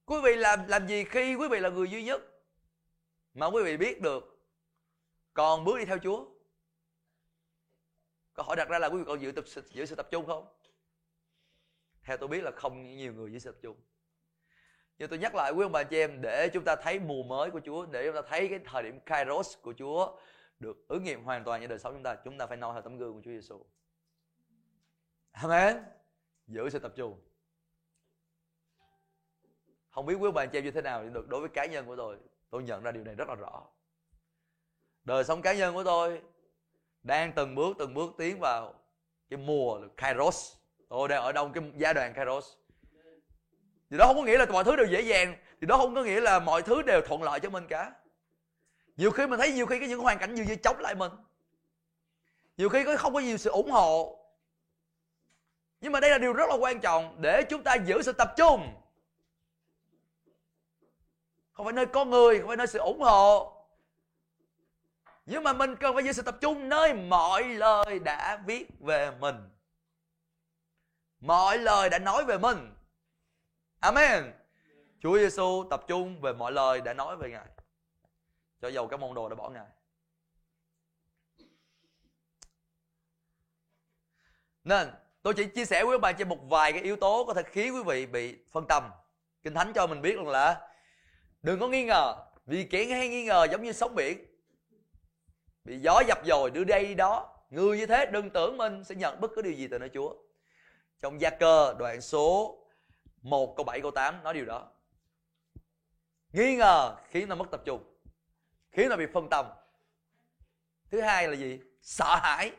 Quý 0.05 0.15
vị 0.23 0.35
làm 0.35 0.67
làm 0.67 0.87
gì 0.87 1.03
khi 1.03 1.35
quý 1.35 1.47
vị 1.47 1.59
là 1.59 1.69
người 1.69 1.89
duy 1.89 2.03
nhất 2.03 2.21
mà 3.33 3.45
quý 3.45 3.63
vị 3.63 3.77
biết 3.77 4.01
được 4.01 4.35
còn 5.33 5.63
bước 5.63 5.77
đi 5.77 5.85
theo 5.85 5.97
Chúa? 5.97 6.25
Câu 8.33 8.45
hỏi 8.45 8.55
đặt 8.55 8.69
ra 8.69 8.79
là 8.79 8.87
quý 8.87 8.97
vị 8.97 9.03
còn 9.07 9.21
giữ 9.21 9.31
tập, 9.31 9.45
giữ 9.71 9.85
sự 9.85 9.95
tập 9.95 10.07
trung 10.11 10.25
không? 10.25 10.47
Theo 12.03 12.17
tôi 12.17 12.27
biết 12.27 12.43
là 12.43 12.51
không 12.51 12.97
nhiều 12.97 13.13
người 13.13 13.31
giữ 13.31 13.39
sự 13.39 13.51
tập 13.51 13.59
trung. 13.61 13.77
Nhưng 14.97 15.09
tôi 15.09 15.19
nhắc 15.19 15.35
lại 15.35 15.51
quý 15.51 15.63
ông 15.63 15.71
bà 15.71 15.83
chị 15.83 15.97
em, 15.97 16.21
để 16.21 16.49
chúng 16.53 16.63
ta 16.63 16.75
thấy 16.75 16.99
mùa 16.99 17.23
mới 17.23 17.51
của 17.51 17.59
Chúa, 17.65 17.85
để 17.85 18.05
chúng 18.05 18.15
ta 18.15 18.21
thấy 18.29 18.47
cái 18.47 18.59
thời 18.65 18.83
điểm 18.83 18.99
Kairos 18.99 19.57
của 19.61 19.73
Chúa 19.73 20.17
được 20.59 20.87
ứng 20.87 21.03
nghiệm 21.03 21.23
hoàn 21.23 21.43
toàn 21.43 21.61
trong 21.61 21.69
đời 21.69 21.79
sống 21.79 21.93
chúng 21.93 22.03
ta 22.03 22.15
chúng 22.15 22.37
ta 22.37 22.47
phải 22.47 22.57
noi 22.57 22.73
theo 22.73 22.81
tấm 22.81 22.97
gương 22.97 23.13
của 23.13 23.21
Chúa 23.21 23.31
Giêsu 23.31 23.65
Amen. 25.31 25.83
Giữ 26.47 26.69
sự 26.69 26.79
tập 26.79 26.93
trung 26.95 27.24
không 29.95 30.05
biết 30.05 30.15
quý 30.15 30.31
bạn 30.31 30.49
chị 30.49 30.57
em 30.57 30.63
như 30.63 30.71
thế 30.71 30.81
nào 30.81 31.03
được, 31.03 31.27
đối 31.27 31.39
với 31.39 31.49
cá 31.49 31.65
nhân 31.65 31.85
của 31.85 31.95
tôi 31.95 32.17
tôi 32.49 32.63
nhận 32.63 32.83
ra 32.83 32.91
điều 32.91 33.03
này 33.03 33.15
rất 33.15 33.29
là 33.29 33.35
rõ. 33.35 33.63
Đời 35.03 35.23
sống 35.23 35.41
cá 35.41 35.53
nhân 35.53 35.73
của 35.73 35.83
tôi 35.83 36.21
đang 37.03 37.31
từng 37.31 37.55
bước 37.55 37.75
từng 37.79 37.93
bước 37.93 38.13
tiến 38.17 38.39
vào 38.39 38.73
cái 39.29 39.37
mùa 39.37 39.79
là 39.79 39.87
kairos. 39.97 40.53
Tôi 40.89 41.07
đang 41.07 41.21
ở 41.21 41.31
đâu 41.31 41.51
cái 41.53 41.63
giai 41.77 41.93
đoạn 41.93 42.13
kairos. 42.13 42.45
Thì 43.89 43.97
đó 43.97 44.05
không 44.05 44.15
có 44.15 44.23
nghĩa 44.23 44.37
là 44.37 44.45
mọi 44.45 44.63
thứ 44.63 44.75
đều 44.75 44.85
dễ 44.85 45.01
dàng, 45.01 45.35
thì 45.61 45.67
đó 45.67 45.77
không 45.77 45.95
có 45.95 46.03
nghĩa 46.03 46.21
là 46.21 46.39
mọi 46.39 46.61
thứ 46.61 46.81
đều 46.81 47.01
thuận 47.01 47.23
lợi 47.23 47.39
cho 47.39 47.49
mình 47.49 47.67
cả. 47.67 47.91
Nhiều 48.97 49.11
khi 49.11 49.27
mình 49.27 49.39
thấy 49.39 49.51
nhiều 49.51 49.65
khi 49.65 49.79
cái 49.79 49.89
những 49.89 49.99
hoàn 49.99 50.17
cảnh 50.17 50.35
như 50.35 50.43
như 50.43 50.55
chống 50.55 50.79
lại 50.79 50.95
mình. 50.95 51.11
Nhiều 52.57 52.69
khi 52.69 52.83
có, 52.83 52.97
không 52.97 53.13
có 53.13 53.19
nhiều 53.19 53.37
sự 53.37 53.49
ủng 53.49 53.71
hộ. 53.71 54.19
Nhưng 55.81 55.91
mà 55.91 55.99
đây 55.99 56.11
là 56.11 56.17
điều 56.17 56.33
rất 56.33 56.49
là 56.49 56.55
quan 56.55 56.79
trọng 56.79 57.21
để 57.21 57.43
chúng 57.49 57.63
ta 57.63 57.75
giữ 57.75 58.01
sự 58.01 58.11
tập 58.11 58.33
trung 58.37 58.84
không 61.55 61.65
phải 61.65 61.73
nơi 61.73 61.85
con 61.85 62.09
người, 62.09 62.39
không 62.39 62.47
phải 62.47 62.57
nơi 62.57 62.67
sự 62.67 62.79
ủng 62.79 62.99
hộ. 62.99 63.51
Nhưng 65.25 65.43
mà 65.43 65.53
mình 65.53 65.75
cần 65.75 65.95
phải 65.95 66.03
giữ 66.03 66.11
sự 66.11 66.21
tập 66.21 66.37
trung 66.41 66.69
nơi 66.69 66.93
mọi 66.93 67.43
lời 67.43 67.99
đã 67.99 68.43
viết 68.45 68.67
về 68.79 69.11
mình. 69.19 69.49
Mọi 71.19 71.57
lời 71.57 71.89
đã 71.89 71.99
nói 71.99 72.25
về 72.25 72.37
mình. 72.37 72.73
Amen. 73.79 74.33
Chúa 74.99 75.17
giêsu 75.17 75.63
tập 75.69 75.83
trung 75.87 76.21
về 76.21 76.33
mọi 76.33 76.51
lời 76.51 76.81
đã 76.81 76.93
nói 76.93 77.17
về 77.17 77.29
ngài. 77.29 77.45
Cho 78.61 78.67
dầu 78.67 78.87
các 78.87 78.99
môn 78.99 79.15
đồ 79.15 79.29
đã 79.29 79.35
bỏ 79.35 79.49
ngài. 79.49 79.67
Nên, 84.63 84.91
tôi 85.21 85.33
chỉ 85.37 85.45
chia 85.45 85.65
sẻ 85.65 85.83
với 85.85 85.97
các 85.97 86.01
bạn 86.01 86.15
trên 86.17 86.29
một 86.29 86.39
vài 86.49 86.71
cái 86.71 86.81
yếu 86.81 86.95
tố 86.95 87.25
có 87.27 87.33
thể 87.33 87.43
khiến 87.43 87.75
quý 87.75 87.83
vị 87.83 88.05
bị 88.05 88.37
phân 88.51 88.65
tâm. 88.67 88.91
Kinh 89.43 89.53
thánh 89.53 89.73
cho 89.73 89.87
mình 89.87 90.01
biết 90.01 90.15
rằng 90.15 90.27
là 90.27 90.71
đừng 91.45 91.59
có 91.59 91.67
nghi 91.67 91.83
ngờ, 91.83 92.15
vì 92.45 92.63
kẻ 92.63 92.85
hay 92.85 93.09
nghi 93.09 93.25
ngờ 93.25 93.47
giống 93.51 93.63
như 93.63 93.71
sóng 93.71 93.95
biển. 93.95 94.25
Bị 95.63 95.79
gió 95.79 96.01
dập 96.07 96.19
dồi, 96.25 96.51
đưa 96.51 96.63
đây 96.63 96.85
đi 96.85 96.95
đó. 96.95 97.35
Người 97.49 97.77
như 97.77 97.85
thế, 97.85 98.05
đừng 98.05 98.29
tưởng 98.29 98.57
mình 98.57 98.83
sẽ 98.83 98.95
nhận 98.95 99.21
bất 99.21 99.31
cứ 99.35 99.41
điều 99.41 99.53
gì 99.53 99.67
từ 99.67 99.79
nơi 99.79 99.89
chúa. 99.93 100.15
Trong 101.01 101.21
gia 101.21 101.29
cơ, 101.29 101.75
đoạn 101.79 102.01
số 102.01 102.57
1 103.21 103.55
câu 103.57 103.63
7 103.63 103.81
câu 103.81 103.91
8 103.91 104.23
nói 104.23 104.33
điều 104.33 104.45
đó. 104.45 104.71
Nghi 106.33 106.55
ngờ 106.55 106.95
khiến 107.09 107.29
ta 107.29 107.35
mất 107.35 107.45
tập 107.51 107.61
trung, 107.65 107.83
khiến 108.71 108.89
ta 108.89 108.95
bị 108.95 109.05
phân 109.13 109.29
tâm. 109.29 109.45
Thứ 110.91 111.01
hai 111.01 111.27
là 111.27 111.35
gì? 111.35 111.59
Sợ 111.81 112.19
hãi. 112.21 112.51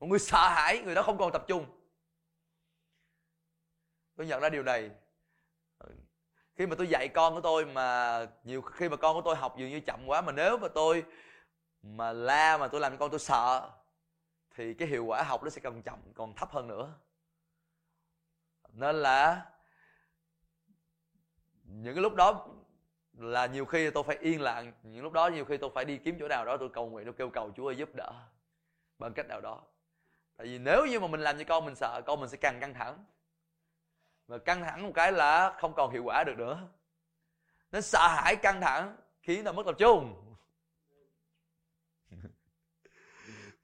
Một 0.00 0.06
người 0.06 0.18
sợ 0.18 0.48
hãi, 0.48 0.78
người 0.78 0.94
đó 0.94 1.02
không 1.02 1.18
còn 1.18 1.32
tập 1.32 1.44
trung. 1.48 1.66
Tôi 4.16 4.26
nhận 4.26 4.40
ra 4.40 4.48
điều 4.48 4.62
này 4.62 4.90
khi 6.62 6.66
mà 6.66 6.76
tôi 6.78 6.88
dạy 6.88 7.08
con 7.08 7.34
của 7.34 7.40
tôi 7.40 7.64
mà 7.64 8.18
nhiều 8.44 8.62
khi 8.62 8.88
mà 8.88 8.96
con 8.96 9.16
của 9.16 9.22
tôi 9.24 9.36
học 9.36 9.56
dường 9.56 9.70
như 9.70 9.80
chậm 9.80 10.00
quá, 10.06 10.20
mà 10.20 10.32
nếu 10.32 10.58
mà 10.58 10.68
tôi 10.68 11.04
mà 11.82 12.12
la 12.12 12.58
mà 12.58 12.68
tôi 12.68 12.80
làm 12.80 12.92
cho 12.92 12.98
con 12.98 13.10
tôi 13.10 13.20
sợ, 13.20 13.70
thì 14.54 14.74
cái 14.74 14.88
hiệu 14.88 15.04
quả 15.04 15.22
học 15.22 15.42
nó 15.42 15.50
sẽ 15.50 15.60
còn 15.60 15.82
chậm, 15.82 15.98
còn 16.14 16.34
thấp 16.34 16.50
hơn 16.52 16.68
nữa. 16.68 16.92
Nên 18.72 18.96
là 18.96 19.46
những 21.64 21.94
cái 21.94 22.02
lúc 22.02 22.14
đó 22.14 22.48
là 23.12 23.46
nhiều 23.46 23.64
khi 23.64 23.90
tôi 23.90 24.02
phải 24.02 24.16
yên 24.20 24.40
lặng, 24.40 24.72
những 24.82 25.02
lúc 25.02 25.12
đó 25.12 25.28
nhiều 25.28 25.44
khi 25.44 25.56
tôi 25.56 25.70
phải 25.74 25.84
đi 25.84 25.98
kiếm 25.98 26.16
chỗ 26.20 26.28
nào 26.28 26.44
đó 26.44 26.56
tôi 26.56 26.68
cầu 26.68 26.88
nguyện, 26.88 27.06
tôi 27.06 27.14
kêu 27.14 27.30
cầu 27.30 27.52
Chúa 27.56 27.68
ơi 27.68 27.76
giúp 27.76 27.88
đỡ 27.94 28.12
bằng 28.98 29.12
cách 29.12 29.26
nào 29.28 29.40
đó. 29.40 29.62
Tại 30.36 30.46
vì 30.46 30.58
nếu 30.58 30.86
như 30.86 31.00
mà 31.00 31.06
mình 31.06 31.20
làm 31.20 31.38
cho 31.38 31.44
con 31.48 31.64
mình 31.64 31.74
sợ, 31.74 32.02
con 32.06 32.20
mình 32.20 32.28
sẽ 32.28 32.36
càng 32.36 32.60
căng 32.60 32.74
thẳng 32.74 33.04
và 34.26 34.38
căng 34.38 34.62
thẳng 34.62 34.82
một 34.82 34.92
cái 34.94 35.12
là 35.12 35.56
không 35.60 35.74
còn 35.74 35.90
hiệu 35.92 36.02
quả 36.04 36.24
được 36.24 36.38
nữa. 36.38 36.68
Nó 37.70 37.80
sợ 37.80 38.08
hãi, 38.08 38.36
căng 38.36 38.60
thẳng, 38.60 38.96
khiến 39.22 39.44
nó 39.44 39.52
mất 39.52 39.62
tập 39.66 39.74
trung. 39.78 40.36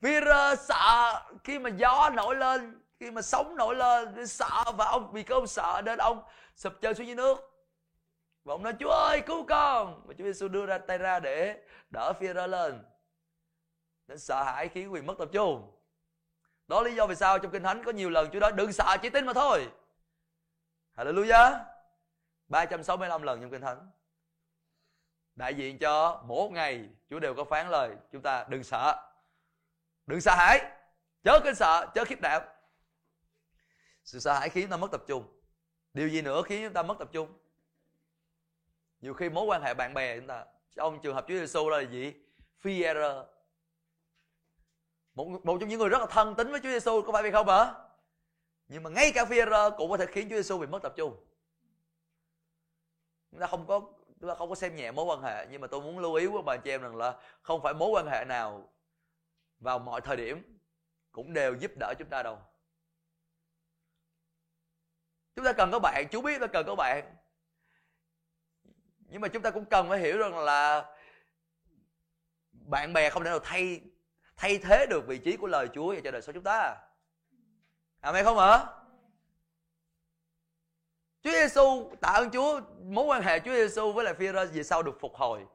Peter 0.02 0.58
sợ 0.68 1.26
khi 1.44 1.58
mà 1.58 1.70
gió 1.70 2.10
nổi 2.14 2.36
lên, 2.36 2.82
khi 3.00 3.10
mà 3.10 3.22
sóng 3.22 3.56
nổi 3.56 3.76
lên 3.76 4.26
sợ 4.26 4.64
và 4.76 4.84
ông, 4.84 5.12
vì 5.12 5.22
cái 5.22 5.34
ông 5.34 5.46
sợ 5.46 5.82
nên 5.84 5.98
ông 5.98 6.22
sụp 6.56 6.72
chân 6.80 6.94
xuống 6.94 7.06
dưới 7.06 7.16
nước. 7.16 7.38
Và 8.44 8.54
ông 8.54 8.62
nói, 8.62 8.72
Chúa 8.80 8.90
ơi, 8.90 9.22
cứu 9.26 9.44
con! 9.48 10.02
Và 10.06 10.14
Chúa 10.18 10.24
Giêsu 10.24 10.48
đưa 10.48 10.66
ra 10.66 10.78
tay 10.78 10.98
ra 10.98 11.20
để 11.20 11.62
đỡ 11.90 12.12
Peter 12.20 12.50
lên. 12.50 12.84
Nên 14.08 14.18
sợ 14.18 14.42
hãi, 14.42 14.68
khiến 14.68 14.92
quyền 14.92 15.06
mất 15.06 15.14
tập 15.18 15.28
trung. 15.32 15.72
Đó 16.66 16.82
lý 16.82 16.94
do 16.94 17.06
vì 17.06 17.14
sao 17.14 17.38
trong 17.38 17.52
kinh 17.52 17.62
thánh 17.62 17.84
có 17.84 17.92
nhiều 17.92 18.10
lần 18.10 18.30
Chúa 18.30 18.40
nói, 18.40 18.52
đừng 18.52 18.72
sợ, 18.72 18.96
chỉ 19.02 19.10
tin 19.10 19.26
mà 19.26 19.32
thôi. 19.32 19.68
Hallelujah. 20.98 21.64
365 22.48 23.22
lần 23.22 23.40
trong 23.40 23.50
Kinh 23.50 23.60
Thánh. 23.60 23.90
Đại 25.34 25.54
diện 25.54 25.78
cho 25.78 26.22
mỗi 26.26 26.50
ngày 26.50 26.88
Chúa 27.10 27.18
đều 27.18 27.34
có 27.34 27.44
phán 27.44 27.68
lời. 27.68 27.96
Chúng 28.12 28.22
ta 28.22 28.46
đừng 28.48 28.64
sợ. 28.64 29.10
Đừng 30.06 30.20
sợ 30.20 30.34
hãi. 30.34 30.60
Chớ 31.24 31.40
kinh 31.44 31.54
sợ, 31.54 31.86
chớ 31.94 32.04
khiếp 32.04 32.20
đảm. 32.20 32.42
Sự 34.04 34.20
sợ 34.20 34.32
hãi 34.32 34.48
khiến 34.48 34.64
chúng 34.64 34.70
ta 34.70 34.76
mất 34.76 34.90
tập 34.90 35.02
trung. 35.08 35.40
Điều 35.94 36.08
gì 36.08 36.22
nữa 36.22 36.42
khiến 36.42 36.64
chúng 36.64 36.72
ta 36.72 36.82
mất 36.82 36.98
tập 36.98 37.08
trung? 37.12 37.38
Nhiều 39.00 39.14
khi 39.14 39.28
mối 39.28 39.44
quan 39.44 39.62
hệ 39.62 39.74
bạn 39.74 39.94
bè 39.94 40.16
chúng 40.18 40.26
ta 40.26 40.44
Trong 40.76 41.00
trường 41.02 41.14
hợp 41.14 41.24
Chúa 41.28 41.34
Giêsu 41.34 41.68
là 41.68 41.80
gì? 41.80 42.14
Fear 42.62 43.24
một, 45.14 45.40
một 45.44 45.56
trong 45.60 45.68
những 45.68 45.78
người 45.78 45.88
rất 45.88 45.98
là 45.98 46.06
thân 46.06 46.34
tính 46.34 46.50
với 46.50 46.60
Chúa 46.60 46.70
Giêsu 46.70 47.02
có 47.02 47.12
phải 47.12 47.22
vậy 47.22 47.32
không 47.32 47.48
ạ? 47.48 47.74
Nhưng 48.68 48.82
mà 48.82 48.90
ngay 48.90 49.12
cả 49.14 49.24
Fear 49.24 49.76
cũng 49.76 49.90
có 49.90 49.96
thể 49.96 50.06
khiến 50.06 50.28
Chúa 50.28 50.36
Giêsu 50.36 50.58
bị 50.58 50.66
mất 50.66 50.82
tập 50.82 50.92
trung. 50.96 51.24
Chúng 53.30 53.40
ta 53.40 53.46
không 53.46 53.66
có, 53.66 53.80
chúng 54.20 54.28
ta 54.28 54.34
không 54.34 54.48
có 54.48 54.54
xem 54.54 54.76
nhẹ 54.76 54.90
mối 54.90 55.04
quan 55.04 55.22
hệ, 55.22 55.46
nhưng 55.50 55.60
mà 55.60 55.66
tôi 55.66 55.80
muốn 55.80 55.98
lưu 55.98 56.14
ý 56.14 56.26
với 56.26 56.42
bà 56.42 56.56
chị 56.56 56.70
em 56.70 56.82
rằng 56.82 56.96
là 56.96 57.20
không 57.42 57.62
phải 57.62 57.74
mối 57.74 57.90
quan 57.90 58.06
hệ 58.06 58.24
nào 58.24 58.72
vào 59.60 59.78
mọi 59.78 60.00
thời 60.00 60.16
điểm 60.16 60.58
cũng 61.12 61.32
đều 61.32 61.54
giúp 61.54 61.70
đỡ 61.80 61.94
chúng 61.98 62.08
ta 62.08 62.22
đâu. 62.22 62.38
Chúng 65.36 65.44
ta 65.44 65.52
cần 65.52 65.70
có 65.70 65.78
bạn 65.78 66.08
chú 66.10 66.22
biết 66.22 66.38
chúng 66.38 66.48
ta 66.48 66.52
cần 66.52 66.66
có 66.66 66.74
bạn. 66.74 67.16
Nhưng 69.00 69.20
mà 69.20 69.28
chúng 69.28 69.42
ta 69.42 69.50
cũng 69.50 69.64
cần 69.64 69.88
phải 69.88 69.98
hiểu 69.98 70.18
rằng 70.18 70.38
là 70.38 70.94
bạn 72.50 72.92
bè 72.92 73.10
không 73.10 73.24
thể 73.24 73.30
nào 73.30 73.38
thay 73.38 73.80
thay 74.36 74.58
thế 74.58 74.86
được 74.90 75.06
vị 75.06 75.18
trí 75.18 75.36
của 75.36 75.46
lời 75.46 75.68
Chúa 75.74 75.94
cho 76.04 76.10
đời 76.10 76.22
sống 76.22 76.34
chúng 76.34 76.44
ta. 76.44 76.87
Amen 78.00 78.24
không 78.24 78.38
ạ? 78.38 78.66
Chúa 81.22 81.30
Giêsu 81.30 81.92
tạ 82.00 82.08
ơn 82.08 82.30
Chúa 82.30 82.60
mối 82.82 83.04
quan 83.04 83.22
hệ 83.22 83.40
Chúa 83.40 83.52
Giêsu 83.52 83.92
với 83.92 84.04
lại 84.04 84.14
phi 84.14 84.32
rơ 84.32 84.46
về 84.46 84.62
sau 84.62 84.82
được 84.82 85.00
phục 85.00 85.14
hồi. 85.14 85.46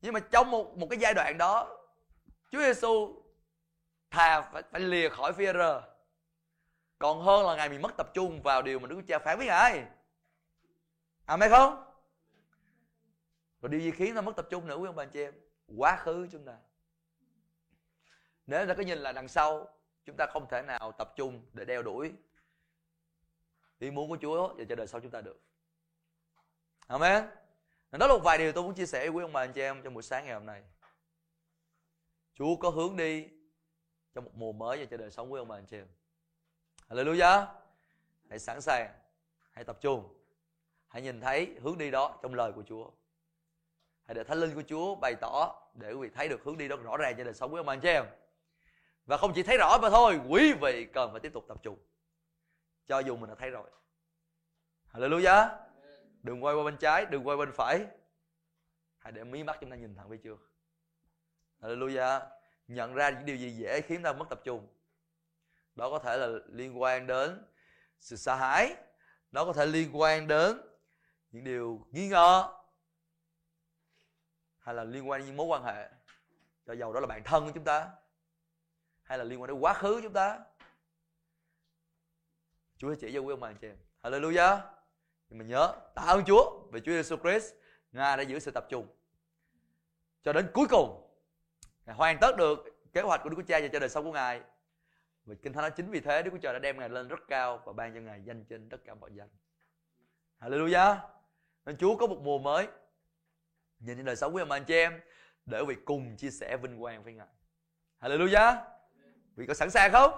Nhưng 0.00 0.14
mà 0.14 0.20
trong 0.20 0.50
một 0.50 0.76
một 0.76 0.86
cái 0.90 0.98
giai 0.98 1.14
đoạn 1.14 1.38
đó 1.38 1.78
Chúa 2.50 2.60
Giêsu 2.60 3.22
thà 4.10 4.40
phải, 4.40 4.62
phải 4.70 4.80
lìa 4.80 5.08
khỏi 5.08 5.32
phi 5.32 5.46
rơ 5.46 5.82
còn 6.98 7.22
hơn 7.22 7.46
là 7.46 7.56
ngày 7.56 7.68
mình 7.68 7.82
mất 7.82 7.96
tập 7.96 8.10
trung 8.14 8.42
vào 8.42 8.62
điều 8.62 8.78
mà 8.78 8.88
Đức 8.88 8.96
Chúa 8.96 9.06
Cha 9.08 9.18
phán 9.18 9.38
với 9.38 9.46
ngài. 9.46 9.86
Amen 11.26 11.50
không? 11.50 11.84
Rồi 13.60 13.70
điều 13.70 13.80
gì 13.80 13.90
khiến 13.90 14.14
ta 14.14 14.20
mất 14.20 14.36
tập 14.36 14.46
trung 14.50 14.66
nữa 14.66 14.76
quý 14.76 14.86
ông 14.86 14.96
bà 14.96 15.04
chị 15.04 15.22
em? 15.22 15.34
Quá 15.76 15.96
khứ 15.96 16.28
chúng 16.32 16.44
ta. 16.44 16.56
Nếu 18.46 18.66
ta 18.66 18.74
có 18.74 18.82
nhìn 18.82 18.98
là 18.98 19.12
đằng 19.12 19.28
sau 19.28 19.68
chúng 20.04 20.16
ta 20.16 20.26
không 20.26 20.46
thể 20.50 20.62
nào 20.62 20.92
tập 20.92 21.12
trung 21.16 21.46
để 21.52 21.64
đeo 21.64 21.82
đuổi 21.82 22.12
ý 23.78 23.90
muốn 23.90 24.08
của 24.08 24.18
Chúa 24.20 24.54
và 24.54 24.64
cho 24.68 24.74
đời 24.74 24.86
sau 24.86 25.00
chúng 25.00 25.10
ta 25.10 25.20
được. 25.20 25.40
Amen. 26.86 27.24
Đó 27.90 28.06
là 28.06 28.14
một 28.14 28.20
vài 28.24 28.38
điều 28.38 28.52
tôi 28.52 28.62
muốn 28.62 28.74
chia 28.74 28.86
sẻ 28.86 29.00
với 29.00 29.08
quý 29.08 29.22
ông 29.22 29.32
bà 29.32 29.40
anh 29.40 29.52
chị 29.52 29.60
em 29.60 29.82
trong 29.82 29.94
buổi 29.94 30.02
sáng 30.02 30.24
ngày 30.24 30.34
hôm 30.34 30.46
nay. 30.46 30.62
Chúa 32.34 32.56
có 32.56 32.70
hướng 32.70 32.96
đi 32.96 33.28
trong 34.14 34.24
một 34.24 34.30
mùa 34.34 34.52
mới 34.52 34.78
và 34.78 34.84
cho 34.90 34.96
đời 34.96 35.10
sống 35.10 35.32
quý 35.32 35.38
ông 35.38 35.48
bà 35.48 35.56
anh 35.56 35.66
chị 35.66 35.76
em. 35.76 35.86
Hallelujah. 36.88 37.46
Hãy 38.28 38.38
sẵn 38.38 38.60
sàng, 38.60 38.92
hãy 39.50 39.64
tập 39.64 39.78
trung, 39.80 40.14
hãy 40.88 41.02
nhìn 41.02 41.20
thấy 41.20 41.54
hướng 41.62 41.78
đi 41.78 41.90
đó 41.90 42.18
trong 42.22 42.34
lời 42.34 42.52
của 42.52 42.62
Chúa. 42.66 42.90
Hãy 44.04 44.14
để 44.14 44.24
Thánh 44.24 44.38
Linh 44.38 44.54
của 44.54 44.62
Chúa 44.62 44.94
bày 44.94 45.14
tỏ 45.20 45.62
để 45.74 45.92
quý 45.92 45.98
vị 46.00 46.10
thấy 46.14 46.28
được 46.28 46.44
hướng 46.44 46.58
đi 46.58 46.68
đó 46.68 46.76
rõ 46.76 46.96
ràng 46.96 47.14
cho 47.18 47.24
đời 47.24 47.34
sống 47.34 47.54
quý 47.54 47.58
ông 47.58 47.66
bà 47.66 47.72
anh 47.72 47.80
chị 47.80 47.88
em. 47.88 48.04
Và 49.06 49.16
không 49.16 49.32
chỉ 49.34 49.42
thấy 49.42 49.56
rõ 49.58 49.78
mà 49.82 49.90
thôi, 49.90 50.20
quý 50.28 50.52
vị 50.52 50.86
cần 50.92 51.10
phải 51.10 51.20
tiếp 51.20 51.32
tục 51.34 51.44
tập 51.48 51.58
trung. 51.62 51.78
Cho 52.86 52.98
dù 52.98 53.16
mình 53.16 53.30
đã 53.30 53.34
thấy 53.34 53.50
rồi. 53.50 53.70
Hallelujah. 54.92 55.48
Đừng 56.22 56.44
quay 56.44 56.54
qua 56.54 56.64
bên 56.64 56.76
trái 56.76 57.06
đừng 57.06 57.26
quay 57.26 57.36
bên 57.36 57.52
phải. 57.52 57.86
Hãy 58.98 59.12
để 59.12 59.24
mí 59.24 59.44
mắt 59.44 59.56
chúng 59.60 59.70
ta 59.70 59.76
nhìn 59.76 59.94
thẳng 59.94 60.08
về 60.08 60.16
trước. 60.16 60.50
Hallelujah. 61.60 62.20
Nhận 62.68 62.94
ra 62.94 63.10
những 63.10 63.24
điều 63.24 63.36
gì 63.36 63.50
dễ 63.50 63.80
khiến 63.80 64.02
ta 64.02 64.12
mất 64.12 64.28
tập 64.30 64.40
trung. 64.44 64.68
Đó 65.74 65.90
có 65.90 65.98
thể 65.98 66.16
là 66.16 66.28
liên 66.48 66.80
quan 66.80 67.06
đến 67.06 67.44
sự 68.00 68.16
sợ 68.16 68.34
hãi. 68.34 68.76
Nó 69.32 69.44
có 69.44 69.52
thể 69.52 69.66
liên 69.66 70.00
quan 70.00 70.26
đến 70.26 70.60
những 71.30 71.44
điều 71.44 71.86
nghi 71.90 72.08
ngờ. 72.08 72.54
Hay 74.58 74.74
là 74.74 74.84
liên 74.84 75.08
quan 75.08 75.20
đến 75.20 75.26
những 75.26 75.36
mối 75.36 75.46
quan 75.46 75.64
hệ. 75.64 75.88
Cho 76.66 76.72
dầu 76.72 76.92
đó 76.92 77.00
là 77.00 77.06
bạn 77.06 77.22
thân 77.24 77.44
của 77.46 77.52
chúng 77.54 77.64
ta 77.64 77.90
hay 79.12 79.18
là 79.18 79.24
liên 79.24 79.40
quan 79.40 79.48
đến 79.48 79.58
quá 79.58 79.74
khứ 79.74 80.00
chúng 80.02 80.12
ta 80.12 80.40
Chúa 82.76 82.94
sẽ 82.94 83.00
chỉ 83.00 83.12
cho 83.14 83.20
quý 83.20 83.32
ông 83.32 83.40
bà 83.40 83.48
anh 83.48 83.56
chị 83.60 83.66
em. 83.66 83.76
Hallelujah. 84.02 84.60
Nhưng 85.28 85.38
mà 85.38 85.44
nhớ, 85.44 85.74
tạ 85.94 86.02
ơn 86.02 86.24
Chúa 86.24 86.60
về 86.72 86.80
Chúa 86.80 86.92
Jesus 86.92 87.16
Christ. 87.16 87.54
Ngài 87.92 88.16
đã 88.16 88.22
giữ 88.22 88.38
sự 88.38 88.50
tập 88.50 88.66
trung. 88.70 88.86
Cho 90.24 90.32
đến 90.32 90.50
cuối 90.54 90.66
cùng. 90.70 91.10
Ngài 91.86 91.96
hoàn 91.96 92.18
tất 92.20 92.36
được 92.36 92.58
kế 92.92 93.00
hoạch 93.00 93.20
của 93.24 93.28
Đức 93.28 93.36
Chúa 93.36 93.46
Cha 93.46 93.60
và 93.60 93.68
cho 93.72 93.78
đời 93.78 93.88
sống 93.88 94.04
của 94.04 94.12
Ngài. 94.12 94.40
Và 95.24 95.34
Kinh 95.42 95.52
Thánh 95.52 95.62
nói 95.62 95.70
chính 95.70 95.90
vì 95.90 96.00
thế 96.00 96.22
Đức 96.22 96.30
Chúa 96.30 96.38
Trời 96.38 96.52
đã 96.52 96.58
đem 96.58 96.78
Ngài 96.78 96.88
lên 96.88 97.08
rất 97.08 97.20
cao 97.28 97.62
và 97.64 97.72
ban 97.72 97.94
cho 97.94 98.00
Ngài 98.00 98.22
danh 98.24 98.44
trên 98.44 98.68
tất 98.68 98.78
cả 98.84 98.94
mọi 98.94 99.10
danh. 99.14 99.28
Hallelujah. 100.40 100.96
Nên 101.66 101.76
Chúa 101.76 101.96
có 101.96 102.06
một 102.06 102.18
mùa 102.22 102.38
mới 102.38 102.68
nhìn 103.78 103.96
trên 103.96 104.04
đời 104.04 104.16
sống 104.16 104.32
của 104.32 104.38
ông 104.38 104.50
anh 104.50 104.64
chị 104.64 104.74
em 104.74 105.00
để 105.46 105.64
vì 105.68 105.74
cùng 105.84 106.16
chia 106.16 106.30
sẻ 106.30 106.56
vinh 106.56 106.80
quang 106.80 107.04
với 107.04 107.12
Ngài. 107.12 107.26
Hallelujah. 108.00 108.72
Vị 109.36 109.46
có 109.46 109.54
sẵn 109.54 109.70
sàng 109.70 109.92
không? 109.92 110.12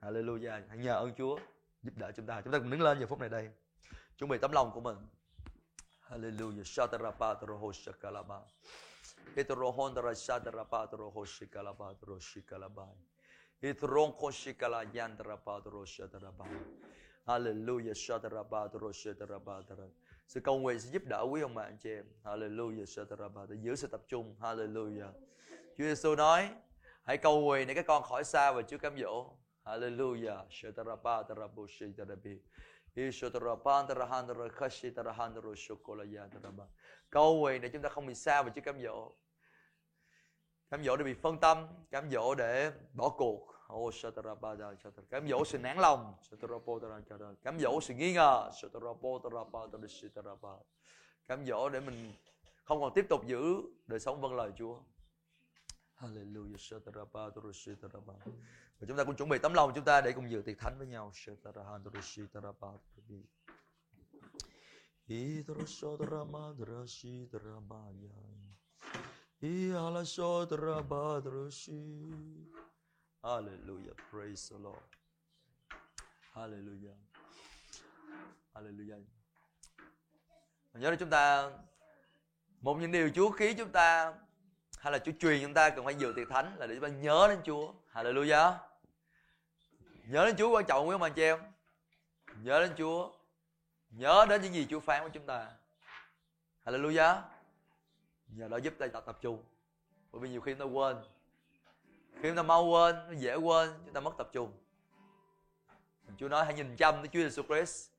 Hallelujah. 0.00 0.62
Hãy 0.68 0.78
nhờ 0.78 0.94
ơn 0.94 1.14
Chúa 1.14 1.38
giúp 1.82 1.92
đỡ 1.96 2.12
chúng 2.16 2.26
ta 2.26 2.40
chúng 2.40 2.52
ta 2.52 2.58
cùng 2.58 2.70
đứng 2.70 2.80
lên 2.80 3.00
giờ 3.00 3.06
phút 3.06 3.18
này 3.18 3.28
đây 3.28 3.50
chuẩn 4.18 4.30
bị 4.30 4.38
tấm 4.38 4.52
lòng 4.52 4.70
của 4.74 4.80
mình 4.80 4.96
Hallelujah. 6.10 6.64
Shatarapa 6.64 7.34
toroho 7.34 7.72
shakalaba. 7.72 8.40
Itorohon 9.36 9.94
dara 9.94 10.14
shatarapa 10.14 10.86
toroho 10.86 11.24
shikalaba 11.24 11.94
toro 12.00 12.18
shikalaba. 12.20 12.86
Itoron 13.60 14.12
ko 14.12 14.30
shikala. 14.30 14.84
Hallelujah. 17.26 17.94
Shatarapa 17.94 18.68
toro 18.72 18.92
shatarapa. 18.92 19.62
Sự 20.26 20.40
cầu 20.40 20.58
nguyện 20.58 20.80
sẽ 20.80 20.90
giúp 20.90 21.02
đỡ 21.06 21.26
quý 21.30 21.40
ông 21.40 21.54
bà 21.54 21.62
anh 21.62 21.78
chị 21.78 21.90
em. 21.90 22.04
Hallelujah. 22.24 22.84
Shatarapa 22.84 23.46
giữ 23.62 23.76
sự 23.76 23.86
tập 23.86 24.02
trung. 24.08 24.36
Hallelujah. 24.40 25.12
Chúa 25.78 25.84
Giêsu 25.84 26.14
nói, 26.14 26.50
hãy 27.06 27.16
cầu 27.16 27.40
nguyện 27.40 27.68
để 27.68 27.74
các 27.74 27.86
con 27.86 28.02
khỏi 28.02 28.24
xa 28.24 28.52
và 28.52 28.62
Chúa 28.62 28.78
cám 28.78 28.98
dỗ. 28.98 29.30
Hallelujah. 29.64 30.44
Shatarapa 30.50 31.22
tarabu 31.22 31.66
shitarabi. 31.66 32.40
Ishotarapan 32.94 33.86
tarahandra 33.86 34.48
khashi 34.48 34.90
tarahandra 34.90 35.54
shokolaya 35.56 36.28
taraba. 36.34 36.64
Cầu 37.10 37.36
nguyện 37.36 37.60
để 37.60 37.68
chúng 37.68 37.82
ta 37.82 37.88
không 37.88 38.06
bị 38.06 38.14
xa 38.14 38.42
và 38.42 38.50
Chúa 38.54 38.60
cám 38.60 38.82
dỗ. 38.82 39.12
Cám 40.70 40.84
dỗ 40.84 40.96
để 40.96 41.04
bị 41.04 41.14
phân 41.14 41.38
tâm, 41.38 41.66
cám 41.90 42.10
dỗ 42.10 42.34
để 42.34 42.72
bỏ 42.92 43.08
cuộc. 43.08 43.52
Oh, 43.74 43.94
cám 45.10 45.28
dỗ 45.28 45.44
sự 45.44 45.58
nản 45.58 45.78
lòng, 45.78 46.14
cám 47.42 47.58
dỗ 47.58 47.80
sự 47.80 47.94
nghi 47.94 48.12
ngờ. 48.12 48.50
Cám 51.26 51.46
dỗ 51.46 51.68
để 51.68 51.80
mình 51.80 52.12
không 52.64 52.80
còn 52.80 52.92
tiếp 52.94 53.06
tục 53.08 53.26
giữ 53.26 53.62
đời 53.86 54.00
sống 54.00 54.20
vâng 54.20 54.34
lời 54.34 54.52
Chúa. 54.58 54.78
Hallelujah. 55.96 56.80
Và 58.78 58.86
chúng 58.88 58.96
ta 58.96 59.04
cũng 59.04 59.16
chuẩn 59.16 59.28
bị 59.28 59.38
tấm 59.38 59.54
lòng 59.54 59.72
chúng 59.74 59.84
ta 59.84 60.00
để 60.00 60.12
cùng 60.12 60.30
dự 60.30 60.42
tiệc 60.42 60.58
thánh 60.58 60.78
với 60.78 60.86
nhau. 60.86 61.12
Hallelujah. 73.22 73.94
Praise 74.10 74.54
the 74.54 74.58
Lord. 74.62 74.82
Hallelujah. 76.32 76.96
Hallelujah. 78.54 79.02
Nhớ 80.72 80.90
là 80.90 80.96
chúng 80.96 81.10
ta, 81.10 81.50
một 82.60 82.74
những 82.74 82.92
điều 82.92 83.10
Chúa 83.14 83.30
khí 83.30 83.54
chúng 83.54 83.72
ta 83.72 84.14
hay 84.86 84.92
là 84.92 84.98
Chúa 84.98 85.12
truyền 85.20 85.42
chúng 85.42 85.54
ta 85.54 85.70
cần 85.70 85.84
phải 85.84 85.94
dự 85.94 86.12
tiệc 86.16 86.28
thánh 86.28 86.56
là 86.58 86.66
để 86.66 86.74
chúng 86.74 86.84
ta 86.84 86.88
nhớ 86.88 87.26
đến 87.28 87.38
Chúa. 87.44 87.72
Hallelujah. 87.92 88.52
Nhớ 90.04 90.26
đến 90.26 90.36
Chúa 90.36 90.50
quan 90.50 90.64
trọng 90.64 90.88
quý 90.88 90.92
ông 90.92 91.02
anh 91.02 91.12
chị 91.12 91.22
em. 91.22 91.38
Nhớ 92.42 92.60
đến 92.60 92.70
Chúa. 92.78 93.10
Nhớ 93.90 94.26
đến 94.28 94.42
những 94.42 94.54
gì 94.54 94.66
Chúa 94.70 94.80
phán 94.80 95.02
với 95.02 95.10
chúng 95.10 95.26
ta. 95.26 95.50
Hallelujah. 96.64 97.20
Nhờ 98.28 98.48
đó 98.48 98.56
giúp 98.56 98.74
ta 98.78 98.86
tập 98.86 99.02
tập 99.06 99.18
trung. 99.20 99.42
Bởi 100.12 100.20
vì 100.20 100.28
nhiều 100.28 100.40
khi 100.40 100.54
chúng 100.54 100.58
ta 100.68 100.78
quên. 100.78 100.96
Khi 102.14 102.28
chúng 102.28 102.36
ta 102.36 102.42
mau 102.42 102.64
quên, 102.64 102.96
nó 102.96 103.12
dễ 103.18 103.34
quên, 103.36 103.70
chúng 103.84 103.94
ta 103.94 104.00
mất 104.00 104.14
tập 104.18 104.28
trung. 104.32 104.52
Chúa 106.18 106.28
nói 106.28 106.44
hãy 106.44 106.54
nhìn 106.54 106.76
chăm 106.76 106.94
tới 106.94 107.08
Chúa 107.08 107.20
Jesus 107.20 107.42
Christ 107.42 107.90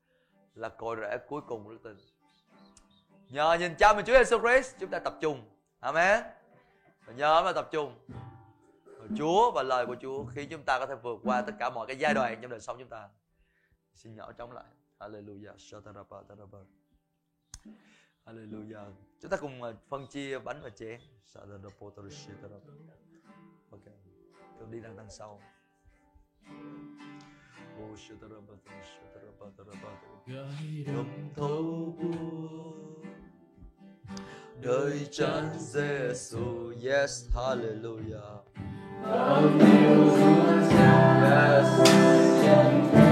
là 0.54 0.68
cội 0.68 0.96
rễ 1.00 1.18
cuối 1.28 1.40
cùng 1.48 1.64
của 1.64 1.72
đức 1.72 1.80
tin. 1.82 1.96
Nhờ 3.28 3.56
nhìn 3.60 3.74
chăm 3.74 3.96
vào 3.96 4.04
Chúa 4.06 4.12
Jesus 4.12 4.40
Christ 4.40 4.74
chúng 4.80 4.90
ta 4.90 4.98
tập 4.98 5.14
trung. 5.20 5.42
Amen. 5.80 6.37
Và 7.08 7.14
nhớ 7.14 7.42
mà 7.44 7.52
tập 7.52 7.68
trung. 7.72 7.94
Chúa 9.16 9.50
và 9.50 9.62
lời 9.62 9.86
của 9.86 9.96
Chúa 10.00 10.24
khi 10.24 10.46
chúng 10.46 10.62
ta 10.62 10.78
có 10.78 10.86
thể 10.86 10.94
vượt 10.94 11.20
qua 11.24 11.42
tất 11.42 11.52
cả 11.58 11.70
mọi 11.70 11.86
cái 11.86 11.96
giai 11.96 12.14
đoạn 12.14 12.38
trong 12.42 12.50
đời 12.50 12.60
sống 12.60 12.76
chúng 12.78 12.88
ta. 12.88 13.08
Xin 13.94 14.14
nhỏ 14.14 14.32
chống 14.32 14.52
lại. 14.52 14.64
Hallelujah. 14.98 15.56
Shatarapa 15.56 16.16
Tarapa 16.28 16.58
Hallelujah. 18.24 18.92
Chúng 19.20 19.30
ta 19.30 19.36
cùng 19.36 19.62
ờ, 19.62 19.74
phân 19.88 20.06
chia 20.06 20.38
bánh 20.38 20.60
và 20.62 20.70
chén. 20.70 21.00
Shatarapa 21.24 21.86
Tarapa 21.96 22.48
ok. 23.70 23.84
Tôi 24.58 24.68
đi 24.70 24.80
đằng 24.80 24.96
đằng 24.96 25.10
sau. 25.10 25.40
Oh, 27.82 27.98
Shatarapa 27.98 28.54
thấu 31.36 31.62
buồn 31.98 33.17
đời 34.62 35.06
chân 35.10 35.50
Giêsu 35.58 36.72
yes 36.82 37.24
hallelujah. 37.34 38.42
Yes. 41.22 41.88
hallelujah 42.42 43.07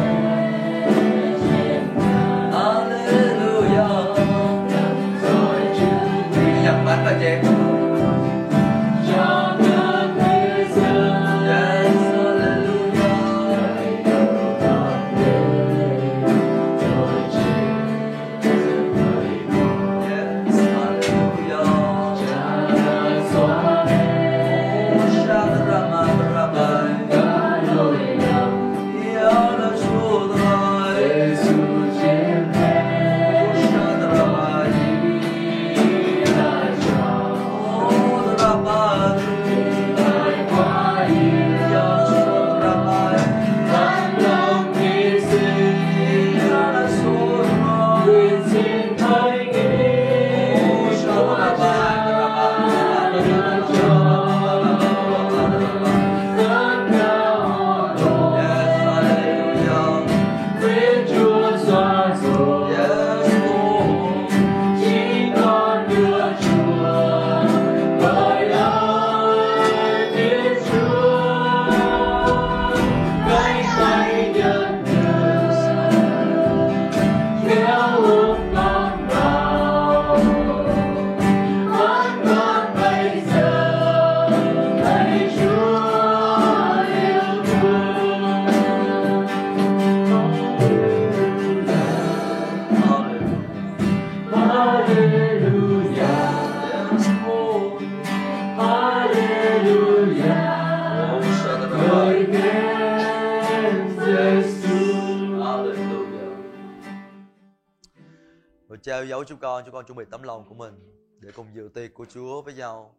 lòng 110.27 110.49
của 110.49 110.55
mình 110.55 111.07
để 111.21 111.33
cùng 111.33 111.55
dự 111.55 111.71
tiệc 111.75 111.95
của 111.95 112.05
Chúa 112.05 112.43
với 112.43 112.55
nhau. 112.55 112.99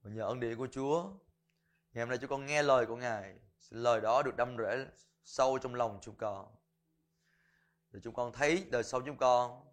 Và 0.00 0.10
nhờ 0.10 0.26
ân 0.26 0.40
điển 0.40 0.58
của 0.58 0.66
Chúa, 0.66 1.02
ngày 1.92 2.02
hôm 2.02 2.08
nay 2.08 2.18
chúng 2.18 2.30
con 2.30 2.46
nghe 2.46 2.62
lời 2.62 2.86
của 2.86 2.96
Ngài, 2.96 3.38
lời 3.70 4.00
đó 4.00 4.22
được 4.22 4.36
đâm 4.36 4.56
rễ 4.58 4.86
sâu 5.24 5.58
trong 5.58 5.74
lòng 5.74 5.98
chúng 6.02 6.14
con. 6.16 6.56
Để 7.90 8.00
chúng 8.02 8.14
con 8.14 8.32
thấy 8.32 8.66
đời 8.70 8.84
sống 8.84 9.02
chúng 9.06 9.16
con 9.16 9.64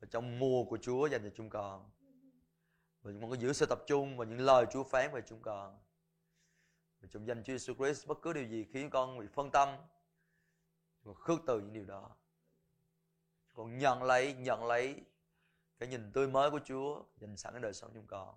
và 0.00 0.08
trong 0.10 0.38
mùa 0.38 0.64
của 0.64 0.78
Chúa 0.82 1.06
dành 1.06 1.22
cho 1.22 1.30
chúng 1.36 1.50
con. 1.50 1.90
Và 3.02 3.12
chúng 3.12 3.20
con 3.20 3.30
có 3.30 3.36
giữ 3.36 3.52
sự 3.52 3.66
tập 3.66 3.78
trung 3.86 4.16
vào 4.16 4.26
những 4.26 4.40
lời 4.40 4.66
Chúa 4.72 4.84
phán 4.84 5.12
về 5.12 5.20
chúng 5.26 5.42
con. 5.42 5.78
Và 7.00 7.08
trong 7.12 7.26
danh 7.26 7.44
Chúa 7.44 7.52
Jesus 7.52 7.74
Christ, 7.74 8.06
bất 8.06 8.18
cứ 8.22 8.32
điều 8.32 8.44
gì 8.44 8.64
khiến 8.72 8.90
con 8.90 9.18
bị 9.18 9.26
phân 9.34 9.50
tâm, 9.50 9.68
con 11.04 11.14
khước 11.14 11.40
từ 11.46 11.60
những 11.60 11.72
điều 11.72 11.84
đó 11.84 12.16
con 13.54 13.78
nhận 13.78 14.02
lấy 14.02 14.34
nhận 14.34 14.64
lấy 14.64 14.96
cái 15.82 15.88
nhìn 15.88 16.12
tươi 16.12 16.28
mới 16.28 16.50
của 16.50 16.60
Chúa 16.64 17.02
dành 17.16 17.36
sẵn 17.36 17.60
đời 17.60 17.72
sống 17.72 17.90
chúng 17.94 18.06
con. 18.06 18.34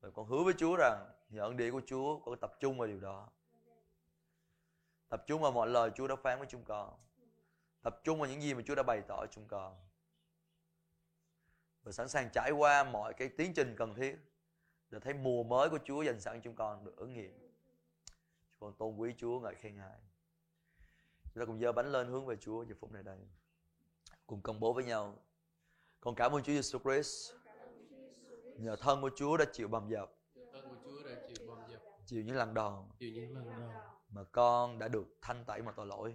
Và 0.00 0.10
con 0.10 0.26
hứa 0.26 0.42
với 0.44 0.54
Chúa 0.58 0.76
rằng 0.76 1.10
nhờ 1.28 1.42
ơn 1.42 1.56
điển 1.56 1.72
của 1.72 1.80
Chúa, 1.86 2.20
con 2.20 2.38
tập 2.40 2.52
trung 2.60 2.78
vào 2.78 2.88
điều 2.88 3.00
đó. 3.00 3.30
Tập 5.08 5.24
trung 5.26 5.42
vào 5.42 5.52
mọi 5.52 5.68
lời 5.68 5.90
Chúa 5.94 6.08
đã 6.08 6.16
phán 6.16 6.38
với 6.38 6.48
chúng 6.50 6.64
con. 6.64 6.98
Tập 7.82 8.00
trung 8.04 8.20
vào 8.20 8.30
những 8.30 8.42
gì 8.42 8.54
mà 8.54 8.62
Chúa 8.66 8.74
đã 8.74 8.82
bày 8.82 9.02
tỏ 9.08 9.26
chúng 9.30 9.48
con. 9.48 9.76
Và 11.82 11.92
sẵn 11.92 12.08
sàng 12.08 12.30
trải 12.32 12.50
qua 12.50 12.84
mọi 12.84 13.14
cái 13.14 13.28
tiến 13.28 13.52
trình 13.54 13.74
cần 13.78 13.94
thiết 13.94 14.18
để 14.90 14.98
thấy 15.00 15.14
mùa 15.14 15.42
mới 15.42 15.70
của 15.70 15.78
Chúa 15.84 16.02
dành 16.02 16.20
sẵn 16.20 16.36
cho 16.36 16.40
chúng 16.44 16.54
con 16.54 16.84
được 16.84 16.96
ứng 16.96 17.12
nghiệm. 17.12 17.38
Chúng 18.50 18.60
con 18.60 18.74
tôn 18.78 18.96
quý 18.96 19.14
Chúa 19.18 19.40
ngợi 19.40 19.54
khen 19.54 19.76
Ngài. 19.76 20.00
Chúng 21.24 21.40
ta 21.40 21.46
cùng 21.46 21.60
giơ 21.60 21.72
bánh 21.72 21.92
lên 21.92 22.08
hướng 22.08 22.26
về 22.26 22.36
Chúa 22.36 22.62
giờ 22.64 22.74
phút 22.80 22.92
này 22.92 23.02
đây. 23.02 23.18
Cùng 24.26 24.42
công 24.42 24.60
bố 24.60 24.72
với 24.72 24.84
nhau. 24.84 25.16
Con 26.00 26.14
cảm 26.14 26.32
ơn 26.32 26.42
Chúa 26.42 26.52
Giêsu 26.52 26.78
Christ. 26.78 27.32
Nhờ 28.56 28.76
thân 28.76 29.00
của 29.00 29.10
Chúa 29.16 29.36
đã 29.36 29.44
chịu 29.52 29.68
bầm 29.68 29.88
dập, 29.88 30.10
chịu 32.06 32.22
những 32.22 32.36
lần 32.36 32.54
đòn 32.54 32.88
chịu 32.98 33.10
những 33.12 33.34
lần 33.34 33.50
đòn, 33.50 33.70
mà 34.10 34.24
con 34.32 34.78
đã 34.78 34.88
được 34.88 35.06
thanh 35.22 35.44
tẩy 35.44 35.62
mọi 35.62 35.74
tội 35.76 35.86
lỗi, 35.86 36.14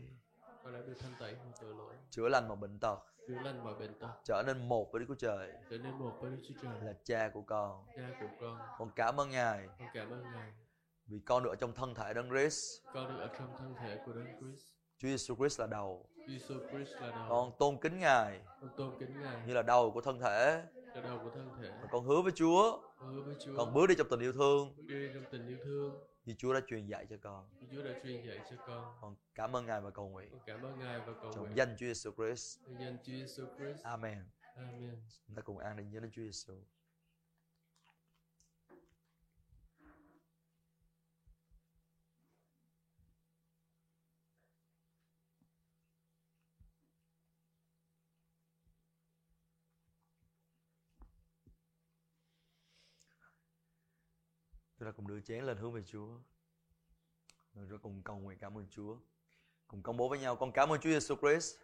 con 0.64 0.74
đã 0.74 0.80
được 0.80 0.94
thanh 1.00 1.14
tẩy 1.20 1.36
mọi 1.36 1.54
tội 1.62 1.74
lỗi, 1.76 1.94
chữa 2.10 2.30
lành 2.30 2.48
mọi 2.48 2.58
bệnh 2.58 2.80
tật, 2.80 2.98
chữa 3.28 3.40
lành 3.44 3.64
mọi 3.64 3.76
bệnh 3.80 4.00
tật, 4.00 4.14
trở 4.24 4.44
nên 4.48 4.70
một 4.70 4.92
với 4.92 5.00
Đức 5.00 5.06
Chúa 5.08 5.16
Trời 5.16 5.54
trở 5.70 5.78
nên 5.78 5.92
một 6.00 6.18
với 6.22 6.32
Đức 6.32 6.38
Chúa 6.48 6.54
Trời, 6.62 6.82
là 6.82 6.94
cha 7.04 7.30
của 7.34 7.42
con. 7.42 7.86
cha 7.96 8.10
của 8.22 8.28
con. 8.42 8.60
Con 8.78 8.92
cảm 8.96 9.20
ơn 9.20 9.30
Ngài 9.30 9.68
Con 9.68 9.88
cảm 9.94 10.10
ơn 10.12 10.24
Ngài, 10.24 10.54
vì 11.06 11.20
con 11.26 11.44
được 11.44 11.50
ở 11.50 11.56
trong 11.56 11.74
thân 11.74 11.96
thể 11.96 12.14
Đấng 12.14 12.30
Christ. 12.30 12.82
con 12.94 13.08
được 13.08 13.20
ở 13.20 13.28
trong 13.40 13.56
thân 13.58 13.76
thể 13.80 14.00
của 14.06 14.14
Đấng 14.14 14.40
Christ. 14.40 14.68
Chúa 14.98 15.08
Giêsu 15.08 15.36
Christ 15.36 15.60
là 15.60 15.68
đầu. 15.68 16.10
Jesus 16.28 16.60
Christ 16.72 16.92
là 17.02 17.10
đầu. 17.12 17.26
Con 17.30 17.52
tôn 17.60 17.78
kính 17.82 18.00
Ngài 18.00 18.42
Con 18.62 18.70
tôn 18.78 18.96
kính 19.00 19.22
Ngài 19.22 19.48
như 19.48 19.54
là 19.54 19.62
đầu 19.62 19.92
của 19.92 20.02
thân 20.02 20.20
thể. 20.20 20.64
là 20.96 21.02
đầu 21.02 21.20
của 21.24 21.30
thân 21.36 21.50
thể. 21.62 21.70
Và 21.82 21.88
con 21.92 22.06
hứa 22.06 22.22
với 22.22 22.32
Chúa, 22.36 22.82
Con 23.00 23.14
hứa 23.16 23.22
với 23.22 23.36
Chúa. 23.46 23.58
con 23.58 23.74
bước 23.74 23.88
đi 23.90 23.96
trong 23.98 24.08
tình 24.10 24.20
yêu 24.20 24.34
thương 24.34 24.74
bước 24.78 24.84
đi 24.88 25.08
trong 25.14 25.24
tình 25.32 25.48
yêu 25.48 25.58
thương 25.64 26.04
như 26.26 26.34
Chúa 26.38 26.54
đã 26.54 26.60
truyền 26.68 26.86
dạy 26.86 27.06
cho 27.10 27.16
con. 27.22 27.50
Chúa 27.72 27.84
đã 27.84 27.92
truyền 28.04 28.26
dạy 28.28 28.40
cho 28.50 28.56
con. 28.68 28.98
Con 29.02 29.16
cảm 29.36 29.56
ơn 29.56 29.66
Ngài 29.66 29.82
và 29.82 29.90
cầu 29.90 30.10
nguyện 30.10 30.30
Con 30.32 30.42
cảm 30.46 30.62
ơn 30.66 30.80
Ngài 30.80 31.00
và 31.00 31.14
cầu 31.22 31.32
trong 31.34 31.44
nguyện 31.44 31.58
danh 31.58 31.76
Chúa 31.80 31.86
Giêsu 31.86 32.12
Christ. 32.12 32.60
trong 32.66 32.80
danh 32.80 32.98
Chúa 33.04 33.12
Jesus 33.14 33.56
Christ. 33.58 33.84
Amen. 33.84 34.18
Amen. 34.56 34.96
Chúng 35.28 35.36
ta 35.36 35.42
cùng 35.42 35.58
an 35.58 35.78
định 35.78 35.90
nhớ 35.90 36.00
đến 36.00 36.12
Chúa 36.12 36.22
Giêsu. 36.22 36.54
Chúng 54.84 54.92
ta 54.92 54.96
cùng 54.98 55.08
đưa 55.08 55.22
chén 55.22 55.44
lên 55.46 55.58
hướng 55.58 55.72
về 55.72 55.82
Chúa. 55.86 56.08
Rồi 57.54 57.66
chúng 57.70 57.78
ta 57.78 57.78
cùng 57.84 58.02
cầu 58.04 58.18
nguyện 58.18 58.38
cảm 58.42 58.58
ơn 58.58 58.68
Chúa. 58.70 58.96
Cùng 59.68 59.82
công 59.84 59.98
bố 59.98 60.10
với 60.10 60.20
nhau 60.20 60.36
con 60.36 60.52
cảm 60.52 60.70
ơn 60.70 60.80
Chúa 60.80 60.90
Giêsu 60.90 61.16
Christ 61.16 61.56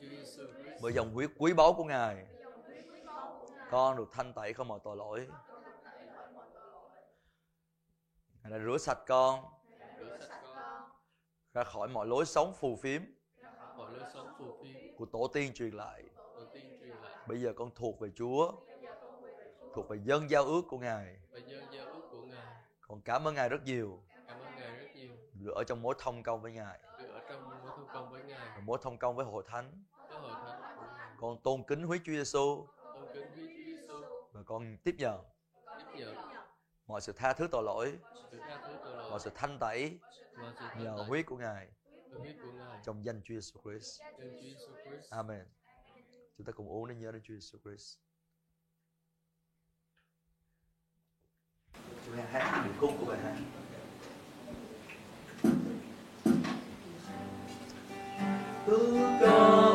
Jesus 0.00 0.52
Christ. 0.62 0.82
bởi 0.82 0.92
dòng 0.92 1.14
huyết 1.14 1.30
quý 1.38 1.52
báu 1.52 1.72
của 1.72 1.84
Ngài. 1.84 2.26
Con 3.70 3.96
được 3.96 4.08
thanh 4.12 4.32
tẩy 4.32 4.52
không 4.52 4.68
mọi 4.68 4.80
tội 4.84 4.96
lỗi. 4.96 5.28
Ngài 8.42 8.50
đã 8.50 8.58
rửa 8.58 8.78
sạch 8.78 8.98
con 9.06 9.44
ra 11.54 11.64
khỏi 11.64 11.88
mọi 11.88 12.06
lối 12.06 12.26
sống 12.26 12.54
phù 12.60 12.76
phiếm 12.76 13.02
của 14.96 15.06
tổ 15.06 15.30
tiên 15.34 15.54
truyền 15.54 15.70
lại. 15.70 16.02
tiên 16.52 16.78
truyền 16.80 16.96
lại 16.96 17.24
Bây 17.28 17.40
giờ 17.40 17.52
con 17.56 17.70
thuộc 17.74 18.00
về 18.00 18.10
Chúa, 18.14 18.52
thuộc 19.74 19.88
về 19.88 19.98
dân 20.04 20.30
giao 20.30 20.44
ước 20.44 20.62
của 20.68 20.78
Ngài. 20.78 21.16
và 21.30 21.38
dân 21.38 21.64
giao 21.72 21.86
ước 21.86 22.08
của 22.10 22.22
Ngài. 22.22 22.66
Con 22.88 23.00
cảm 23.00 23.28
ơn 23.28 23.34
Ngài 23.34 23.48
rất 23.48 23.64
nhiều. 23.64 24.02
Cảm 24.26 24.40
ơn 24.40 24.56
Ngài 24.56 24.76
rất 24.76 24.86
nhiều. 24.94 25.12
Được 25.32 25.52
ở 25.54 25.64
trong 25.64 25.82
mối 25.82 25.94
thông 25.98 26.22
công 26.22 26.42
với 26.42 26.52
Ngài. 26.52 26.80
được 26.98 27.08
ở 27.12 27.20
trong 27.28 27.48
mối 27.48 27.58
thông 27.66 27.86
công 27.92 28.10
với 28.10 28.22
Ngài, 28.24 28.60
mỗi 28.62 28.78
thông 28.82 28.98
công 28.98 29.16
với 29.16 29.26
hội 29.26 29.44
thánh. 29.46 29.84
Với 30.08 30.18
hội 30.18 30.32
thánh 30.32 31.16
con 31.18 31.42
tôn 31.42 31.62
kính 31.62 31.82
huyết 31.82 32.00
Chúa 32.04 32.12
Giêsu 32.12 32.66
Tôn 32.76 33.06
kính 33.14 33.26
Chúa 33.36 33.46
Giêsu, 33.66 33.94
và 34.32 34.42
con 34.42 34.76
tiếp 34.84 34.94
nhận 34.98 35.24
tiếp 35.78 35.84
nhận 35.96 36.16
mọi 36.86 37.00
sự 37.00 37.12
tha 37.12 37.32
thứ 37.32 37.48
tội 37.52 37.62
lỗi. 37.62 37.98
Sự 38.30 38.38
tha 38.38 38.58
thứ 38.66 38.74
tội 38.84 38.96
lỗi. 38.96 39.10
Mọi 39.10 39.20
sự 39.20 39.30
thanh 39.34 39.58
tẩy 39.58 39.98
và 40.36 40.52
sự 40.58 40.64
thanh 40.68 40.84
nhờ 40.84 41.04
huyết 41.08 41.26
của 41.26 41.36
ngài. 41.36 41.68
Huyết 42.18 42.36
của 42.42 42.52
Ngài. 42.52 42.80
trong 42.84 43.04
danh 43.04 43.20
Chúa 43.24 43.34
Giêsu 43.34 43.60
Christ. 43.64 44.00
Trong 44.00 44.20
Chúa 44.20 44.42
Giêsu 44.42 44.72
Christ. 44.84 45.12
Amen. 45.12 45.46
Chúng 46.36 46.46
ta 46.46 46.52
cùng 46.52 46.68
uống 46.68 46.88
để 46.88 46.94
nhớ 46.94 47.12
đến 47.12 47.22
Chúa 47.24 47.34
Giêsu 47.34 47.58
Christ 47.64 48.05
chúng 52.06 52.16
ta 52.16 52.22
hát 52.32 52.62
những 52.64 52.74
khúc 52.80 52.90
của 53.00 53.06
bài 53.06 53.18
hát. 53.24 53.34
Ước 58.66 59.18
cao 59.20 59.65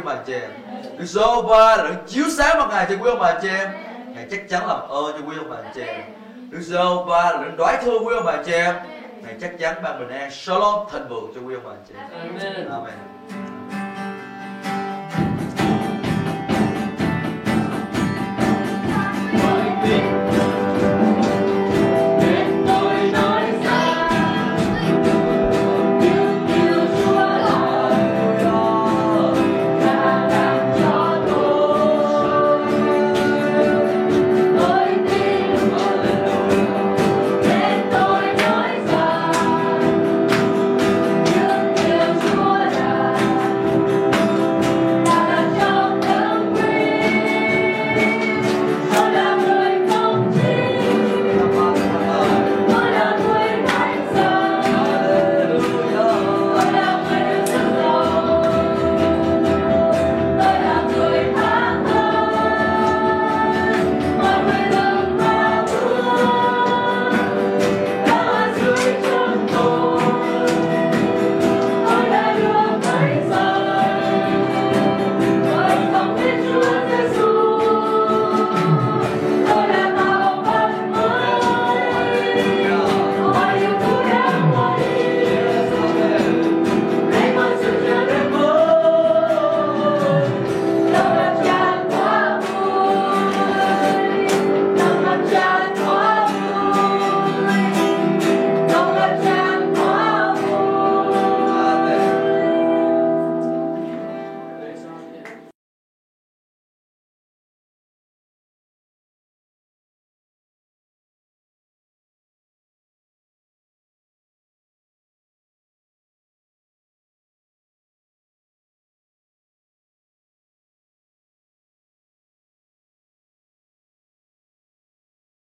ông 0.00 0.06
bà 0.06 0.22
chị 0.26 0.32
em. 0.32 0.50
Đức 0.98 1.04
Giê-hô-va 1.04 1.76
là 1.76 1.82
đấng 1.82 2.06
chiếu 2.06 2.24
sáng 2.30 2.58
mặt 2.58 2.66
ngài 2.70 2.86
cho 2.88 2.94
quý 3.00 3.10
ông 3.10 3.18
bà 3.18 3.38
chị 3.42 3.48
em. 3.48 3.68
Ngài 4.14 4.26
chắc 4.30 4.48
chắn 4.48 4.66
làm 4.66 4.80
ơn 4.88 5.12
cho 5.12 5.26
quý 5.28 5.36
ông 5.38 5.50
bà 5.50 5.56
chị 5.74 5.80
em. 5.80 6.00
Đức 6.50 6.60
Giê-hô-va 6.60 7.32
là 7.32 7.42
đấng 7.42 7.56
đoái 7.56 7.76
thương 7.84 8.06
quý 8.06 8.14
ông 8.14 8.24
bà 8.24 8.42
chị 8.46 8.52
em. 8.52 8.74
Ngài 9.22 9.34
chắc 9.40 9.58
chắn 9.58 9.74
ban 9.82 9.98
bình 9.98 10.08
an, 10.08 10.30
shalom 10.30 10.86
thịnh 10.92 11.08
vượng 11.08 11.32
cho 11.34 11.40
quý 11.40 11.54
ông 11.54 11.64
bà 11.64 11.72
chị 11.88 11.94
em. 11.98 12.20
Amen. 12.20 12.68
Amen. 12.70 12.94